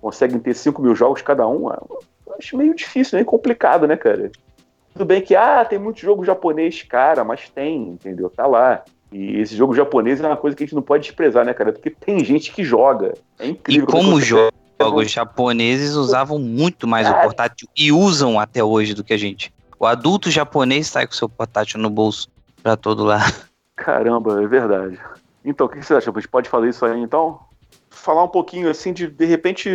Conseguem 0.00 0.38
ter 0.38 0.54
5 0.54 0.80
mil 0.82 0.94
jogos 0.94 1.22
cada 1.22 1.46
um? 1.48 1.68
Ah, 1.68 1.82
Eu 2.26 2.34
acho 2.38 2.56
meio 2.56 2.74
difícil, 2.74 3.16
meio 3.16 3.26
complicado, 3.26 3.86
né, 3.86 3.96
cara? 3.96 4.30
Tudo 4.92 5.04
bem 5.04 5.20
que, 5.20 5.34
ah, 5.34 5.64
tem 5.64 5.78
muito 5.78 6.00
jogo 6.00 6.24
japonês, 6.24 6.82
cara, 6.82 7.24
mas 7.24 7.48
tem, 7.50 7.88
entendeu? 7.88 8.30
Tá 8.30 8.46
lá. 8.46 8.84
E 9.12 9.38
esse 9.40 9.56
jogo 9.56 9.74
japonês 9.74 10.20
é 10.20 10.26
uma 10.26 10.36
coisa 10.36 10.56
que 10.56 10.64
a 10.64 10.66
gente 10.66 10.74
não 10.74 10.82
pode 10.82 11.04
desprezar, 11.04 11.44
né, 11.44 11.54
cara? 11.54 11.72
Porque 11.72 11.90
tem 11.90 12.24
gente 12.24 12.52
que 12.52 12.64
joga. 12.64 13.14
É 13.38 13.46
E 13.46 13.50
incrível. 13.50 13.86
como 13.86 14.10
é 14.12 14.14
os 14.14 14.22
que 14.24 14.28
jo- 14.30 14.36
você- 14.36 14.52
jogos 14.80 15.10
japoneses 15.10 15.94
usavam 15.94 16.38
muito 16.38 16.86
mais 16.86 17.08
o 17.08 17.14
portátil 17.14 17.68
e 17.76 17.92
usam 17.92 18.38
até 18.38 18.62
hoje 18.62 18.94
do 18.94 19.04
que 19.04 19.12
a 19.14 19.16
gente. 19.16 19.52
O 19.78 19.86
adulto 19.86 20.30
japonês 20.30 20.86
sai 20.88 21.06
com 21.06 21.12
seu 21.14 21.28
portátil 21.28 21.78
no 21.80 21.88
bolso 21.88 22.28
pra 22.62 22.76
todo 22.76 23.04
lado. 23.04 23.32
Caramba, 23.76 24.42
é 24.42 24.46
verdade. 24.46 24.98
Então, 25.44 25.66
o 25.66 25.70
que 25.70 25.80
você 25.82 25.94
acha? 25.94 26.10
A 26.10 26.12
gente 26.12 26.28
pode 26.28 26.48
falar 26.48 26.68
isso 26.68 26.84
aí, 26.84 27.00
então? 27.00 27.38
Falar 27.90 28.24
um 28.24 28.28
pouquinho, 28.28 28.68
assim, 28.68 28.92
de, 28.92 29.06
de 29.06 29.24
repente, 29.24 29.70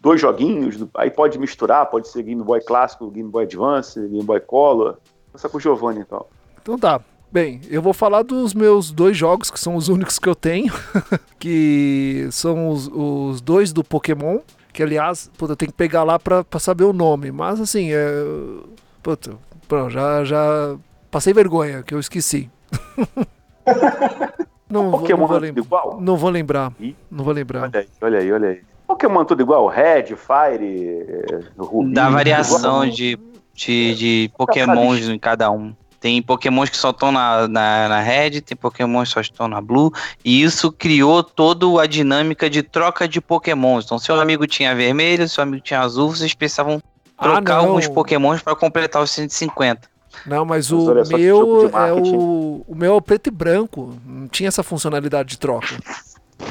dois 0.00 0.20
joguinhos, 0.20 0.84
aí 0.94 1.10
pode 1.10 1.38
misturar, 1.38 1.86
pode 1.86 2.08
ser 2.08 2.22
Game 2.22 2.42
Boy 2.42 2.60
Clássico, 2.60 3.10
Game 3.10 3.28
Boy 3.30 3.44
Advance, 3.44 3.98
Game 3.98 4.22
Boy 4.22 4.40
Color. 4.40 4.98
Começar 5.32 5.48
com 5.48 5.56
o 5.56 5.60
Giovanni, 5.60 6.00
então. 6.00 6.26
Então 6.60 6.78
tá. 6.78 7.00
Bem, 7.30 7.60
eu 7.68 7.82
vou 7.82 7.92
falar 7.92 8.22
dos 8.22 8.54
meus 8.54 8.90
dois 8.90 9.16
jogos, 9.16 9.50
que 9.50 9.60
são 9.60 9.76
os 9.76 9.88
únicos 9.88 10.18
que 10.18 10.28
eu 10.28 10.34
tenho, 10.34 10.72
que 11.38 12.26
são 12.30 12.70
os, 12.70 12.88
os 12.88 13.40
dois 13.42 13.70
do 13.70 13.84
Pokémon, 13.84 14.38
que 14.72 14.82
aliás, 14.82 15.30
puta, 15.36 15.52
eu 15.52 15.56
tenho 15.56 15.70
que 15.70 15.76
pegar 15.76 16.04
lá 16.04 16.18
pra, 16.18 16.42
pra 16.42 16.58
saber 16.58 16.84
o 16.84 16.92
nome, 16.92 17.30
mas 17.30 17.60
assim, 17.60 17.90
é... 17.92 18.08
Puta, 19.02 19.32
pronto, 19.68 19.90
já, 19.90 20.24
já 20.24 20.76
passei 21.10 21.34
vergonha, 21.34 21.82
que 21.82 21.94
eu 21.94 22.00
esqueci. 22.00 22.50
não, 24.68 24.90
vou, 24.90 25.00
Pokémon 25.00 25.20
não, 25.20 25.26
vou 25.26 25.36
é 25.36 25.40
tudo 25.40 25.46
lembrar, 25.46 25.64
igual? 25.64 26.00
não 26.00 26.16
vou 26.16 26.30
lembrar, 26.30 26.72
Ih. 26.80 26.96
não 27.10 27.24
vou 27.24 27.34
lembrar. 27.34 27.64
Olha 27.64 27.80
aí, 27.80 27.88
olha 28.00 28.18
aí, 28.20 28.32
olha 28.32 28.48
aí. 28.48 28.60
Pokémon 28.86 29.24
tudo 29.26 29.42
igual? 29.42 29.66
Red, 29.66 30.16
Fire, 30.16 30.64
eh, 30.64 31.40
Ruby. 31.58 31.92
Dá 31.92 32.06
tudo 32.06 32.14
variação 32.14 32.88
de, 32.88 33.18
de, 33.52 33.94
de 33.94 34.30
pokémons 34.34 35.06
em 35.10 35.18
cada 35.18 35.50
um. 35.50 35.74
Tem 36.00 36.22
pokémons 36.22 36.70
que 36.70 36.76
só 36.76 36.90
estão 36.90 37.10
na, 37.10 37.48
na, 37.48 37.88
na 37.88 38.00
red, 38.00 38.40
tem 38.40 38.56
pokémons 38.56 39.08
que 39.08 39.14
só 39.14 39.20
estão 39.20 39.48
na 39.48 39.60
blue, 39.60 39.92
e 40.24 40.42
isso 40.42 40.70
criou 40.70 41.22
toda 41.24 41.82
a 41.82 41.86
dinâmica 41.86 42.48
de 42.48 42.62
troca 42.62 43.08
de 43.08 43.20
pokémons. 43.20 43.84
Então, 43.84 43.98
seu 43.98 44.20
amigo 44.20 44.46
tinha 44.46 44.74
vermelho, 44.74 45.28
seu 45.28 45.42
amigo 45.42 45.62
tinha 45.62 45.80
azul, 45.80 46.10
vocês 46.14 46.34
precisavam 46.34 46.80
Ah, 47.16 47.22
trocar 47.24 47.56
não. 47.56 47.66
alguns 47.70 47.88
pokémons 47.88 48.40
para 48.42 48.54
completar 48.54 49.02
os 49.02 49.10
150. 49.10 49.88
Não, 50.24 50.44
mas 50.44 50.70
o 50.70 50.86
meu 51.08 51.68
de 51.68 51.76
é 51.76 51.92
o, 51.92 52.64
o 52.66 52.74
meu 52.74 52.92
é 52.94 52.96
o 52.96 53.00
preto 53.02 53.26
e 53.26 53.30
branco, 53.30 53.94
não 54.04 54.26
tinha 54.28 54.48
essa 54.48 54.62
funcionalidade 54.62 55.30
de 55.30 55.38
troca. 55.38 55.78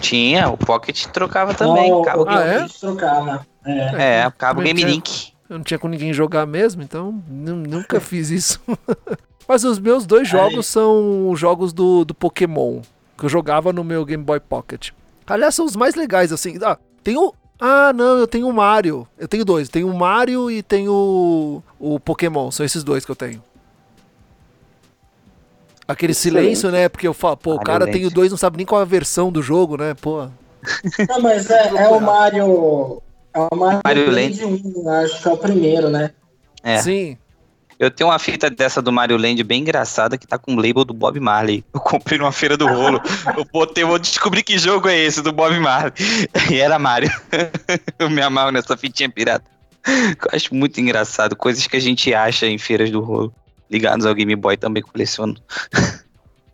Tinha, 0.02 0.50
o 0.50 0.58
Pocket 0.58 1.06
trocava 1.08 1.54
também. 1.54 1.90
Não, 1.90 2.02
cabo, 2.02 2.24
o 2.24 2.30
Ah, 2.30 2.44
é? 2.46 2.56
a 2.56 2.60
gente 2.60 2.80
trocava. 2.80 3.48
É. 3.66 4.20
é, 4.26 4.32
cabo 4.38 4.60
também 4.60 4.74
Game 4.76 4.80
tinha. 4.82 4.92
Link. 4.92 5.34
Eu 5.50 5.58
não 5.58 5.64
tinha 5.64 5.80
com 5.80 5.88
ninguém 5.88 6.14
jogar 6.14 6.46
mesmo, 6.46 6.82
então 6.82 7.24
nu- 7.28 7.56
nunca 7.56 8.00
fiz 8.00 8.30
isso. 8.30 8.60
Mas 9.48 9.64
os 9.64 9.80
meus 9.80 10.06
dois 10.06 10.28
jogos 10.28 10.66
são 10.68 11.30
os 11.30 11.40
jogos 11.40 11.72
do, 11.72 12.04
do 12.04 12.14
Pokémon, 12.14 12.82
que 13.18 13.24
eu 13.26 13.30
jogava 13.30 13.72
no 13.72 13.82
meu 13.84 14.04
Game 14.04 14.24
Boy 14.24 14.40
Pocket. 14.42 14.90
Aliás, 15.26 15.56
são 15.56 15.66
os 15.66 15.76
mais 15.76 15.96
legais, 15.96 16.32
assim. 16.34 16.58
Ah, 16.62 16.78
tem 17.02 17.18
o. 17.18 17.34
Ah, 17.60 17.92
não, 17.94 18.18
eu 18.18 18.28
tenho 18.28 18.48
o 18.48 18.54
Mario. 18.54 19.08
Eu 19.18 19.28
tenho 19.28 19.44
dois. 19.46 19.70
Tenho 19.70 19.90
o 19.90 19.98
Mario 19.98 20.52
e 20.52 20.62
tenho 20.62 20.92
o, 20.92 21.64
o 21.96 22.00
Pokémon. 22.00 22.52
São 22.52 22.66
esses 22.66 22.84
dois 22.84 23.06
que 23.06 23.12
eu 23.12 23.16
tenho. 23.16 23.42
Aquele 25.88 26.14
silêncio, 26.14 26.70
né? 26.70 26.90
Porque 26.90 27.08
eu 27.08 27.14
falo, 27.14 27.38
pô, 27.38 27.56
o 27.56 27.60
cara 27.64 27.86
tem 27.94 28.06
o 28.06 28.10
dois, 28.10 28.30
não 28.30 28.38
sabe 28.38 28.58
nem 28.58 28.66
qual 28.66 28.82
é 28.82 28.84
a 28.84 28.86
versão 28.88 29.32
do 29.32 29.42
jogo, 29.42 29.78
né? 29.78 29.94
Pô. 29.94 30.28
Não, 31.08 31.22
mas 31.22 31.50
é, 31.50 31.70
é 31.70 31.88
o 31.88 32.00
Mario. 32.02 33.02
É 33.38 33.48
o 33.52 33.56
Mario, 33.56 34.12
Land 34.12 34.44
1, 34.44 34.90
acho 34.90 35.22
que 35.22 35.28
é 35.28 35.32
o 35.32 35.38
primeiro, 35.38 35.90
né? 35.90 36.10
É. 36.64 36.80
Sim. 36.80 37.18
Eu 37.78 37.92
tenho 37.92 38.10
uma 38.10 38.18
fita 38.18 38.50
dessa 38.50 38.82
do 38.82 38.92
Mario 38.92 39.16
Land 39.16 39.44
bem 39.44 39.62
engraçada 39.62 40.18
que 40.18 40.26
tá 40.26 40.40
com 40.40 40.54
o 40.54 40.56
label 40.56 40.84
do 40.84 40.96
Bob 40.96 41.20
Marley. 41.20 41.64
Eu 41.72 41.80
comprei 41.80 42.18
numa 42.18 42.32
feira 42.32 42.58
do 42.58 42.66
rolo. 42.66 43.00
Eu 43.38 43.46
botei, 43.54 43.84
vou 43.84 44.00
descobrir 44.00 44.42
que 44.42 44.58
jogo 44.58 44.90
é 44.90 44.98
esse 44.98 45.22
do 45.22 45.32
Bob 45.32 45.60
Marley. 45.60 45.94
E 46.52 46.56
era 46.56 46.80
Mario. 46.80 47.12
Eu 48.00 48.10
me 48.10 48.24
amarro 48.24 48.52
nessa 48.52 48.76
fitinha 48.76 49.08
pirata. 49.08 49.46
Eu 49.86 50.30
acho 50.34 50.56
muito 50.56 50.82
engraçado. 50.82 51.36
Coisas 51.36 51.68
que 51.68 51.78
a 51.78 51.80
gente 51.80 52.12
acha 52.16 52.48
em 52.48 52.58
feiras 52.58 52.90
do 52.90 53.02
rolo. 53.02 53.32
Ligados 53.70 54.08
ao 54.08 54.16
Game 54.16 54.36
Boy 54.36 54.58
também 54.58 54.82
coleciono. 54.82 55.36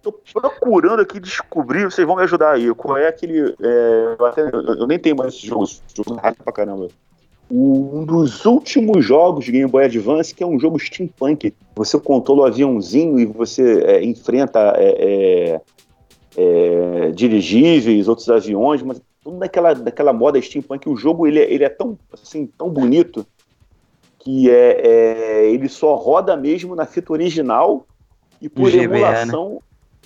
Tô 0.04 0.12
procurando 0.12 1.00
aqui 1.02 1.18
descobrir, 1.20 1.86
vocês 1.86 2.06
vão 2.06 2.18
me 2.18 2.24
ajudar 2.24 2.52
aí. 2.52 2.74
Qual 2.76 2.98
é 2.98 3.08
aquele. 3.08 3.56
é, 3.62 4.16
eu, 4.20 4.26
até- 4.26 4.42
eu- 4.42 4.86
nem 4.86 5.00
tenho 5.00 5.16
mais 5.16 5.34
esse 5.34 5.48
jogo, 5.48 5.64
esse 5.64 5.80
jogo 5.96 6.20
é 6.20 6.22
rápido 6.22 6.44
pra 6.44 6.52
caramba. 6.54 6.90
Um 7.50 8.04
dos 8.04 8.46
últimos 8.46 9.06
jogos 9.06 9.46
de 9.46 9.52
Game 9.52 9.70
Boy 9.70 9.86
Advance, 9.86 10.34
que 10.36 10.44
é 10.44 10.48
um 10.48 10.60
jogo 10.60 10.78
steampunk. 10.80 11.54
Você 11.76 12.00
controla 12.00 12.42
o 12.42 12.46
aviãozinho 12.46 13.18
e 13.20 13.26
você 13.26 13.82
é, 13.84 14.04
enfrenta 14.04 14.74
é, 14.76 15.62
é, 16.38 17.08
é, 17.08 17.12
dirigíveis, 17.12 18.08
outros 18.08 18.30
aviões, 18.30 18.82
mas 18.82 19.02
tudo 19.24 19.38
naquela, 19.38 19.74
naquela 19.76 20.12
moda 20.12 20.42
steampunk. 20.42 20.90
O 20.90 20.98
jogo 20.98 21.28
ele, 21.28 21.40
é- 21.40 21.54
ele 21.54 21.64
é 21.64 21.70
tão, 21.70 21.98
assim, 22.12 22.46
tão 22.58 22.70
bonito 22.70 23.26
que 24.20 24.50
é, 24.50 25.46
ele 25.50 25.70
só 25.70 25.96
roda 25.96 26.36
mesmo 26.36 26.76
na 26.76 26.86
fita 26.86 27.14
original 27.14 27.86
e 28.42 28.50
por 28.50 28.70
GBA, 28.70 29.26
né? 29.26 29.32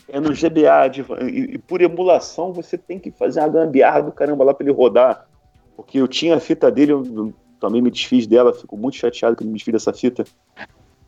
É 0.10 0.20
no 0.20 0.34
GBA 0.34 0.88
de- 0.90 1.06
e, 1.24 1.56
e 1.56 1.58
por 1.58 1.82
emulação 1.82 2.54
você 2.54 2.78
tem 2.78 2.98
que 3.00 3.12
fazer 3.12 3.40
uma 3.42 3.50
gambiarra 3.50 4.02
do 4.02 4.12
caramba 4.12 4.44
lá 4.44 4.54
para 4.54 4.66
ele 4.66 4.74
rodar 4.76 5.26
porque 5.76 6.00
eu 6.00 6.08
tinha 6.08 6.36
a 6.36 6.40
fita 6.40 6.72
dele 6.72 6.94
eu, 6.94 7.04
eu 7.06 7.34
também 7.60 7.82
me 7.82 7.92
desfiz 7.92 8.26
dela 8.28 8.54
fico 8.54 8.78
muito 8.78 8.96
chateado 8.98 9.36
que 9.36 9.44
eu 9.44 9.48
me 9.48 9.54
desfiz 9.54 9.74
dessa 9.74 9.94
fita 9.94 10.24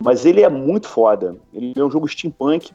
mas 0.01 0.25
ele 0.25 0.41
é 0.41 0.49
muito 0.49 0.87
foda 0.87 1.35
ele 1.53 1.73
é 1.75 1.83
um 1.83 1.89
jogo 1.91 2.07
steampunk 2.07 2.71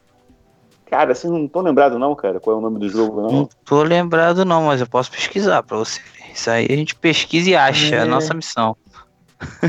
cara 0.86 1.14
vocês 1.14 1.32
não 1.32 1.44
estão 1.46 1.62
lembrados 1.62 1.98
não 1.98 2.14
cara 2.14 2.38
qual 2.40 2.56
é 2.56 2.58
o 2.58 2.62
nome 2.62 2.78
do 2.78 2.88
jogo 2.88 3.20
não 3.22 3.30
Não 3.30 3.48
tô 3.64 3.82
lembrado 3.82 4.44
não, 4.44 4.64
mas 4.64 4.80
eu 4.80 4.86
posso 4.86 5.10
pesquisar 5.10 5.62
pra 5.62 5.76
você. 5.78 6.00
Isso 6.32 6.50
aí 6.50 6.66
a 6.68 6.76
gente 6.76 6.94
pesquisa 6.96 7.50
e 7.50 7.54
acha. 7.56 7.94
É 7.94 8.00
a 8.00 8.02
É. 8.02 8.04
nossa 8.04 8.34
missão. 8.34 8.76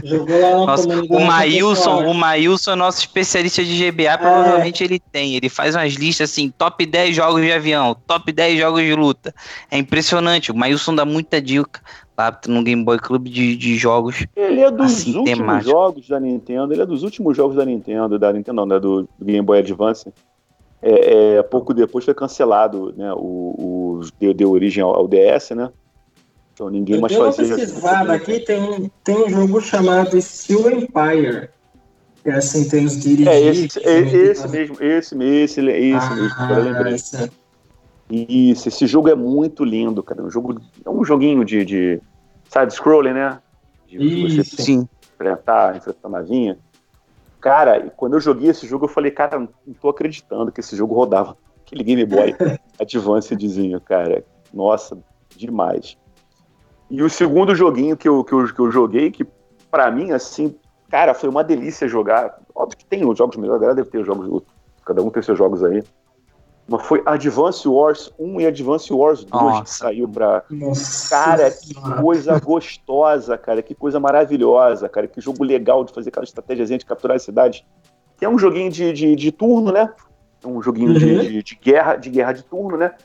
Jogou 0.04 0.40
lá 0.40 0.50
na 0.52 0.66
Nossa, 0.66 0.88
o 0.88 1.20
Maílson, 1.22 2.06
o 2.06 2.14
Maílson 2.14 2.72
é 2.72 2.76
nosso 2.76 3.00
especialista 3.00 3.64
de 3.64 3.92
GBA, 3.92 4.18
provavelmente 4.18 4.84
ele 4.84 5.00
tem. 5.00 5.36
Ele 5.36 5.50
faz 5.50 5.76
umas 5.76 5.94
listas 5.94 6.30
assim, 6.32 6.50
top 6.50 6.86
10 6.86 7.16
jogos 7.16 7.42
de 7.42 7.52
avião, 7.52 7.96
top 8.08 8.32
10 8.32 8.60
jogos 8.60 8.82
de 8.82 8.94
luta. 8.94 9.34
É 9.72 9.78
impressionante, 9.78 10.52
o 10.52 10.56
Maílson 10.56 10.96
dá 10.96 11.06
muita 11.06 11.42
dica 11.42 11.82
lá 12.18 12.38
no 12.48 12.64
Game 12.64 12.84
Boy 12.84 12.98
Club 12.98 13.28
de, 13.28 13.56
de 13.56 13.76
jogos. 13.76 14.26
Ele 14.36 14.62
é 14.62 14.72
dos 14.72 14.86
Assim, 14.86 15.18
últimos 15.18 15.38
temático. 15.38 15.72
jogos 15.72 16.08
da 16.08 16.20
Nintendo. 16.20 16.74
Ele 16.74 16.82
é 16.82 16.86
dos 16.86 17.04
últimos 17.04 17.36
jogos 17.36 17.56
da 17.56 17.66
Nintendo, 17.66 18.18
da 18.18 18.32
Nintendo 18.32 18.56
não, 18.56 18.66
né, 18.66 18.80
do, 18.80 19.04
do 19.04 19.26
Game 19.26 19.42
Boy 19.46 19.60
Advance. 19.60 20.12
É, 20.82 21.36
é, 21.38 21.44
pouco 21.44 21.74
depois 21.74 22.06
foi 22.06 22.14
cancelado, 22.14 22.94
né? 22.96 23.12
O, 23.14 23.18
o 23.18 24.02
deu, 24.20 24.34
deu 24.34 24.52
origem 24.52 24.84
ao, 24.84 24.96
ao 24.96 25.08
DS, 25.08 25.52
né? 25.52 25.70
Então 26.56 26.70
ninguém 26.70 26.96
Eu 26.96 27.02
mais 27.02 27.14
fazia. 27.14 27.54
pesquisada 27.54 28.14
aqui, 28.14 28.40
tem, 28.40 28.62
um- 28.64 28.90
tem 29.04 29.18
um 29.26 29.30
jogo 29.30 29.60
chamado 29.60 30.20
Steel 30.22 30.72
Empire. 30.72 31.50
Que 32.24 32.30
é 32.30 32.36
assim, 32.36 32.68
tem 32.68 32.86
os. 32.86 33.06
É 33.06 33.40
esse, 33.42 33.80
é, 33.88 34.00
esse 34.00 34.48
mesmo, 34.48 34.76
esse, 34.82 35.16
esse, 35.22 35.60
esse 35.62 35.62
mesmo. 35.62 36.34
Agora 36.40 36.60
eu 36.62 36.64
lembrei. 36.64 36.94
Ah, 36.94 36.96
esse- 36.96 37.32
Isso, 38.10 38.68
esse 38.70 38.88
jogo 38.88 39.10
é 39.10 39.16
muito 39.16 39.66
lindo, 39.66 40.02
cara. 40.02 40.24
Um 40.24 40.32
jogo, 40.32 40.62
é 40.86 40.90
um 40.90 41.04
joguinho 41.04 41.44
de, 41.44 41.66
de 41.66 42.02
side-scrolling, 42.50 43.14
né? 43.14 43.40
De 43.88 43.98
você 43.98 44.42
Isso. 44.42 44.62
Sim. 44.62 44.88
enfrentar, 45.14 45.76
enfrentar 45.76 46.08
a 46.08 46.12
navinha. 46.12 46.58
Cara, 47.42 47.92
quando 47.98 48.14
eu 48.14 48.22
joguei 48.22 48.50
esse 48.50 48.66
jogo, 48.66 48.86
eu 48.86 48.90
falei, 48.90 49.12
cara, 49.12 49.38
não 49.40 49.50
tô 49.80 49.90
acreditando 49.90 50.52
que 50.54 50.62
esse 50.62 50.76
jogo 50.76 50.96
rodava. 50.96 51.36
Aquele 51.68 51.84
Game 51.84 52.06
Boy 52.06 52.34
Advancezinho, 52.80 53.82
cara. 53.82 54.24
Nossa, 54.54 54.98
demais. 55.36 55.98
E 56.90 57.02
o 57.02 57.10
segundo 57.10 57.56
joguinho 57.56 57.98
que 57.98 58.08
eu, 58.08 58.24
que 58.24 58.34
eu, 58.34 58.54
que 58.54 58.60
eu 58.60 58.72
joguei, 58.72 59.12
que 59.12 59.26
pra 59.72 59.90
mim, 59.90 60.12
assim, 60.12 60.56
cara, 60.90 61.14
foi 61.14 61.30
uma 61.30 61.44
delícia 61.44 61.88
jogar. 61.88 62.40
Óbvio 62.54 62.78
que 62.78 62.86
tem 62.86 63.08
os 63.08 63.18
jogos 63.18 63.36
melhores, 63.38 63.58
a 63.58 63.62
galera 63.62 63.76
deve 63.76 63.90
ter 63.90 64.00
os 64.00 64.06
jogos, 64.06 64.44
cada 64.86 65.02
um 65.02 65.10
tem 65.10 65.24
seus 65.24 65.38
jogos 65.38 65.64
aí. 65.64 65.84
Mas 66.68 66.82
foi 66.88 67.04
Advance 67.06 67.68
Wars 67.68 68.12
1 68.18 68.42
e 68.42 68.48
Advance 68.48 68.92
Wars 68.92 69.24
2 69.24 69.30
que 69.30 69.38
Nossa. 69.38 69.74
saiu 69.74 70.08
pra, 70.10 70.44
Nossa 70.50 71.10
Cara, 71.10 71.52
que 71.52 71.74
Senhora. 71.74 72.02
coisa 72.02 72.40
gostosa, 72.40 73.38
cara. 73.38 73.62
Que 73.62 73.76
coisa 73.76 74.00
maravilhosa, 74.00 74.90
cara. 74.90 75.08
Que 75.08 75.22
jogo 75.22 75.44
legal 75.44 75.84
de 75.84 75.94
fazer 75.94 76.10
aquela 76.10 76.24
estratégia 76.24 76.66
de 76.66 76.86
capturar 76.86 77.18
a 77.18 77.20
cidade. 77.20 77.66
Que 78.18 78.26
é 78.26 78.30
um 78.30 78.40
joguinho 78.40 78.72
de, 78.72 78.92
de, 78.94 79.16
de 79.16 79.32
turno, 79.32 79.72
né? 79.72 79.94
É 80.44 80.48
um 80.48 80.60
joguinho 80.60 80.94
uhum. 80.94 80.98
de, 80.98 81.28
de, 81.28 81.44
de, 81.44 81.56
guerra, 81.56 81.98
de 81.98 82.10
guerra 82.10 82.34
de 82.34 82.44
turno, 82.44 82.78
né? 82.78 82.96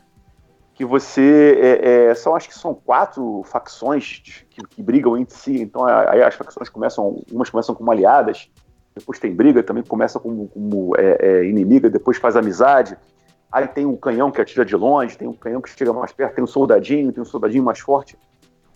Que 0.81 0.85
você. 0.85 1.59
É, 1.61 2.09
é, 2.09 2.15
são, 2.15 2.35
acho 2.35 2.49
que 2.49 2.55
são 2.55 2.73
quatro 2.73 3.43
facções 3.45 4.19
que, 4.49 4.65
que, 4.67 4.81
brigam 4.81 5.15
entre 5.15 5.37
si. 5.37 5.61
Então 5.61 5.85
aí 5.85 6.23
as 6.23 6.33
facções 6.33 6.69
começam. 6.69 7.21
Umas 7.31 7.51
começam 7.51 7.75
como 7.75 7.91
aliadas, 7.91 8.49
depois 8.95 9.19
tem 9.19 9.31
briga, 9.31 9.61
também 9.61 9.83
começa 9.83 10.19
como, 10.19 10.47
como 10.47 10.95
é, 10.97 11.17
é, 11.19 11.45
inimiga, 11.45 11.87
depois 11.87 12.17
faz 12.17 12.35
amizade. 12.35 12.97
Aí 13.51 13.67
tem 13.67 13.85
um 13.85 13.95
canhão 13.95 14.31
que 14.31 14.41
atira 14.41 14.65
de 14.65 14.75
longe, 14.75 15.15
tem 15.15 15.27
um 15.27 15.33
canhão 15.33 15.61
que 15.61 15.69
chega 15.69 15.93
mais 15.93 16.11
perto, 16.13 16.33
tem 16.33 16.43
um 16.43 16.47
soldadinho, 16.47 17.11
tem 17.11 17.21
um 17.21 17.25
soldadinho 17.25 17.63
mais 17.63 17.77
forte. 17.77 18.17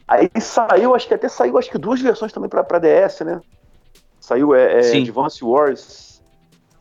Aí 0.08 0.30
saiu, 0.40 0.94
acho 0.94 1.08
que 1.08 1.14
até 1.16 1.28
saiu, 1.28 1.58
acho 1.58 1.72
que 1.72 1.80
duas 1.80 2.00
versões 2.00 2.32
também 2.32 2.52
para 2.52 2.78
DS, 2.78 3.22
né? 3.22 3.42
Saiu 4.20 4.54
é, 4.54 4.80
é 4.80 4.98
Advance 5.00 5.44
Wars. 5.44 6.05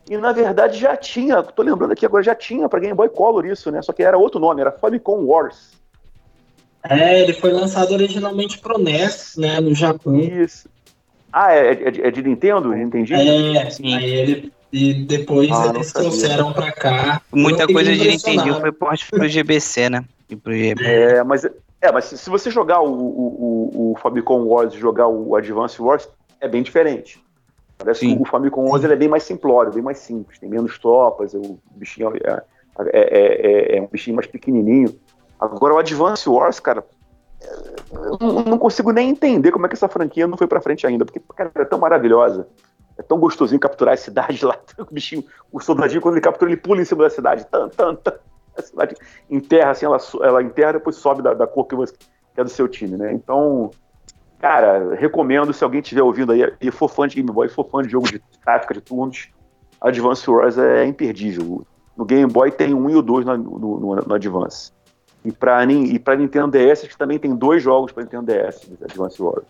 E 0.09 0.17
na 0.17 0.31
verdade 0.31 0.77
já 0.77 0.95
tinha, 0.95 1.41
tô 1.41 1.63
lembrando 1.63 1.91
aqui 1.91 2.05
agora, 2.05 2.23
já 2.23 2.35
tinha 2.35 2.69
para 2.69 2.79
Game 2.79 2.93
Boy 2.93 3.09
Color 3.09 3.45
isso, 3.45 3.71
né? 3.71 3.81
Só 3.81 3.91
que 3.91 4.03
era 4.03 4.17
outro 4.17 4.39
nome, 4.39 4.61
era 4.61 4.71
Famicom 4.71 5.25
Wars. 5.25 5.73
É, 6.83 7.21
ele 7.21 7.33
foi 7.33 7.51
lançado 7.51 7.91
originalmente 7.91 8.59
pro 8.59 8.77
NES, 8.77 9.35
né, 9.37 9.59
no 9.59 9.73
Japão. 9.73 10.19
Isso. 10.19 10.69
Ah, 11.33 11.53
é, 11.53 11.73
é, 11.73 12.07
é 12.07 12.11
de 12.11 12.21
Nintendo? 12.21 12.77
Entendi? 12.77 13.13
É, 13.13 13.69
Sim. 13.71 13.95
aí 13.95 14.13
ele 14.13 14.53
e 14.71 14.93
depois 14.93 15.49
ah, 15.51 15.71
eles 15.73 15.93
trouxeram 15.93 16.51
para 16.51 16.69
cá. 16.69 17.21
Muita 17.31 17.65
coisa 17.65 17.93
de 17.95 18.09
Nintendo 18.09 18.59
foi 18.59 18.71
porte 18.73 19.09
pro 19.09 19.27
GBC, 19.27 19.89
né? 19.89 20.03
E 20.29 20.35
pro 20.35 20.53
GB. 20.53 20.83
É, 20.83 21.23
mas, 21.23 21.45
é, 21.45 21.91
mas 21.93 22.05
se 22.05 22.29
você 22.29 22.51
jogar 22.51 22.81
o, 22.81 22.91
o, 22.91 23.91
o, 23.91 23.95
Famicom 24.01 24.43
Wars 24.43 24.73
e 24.73 24.77
jogar 24.77 25.07
o 25.07 25.33
Advance 25.35 25.81
Wars, 25.81 26.09
é 26.41 26.47
bem 26.49 26.61
diferente. 26.61 27.23
Parece 27.77 28.07
que 28.07 28.21
o 28.21 28.25
Famicom 28.25 28.69
Wars 28.69 28.83
é 28.83 28.95
bem 28.95 29.09
mais 29.09 29.23
simplório, 29.23 29.71
bem 29.71 29.83
mais 29.83 29.97
simples, 29.97 30.39
tem 30.39 30.49
menos 30.49 30.79
tropas, 30.79 31.33
o 31.33 31.59
bichinho 31.75 32.13
é, 32.15 32.43
é, 32.79 33.73
é, 33.73 33.77
é 33.77 33.81
um 33.81 33.87
bichinho 33.87 34.15
mais 34.15 34.27
pequenininho. 34.27 34.97
Agora 35.39 35.73
o 35.73 35.77
Advance 35.77 36.27
Wars, 36.29 36.59
cara, 36.59 36.85
eu 37.91 38.45
não 38.45 38.57
consigo 38.57 38.91
nem 38.91 39.09
entender 39.09 39.51
como 39.51 39.65
é 39.65 39.69
que 39.69 39.75
essa 39.75 39.87
franquia 39.87 40.27
não 40.27 40.37
foi 40.37 40.47
pra 40.47 40.61
frente 40.61 40.85
ainda, 40.87 41.05
porque, 41.05 41.21
cara, 41.35 41.51
é 41.55 41.65
tão 41.65 41.79
maravilhosa. 41.79 42.47
É 42.97 43.03
tão 43.03 43.19
gostosinho 43.19 43.59
capturar 43.59 43.93
a 43.93 43.97
cidade 43.97 44.43
lá. 44.45 44.57
O 44.77 44.93
bichinho, 44.93 45.23
o 45.51 45.59
soldadinho, 45.59 46.01
quando 46.01 46.15
ele 46.15 46.21
captura, 46.21 46.49
ele 46.49 46.59
pula 46.59 46.81
em 46.81 46.85
cima 46.85 47.03
da 47.03 47.09
cidade. 47.09 47.45
Tan, 47.45 47.69
tan, 47.69 47.95
tan. 47.95 48.13
A 48.57 48.61
cidade 48.61 48.95
enterra, 49.29 49.71
assim, 49.71 49.85
ela, 49.85 49.97
ela 50.21 50.41
enterra 50.41 50.73
depois 50.73 50.95
sobe 50.95 51.21
da, 51.21 51.33
da 51.33 51.45
cor 51.45 51.65
que, 51.65 51.75
você, 51.75 51.93
que 51.93 52.39
é 52.39 52.43
do 52.43 52.49
seu 52.49 52.69
time, 52.69 52.95
né? 52.95 53.11
Então, 53.11 53.69
cara, 54.45 54.93
recomendo, 54.93 55.51
se 55.51 55.63
alguém 55.63 55.79
estiver 55.79 56.03
ouvindo 56.03 56.31
aí 56.31 56.53
e 56.61 56.69
for 56.69 56.87
fã 56.87 57.07
de 57.07 57.15
Game 57.15 57.31
Boy, 57.31 57.49
for 57.49 57.67
fã 57.67 57.81
de 57.81 57.89
jogo 57.89 58.07
de 58.07 58.21
tática 58.45 58.75
de 58.75 58.79
turnos, 58.79 59.29
Advance 59.81 60.29
Wars 60.29 60.55
é 60.55 60.85
imperdível. 60.85 61.65
No 61.97 62.05
Game 62.05 62.31
Boy 62.31 62.51
tem 62.51 62.71
um 62.71 62.87
e 62.87 62.95
o 62.95 63.01
dois 63.01 63.25
no, 63.25 63.35
no, 63.35 63.79
no, 63.79 63.95
no 63.95 64.13
Advance. 64.13 64.71
E 65.23 65.31
para 65.31 65.65
e 65.65 65.97
pra 65.97 66.15
Nintendo 66.15 66.51
DS, 66.51 66.81
que 66.81 66.95
também 66.95 67.17
tem 67.17 67.35
dois 67.35 67.63
jogos 67.63 67.91
para 67.91 68.03
Nintendo 68.03 68.27
DS, 68.27 68.69
Advance 68.83 69.19
Wars. 69.19 69.45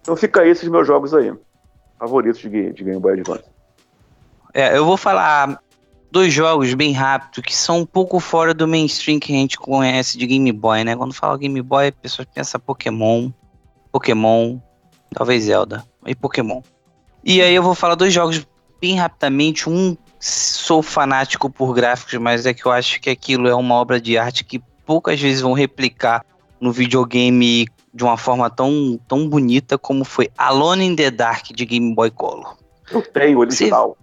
Então 0.00 0.16
fica 0.16 0.40
aí 0.40 0.50
esses 0.50 0.68
meus 0.68 0.88
jogos 0.88 1.14
aí 1.14 1.32
favoritos 1.96 2.40
de, 2.40 2.72
de 2.72 2.82
Game 2.82 2.98
Boy 2.98 3.12
Advance. 3.12 3.44
É, 4.52 4.76
eu 4.76 4.84
vou 4.84 4.96
falar 4.96 5.62
dois 6.10 6.32
jogos 6.32 6.74
bem 6.74 6.90
rápido 6.90 7.40
que 7.42 7.54
são 7.54 7.78
um 7.78 7.86
pouco 7.86 8.18
fora 8.18 8.52
do 8.52 8.66
mainstream 8.66 9.20
que 9.20 9.32
a 9.32 9.36
gente 9.36 9.56
conhece 9.56 10.18
de 10.18 10.26
Game 10.26 10.50
Boy, 10.50 10.82
né? 10.82 10.96
Quando 10.96 11.14
fala 11.14 11.38
Game 11.38 11.62
Boy, 11.62 11.86
a 11.86 11.92
pessoa 11.92 12.26
pensa 12.34 12.58
Pokémon, 12.58 13.30
Pokémon, 13.94 14.58
talvez 15.14 15.44
Zelda 15.44 15.84
e 16.04 16.16
Pokémon. 16.16 16.60
E 17.22 17.40
aí 17.40 17.54
eu 17.54 17.62
vou 17.62 17.76
falar 17.76 17.94
dois 17.94 18.12
jogos 18.12 18.44
bem 18.80 18.96
rapidamente. 18.96 19.70
Um 19.70 19.96
sou 20.18 20.82
fanático 20.82 21.48
por 21.48 21.72
gráficos, 21.72 22.14
mas 22.14 22.44
é 22.44 22.52
que 22.52 22.66
eu 22.66 22.72
acho 22.72 23.00
que 23.00 23.08
aquilo 23.08 23.46
é 23.46 23.54
uma 23.54 23.76
obra 23.76 24.00
de 24.00 24.18
arte 24.18 24.42
que 24.42 24.60
poucas 24.84 25.20
vezes 25.20 25.42
vão 25.42 25.52
replicar 25.52 26.26
no 26.60 26.72
videogame 26.72 27.68
de 27.94 28.02
uma 28.02 28.16
forma 28.16 28.50
tão, 28.50 28.98
tão 29.06 29.28
bonita 29.28 29.78
como 29.78 30.04
foi 30.04 30.28
Alone 30.36 30.86
in 30.86 30.96
the 30.96 31.12
Dark 31.12 31.52
de 31.54 31.64
Game 31.64 31.94
Boy 31.94 32.10
Color. 32.10 32.56
Eu 32.90 33.00
tenho 33.00 33.38
original. 33.38 33.96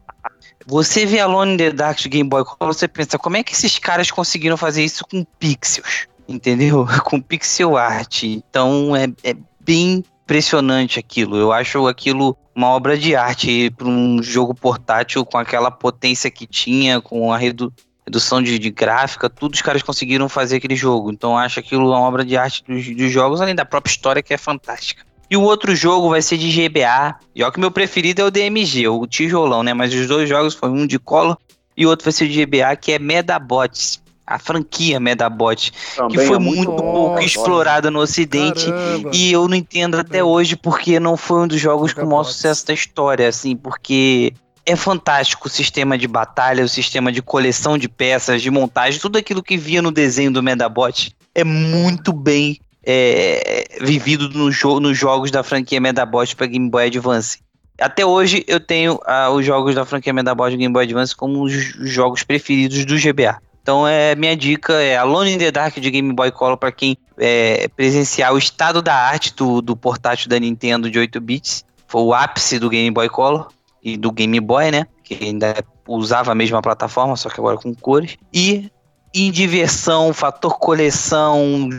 Você, 0.68 1.02
você 1.02 1.06
vê 1.06 1.20
Alone 1.20 1.56
in 1.56 1.58
the 1.58 1.72
Dark 1.72 1.98
de 1.98 2.08
Game 2.08 2.30
Boy 2.30 2.46
Color, 2.46 2.74
você 2.74 2.88
pensa, 2.88 3.20
como 3.20 3.36
é 3.36 3.44
que 3.44 3.52
esses 3.52 3.78
caras 3.78 4.10
conseguiram 4.10 4.56
fazer 4.56 4.86
isso 4.86 5.04
com 5.06 5.26
pixels? 5.38 6.08
Entendeu? 6.30 6.88
com 7.04 7.20
pixel 7.20 7.76
art. 7.76 8.24
Então 8.24 8.96
é, 8.96 9.08
é 9.22 9.36
bem 9.66 10.04
impressionante 10.24 11.00
aquilo. 11.00 11.36
Eu 11.36 11.52
acho 11.52 11.88
aquilo 11.88 12.38
uma 12.56 12.70
obra 12.70 12.98
de 12.98 13.16
arte 13.16 13.70
para 13.72 13.88
um 13.88 14.22
jogo 14.22 14.54
portátil 14.54 15.26
com 15.26 15.38
aquela 15.38 15.72
potência 15.72 16.30
que 16.30 16.46
tinha, 16.46 17.02
com 17.02 17.34
a 17.34 17.38
redu 17.38 17.74
redução 18.06 18.42
de, 18.42 18.58
de, 18.58 18.72
gráfica, 18.72 19.30
tudo 19.30 19.54
os 19.54 19.62
caras 19.62 19.84
conseguiram 19.84 20.28
fazer 20.28 20.58
aquele 20.58 20.76
jogo. 20.76 21.12
Então 21.12 21.38
acho 21.38 21.60
aquilo 21.60 21.88
uma 21.88 22.00
obra 22.00 22.26
de 22.26 22.36
arte 22.36 22.64
dos, 22.68 22.86
dos, 22.96 23.12
jogos, 23.12 23.40
além 23.40 23.54
da 23.54 23.64
própria 23.64 23.92
história 23.92 24.24
que 24.24 24.34
é 24.34 24.38
fantástica. 24.38 25.06
E 25.30 25.38
o 25.38 25.42
outro 25.42 25.74
jogo 25.76 26.10
vai 26.10 26.22
ser 26.22 26.38
de 26.38 26.50
GBA. 26.50 27.16
E 27.34 27.44
ó 27.44 27.52
que 27.52 27.60
meu 27.60 27.72
preferido 27.72 28.22
é 28.22 28.26
o 28.26 28.32
DMG, 28.32 28.88
o 28.88 29.06
tijolão, 29.06 29.64
né? 29.64 29.74
Mas 29.74 29.94
os 29.94 30.08
dois 30.08 30.28
jogos 30.28 30.56
foi 30.56 30.70
um 30.70 30.86
de 30.86 31.00
colo 31.00 31.38
e 31.78 31.86
o 31.86 31.90
outro 31.90 32.04
vai 32.04 32.12
ser 32.12 32.28
de 32.28 32.44
GBA, 32.44 32.76
que 32.76 32.92
é 32.92 33.00
Medabots. 33.00 34.01
A 34.26 34.40
franquia 34.40 35.00
Medabot, 35.00 35.72
Também 35.96 36.18
que 36.18 36.26
foi 36.26 36.36
é 36.36 36.40
muito, 36.40 36.72
muito 36.72 36.84
pouco 36.84 37.20
explorada 37.20 37.92
no 37.92 38.00
ocidente 38.00 38.66
Caramba. 38.66 39.12
e 39.14 39.32
eu 39.32 39.48
não 39.48 39.56
entendo 39.56 39.96
até 39.96 40.24
hoje 40.24 40.56
porque 40.56 41.00
não 41.00 41.18
foi 41.18 41.42
um 41.42 41.48
dos 41.48 41.60
jogos 41.60 41.94
com 41.94 42.04
o 42.04 42.10
maior 42.10 42.24
sucesso 42.24 42.66
da 42.68 42.74
história, 42.74 43.28
assim, 43.28 43.56
porque 43.56 44.34
é 44.66 44.76
fantástico 44.76 45.48
o 45.48 45.52
sistema 45.52 45.98
de 45.98 46.08
batalha, 46.08 46.64
o 46.64 46.70
sistema 46.70 47.12
de 47.12 47.22
coleção 47.22 47.78
de 47.78 47.90
peças, 47.90 48.42
de 48.42 48.52
montagem, 48.52 49.00
tudo 49.00 49.18
aquilo 49.18 49.44
que 49.44 49.58
via 49.58 49.82
no 49.82 49.92
desenho 49.92 50.32
do 50.32 50.44
Medabot 50.44 51.14
é 51.34 51.44
muito 51.44 52.14
bem 52.14 52.60
é, 52.84 53.78
vivido 53.82 54.30
no 54.30 54.52
jo 54.52 54.80
nos 54.80 54.98
jogos 54.98 55.32
da 55.32 55.44
franquia 55.44 55.80
Medabot 55.80 56.36
para 56.36 56.48
Game 56.48 56.70
Boy 56.70 56.88
Advance. 56.88 57.40
Até 57.80 58.06
hoje 58.06 58.44
eu 58.48 58.60
tenho 58.60 59.00
ah, 59.06 59.30
os 59.32 59.46
jogos 59.46 59.74
da 59.74 59.86
franquia 59.86 60.14
Medabot 60.14 60.56
Game 60.56 60.72
Boy 60.72 60.84
Advance 60.84 61.16
como 61.16 61.44
os 61.44 61.54
jogos 61.90 62.24
preferidos 62.24 62.86
do 62.86 62.96
GBA. 62.96 63.42
Então 63.62 63.88
é 63.88 64.16
minha 64.16 64.36
dica 64.36 64.74
é 64.74 64.98
Alone 64.98 65.34
in 65.34 65.38
the 65.38 65.52
Dark 65.52 65.78
de 65.78 65.92
Game 65.92 66.12
Boy 66.14 66.32
Color 66.32 66.58
para 66.58 66.72
quem 66.72 66.98
é, 67.18 67.68
presenciar 67.70 68.34
o 68.34 68.38
estado 68.38 68.82
da 68.82 68.96
arte 68.96 69.36
do, 69.36 69.62
do 69.62 69.76
portátil 69.76 70.30
da 70.30 70.40
Nintendo 70.40 70.90
de 70.90 70.98
8 70.98 71.22
bits. 71.22 71.64
Foi 71.88 72.02
o 72.02 72.14
ápice 72.14 72.58
do 72.58 72.70
Game 72.70 72.90
Boy 72.90 73.10
Color 73.10 73.50
e 73.84 73.98
do 73.98 74.12
Game 74.12 74.40
Boy, 74.40 74.72
né? 74.72 74.88
Que 75.04 75.26
ainda 75.26 75.56
usava 75.88 76.32
a 76.32 76.36
mesma 76.36 76.62
plataforma, 76.62 77.16
só 77.16 77.30
que 77.30 77.40
agora 77.40 77.58
com 77.58 77.74
cores. 77.76 78.18
E 78.34 78.72
em 79.14 79.30
diversão, 79.32 80.14
fator 80.14 80.58
coleção, 80.58 81.70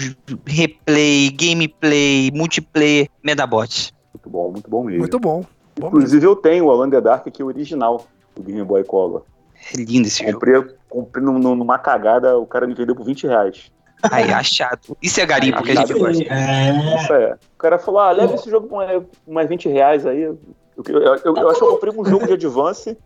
replay, 0.47 1.31
gameplay, 1.31 2.31
multiplayer, 2.33 3.09
Medabot. 3.23 3.93
Muito 4.13 4.31
bom, 4.31 4.51
muito 4.51 4.71
bom 4.71 4.85
mesmo. 4.85 5.01
Muito 5.01 5.19
bom. 5.19 5.45
bom 5.79 5.89
Inclusive 5.89 6.17
mesmo. 6.17 6.31
eu 6.31 6.37
tenho 6.37 6.67
o 6.67 6.71
Alan 6.71 6.91
the 6.91 7.01
Dark 7.01 7.27
aqui 7.27 7.43
original, 7.43 8.07
do 8.37 8.43
Game 8.43 8.63
Boy 8.65 8.85
Color. 8.85 9.23
É 9.73 9.77
lindo 9.77 10.09
esse 10.09 10.25
comprei, 10.25 10.55
jogo. 10.55 10.73
Comprei 10.93 11.25
numa 11.25 11.79
cagada, 11.79 12.37
o 12.37 12.47
cara 12.47 12.67
me 12.67 12.75
vendeu 12.75 12.95
por 12.95 13.07
20 13.07 13.27
reais. 13.27 13.73
Aí, 14.11 14.31
achado. 14.31 14.95
Isso 15.01 15.19
é 15.23 15.25
garimpo 15.25 15.63
que 15.63 15.71
a 15.71 15.75
gente 15.77 15.95
gosta. 15.95 16.23
É. 16.25 16.97
Isso 16.97 17.13
é. 17.15 17.39
O 17.55 17.59
cara 17.59 17.79
falou, 17.79 18.01
ah, 18.01 18.11
leva 18.11 18.35
esse 18.35 18.51
jogo 18.51 18.69
por 18.69 19.33
mais 19.33 19.49
20 19.49 19.71
reais 19.71 20.05
aí. 20.05 20.21
Eu, 20.21 20.39
eu, 20.87 21.01
eu, 21.01 21.35
eu 21.35 21.49
acho 21.49 21.61
que 21.61 21.65
eu 21.65 21.71
comprei 21.71 21.95
um 21.97 22.05
jogo 22.05 22.27
de 22.27 22.35
Advance. 22.35 22.99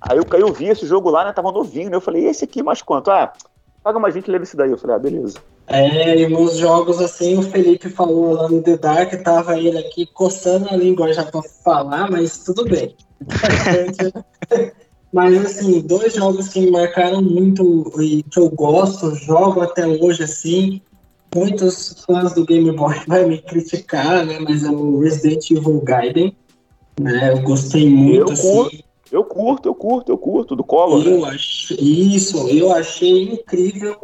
Aí 0.00 0.16
eu, 0.16 0.24
eu 0.38 0.52
vi 0.52 0.66
esse 0.66 0.86
jogo 0.86 1.10
lá, 1.10 1.24
né? 1.24 1.32
Tava 1.32 1.50
novinho, 1.50 1.90
né? 1.90 1.96
Eu 1.96 2.00
falei, 2.00 2.26
esse 2.26 2.44
aqui, 2.44 2.62
mais 2.62 2.80
quanto? 2.80 3.10
Ah, 3.10 3.32
paga 3.82 3.98
mais 3.98 4.14
20 4.14 4.28
e 4.28 4.30
leva 4.30 4.44
esse 4.44 4.56
daí. 4.56 4.70
Eu 4.70 4.78
falei, 4.78 4.94
ah, 4.94 5.00
beleza. 5.00 5.38
É, 5.66 6.16
e 6.16 6.28
nos 6.28 6.58
jogos 6.58 7.00
assim, 7.00 7.36
o 7.36 7.42
Felipe 7.42 7.88
falou 7.88 8.34
lá 8.34 8.48
no 8.48 8.62
The 8.62 8.76
Dark, 8.76 9.12
tava 9.24 9.58
ele 9.58 9.78
aqui 9.78 10.06
coçando 10.06 10.68
a 10.68 10.76
língua 10.76 11.12
já 11.12 11.24
pra 11.24 11.42
falar, 11.42 12.08
mas 12.08 12.38
tudo 12.44 12.64
bem. 12.64 12.94
mas 15.12 15.44
assim, 15.44 15.80
dois 15.80 16.14
jogos 16.14 16.48
que 16.48 16.60
me 16.60 16.70
marcaram 16.70 17.20
muito 17.20 17.92
e 18.00 18.22
que 18.22 18.38
eu 18.38 18.48
gosto, 18.50 19.14
jogo 19.14 19.60
até 19.60 19.86
hoje 19.86 20.22
assim. 20.22 20.80
Muitos 21.34 22.04
fãs 22.06 22.34
do 22.34 22.44
Game 22.44 22.70
Boy 22.72 22.94
vai 23.08 23.26
me 23.26 23.38
criticar, 23.38 24.24
né? 24.24 24.38
Mas 24.38 24.64
é 24.64 24.70
o 24.70 25.00
Resident 25.00 25.50
Evil 25.50 25.80
Gaiden 25.80 26.36
né? 27.00 27.30
Eu 27.30 27.42
gostei 27.42 27.88
muito, 27.88 28.30
eu 28.30 28.32
assim. 28.32 28.42
Curto, 28.42 28.84
eu 29.10 29.24
curto, 29.24 29.68
eu 29.68 29.74
curto, 29.74 30.12
eu 30.12 30.18
curto, 30.18 30.56
do 30.56 30.64
Collor. 30.64 31.06
Eu 31.06 31.20
né? 31.20 31.36
isso, 31.78 32.48
eu 32.48 32.72
achei 32.72 33.32
incrível. 33.32 33.96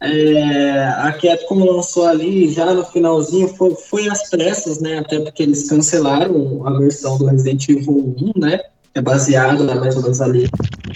É, 0.00 0.84
a 0.98 1.12
Capcom 1.12 1.64
lançou 1.64 2.06
ali 2.06 2.50
já 2.50 2.74
no 2.74 2.84
finalzinho, 2.84 3.48
foi, 3.48 3.74
foi 3.74 4.08
às 4.08 4.28
pressas, 4.28 4.78
né? 4.78 4.98
Até 4.98 5.18
porque 5.20 5.42
eles 5.42 5.68
cancelaram 5.68 6.66
a 6.66 6.78
versão 6.78 7.16
do 7.16 7.26
Resident 7.26 7.68
Evil 7.68 8.14
1, 8.36 8.38
né? 8.38 8.60
É 8.94 9.00
baseado 9.00 9.64
né, 9.64 9.74
mais 9.74 9.96
ou 9.96 10.02
menos 10.02 10.20
ali 10.20 10.48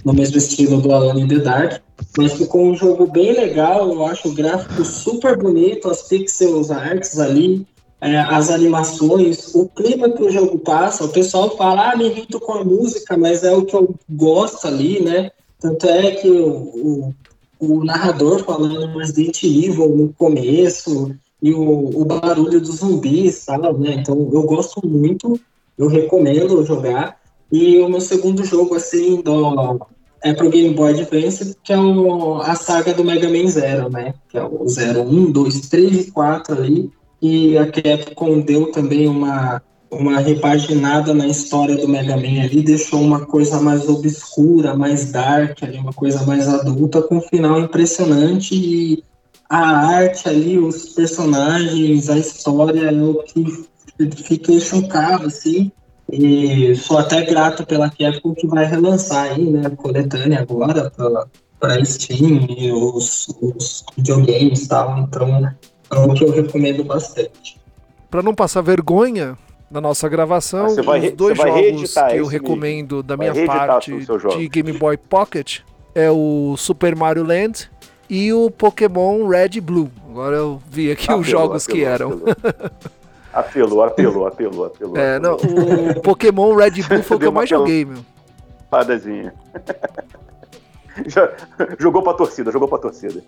no 0.04 0.12
mesmo 0.12 0.38
estilo 0.38 0.80
do 0.80 0.92
Alan 0.92 1.20
in 1.20 1.28
the 1.28 1.38
Dark. 1.38 1.82
Mas 2.16 2.32
ficou 2.32 2.66
um 2.66 2.76
jogo 2.76 3.06
bem 3.06 3.32
legal, 3.32 3.92
eu 3.92 4.06
acho 4.06 4.28
o 4.28 4.34
gráfico 4.34 4.84
super 4.84 5.36
bonito, 5.36 5.90
as 5.90 6.02
pixels 6.02 6.70
arts 6.70 7.18
ali, 7.18 7.66
é, 8.00 8.18
as 8.18 8.50
animações, 8.50 9.54
o 9.54 9.68
clima 9.68 10.08
que 10.10 10.22
o 10.22 10.30
jogo 10.30 10.58
passa, 10.58 11.04
o 11.04 11.08
pessoal 11.08 11.56
fala, 11.56 11.90
ah, 11.90 11.96
me 11.96 12.06
irrito 12.06 12.38
com 12.40 12.52
a 12.52 12.64
música, 12.64 13.16
mas 13.16 13.42
é 13.42 13.52
o 13.52 13.64
que 13.64 13.74
eu 13.74 13.94
gosto 14.08 14.66
ali, 14.66 15.00
né? 15.02 15.30
Tanto 15.60 15.88
é 15.88 16.12
que 16.12 16.30
o, 16.30 16.48
o, 16.48 17.14
o 17.58 17.84
narrador 17.84 18.44
falando 18.44 18.96
Resident 18.96 19.42
Evil 19.42 19.88
no 19.88 20.12
começo 20.16 21.14
e 21.42 21.52
o, 21.52 22.00
o 22.00 22.04
barulho 22.04 22.60
dos 22.60 22.76
zumbis, 22.76 23.36
sabe, 23.36 23.78
né? 23.78 23.94
Então 23.94 24.28
eu 24.32 24.42
gosto 24.42 24.86
muito, 24.86 25.38
eu 25.76 25.88
recomendo 25.88 26.64
jogar. 26.64 27.17
E 27.50 27.78
o 27.78 27.88
meu 27.88 28.00
segundo 28.00 28.44
jogo, 28.44 28.74
assim, 28.74 29.22
do, 29.22 29.80
é 30.22 30.32
pro 30.32 30.50
Game 30.50 30.74
Boy 30.74 30.92
Advance, 30.92 31.56
que 31.62 31.72
é 31.72 31.78
o, 31.78 32.36
a 32.36 32.54
saga 32.54 32.92
do 32.92 33.04
Mega 33.04 33.28
Man 33.28 33.48
Zero, 33.48 33.88
né? 33.88 34.14
Que 34.28 34.38
é 34.38 34.44
o 34.44 34.66
0, 34.68 35.02
1, 35.02 35.32
2, 35.32 35.60
3 35.68 36.08
e 36.08 36.10
4 36.10 36.54
ali. 36.54 36.90
E 37.20 37.56
a 37.58 37.66
Capcom 37.66 38.40
deu 38.40 38.70
também 38.70 39.08
uma, 39.08 39.62
uma 39.90 40.18
repaginada 40.18 41.14
na 41.14 41.26
história 41.26 41.76
do 41.76 41.88
Mega 41.88 42.16
Man 42.16 42.42
ali, 42.42 42.62
deixou 42.62 43.00
uma 43.00 43.26
coisa 43.26 43.60
mais 43.60 43.88
obscura, 43.88 44.76
mais 44.76 45.10
dark 45.10 45.62
ali, 45.62 45.78
uma 45.78 45.92
coisa 45.92 46.24
mais 46.26 46.48
adulta, 46.48 47.02
com 47.02 47.16
um 47.16 47.22
final 47.22 47.60
impressionante 47.60 48.54
e 48.54 49.02
a 49.48 49.86
arte 49.86 50.28
ali, 50.28 50.58
os 50.58 50.90
personagens, 50.90 52.10
a 52.10 52.18
história 52.18 52.90
é 52.90 53.02
o 53.02 53.22
que 53.22 53.66
fiquei 54.22 54.60
chocado, 54.60 55.26
assim. 55.26 55.72
E 56.10 56.74
sou 56.74 56.98
até 56.98 57.22
grato 57.22 57.66
pela 57.66 57.90
Capcom 57.90 58.35
que 58.35 58.47
vai 58.47 58.64
relançar 58.64 59.32
aí, 59.32 59.44
né, 59.44 59.68
coletânea 59.70 60.40
agora 60.40 60.90
para 61.60 61.85
Steam 61.85 62.47
e 62.48 62.72
os, 62.72 63.28
os 63.43 63.85
videogames 63.97 64.64
e 64.64 64.68
tal. 64.68 64.98
Então, 64.98 65.52
é 65.90 65.98
um 65.98 66.14
que 66.14 66.24
eu 66.24 66.30
recomendo 66.30 66.82
bastante. 66.85 67.60
Para 68.10 68.22
não 68.22 68.35
passar 68.35 68.62
vergonha 68.62 69.36
na 69.70 69.80
nossa 69.80 70.09
gravação, 70.09 70.66
Ah, 70.78 70.82
vai 70.82 71.09
os 71.09 71.12
dois 71.12 71.36
jogos 71.36 71.94
que 71.94 72.16
eu 72.16 72.26
recomendo 72.26 73.02
da 73.02 73.16
minha 73.16 73.35
parte 73.47 73.93
de 74.36 74.48
Game 74.48 74.72
Boy 74.72 74.97
Pocket 74.97 75.60
é 75.94 76.10
o 76.10 76.55
Super 76.56 76.97
Mario 76.97 77.24
Land 77.24 77.70
e 78.09 78.32
o 78.32 78.51
Pokémon 78.51 79.26
Red 79.26 79.51
e 79.56 79.60
Blue. 79.60 79.90
Agora 80.09 80.36
eu 80.36 80.60
vi 80.70 80.90
aqui 80.90 81.12
os 81.12 81.20
Apelou, 81.20 81.24
jogos 81.24 81.66
que 81.66 81.85
eram. 81.85 82.22
Apelou, 83.32 83.82
apelou, 83.82 84.26
apelou, 84.26 84.64
apelou. 84.64 84.96
É, 84.96 85.18
não, 85.18 85.36
o 85.36 86.00
Pokémon 86.00 86.55
Red 86.55 86.72
e 86.78 86.82
Blue 86.82 87.02
foi 87.02 87.16
o 87.16 87.20
que 87.20 87.26
eu 87.26 87.32
mais 87.32 87.48
joguei, 87.48 87.84
meu. 87.84 87.98
Padazinha. 88.70 89.34
Já- 91.06 91.30
jogou 91.78 92.02
pra 92.02 92.14
torcida, 92.14 92.50
jogou 92.50 92.66
pra 92.66 92.78
torcida. 92.78 93.22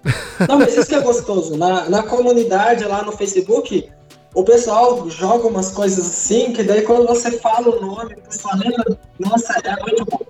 Não, 0.48 0.58
mas 0.58 0.76
isso 0.76 0.88
que 0.88 0.94
é 0.94 1.00
gostoso. 1.00 1.56
Na, 1.56 1.88
na 1.88 2.02
comunidade 2.02 2.84
lá 2.84 3.02
no 3.04 3.12
Facebook, 3.12 3.88
o 4.34 4.42
pessoal 4.42 5.08
joga 5.08 5.46
umas 5.46 5.70
coisas 5.70 6.04
assim, 6.04 6.52
que 6.52 6.62
daí 6.64 6.82
quando 6.82 7.06
você 7.06 7.32
fala 7.38 7.68
o 7.68 7.80
nome, 7.80 8.14
o 8.14 8.20
pessoal 8.22 8.56
lembra, 8.56 8.98
nossa, 9.18 9.52
é 9.62 9.80
muito 9.82 10.04
bom. 10.04 10.20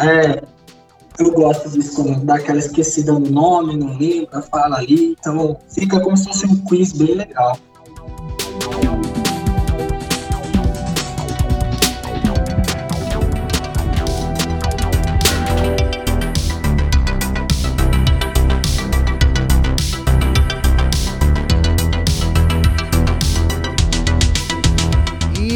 É, 0.00 0.42
eu 1.18 1.30
gosto 1.32 1.68
disso, 1.70 1.96
quando 2.02 2.24
dá 2.24 2.36
aquela 2.36 2.58
esquecida 2.58 3.12
no 3.12 3.20
nome, 3.20 3.76
não 3.76 3.98
lembra, 3.98 4.40
fala 4.42 4.76
ali, 4.78 5.16
então 5.18 5.58
fica 5.68 6.00
como 6.00 6.16
se 6.16 6.24
fosse 6.24 6.46
um 6.46 6.56
quiz 6.64 6.92
bem 6.92 7.14
legal. 7.16 7.58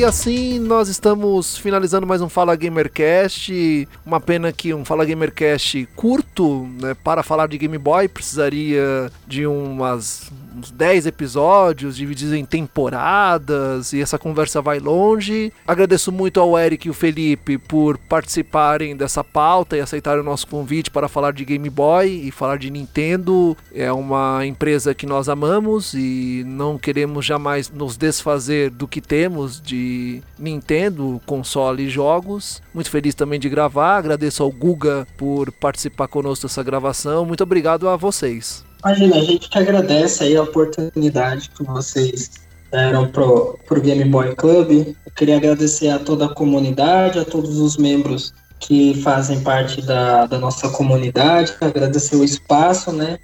E 0.00 0.04
assim 0.04 0.58
nós 0.58 0.88
estamos 0.88 1.58
finalizando 1.58 2.06
mais 2.06 2.22
um 2.22 2.28
Fala 2.30 2.56
Gamercast. 2.56 3.86
Uma 4.06 4.18
pena 4.18 4.50
que 4.50 4.72
um 4.72 4.82
Fala 4.82 5.04
Gamercast 5.04 5.86
curto, 5.94 6.66
né, 6.80 6.94
para 7.04 7.22
falar 7.22 7.46
de 7.48 7.58
Game 7.58 7.76
Boy, 7.76 8.08
precisaria 8.08 9.12
de 9.26 9.46
umas, 9.46 10.32
uns 10.56 10.70
10 10.70 11.06
episódios 11.06 11.96
divididos 11.96 12.34
em 12.34 12.44
temporadas 12.44 13.92
e 13.92 14.00
essa 14.00 14.18
conversa 14.18 14.60
vai 14.60 14.78
longe. 14.78 15.52
Agradeço 15.66 16.10
muito 16.10 16.40
ao 16.40 16.58
Eric 16.58 16.86
e 16.86 16.90
o 16.90 16.94
Felipe 16.94 17.58
por 17.58 17.98
participarem 17.98 18.96
dessa 18.96 19.22
pauta 19.22 19.76
e 19.76 19.80
aceitarem 19.80 20.20
o 20.20 20.24
nosso 20.24 20.46
convite 20.46 20.90
para 20.90 21.08
falar 21.08 21.32
de 21.32 21.44
Game 21.44 21.68
Boy 21.70 22.08
e 22.26 22.30
falar 22.30 22.58
de 22.58 22.70
Nintendo. 22.70 23.56
É 23.74 23.92
uma 23.92 24.44
empresa 24.46 24.94
que 24.94 25.06
nós 25.06 25.28
amamos 25.28 25.94
e 25.94 26.42
não 26.46 26.78
queremos 26.78 27.24
jamais 27.24 27.70
nos 27.70 27.96
desfazer 27.96 28.70
do 28.70 28.88
que 28.88 29.00
temos 29.00 29.60
de 29.60 30.22
Nintendo, 30.38 31.20
console 31.26 31.84
e 31.84 31.90
jogos. 31.90 32.62
Muito 32.74 32.90
feliz 32.90 33.14
também 33.14 33.38
de 33.38 33.48
gravar. 33.48 33.96
Agradeço 33.96 34.42
ao 34.42 34.50
Guga 34.50 35.06
por 35.16 35.52
participar 35.52 36.08
conosco 36.08 36.46
dessa 36.46 36.62
gravação. 36.62 37.24
Muito 37.24 37.42
obrigado 37.42 37.88
a 37.88 37.96
vocês. 37.96 38.69
Imagina, 38.84 39.16
a 39.16 39.22
gente 39.22 39.48
que 39.48 39.58
agradece 39.58 40.24
aí 40.24 40.36
a 40.36 40.42
oportunidade 40.42 41.50
que 41.50 41.62
vocês 41.62 42.30
deram 42.70 43.08
pro, 43.08 43.58
pro 43.66 43.80
Game 43.80 44.04
Boy 44.04 44.34
Club. 44.34 44.94
Eu 45.04 45.12
queria 45.14 45.36
agradecer 45.36 45.88
a 45.88 45.98
toda 45.98 46.26
a 46.26 46.34
comunidade, 46.34 47.18
a 47.18 47.24
todos 47.24 47.58
os 47.58 47.76
membros 47.76 48.32
que 48.58 48.94
fazem 49.02 49.40
parte 49.40 49.82
da, 49.82 50.26
da 50.26 50.38
nossa 50.38 50.68
comunidade, 50.68 51.54
agradecer 51.60 52.16
o 52.16 52.22
espaço, 52.22 52.92
né, 52.92 53.18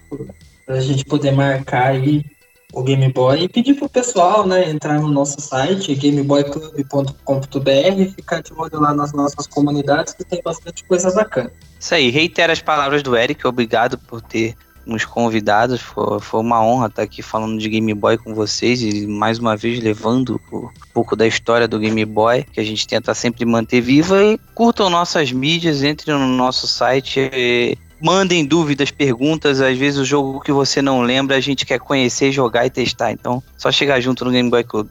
para 0.65 0.77
a 0.77 0.81
gente 0.81 1.05
poder 1.05 1.33
marcar 1.33 1.89
aí 1.89 2.24
o 2.73 2.83
Game 2.83 3.12
Boy 3.12 3.43
e 3.43 3.49
pedir 3.49 3.74
pro 3.74 3.89
pessoal, 3.89 4.47
né, 4.47 4.69
entrar 4.69 4.99
no 4.99 5.09
nosso 5.09 5.41
site, 5.41 5.95
gameboyclub.com.br 5.95 8.15
ficar 8.15 8.43
de 8.43 8.53
olho 8.55 8.81
lá 8.81 8.95
nas 8.95 9.12
nossas 9.12 9.47
comunidades, 9.47 10.15
que 10.15 10.24
tem 10.24 10.43
bastante 10.43 10.85
coisa 10.85 11.12
bacana. 11.12 11.53
Isso 11.78 11.95
aí, 11.95 12.11
reitero 12.11 12.53
as 12.53 12.61
palavras 12.61 13.03
do 13.03 13.15
Eric, 13.15 13.47
obrigado 13.47 13.99
por 13.99 14.23
ter 14.23 14.57
nos 14.87 15.05
convidados, 15.05 15.81
foi, 15.81 16.21
foi 16.21 16.41
uma 16.41 16.65
honra 16.65 16.87
estar 16.87 17.03
aqui 17.03 17.21
falando 17.21 17.59
de 17.59 17.69
Game 17.69 17.93
Boy 17.93 18.17
com 18.17 18.33
vocês 18.33 18.81
e 18.81 19.07
mais 19.07 19.39
uma 19.39 19.57
vez 19.57 19.83
levando 19.83 20.41
um 20.53 20.71
pouco 20.95 21.17
da 21.17 21.27
história 21.27 21.67
do 21.67 21.79
Game 21.79 22.05
Boy, 22.05 22.45
que 22.45 22.61
a 22.61 22.65
gente 22.65 22.87
tenta 22.87 23.13
sempre 23.13 23.45
manter 23.45 23.81
viva 23.81 24.23
e 24.23 24.39
curtam 24.55 24.89
nossas 24.89 25.33
mídias, 25.33 25.83
entrem 25.83 26.17
no 26.17 26.29
nosso 26.29 26.67
site, 26.67 27.29
eh, 27.33 27.75
mandem 28.01 28.45
dúvidas, 28.45 28.91
perguntas, 28.91 29.61
às 29.61 29.77
vezes 29.77 29.99
o 29.99 30.05
jogo 30.05 30.41
que 30.41 30.53
você 30.53 30.81
não 30.81 31.03
lembra 31.03 31.37
a 31.37 31.41
gente 31.41 31.67
quer 31.67 31.81
conhecer, 31.81 32.31
jogar 32.31 32.65
e 32.65 32.71
testar, 32.71 33.11
então 33.11 33.43
só 33.57 33.73
chegar 33.73 34.01
junto 34.01 34.25
no 34.25 34.31
Game 34.31 34.49
Boy 34.49 34.63
Club. 34.63 34.91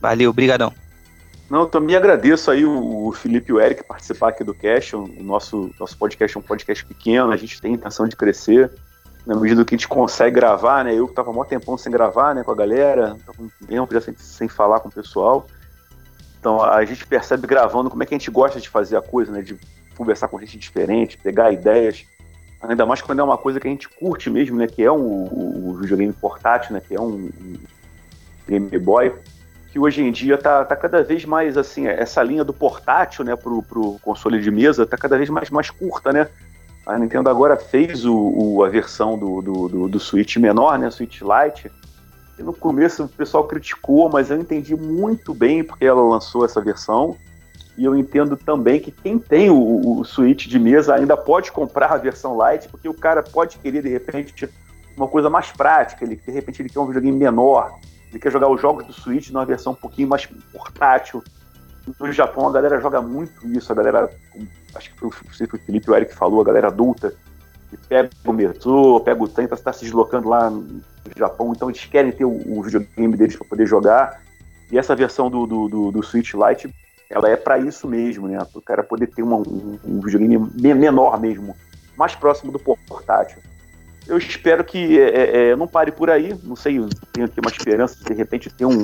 Valeu, 0.00 0.32
brigadão. 0.32 0.72
Não, 1.48 1.60
eu 1.60 1.66
também 1.66 1.94
agradeço 1.94 2.50
aí 2.50 2.64
o, 2.64 3.12
Felipe 3.12 3.50
e 3.50 3.54
o 3.54 3.60
Eric 3.60 3.84
participar 3.84 4.30
aqui 4.30 4.42
do 4.42 4.54
cast. 4.54 4.96
O 4.96 5.06
nosso, 5.22 5.70
nosso 5.78 5.96
podcast 5.96 6.36
é 6.36 6.40
um 6.40 6.42
podcast 6.42 6.84
pequeno, 6.84 7.30
a 7.30 7.36
gente 7.36 7.60
tem 7.60 7.74
intenção 7.74 8.08
de 8.08 8.16
crescer. 8.16 8.70
Na 9.26 9.34
medida 9.34 9.64
que 9.64 9.74
a 9.74 9.78
gente 9.78 9.88
consegue 9.88 10.36
gravar, 10.36 10.84
né? 10.84 10.94
Eu 10.94 11.08
que 11.08 11.14
tava 11.14 11.32
mó 11.32 11.44
tempão 11.44 11.78
sem 11.78 11.90
gravar, 11.90 12.34
né, 12.34 12.42
com 12.44 12.50
a 12.50 12.54
galera, 12.54 13.16
tava 13.24 13.42
um 13.42 13.66
tempo 13.66 13.92
já 13.92 14.00
sem, 14.00 14.14
sem 14.16 14.48
falar 14.48 14.80
com 14.80 14.88
o 14.88 14.92
pessoal. 14.92 15.46
Então 16.38 16.62
a 16.62 16.84
gente 16.84 17.06
percebe 17.06 17.46
gravando 17.46 17.88
como 17.88 18.02
é 18.02 18.06
que 18.06 18.14
a 18.14 18.18
gente 18.18 18.30
gosta 18.30 18.60
de 18.60 18.68
fazer 18.68 18.96
a 18.96 19.02
coisa, 19.02 19.32
né? 19.32 19.40
De 19.40 19.56
conversar 19.96 20.28
com 20.28 20.38
gente 20.40 20.58
diferente, 20.58 21.16
pegar 21.16 21.52
ideias. 21.52 22.04
Ainda 22.62 22.84
mais 22.84 23.00
quando 23.00 23.20
é 23.20 23.22
uma 23.22 23.38
coisa 23.38 23.60
que 23.60 23.68
a 23.68 23.70
gente 23.70 23.88
curte 23.88 24.28
mesmo, 24.28 24.56
né? 24.56 24.66
Que 24.66 24.82
é 24.82 24.92
um, 24.92 25.70
o 25.70 25.78
videogame 25.80 26.12
portátil, 26.12 26.74
né? 26.74 26.82
Que 26.86 26.94
é 26.94 27.00
um, 27.00 27.30
um 27.40 27.58
Game 28.46 28.78
Boy 28.78 29.12
que 29.74 29.78
hoje 29.80 30.02
em 30.02 30.12
dia 30.12 30.38
tá, 30.38 30.64
tá 30.64 30.76
cada 30.76 31.02
vez 31.02 31.24
mais 31.24 31.58
assim, 31.58 31.88
essa 31.88 32.22
linha 32.22 32.44
do 32.44 32.52
portátil, 32.52 33.24
né, 33.24 33.34
pro, 33.34 33.60
pro 33.60 33.98
console 34.04 34.40
de 34.40 34.48
mesa, 34.48 34.86
tá 34.86 34.96
cada 34.96 35.18
vez 35.18 35.28
mais, 35.28 35.50
mais 35.50 35.68
curta, 35.68 36.12
né? 36.12 36.28
A 36.86 36.98
Nintendo 36.98 37.30
agora 37.30 37.56
fez 37.56 38.04
o, 38.04 38.14
o 38.14 38.64
a 38.64 38.68
versão 38.68 39.18
do, 39.18 39.40
do, 39.40 39.68
do, 39.68 39.88
do 39.88 40.00
Switch 40.00 40.36
menor, 40.36 40.78
né, 40.78 40.90
Switch 40.90 41.22
Lite, 41.22 41.70
e 42.38 42.42
no 42.42 42.52
começo 42.52 43.04
o 43.04 43.08
pessoal 43.08 43.44
criticou, 43.44 44.10
mas 44.10 44.30
eu 44.30 44.38
entendi 44.38 44.76
muito 44.76 45.32
bem 45.32 45.64
porque 45.64 45.84
ela 45.84 46.02
lançou 46.02 46.44
essa 46.44 46.60
versão, 46.60 47.16
e 47.76 47.84
eu 47.84 47.96
entendo 47.96 48.36
também 48.36 48.80
que 48.80 48.90
quem 48.90 49.18
tem 49.18 49.50
o, 49.50 49.98
o 49.98 50.04
Switch 50.04 50.46
de 50.46 50.58
mesa 50.58 50.94
ainda 50.94 51.16
pode 51.16 51.50
comprar 51.50 51.92
a 51.92 51.96
versão 51.96 52.38
Lite, 52.38 52.68
porque 52.68 52.88
o 52.88 52.94
cara 52.94 53.22
pode 53.22 53.58
querer, 53.58 53.82
de 53.82 53.88
repente, 53.88 54.48
uma 54.96 55.08
coisa 55.08 55.30
mais 55.30 55.50
prática, 55.50 56.04
ele, 56.04 56.16
de 56.16 56.30
repente 56.30 56.60
ele 56.60 56.68
quer 56.68 56.80
um 56.80 56.86
videogame 56.86 57.16
menor, 57.16 57.78
ele 58.10 58.18
quer 58.18 58.30
jogar 58.30 58.48
os 58.48 58.60
jogos 58.60 58.86
do 58.86 58.92
Switch 58.92 59.30
numa 59.30 59.44
versão 59.44 59.72
um 59.72 59.76
pouquinho 59.76 60.08
mais 60.08 60.26
portátil. 60.52 61.22
No 61.98 62.12
Japão 62.12 62.48
a 62.48 62.52
galera 62.52 62.80
joga 62.80 63.02
muito 63.02 63.46
isso, 63.46 63.72
a 63.72 63.74
galera, 63.74 64.10
acho 64.74 64.90
que 64.92 64.98
foi, 64.98 65.10
foi 65.10 65.46
o 65.46 65.58
Felipe 65.58 65.90
o 65.90 65.94
Eric 65.94 66.12
que 66.12 66.18
falou, 66.18 66.40
a 66.40 66.44
galera 66.44 66.68
adulta, 66.68 67.14
que 67.70 67.76
pega 67.88 68.10
o 68.24 68.32
metrô, 68.32 69.00
pega 69.00 69.22
o 69.22 69.28
trem, 69.28 69.46
está 69.50 69.72
se 69.72 69.84
deslocando 69.84 70.28
lá 70.28 70.50
no 70.50 70.82
Japão, 71.16 71.52
então 71.52 71.68
eles 71.68 71.84
querem 71.84 72.12
ter 72.12 72.24
o, 72.24 72.30
o 72.30 72.62
videogame 72.62 73.16
deles 73.16 73.36
para 73.36 73.46
poder 73.46 73.66
jogar. 73.66 74.22
E 74.70 74.78
essa 74.78 74.94
versão 74.94 75.30
do, 75.30 75.46
do, 75.46 75.68
do, 75.68 75.92
do 75.92 76.02
Switch 76.02 76.32
Lite, 76.34 76.74
ela 77.10 77.28
é 77.28 77.36
para 77.36 77.58
isso 77.58 77.86
mesmo, 77.86 78.26
né? 78.26 78.38
Para 78.38 78.58
o 78.58 78.62
cara 78.62 78.82
poder 78.82 79.08
ter 79.08 79.22
uma, 79.22 79.36
um, 79.36 79.78
um 79.84 80.00
videogame 80.00 80.38
menor 80.54 81.20
mesmo, 81.20 81.54
mais 81.96 82.14
próximo 82.14 82.50
do 82.50 82.58
portátil. 82.58 83.38
Eu 84.06 84.18
espero 84.18 84.64
que 84.64 85.00
é, 85.00 85.50
é, 85.50 85.56
não 85.56 85.66
pare 85.66 85.90
por 85.90 86.10
aí. 86.10 86.36
Não 86.42 86.56
sei, 86.56 86.78
tenho 87.12 87.26
aqui 87.26 87.40
uma 87.40 87.50
esperança 87.50 87.96
de 87.96 88.04
de 88.04 88.14
repente 88.14 88.50
ter 88.50 88.66
um, 88.66 88.82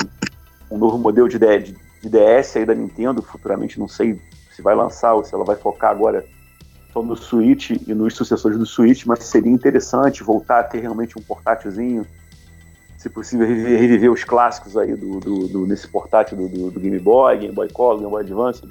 um 0.71 0.79
novo 0.79 0.97
modelo 0.99 1.29
de, 1.29 1.39
de, 1.39 1.77
de 2.03 2.09
DS 2.09 2.57
aí 2.57 2.65
da 2.65 2.75
Nintendo 2.75 3.23
futuramente. 3.23 3.79
Não 3.79 3.89
sei 3.89 4.21
se 4.51 4.63
vai 4.63 4.75
lançar 4.75 5.15
ou 5.15 5.25
se 5.25 5.35
ela 5.35 5.45
vai 5.45 5.57
focar 5.57 5.91
agora 5.91 6.25
estão 6.91 7.03
no 7.03 7.17
Switch 7.17 7.71
e 7.71 7.95
nos 7.95 8.15
sucessores 8.15 8.59
do 8.59 8.67
Switch, 8.67 9.07
mas 9.07 9.21
seria 9.25 9.51
interessante 9.51 10.23
voltar 10.23 10.61
a 10.61 10.65
ter 10.65 10.81
realmente 10.81 11.19
um 11.19 11.23
portátilzinho, 11.23 12.07
se 12.99 13.09
possível 13.09 13.47
reviver, 13.47 13.81
reviver 13.81 14.13
os 14.13 14.25
clássicos 14.25 14.77
aí 14.77 14.95
do, 14.95 15.21
do, 15.21 15.49
do 15.49 15.67
nesse 15.67 15.89
portátil 15.89 16.37
do, 16.37 16.71
do, 16.71 16.81
Game 16.81 16.99
Boy, 16.99 17.39
Game 17.39 17.55
Boy 17.55 17.71
Color, 17.71 17.99
Game 17.99 18.11
Boy 18.11 18.23
Advance. 18.23 18.63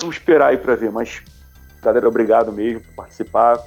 Vamos 0.00 0.16
esperar 0.16 0.48
aí 0.48 0.56
para 0.56 0.74
ver, 0.74 0.90
mas 0.90 1.22
galera, 1.80 2.08
obrigado 2.08 2.50
mesmo 2.50 2.80
por 2.80 2.94
participar. 2.94 3.62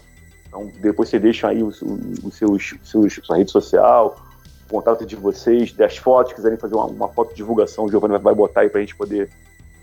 Então, 0.47 0.71
depois 0.81 1.09
você 1.09 1.19
deixa 1.19 1.47
aí 1.47 1.61
os, 1.63 1.81
os 1.81 2.35
seus, 2.35 2.75
seus, 2.83 3.19
sua 3.23 3.37
rede 3.37 3.51
social, 3.51 4.17
o 4.65 4.69
contato 4.69 5.05
de 5.05 5.15
vocês, 5.15 5.71
das 5.73 5.97
fotos, 5.97 6.33
quiserem 6.33 6.57
fazer 6.57 6.75
uma, 6.75 6.85
uma 6.85 7.07
foto 7.07 7.29
de 7.29 7.35
divulgação, 7.35 7.85
o 7.85 7.89
Giovanni 7.89 8.17
vai 8.17 8.33
botar 8.33 8.61
aí 8.61 8.69
pra 8.69 8.81
gente 8.81 8.95
poder 8.95 9.29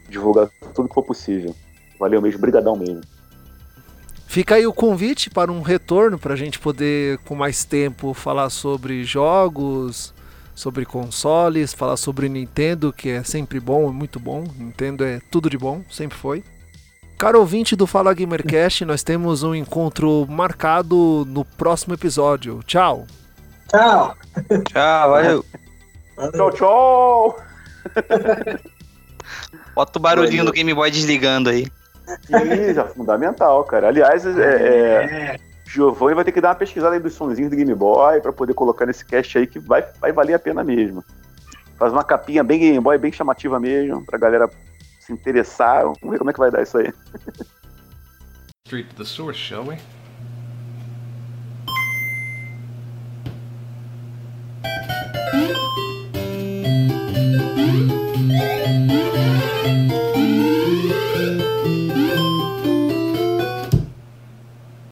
divulgar 0.09 0.49
tudo 0.75 0.89
que 0.89 0.95
for 0.95 1.03
possível. 1.03 1.55
Valeu 1.99 2.21
mesmo, 2.21 2.41
brigadão 2.41 2.77
mesmo. 2.77 3.03
Fica 4.27 4.57
aí 4.57 4.67
o 4.67 4.73
convite 4.73 5.31
para 5.31 5.53
um 5.53 5.63
retorno 5.63 6.19
para 6.19 6.35
a 6.35 6.37
gente 6.37 6.59
poder, 6.59 7.19
com 7.19 7.37
mais 7.37 7.65
tempo, 7.65 8.13
falar 8.13 8.51
sobre 8.51 9.05
jogos, 9.05 10.13
sobre 10.55 10.85
consoles, 10.85 11.73
falar 11.73 11.97
sobre 11.97 12.29
Nintendo, 12.29 12.93
que 12.93 13.11
é 13.11 13.23
sempre 13.23 13.61
bom, 13.61 13.89
é 13.89 13.93
muito 13.93 14.19
bom. 14.19 14.45
Nintendo 14.59 15.05
é 15.05 15.21
tudo 15.31 15.49
de 15.49 15.57
bom, 15.57 15.83
sempre 15.89 16.19
foi. 16.19 16.43
Caro 17.17 17.39
ouvinte 17.39 17.77
do 17.77 17.87
Fala 17.87 18.13
Gamercast, 18.13 18.85
nós 18.85 19.05
temos 19.05 19.45
um 19.45 19.55
encontro 19.55 20.27
marcado 20.29 21.25
no 21.29 21.45
próximo 21.45 21.95
episódio. 21.95 22.61
Tchau! 22.67 23.07
Tchau! 23.69 24.17
Tchau, 24.69 25.11
valeu! 25.11 25.45
Tchau, 26.33 26.51
tchau! 26.51 27.37
Bota 29.75 29.99
o 29.99 30.03
barulhinho 30.03 30.45
do 30.45 30.53
Game 30.53 30.73
Boy 30.73 30.91
desligando 30.91 31.51
aí. 31.51 31.67
Sim, 32.27 32.75
já 32.75 32.85
fundamental, 32.85 33.65
cara. 33.65 33.89
Aliás, 33.89 34.25
é, 34.27 34.41
é, 34.41 35.39
Giovanni 35.67 36.15
vai 36.15 36.25
ter 36.25 36.33
que 36.33 36.41
dar 36.41 36.51
uma 36.51 36.55
pesquisada 36.55 36.95
aí 36.95 37.01
dos 37.01 37.15
sonzinhos 37.15 37.51
do 37.51 37.57
Game 37.57 37.75
Boy 37.75 38.21
para 38.21 38.33
poder 38.33 38.55
colocar 38.55 38.87
nesse 38.87 39.05
cast 39.05 39.39
aí 39.39 39.47
que 39.47 39.59
vai, 39.59 39.85
vai 40.01 40.13
valer 40.13 40.35
a 40.35 40.39
pena 40.39 40.63
mesmo. 40.63 41.03
Faz 41.79 41.93
uma 41.93 42.05
capinha 42.05 42.45
bem 42.45 42.61
Game 42.61 42.81
Boy, 42.81 42.99
bem 42.99 43.11
chamativa 43.11 43.59
mesmo, 43.59 44.05
pra 44.07 44.19
galera 44.19 44.49
se 45.01 45.13
interessar. 45.13 45.83
Vamos 45.83 46.11
ver 46.11 46.19
como 46.19 46.31
é 46.31 46.33
que 46.33 46.39
vai 46.39 46.51
dar 46.51 46.63
isso 46.63 46.79
aí. 46.79 46.93
Street 48.67 48.89
to 48.89 48.97
the 48.97 49.05
source, 49.05 49.39
shall 49.39 49.67
we? 49.67 49.77
Música 56.75 57.15